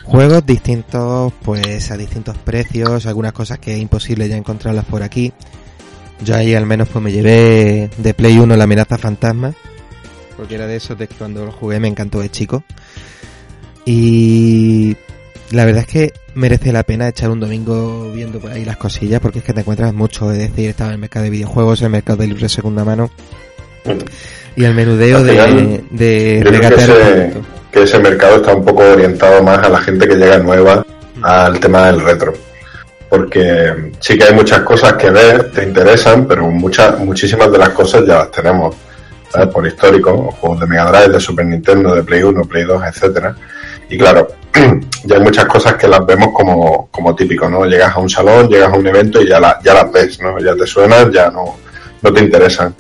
juegos 0.06 0.46
distintos, 0.46 1.32
pues, 1.42 1.90
a 1.90 1.96
distintos 1.96 2.36
precios, 2.38 3.06
algunas 3.06 3.32
cosas 3.32 3.58
que 3.58 3.74
es 3.74 3.80
imposible 3.80 4.28
ya 4.28 4.36
encontrarlas 4.36 4.84
por 4.84 5.02
aquí. 5.02 5.32
Yo 6.24 6.34
ahí 6.34 6.54
al 6.54 6.64
menos 6.64 6.88
pues 6.88 7.04
me 7.04 7.12
llevé 7.12 7.90
de 7.98 8.14
Play 8.14 8.38
1 8.38 8.56
la 8.56 8.64
amenaza 8.64 8.96
fantasma. 8.96 9.52
Porque 10.36 10.54
era 10.54 10.66
de 10.66 10.76
esos 10.76 10.96
de 10.96 11.08
que 11.08 11.14
cuando 11.14 11.44
lo 11.44 11.52
jugué 11.52 11.80
me 11.80 11.88
encantó 11.88 12.20
de 12.20 12.30
chico. 12.30 12.62
Y 13.84 14.96
la 15.50 15.64
verdad 15.64 15.82
es 15.82 15.88
que 15.88 16.12
merece 16.34 16.72
la 16.72 16.82
pena 16.82 17.08
echar 17.08 17.30
un 17.30 17.40
domingo 17.40 18.10
viendo 18.12 18.38
por 18.40 18.50
ahí 18.50 18.64
las 18.64 18.76
cosillas 18.76 19.20
porque 19.20 19.40
es 19.40 19.44
que 19.44 19.52
te 19.52 19.60
encuentras 19.60 19.92
mucho. 19.92 20.32
Es 20.32 20.38
decir, 20.38 20.70
estaba 20.70 20.90
en 20.90 20.94
el 20.94 21.00
mercado 21.00 21.24
de 21.24 21.30
videojuegos, 21.30 21.80
en 21.80 21.86
el 21.86 21.92
mercado 21.92 22.18
de 22.18 22.28
libre 22.28 22.48
segunda 22.48 22.84
mano. 22.84 23.10
Y 24.56 24.64
el 24.64 24.74
menudeo 24.74 25.22
de, 25.22 25.84
de 25.90 26.42
regatear. 26.44 27.55
Que 27.76 27.82
ese 27.82 27.98
mercado 27.98 28.36
está 28.36 28.54
un 28.54 28.64
poco 28.64 28.82
orientado 28.82 29.42
más 29.42 29.58
a 29.58 29.68
la 29.68 29.80
gente 29.80 30.08
que 30.08 30.14
llega 30.14 30.38
nueva 30.38 30.82
al 31.20 31.60
tema 31.60 31.84
del 31.88 32.00
retro. 32.00 32.32
Porque 33.10 33.92
sí 34.00 34.16
que 34.16 34.24
hay 34.24 34.32
muchas 34.32 34.60
cosas 34.60 34.94
que 34.94 35.10
ver, 35.10 35.50
te 35.52 35.62
interesan, 35.62 36.26
pero 36.26 36.46
muchas, 36.46 36.98
muchísimas 36.98 37.52
de 37.52 37.58
las 37.58 37.68
cosas 37.70 38.06
ya 38.06 38.16
las 38.16 38.30
tenemos 38.30 38.74
¿sabes? 39.30 39.48
por 39.48 39.66
histórico, 39.66 40.34
juegos 40.40 40.60
de 40.60 40.66
Mega 40.66 40.90
Drive, 40.90 41.12
de 41.12 41.20
Super 41.20 41.44
Nintendo, 41.44 41.94
de 41.94 42.02
Play 42.02 42.22
1, 42.22 42.44
Play 42.44 42.64
2, 42.64 42.82
etcétera. 42.82 43.36
Y 43.90 43.98
claro, 43.98 44.26
ya 45.04 45.16
hay 45.16 45.22
muchas 45.22 45.44
cosas 45.44 45.74
que 45.74 45.86
las 45.86 46.04
vemos 46.06 46.30
como, 46.32 46.88
como 46.90 47.14
típico, 47.14 47.46
¿no? 47.46 47.66
Llegas 47.66 47.94
a 47.94 48.00
un 48.00 48.08
salón, 48.08 48.48
llegas 48.48 48.72
a 48.72 48.76
un 48.76 48.86
evento 48.86 49.20
y 49.20 49.28
ya, 49.28 49.38
la, 49.38 49.60
ya 49.62 49.74
las 49.74 49.92
ves, 49.92 50.18
¿no? 50.22 50.38
Ya 50.38 50.56
te 50.56 50.66
suenan, 50.66 51.12
ya 51.12 51.30
no, 51.30 51.58
no 52.00 52.10
te 52.10 52.20
interesan. 52.22 52.74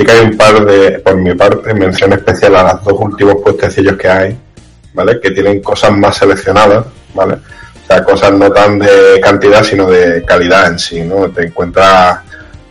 Sí 0.00 0.06
que 0.06 0.12
hay 0.12 0.24
un 0.24 0.34
par 0.34 0.64
de, 0.64 0.98
por 1.00 1.14
mi 1.16 1.34
parte, 1.34 1.74
mención 1.74 2.14
especial 2.14 2.56
a 2.56 2.72
los 2.72 2.84
dos 2.84 2.94
últimos 3.00 3.34
puestecillos 3.44 3.98
que 3.98 4.08
hay, 4.08 4.38
¿vale? 4.94 5.20
Que 5.20 5.30
tienen 5.30 5.60
cosas 5.60 5.92
más 5.92 6.16
seleccionadas, 6.16 6.86
¿vale? 7.12 7.34
O 7.34 7.86
sea, 7.86 8.02
cosas 8.02 8.32
no 8.32 8.50
tan 8.50 8.78
de 8.78 9.20
cantidad, 9.22 9.62
sino 9.62 9.90
de 9.90 10.24
calidad 10.24 10.68
en 10.68 10.78
sí, 10.78 11.02
¿no? 11.02 11.28
Te 11.28 11.48
encuentras 11.48 12.20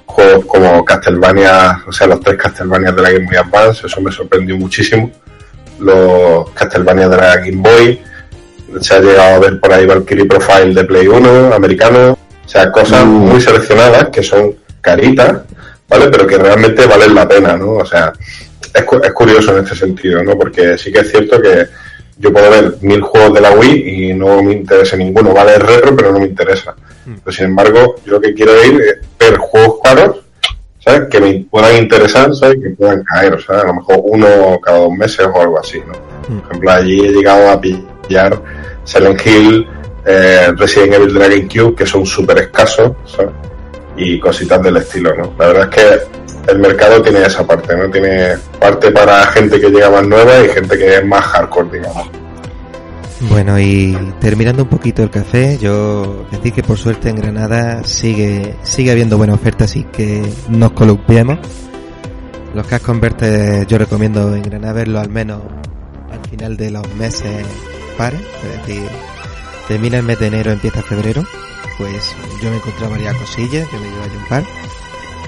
juegos 0.08 0.44
como 0.46 0.84
Castlevania, 0.84 1.84
o 1.88 1.92
sea, 1.92 2.08
los 2.08 2.20
tres 2.20 2.36
Castlevania 2.36 2.94
de 2.94 3.02
la 3.04 3.12
Game 3.12 3.28
Boy 3.28 3.38
Advance, 3.38 3.86
eso 3.86 4.02
me 4.02 4.12
sorprendió 4.12 4.58
muchísimo. 4.58 5.12
Los 5.78 6.50
Castlevania 6.56 7.10
de 7.10 7.18
la 7.18 7.36
Game 7.36 7.58
Boy, 7.58 8.02
se 8.82 8.96
ha 8.96 9.02
llegado 9.02 9.36
a 9.36 9.40
ver 9.40 9.60
por 9.60 9.72
ahí 9.72 9.86
Valkyrie 9.86 10.26
Profile 10.26 10.74
de 10.74 10.84
Play 10.84 11.08
1, 11.08 11.54
americano, 11.54 12.18
o 12.44 12.50
sea, 12.50 12.72
cosas 12.72 13.06
muy 13.06 13.40
seleccionadas 13.40 14.10
que 14.10 14.24
son 14.24 14.56
caritas, 14.82 15.44
¿vale? 15.90 16.08
Pero 16.10 16.28
que 16.28 16.38
realmente 16.38 16.86
valen 16.86 17.16
la 17.16 17.28
pena, 17.28 17.58
¿no? 17.58 17.72
O 17.74 17.86
sea, 17.86 18.14
es, 18.74 18.84
cu- 18.84 19.02
es 19.04 19.12
curioso 19.14 19.58
en 19.58 19.64
este 19.64 19.76
sentido, 19.76 20.24
¿no? 20.24 20.38
Porque 20.38 20.78
sí 20.78 20.92
que 20.92 21.00
es 21.00 21.12
cierto 21.12 21.42
que 21.42 21.68
yo 22.18 22.32
puedo 22.34 22.50
ver 22.52 22.76
mil 22.82 23.02
juegos 23.02 23.34
de 23.34 23.42
la 23.42 23.52
Wii 23.52 24.10
y 24.10 24.14
no 24.14 24.44
me 24.44 24.54
interesa 24.54 24.96
ninguno. 24.98 25.34
Vale, 25.34 25.54
es 25.54 25.60
retro, 25.62 25.96
pero 25.96 26.12
no 26.12 26.20
me 26.20 26.26
interesa. 26.28 26.76
Pero 27.24 27.36
sin 27.36 27.46
embargo, 27.46 27.96
yo 28.06 28.14
lo 28.14 28.22
que 28.22 28.34
quiero 28.34 28.54
ir 28.66 28.82
es 28.82 28.96
ver 29.18 29.38
juegos 29.38 29.80
caros, 29.84 30.18
¿sabes? 30.80 31.08
Que 31.10 31.20
me 31.20 31.46
puedan 31.50 31.78
interesar, 31.78 32.36
¿sabes? 32.36 32.58
Que 32.62 32.70
puedan 32.72 33.04
caer, 33.04 33.34
o 33.34 33.40
sea, 33.40 33.62
a 33.62 33.66
lo 33.68 33.74
mejor 33.76 33.96
uno 34.04 34.60
cada 34.62 34.80
dos 34.80 34.92
meses 34.92 35.26
o 35.34 35.42
algo 35.42 35.60
así, 35.60 35.80
¿no? 35.88 35.94
Por 36.28 36.46
ejemplo, 36.50 36.72
allí 36.72 37.00
he 37.08 37.12
llegado 37.12 37.50
a 37.50 37.60
pillar 37.60 38.40
Silent 38.84 39.26
Hill, 39.26 39.68
eh, 40.06 40.52
Resident 40.58 40.94
Evil 40.94 41.14
de 41.14 41.20
la 41.20 41.28
GameCube, 41.30 41.76
que 41.76 41.86
son 41.86 42.06
súper 42.06 42.38
escasos, 42.40 42.92
¿sabes? 43.08 43.32
Y 44.02 44.20
cositas 44.20 44.62
del 44.64 44.78
estilo, 44.78 45.14
¿no? 45.16 45.34
La 45.38 45.48
verdad 45.48 45.70
es 45.70 45.76
que 45.76 46.52
el 46.52 46.60
mercado 46.60 47.02
tiene 47.02 47.22
esa 47.22 47.46
parte, 47.46 47.76
¿no? 47.76 47.90
Tiene 47.92 48.38
parte 48.60 48.92
para 48.92 49.26
gente 49.28 49.60
que 49.60 49.70
llega 49.70 49.90
más 49.90 50.08
nueva 50.08 50.40
y 50.40 50.50
gente 50.50 50.78
que 50.78 50.96
es 50.96 51.06
más 51.06 51.26
hardcore, 51.26 51.78
digamos. 51.78 52.10
Bueno, 53.22 53.60
y 53.60 53.98
terminando 54.22 54.64
un 54.64 54.70
poquito 54.70 55.04
el 55.04 55.10
café, 55.10 55.58
yo 55.58 56.26
decir 56.32 56.54
que 56.54 56.64
por 56.64 56.78
suerte 56.78 57.10
en 57.10 57.18
Granada 57.18 57.84
sigue 57.84 58.56
sigue 58.64 58.92
habiendo 58.92 59.18
buena 59.18 59.34
oferta, 59.34 59.66
así 59.66 59.84
que 59.84 60.24
nos 60.48 60.72
columpiemos. 60.72 61.38
Los 62.56 62.66
Cash 62.66 62.82
Converter 62.82 63.68
yo 63.68 63.78
recomiendo 63.78 64.34
en 64.34 64.44
Granada 64.44 64.74
verlo 64.74 65.00
al 65.02 65.10
menos 65.10 65.42
al 66.10 66.30
final 66.30 66.56
de 66.56 66.72
los 66.72 66.96
meses 66.96 67.46
pares, 67.98 68.22
es 68.22 68.66
decir, 68.66 68.88
termina 69.68 69.98
el 69.98 70.04
mes 70.04 70.18
de 70.18 70.28
enero, 70.28 70.52
empieza 70.52 70.82
febrero, 70.82 71.26
pues 71.80 72.14
yo 72.42 72.52
me 72.52 72.58
encontré 72.58 72.88
varias 72.88 73.16
cosillas, 73.16 73.68
que 73.70 73.78
me 73.78 73.90
llevo 73.90 74.04
ahí 74.04 74.18
un 74.18 74.26
par. 74.26 74.44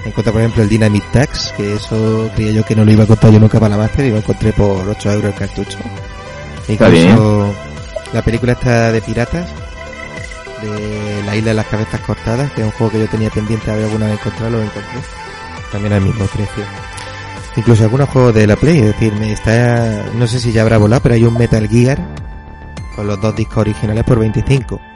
Me 0.02 0.08
encontré 0.08 0.32
por 0.32 0.40
ejemplo 0.42 0.62
el 0.62 0.68
Dynamite 0.68 1.06
Tax, 1.10 1.54
que 1.56 1.74
eso 1.74 2.30
creía 2.36 2.52
yo 2.52 2.64
que 2.64 2.76
no 2.76 2.84
lo 2.84 2.92
iba 2.92 3.04
a 3.04 3.06
contar 3.06 3.32
yo 3.32 3.40
nunca 3.40 3.58
para 3.58 3.76
la 3.76 3.82
Master 3.82 4.04
y 4.04 4.10
lo 4.10 4.18
encontré 4.18 4.52
por 4.52 4.86
8 4.86 5.12
euros 5.12 5.32
el 5.32 5.34
cartucho. 5.34 5.78
Está 6.68 6.88
bien. 6.88 7.08
Incluso 7.08 7.54
la 8.12 8.22
película 8.22 8.52
esta 8.52 8.92
de 8.92 9.00
piratas, 9.00 9.48
de 10.60 11.22
la 11.24 11.36
isla 11.36 11.50
de 11.50 11.54
las 11.54 11.66
cabezas 11.66 12.00
cortadas, 12.00 12.52
que 12.52 12.60
es 12.60 12.66
un 12.66 12.72
juego 12.72 12.92
que 12.92 13.00
yo 13.00 13.08
tenía 13.08 13.30
pendiente 13.30 13.70
de 13.74 13.84
alguna 13.84 14.06
vez 14.06 14.20
encontrar, 14.20 14.50
lo 14.50 14.58
encontré. 14.60 15.00
También 15.72 15.94
al 15.94 16.02
mismo 16.02 16.26
precio. 16.26 16.64
Incluso 17.56 17.84
algunos 17.84 18.10
juegos 18.10 18.34
de 18.34 18.46
la 18.46 18.56
Play, 18.56 18.78
es 18.78 18.86
decir, 18.86 19.14
me 19.14 19.32
está, 19.32 20.04
no 20.14 20.26
sé 20.26 20.38
si 20.38 20.52
ya 20.52 20.60
habrá 20.62 20.76
volado, 20.76 21.02
pero 21.02 21.14
hay 21.14 21.24
un 21.24 21.34
Metal 21.34 21.66
Gear 21.66 21.98
con 22.94 23.06
los 23.06 23.18
dos 23.20 23.34
discos 23.34 23.58
originales 23.58 24.04
por 24.04 24.18
25 24.18 24.91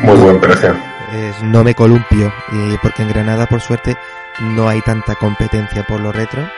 Muy 0.00 0.16
buen 0.16 0.40
precio. 0.40 0.74
es 1.12 1.42
no 1.42 1.64
me 1.64 1.74
columpio 1.74 2.32
y 2.52 2.76
porque 2.78 3.02
en 3.02 3.08
Granada 3.08 3.46
por 3.46 3.60
suerte 3.60 3.96
no 4.40 4.68
hay 4.68 4.80
tanta 4.80 5.14
competencia 5.14 5.82
por 5.84 6.00
los 6.00 6.14
retro 6.14 6.48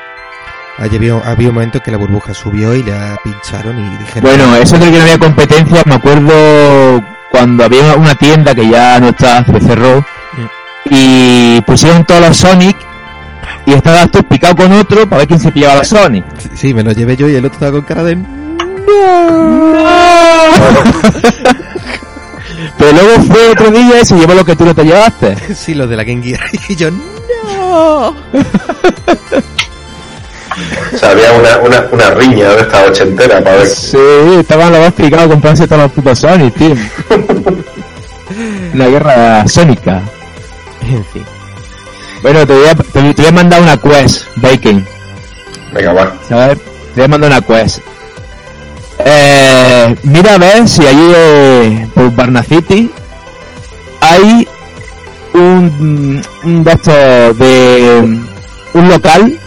Ayer 0.79 0.97
había, 0.97 1.31
había 1.31 1.49
un 1.49 1.55
momento 1.55 1.79
en 1.79 1.85
que 1.85 1.91
la 1.91 1.99
burbuja 1.99 2.33
subió 2.33 2.75
y 2.75 2.83
la 2.83 3.19
pincharon 3.23 3.79
y 3.79 3.97
dijeron 3.99 4.23
Bueno, 4.23 4.57
eso 4.57 4.79
de 4.79 4.91
que 4.91 4.97
no 4.97 5.03
había 5.03 5.19
competencia, 5.19 5.83
me 5.85 5.97
acuerdo 5.97 7.05
cuando 7.31 7.65
había 7.65 7.95
una 7.95 8.15
tienda 8.15 8.55
que 8.55 8.69
ya 8.69 8.99
no 8.99 9.09
está, 9.09 9.45
se 9.45 9.61
cerró, 9.61 10.05
y 10.87 11.61
pusieron 11.63 12.05
todos 12.05 12.23
los 12.23 12.37
Sonic, 12.37 12.77
y 13.67 13.73
estabas 13.73 14.11
tú 14.11 14.23
picado 14.25 14.57
con 14.57 14.73
otro 14.73 15.07
para 15.07 15.19
ver 15.19 15.29
quién 15.29 15.41
se 15.41 15.53
pillaba 15.53 15.77
la 15.77 15.85
Sonic. 15.85 16.25
sí 16.55 16.73
me 16.73 16.83
lo 16.83 16.93
llevé 16.93 17.17
yo 17.17 17.29
y 17.29 17.35
el 17.35 17.45
otro 17.45 17.55
estaba 17.55 17.73
con 17.73 17.83
cara 17.83 18.03
de 18.05 18.17
Pero 22.79 22.93
luego 22.93 23.23
fue 23.23 23.51
otro 23.51 23.71
día 23.71 24.01
y 24.01 24.05
se 24.05 24.17
llevó 24.17 24.35
lo 24.35 24.45
que 24.45 24.57
tú 24.57 24.65
no 24.65 24.75
te 24.75 24.85
llevaste. 24.85 25.37
sí 25.55 25.75
los 25.75 25.89
de 25.89 25.97
la 25.97 26.05
Game 26.05 26.23
Gear 26.23 26.41
y 26.69 26.77
yo 26.77 26.91
no 26.91 28.15
O 30.95 30.99
sea, 30.99 31.11
había 31.11 31.33
una, 31.33 31.59
una, 31.59 31.87
una 31.91 32.11
riña 32.11 32.49
de 32.51 32.61
esta 32.61 32.85
ochentera 32.85 33.43
para 33.43 33.57
ver. 33.57 33.67
Sí, 33.69 33.99
estaban 34.39 34.73
los 34.73 34.85
dos 34.85 34.93
picados 34.93 35.29
comprándose 35.29 35.67
todos 35.67 35.83
los 35.83 35.93
putos 35.93 36.19
Sonic, 36.19 36.55
tío. 36.55 36.75
Una 38.75 38.87
guerra 38.87 39.47
sónica. 39.47 40.01
en 40.81 41.05
fin 41.07 41.25
Bueno, 42.23 42.47
te 42.47 42.55
voy 42.55 42.67
a, 42.67 42.75
te, 42.75 43.15
te 43.15 43.23
voy 43.23 43.27
a 43.27 43.33
mandar 43.33 43.61
una 43.61 43.77
quest, 43.77 44.27
Bacon. 44.37 44.87
Venga, 45.73 45.93
va. 45.93 46.13
Te 46.29 46.35
voy 46.97 47.05
a 47.05 47.09
mandar 47.09 47.31
una 47.31 47.41
quest. 47.41 47.81
Eh, 49.05 49.97
mira 50.05 50.35
a 50.35 50.39
ver 50.39 50.69
si 50.69 50.87
allí 50.87 51.13
eh, 51.15 51.89
por 51.95 52.15
Barna 52.15 52.43
City 52.43 52.91
hay 54.01 54.47
un, 55.35 56.23
un 56.45 56.65
de 56.65 56.73
estos 56.73 57.39
de 57.39 58.19
un 58.75 58.89
local 58.89 59.39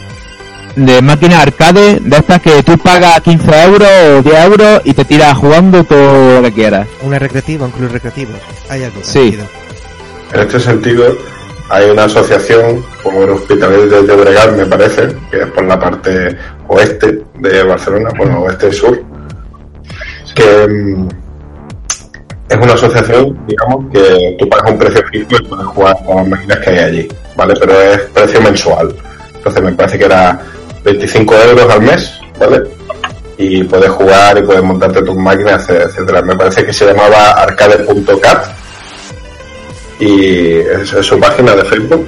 de 0.76 1.02
máquinas 1.02 1.42
arcade 1.42 2.00
de 2.02 2.18
estas 2.18 2.42
que 2.42 2.64
tú 2.64 2.78
pagas 2.78 3.22
15 3.22 3.64
euros 3.64 3.90
o 4.18 4.22
10 4.22 4.46
euros 4.46 4.82
y 4.84 4.94
te 4.94 5.06
tiras 5.06 5.38
jugando 5.38 5.84
todo 5.84 6.42
lo 6.42 6.48
que 6.48 6.54
quieras. 6.54 6.88
una 7.02 7.18
recreativa 7.18 7.66
un 7.66 7.72
club 7.72 7.92
recreativo 7.92 8.32
hay 8.70 8.84
algo 8.84 9.00
Sí. 9.02 9.38
En 10.34 10.42
este 10.42 10.60
sentido, 10.60 11.16
hay 11.70 11.90
una 11.90 12.06
asociación 12.06 12.84
como 13.04 13.24
el 13.24 13.30
Hospitalet 13.30 13.90
de 13.90 14.08
Llobregat, 14.08 14.52
me 14.58 14.66
parece, 14.66 15.16
que 15.32 15.42
es 15.42 15.48
por 15.48 15.64
la 15.64 15.80
parte 15.80 16.36
oeste 16.68 17.24
de 17.40 17.64
Barcelona, 17.64 18.10
bueno, 18.18 18.42
oeste 18.42 18.70
y 18.70 18.74
sur, 18.74 19.02
que 20.36 20.68
mm, 20.68 21.08
es 22.50 22.58
una 22.58 22.74
asociación, 22.74 23.38
digamos, 23.48 23.92
que 23.92 24.36
tú 24.38 24.48
pagas 24.48 24.72
un 24.72 24.78
precio 24.78 25.04
fijo 25.12 25.38
y 25.40 25.48
puedes 25.48 25.66
jugar 25.66 25.98
con 26.06 26.18
las 26.18 26.28
máquinas 26.28 26.60
que 26.60 26.70
hay 26.70 26.80
allí, 26.80 27.08
¿vale? 27.36 27.54
Pero 27.60 27.82
es 27.82 28.02
precio 28.14 28.42
mensual. 28.42 28.96
Entonces 29.36 29.64
me 29.64 29.72
parece 29.72 29.98
que 29.98 30.06
era 30.06 30.40
25 30.84 31.36
euros 31.50 31.74
al 31.74 31.82
mes, 31.82 32.20
¿vale? 32.40 32.64
Y 33.38 33.64
puedes 33.64 33.90
jugar 33.90 34.38
y 34.38 34.44
puedes 34.44 34.64
montarte 34.64 35.02
tus 35.02 35.16
máquinas, 35.16 35.68
etcétera. 35.70 36.22
Me 36.22 36.36
parece 36.36 36.66
que 36.66 36.74
se 36.74 36.86
llamaba 36.86 37.32
arcade.cat 37.32 38.46
y 40.00 40.58
es, 40.58 40.94
es 40.94 41.06
su 41.06 41.20
página 41.20 41.56
de 41.56 41.64
Facebook 41.64 42.08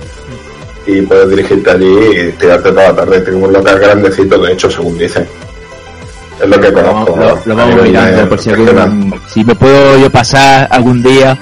y 0.86 1.02
puedes 1.02 1.30
dirigirte 1.30 1.72
allí 1.72 1.98
y 2.12 2.32
tirarte 2.34 2.70
toda 2.70 2.90
la 2.90 2.96
tarde. 2.96 3.22
Tengo 3.22 3.48
un 3.48 3.54
local 3.54 3.80
grandecito, 3.80 4.38
de 4.38 4.54
hecho, 4.54 4.70
según 4.70 4.98
dicen. 4.98 5.28
Es 6.42 6.48
lo 6.48 6.60
que 6.60 6.72
conozco. 6.74 7.16
lo- 7.46 7.56
vamos 7.56 7.82
mirando 7.84 8.18
de- 8.22 8.28
por 8.28 8.40
si, 8.40 8.50
algún- 8.52 9.22
si 9.34 9.44
me 9.44 9.56
puedo 9.56 9.98
yo 9.98 10.10
pasar 10.10 10.68
algún 10.72 11.02
día. 11.02 11.38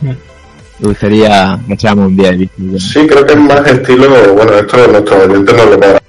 Me 0.00 0.88
gustaría 0.88 1.58
que 1.66 1.74
echáramos 1.74 2.06
un 2.08 2.16
día 2.16 2.30
de 2.30 2.36
bici. 2.36 2.80
Sí, 2.80 3.06
creo 3.06 3.24
que 3.24 3.32
es 3.32 3.38
más 3.38 3.66
estilo, 3.66 4.08
bueno, 4.34 4.52
esto 4.54 4.88
nuestros 4.88 5.24
oyentes 5.28 5.56
no 5.56 5.64
lo 5.66 5.80
podrán. 5.80 6.00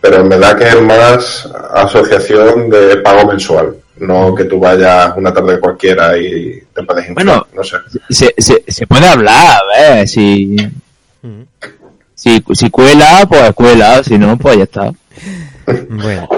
Pero 0.00 0.16
en 0.20 0.28
verdad 0.28 0.56
que 0.58 0.68
es 0.68 0.80
más 0.82 1.48
asociación 1.74 2.68
de 2.70 2.96
pago 2.98 3.28
mensual, 3.28 3.76
no 3.98 4.34
que 4.34 4.44
tú 4.44 4.58
vayas 4.58 5.12
una 5.16 5.32
tarde 5.32 5.60
cualquiera 5.60 6.16
y 6.18 6.60
te 6.74 6.82
puedes 6.82 7.08
inflar, 7.08 7.26
Bueno. 7.26 7.46
no 7.54 7.62
sé. 7.62 7.76
se, 8.10 8.34
se, 8.38 8.64
se 8.66 8.86
puede 8.86 9.06
hablar, 9.06 9.60
a 9.60 9.94
ver, 9.94 10.08
si, 10.08 10.56
si, 12.14 12.42
si 12.52 12.70
cuela, 12.70 13.24
pues 13.28 13.52
cuela, 13.52 14.02
si 14.02 14.18
no, 14.18 14.36
pues 14.36 14.56
ya 14.56 14.64
está. 14.64 14.90
Bueno, 15.88 16.28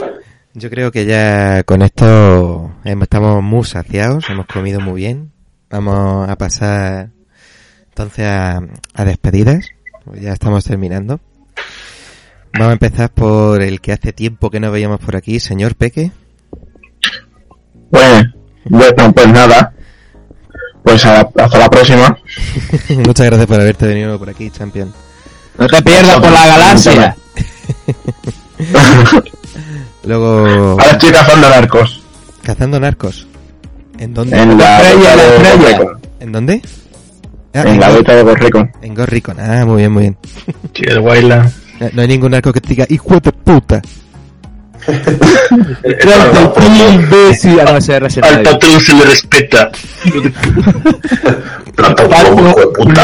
yo 0.55 0.70
creo 0.70 0.90
que 0.92 1.06
ya 1.06 1.62
con 1.64 1.82
esto 1.82 2.72
estamos 2.84 3.42
muy 3.42 3.64
saciados, 3.64 4.24
hemos 4.30 4.46
comido 4.46 4.80
muy 4.80 5.01
bien. 5.01 5.32
Vamos 5.70 6.28
a 6.28 6.36
pasar 6.36 7.10
entonces 7.88 8.26
a, 8.26 8.60
a 8.94 9.05
despedidas. 9.05 9.68
Pues 10.05 10.20
ya 10.20 10.32
estamos 10.32 10.64
terminando. 10.64 11.20
Vamos 12.52 12.68
a 12.68 12.72
empezar 12.72 13.10
por 13.10 13.62
el 13.62 13.80
que 13.80 13.92
hace 13.92 14.12
tiempo 14.12 14.51
que 14.51 14.60
no 14.60 14.70
veíamos 14.70 15.01
por 15.01 15.16
aquí, 15.16 15.40
señor 15.40 15.74
Peque. 15.74 16.12
Pues, 17.90 18.24
bueno, 18.66 19.12
pues 19.12 19.28
nada. 19.28 19.72
Pues 20.84 21.05
a- 21.06 21.28
hasta 21.36 21.59
la 21.59 21.70
próxima. 21.70 22.16
Muchas 23.06 23.26
gracias 23.26 23.46
por 23.46 23.60
haberte 23.60 23.86
venido 23.86 24.18
por 24.18 24.28
aquí, 24.28 24.51
champion. 24.51 24.92
No 25.59 25.66
te 25.66 25.82
pierdas 25.82 26.20
por 26.20 26.30
la 26.30 26.46
galaxia. 26.46 27.16
Luego, 30.05 30.70
Ahora 30.72 30.90
estoy 30.93 31.10
cazando 31.10 31.48
narcos. 31.48 32.02
Cazando 32.43 32.78
narcos. 32.81 33.26
¿En 33.98 34.12
dónde? 34.14 34.36
En 34.39 34.59
la 34.59 34.81
estrella, 34.82 35.16
la 35.16 35.22
de 35.22 35.36
estrella. 35.36 35.81
¿En 36.20 36.32
dónde? 36.32 36.62
Ah, 37.55 37.62
En 37.66 37.81
la 37.81 37.89
Go- 37.90 37.94
beta 37.97 38.14
de 38.16 38.22
Ghost 38.22 38.39
Recon. 38.43 38.70
en 38.82 38.94
Ghost 38.94 39.09
Recon. 39.09 39.40
Ah, 39.40 39.64
muy 39.64 39.76
bien, 39.78 39.93
muy 39.93 40.02
bien. 40.02 40.16
Sí, 40.74 40.82
el 40.86 40.98
Wildland. 41.01 41.51
No- 41.81 41.90
No 41.93 42.02
hay 42.02 42.09
ningún 42.09 42.31
narco 42.32 42.52
que 42.52 42.60
te 42.60 42.68
diga, 42.70 42.86
hijo 42.89 43.18
de 43.20 43.32
puta. 43.32 43.81
imbécil. 46.93 47.59
Al 47.60 48.43
patrón 48.43 48.81
se 48.81 48.94
le 48.94 49.05
respeta. 49.05 49.70
Plata, 51.74 52.05
hijo 52.05 52.60
de 52.60 52.66
puta. 52.66 53.02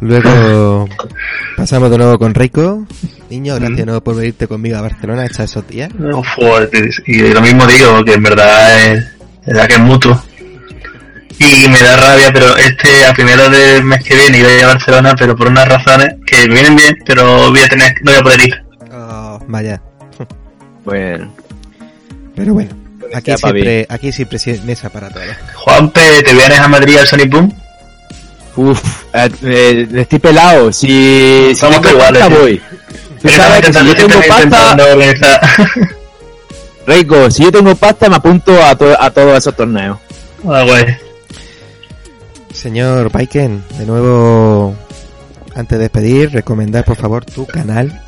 Luego 0.00 0.88
pasamos 1.56 1.90
de 1.90 1.98
nuevo 1.98 2.18
con 2.18 2.34
Reiko. 2.34 2.86
Niño, 3.30 3.56
gracias 3.56 3.78
de 3.78 3.86
nuevo 3.86 4.00
por 4.00 4.16
venirte 4.16 4.46
conmigo 4.46 4.78
a 4.78 4.82
Barcelona 4.82 5.22
a 5.22 5.26
echar 5.26 5.44
esos 5.44 5.66
días. 5.66 5.90
No, 5.94 6.22
y 7.06 7.18
lo 7.32 7.40
mismo 7.40 7.66
digo, 7.66 8.04
que 8.04 8.14
en 8.14 8.22
verdad 8.22 8.86
es, 8.86 9.04
es 9.04 9.46
verdad 9.46 9.66
que 9.66 9.74
es 9.74 9.80
mutuo. 9.80 10.22
Y 11.40 11.68
me 11.68 11.80
da 11.80 11.96
rabia, 11.96 12.32
pero 12.32 12.56
este 12.56 13.06
a 13.06 13.12
primero 13.12 13.48
del 13.48 13.84
mes 13.84 14.02
que 14.02 14.14
viene 14.16 14.38
iba 14.38 14.48
a 14.48 14.54
ir 14.54 14.64
a 14.64 14.68
Barcelona, 14.68 15.14
pero 15.16 15.36
por 15.36 15.46
unas 15.46 15.68
razones 15.68 16.16
que 16.26 16.48
me 16.48 16.54
vienen 16.54 16.74
bien, 16.74 16.96
pero 17.06 17.50
voy 17.50 17.60
a 17.60 17.68
tener, 17.68 17.94
no 18.02 18.10
voy 18.10 18.20
a 18.20 18.22
poder 18.22 18.40
ir. 18.40 18.64
Oh, 18.92 19.38
vaya. 19.46 19.80
Bueno. 20.84 21.30
Pero 22.34 22.54
bueno, 22.54 22.70
aquí 23.14 23.30
Ya, 23.30 23.36
pa' 23.36 23.50
siempre, 23.50 23.86
aquí 23.90 24.10
siempre 24.10 24.38
mesa 24.64 24.88
para 24.88 25.10
todo. 25.10 25.22
Juanpe, 25.54 26.00
¿te 26.24 26.32
vienes 26.32 26.58
a 26.58 26.66
Madrid 26.66 26.96
al 26.96 27.06
Sonic 27.06 27.30
Boom? 27.30 27.52
Uf, 28.58 29.04
eh, 29.12 29.30
eh, 29.44 29.88
estoy 29.94 30.18
pelado. 30.18 30.72
Si, 30.72 30.88
si 31.50 31.54
Somos 31.54 31.80
tengo 31.80 31.96
iguales, 31.96 32.22
pasta, 32.22 32.38
voy. 32.40 32.60
Tú 33.22 33.28
sabes 33.28 33.60
que 33.66 33.72
si 33.72 33.86
yo 33.86 33.94
tengo 33.94 34.20
pasta. 34.28 34.76
Rico, 36.86 37.30
si 37.30 37.44
yo 37.44 37.52
tengo 37.52 37.74
pasta, 37.76 38.08
me 38.08 38.16
apunto 38.16 38.52
a, 38.62 38.74
to- 38.74 39.00
a 39.00 39.10
todos 39.10 39.38
esos 39.38 39.54
torneos. 39.54 39.98
ah, 40.48 40.64
guay. 40.66 40.96
Señor 42.52 43.10
Paiken, 43.10 43.62
de 43.78 43.86
nuevo, 43.86 44.74
antes 45.54 45.78
de 45.78 45.84
despedir, 45.84 46.32
recomendar 46.32 46.84
por 46.84 46.96
favor 46.96 47.24
tu 47.24 47.46
canal 47.46 48.00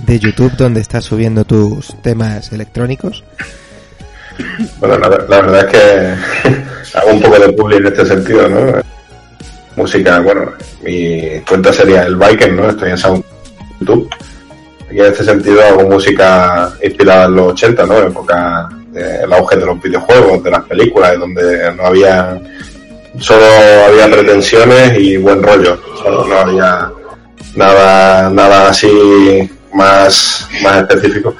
de 0.00 0.18
YouTube 0.18 0.52
donde 0.56 0.80
estás 0.80 1.04
subiendo 1.04 1.44
tus 1.44 1.94
temas 2.02 2.52
electrónicos. 2.52 3.22
Bueno, 4.80 4.98
la, 4.98 5.08
la 5.08 5.40
verdad 5.40 5.66
es 5.66 5.72
que 5.72 6.14
hago 6.98 7.10
un 7.12 7.22
poco 7.22 7.38
de 7.38 7.52
publi 7.52 7.76
en 7.76 7.86
este 7.86 8.04
sentido, 8.04 8.48
¿no? 8.48 8.97
Música, 9.78 10.18
bueno, 10.18 10.54
mi 10.82 11.40
cuenta 11.48 11.72
sería 11.72 12.02
el 12.02 12.16
Biker, 12.16 12.52
¿no? 12.52 12.68
Estoy 12.68 12.90
en 12.90 12.98
Sound 12.98 13.24
YouTube. 13.78 14.10
Y 14.90 14.98
en 14.98 15.06
este 15.06 15.22
sentido 15.22 15.62
hago 15.64 15.88
música 15.88 16.72
inspirada 16.82 17.26
en 17.26 17.36
los 17.36 17.52
80, 17.52 17.86
¿no? 17.86 17.98
Época 17.98 18.68
del 18.90 19.32
auge 19.32 19.54
de 19.54 19.66
los 19.66 19.80
videojuegos, 19.80 20.42
de 20.42 20.50
las 20.50 20.64
películas, 20.64 21.16
donde 21.16 21.72
no 21.76 21.84
había, 21.84 22.40
solo 23.20 23.44
había 23.86 24.10
pretensiones 24.10 24.98
y 24.98 25.16
buen 25.16 25.44
rollo. 25.44 25.80
Solo 26.02 26.26
no 26.26 26.36
había 26.36 26.90
nada, 27.54 28.30
nada 28.30 28.70
así 28.70 29.48
más, 29.74 30.48
más 30.60 30.78
específico. 30.78 31.36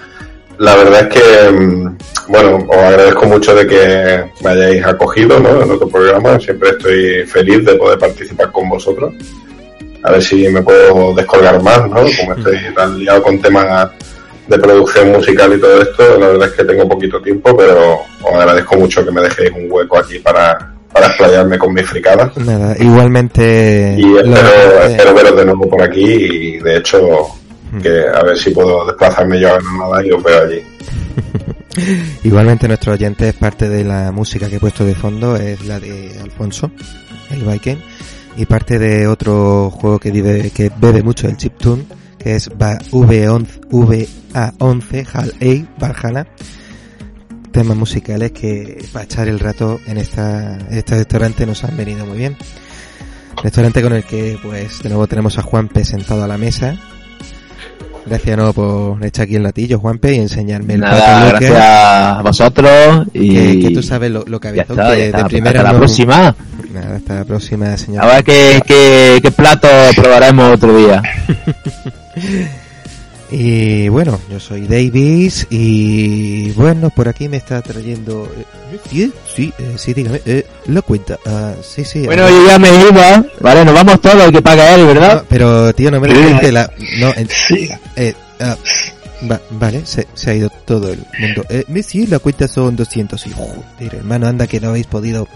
La 0.58 0.76
verdad 0.76 1.08
es 1.08 1.20
que, 1.20 1.50
mm, 1.50 1.96
bueno, 2.28 2.66
os 2.68 2.76
agradezco 2.76 3.26
mucho 3.26 3.54
de 3.54 3.66
que 3.66 4.24
me 4.44 4.50
hayáis 4.50 4.84
acogido 4.84 5.40
¿no? 5.40 5.62
en 5.62 5.70
otro 5.70 5.88
programa. 5.88 6.38
Siempre 6.38 6.70
estoy 6.70 7.26
feliz 7.26 7.64
de 7.64 7.74
poder 7.74 7.98
participar 7.98 8.52
con 8.52 8.68
vosotros. 8.68 9.14
A 10.02 10.12
ver 10.12 10.22
si 10.22 10.48
me 10.48 10.62
puedo 10.62 11.14
descolgar 11.14 11.62
más, 11.62 11.80
¿no? 11.88 11.96
Como 11.96 12.34
estoy 12.36 12.58
tan 12.74 12.98
liado 12.98 13.22
con 13.22 13.40
temas 13.40 13.90
de 14.46 14.58
producción 14.58 15.12
musical 15.12 15.52
y 15.54 15.60
todo 15.60 15.82
esto, 15.82 16.18
la 16.18 16.28
verdad 16.28 16.48
es 16.48 16.54
que 16.54 16.64
tengo 16.64 16.88
poquito 16.88 17.20
tiempo, 17.20 17.54
pero 17.56 18.00
os 18.22 18.34
agradezco 18.34 18.76
mucho 18.76 19.04
que 19.04 19.10
me 19.10 19.22
dejéis 19.22 19.50
un 19.50 19.70
hueco 19.70 19.98
aquí 19.98 20.18
para, 20.20 20.72
para 20.92 21.06
explayarme 21.06 21.58
con 21.58 21.74
mis 21.74 21.86
fricadas. 21.86 22.34
Nada, 22.38 22.74
igualmente... 22.78 23.96
Y 23.98 24.16
espero, 24.16 24.82
espero 24.84 25.14
veros 25.14 25.36
de 25.36 25.44
nuevo 25.44 25.68
por 25.68 25.82
aquí 25.82 26.02
y 26.02 26.58
de 26.58 26.76
hecho 26.76 27.28
que 27.82 28.06
a 28.14 28.22
ver 28.22 28.38
si 28.38 28.50
puedo 28.50 28.86
desplazarme 28.86 29.38
yo 29.38 29.48
a 29.48 29.58
Granada 29.58 30.06
y 30.06 30.10
os 30.10 30.22
veo 30.22 30.42
allí. 30.42 30.62
Igualmente 32.24 32.66
nuestro 32.68 32.92
oyente 32.92 33.28
es 33.28 33.34
parte 33.34 33.68
de 33.68 33.84
la 33.84 34.10
música 34.12 34.48
que 34.48 34.56
he 34.56 34.60
puesto 34.60 34.84
de 34.84 34.94
fondo, 34.94 35.36
es 35.36 35.64
la 35.66 35.78
de 35.78 36.18
Alfonso, 36.20 36.70
el 37.30 37.42
Viking, 37.44 37.76
y 38.36 38.46
parte 38.46 38.78
de 38.78 39.06
otro 39.06 39.70
juego 39.70 39.98
que, 39.98 40.10
vive, 40.10 40.50
que 40.50 40.70
bebe 40.80 41.02
mucho 41.02 41.28
el 41.28 41.36
chiptune, 41.36 41.84
que 42.18 42.36
es 42.36 42.48
Va- 42.50 42.78
V11, 42.78 43.60
VA11 43.70 45.06
Hal 45.12 45.34
A 45.40 45.80
Valhalla. 45.80 46.26
Temas 47.52 47.76
musicales 47.76 48.32
que 48.32 48.84
para 48.92 49.04
echar 49.04 49.26
el 49.28 49.40
rato 49.40 49.80
en 49.86 49.98
esta, 49.98 50.58
en 50.58 50.76
este 50.78 50.96
restaurante 50.96 51.46
nos 51.46 51.64
han 51.64 51.76
venido 51.76 52.04
muy 52.06 52.18
bien. 52.18 52.36
Restaurante 53.42 53.82
con 53.82 53.92
el 53.94 54.04
que 54.04 54.38
pues 54.42 54.82
de 54.82 54.88
nuevo 54.90 55.06
tenemos 55.06 55.38
a 55.38 55.42
Juanpe 55.42 55.84
sentado 55.84 56.22
a 56.24 56.28
la 56.28 56.38
mesa. 56.38 56.76
Gracias 58.08 58.36
nuevo 58.36 58.52
por 58.52 59.04
echar 59.04 59.24
aquí 59.24 59.36
el 59.36 59.42
latillo, 59.42 59.78
Juanpe, 59.78 60.14
y 60.14 60.18
enseñarme 60.18 60.74
el 60.74 60.80
Nada, 60.80 61.28
gracias 61.28 61.56
a 61.60 62.20
vosotros 62.22 63.06
y 63.12 63.34
que, 63.34 63.60
que 63.68 63.74
tú 63.74 63.82
sabes 63.82 64.10
lo, 64.10 64.24
lo 64.26 64.40
que 64.40 64.48
había 64.48 64.62
está, 64.62 64.74
que 64.92 64.98
ya 64.98 65.04
está. 65.06 65.18
de 65.18 65.24
primera 65.24 65.60
hasta 65.60 65.62
la 65.64 65.72
no- 65.72 65.78
próxima. 65.78 66.34
Nada, 66.72 66.96
hasta 66.96 67.14
la 67.16 67.24
próxima, 67.24 67.76
señor. 67.76 68.04
A 68.04 68.06
ver 68.06 68.24
qué, 68.24 68.60
qué, 68.66 69.18
qué 69.22 69.30
plato 69.30 69.68
probaremos 69.96 70.54
otro 70.54 70.76
día. 70.76 71.02
Y 73.30 73.88
bueno, 73.90 74.18
yo 74.30 74.40
soy 74.40 74.62
Davis 74.66 75.46
y 75.50 76.50
bueno, 76.52 76.88
por 76.90 77.08
aquí 77.08 77.28
me 77.28 77.36
está 77.36 77.60
trayendo... 77.60 78.26
eh, 78.38 78.78
¿Sí? 78.90 79.12
Sí, 79.36 79.52
eh, 79.58 79.74
sí, 79.76 79.92
dígame. 79.92 80.22
Eh, 80.24 80.46
la 80.66 80.80
cuenta. 80.80 81.18
Ah, 81.26 81.52
sí, 81.62 81.84
sí. 81.84 82.02
Bueno, 82.06 82.24
ah, 82.24 82.30
yo 82.30 82.46
ya 82.46 82.58
me 82.58 82.68
iba. 82.88 83.24
Vale, 83.40 83.64
nos 83.66 83.74
vamos 83.74 84.00
todos, 84.00 84.30
que 84.32 84.40
paga 84.40 84.74
él, 84.74 84.80
no, 84.82 84.86
¿verdad? 84.86 85.24
pero 85.28 85.74
tío, 85.74 85.90
no 85.90 86.00
me 86.00 86.08
la... 86.52 86.70
No, 87.00 87.12
en- 87.16 87.28
Sí. 87.48 87.68
eh, 87.96 88.14
ah, 88.40 88.56
va- 89.30 89.40
vale, 89.50 89.84
se, 89.84 90.06
se 90.14 90.30
ha 90.30 90.34
ido 90.34 90.48
todo 90.64 90.90
el 90.90 91.00
mundo. 91.18 91.44
Eh, 91.50 91.64
sí, 91.82 92.06
la 92.06 92.20
cuenta 92.20 92.48
son 92.48 92.76
200 92.76 93.26
y 93.26 93.30
joder, 93.32 93.94
hermano, 93.94 94.26
anda 94.26 94.46
que 94.46 94.58
no 94.58 94.70
habéis 94.70 94.86
podido 94.86 95.28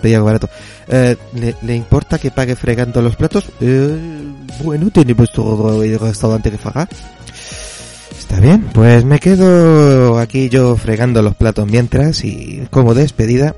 pedir 0.00 0.16
algo 0.16 0.26
barato. 0.26 0.48
Eh, 0.86 1.16
¿le, 1.34 1.56
¿Le 1.62 1.74
importa 1.74 2.18
que 2.18 2.30
pague 2.30 2.54
fregando 2.54 3.02
los 3.02 3.16
platos? 3.16 3.46
Eh, 3.60 3.96
bueno, 4.62 4.88
tenemos 4.90 5.32
todo 5.32 5.82
el 5.82 5.98
restaurante 5.98 6.50
que 6.52 6.58
pagar. 6.58 6.88
Está 8.34 8.46
bien, 8.46 8.68
pues 8.74 9.04
me 9.04 9.20
quedo 9.20 10.18
aquí 10.18 10.48
yo 10.48 10.76
fregando 10.76 11.22
los 11.22 11.36
platos 11.36 11.70
mientras 11.70 12.24
y 12.24 12.66
como 12.72 12.92
despedida 12.92 13.54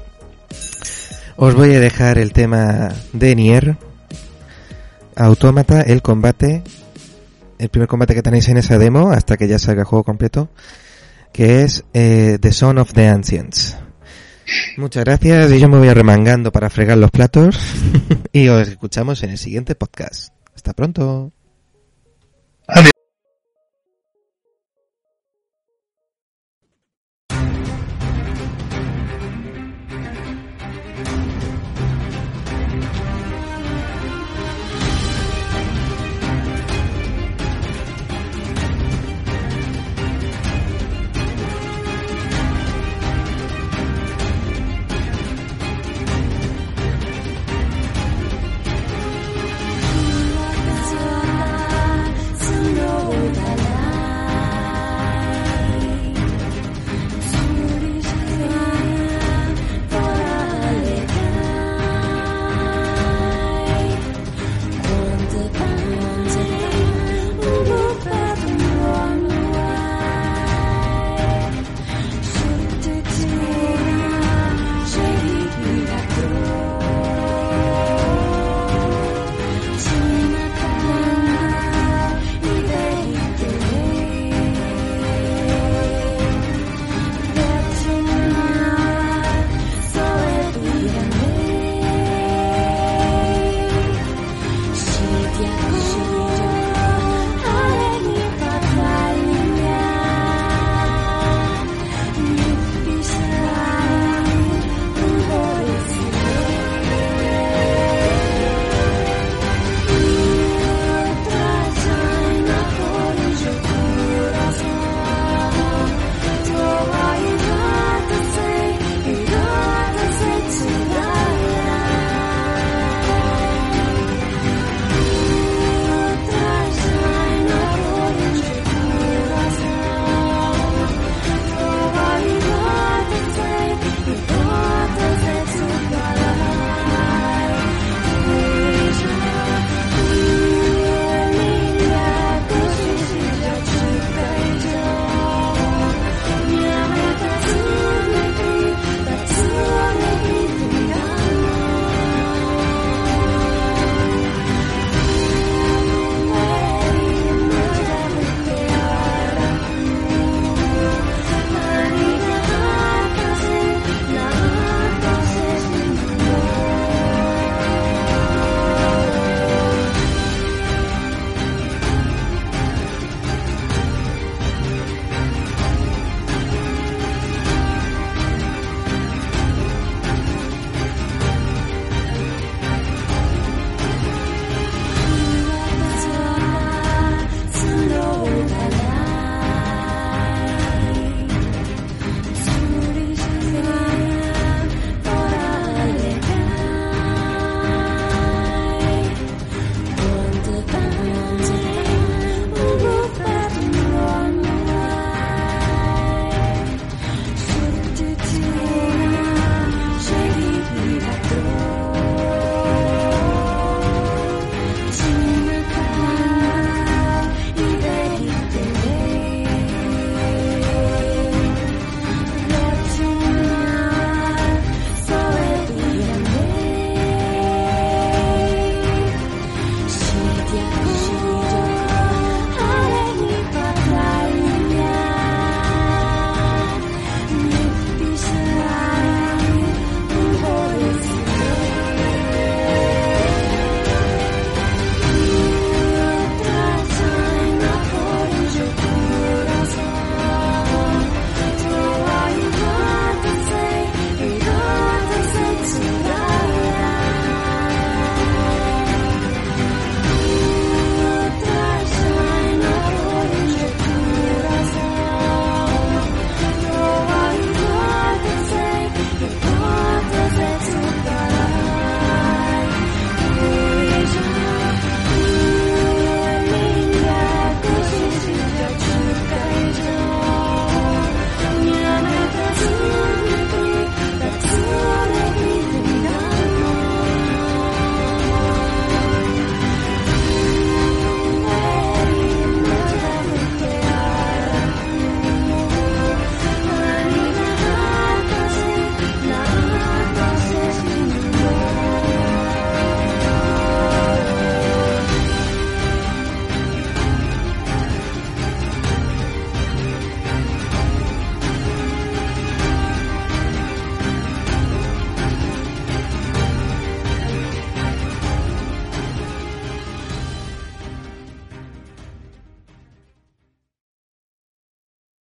os 1.37 1.55
voy 1.55 1.75
a 1.75 1.81
dejar 1.81 2.19
el 2.19 2.35
tema 2.35 2.93
de 3.15 3.35
Nier, 3.35 3.79
Autómata, 5.15 5.81
el 5.81 6.03
combate, 6.03 6.63
el 7.59 7.71
primer 7.71 7.89
combate 7.89 8.15
que 8.15 8.23
tenéis 8.23 8.51
en 8.51 8.59
esa 8.59 8.77
demo 8.77 9.13
hasta 9.13 9.39
que 9.39 9.49
ya 9.49 9.59
salga 9.59 9.81
el 9.81 9.87
juego 9.87 10.05
completo, 10.05 10.51
que 11.33 11.63
es 11.63 11.87
eh, 11.95 12.37
The 12.39 12.53
Son 12.53 12.77
of 12.77 12.93
the 12.93 13.09
Ancients. 13.09 13.79
Muchas 14.77 15.05
gracias 15.07 15.53
y 15.53 15.59
yo 15.59 15.71
me 15.71 15.79
voy 15.79 15.89
arremangando 15.89 16.53
para 16.53 16.69
fregar 16.69 16.99
los 16.99 17.11
platos 17.11 17.59
y 18.31 18.49
os 18.49 18.69
escuchamos 18.69 19.23
en 19.23 19.31
el 19.31 19.39
siguiente 19.39 19.75
podcast. 19.75 20.35
Hasta 20.55 20.75
pronto. 20.75 21.33
Adiós. 22.69 22.96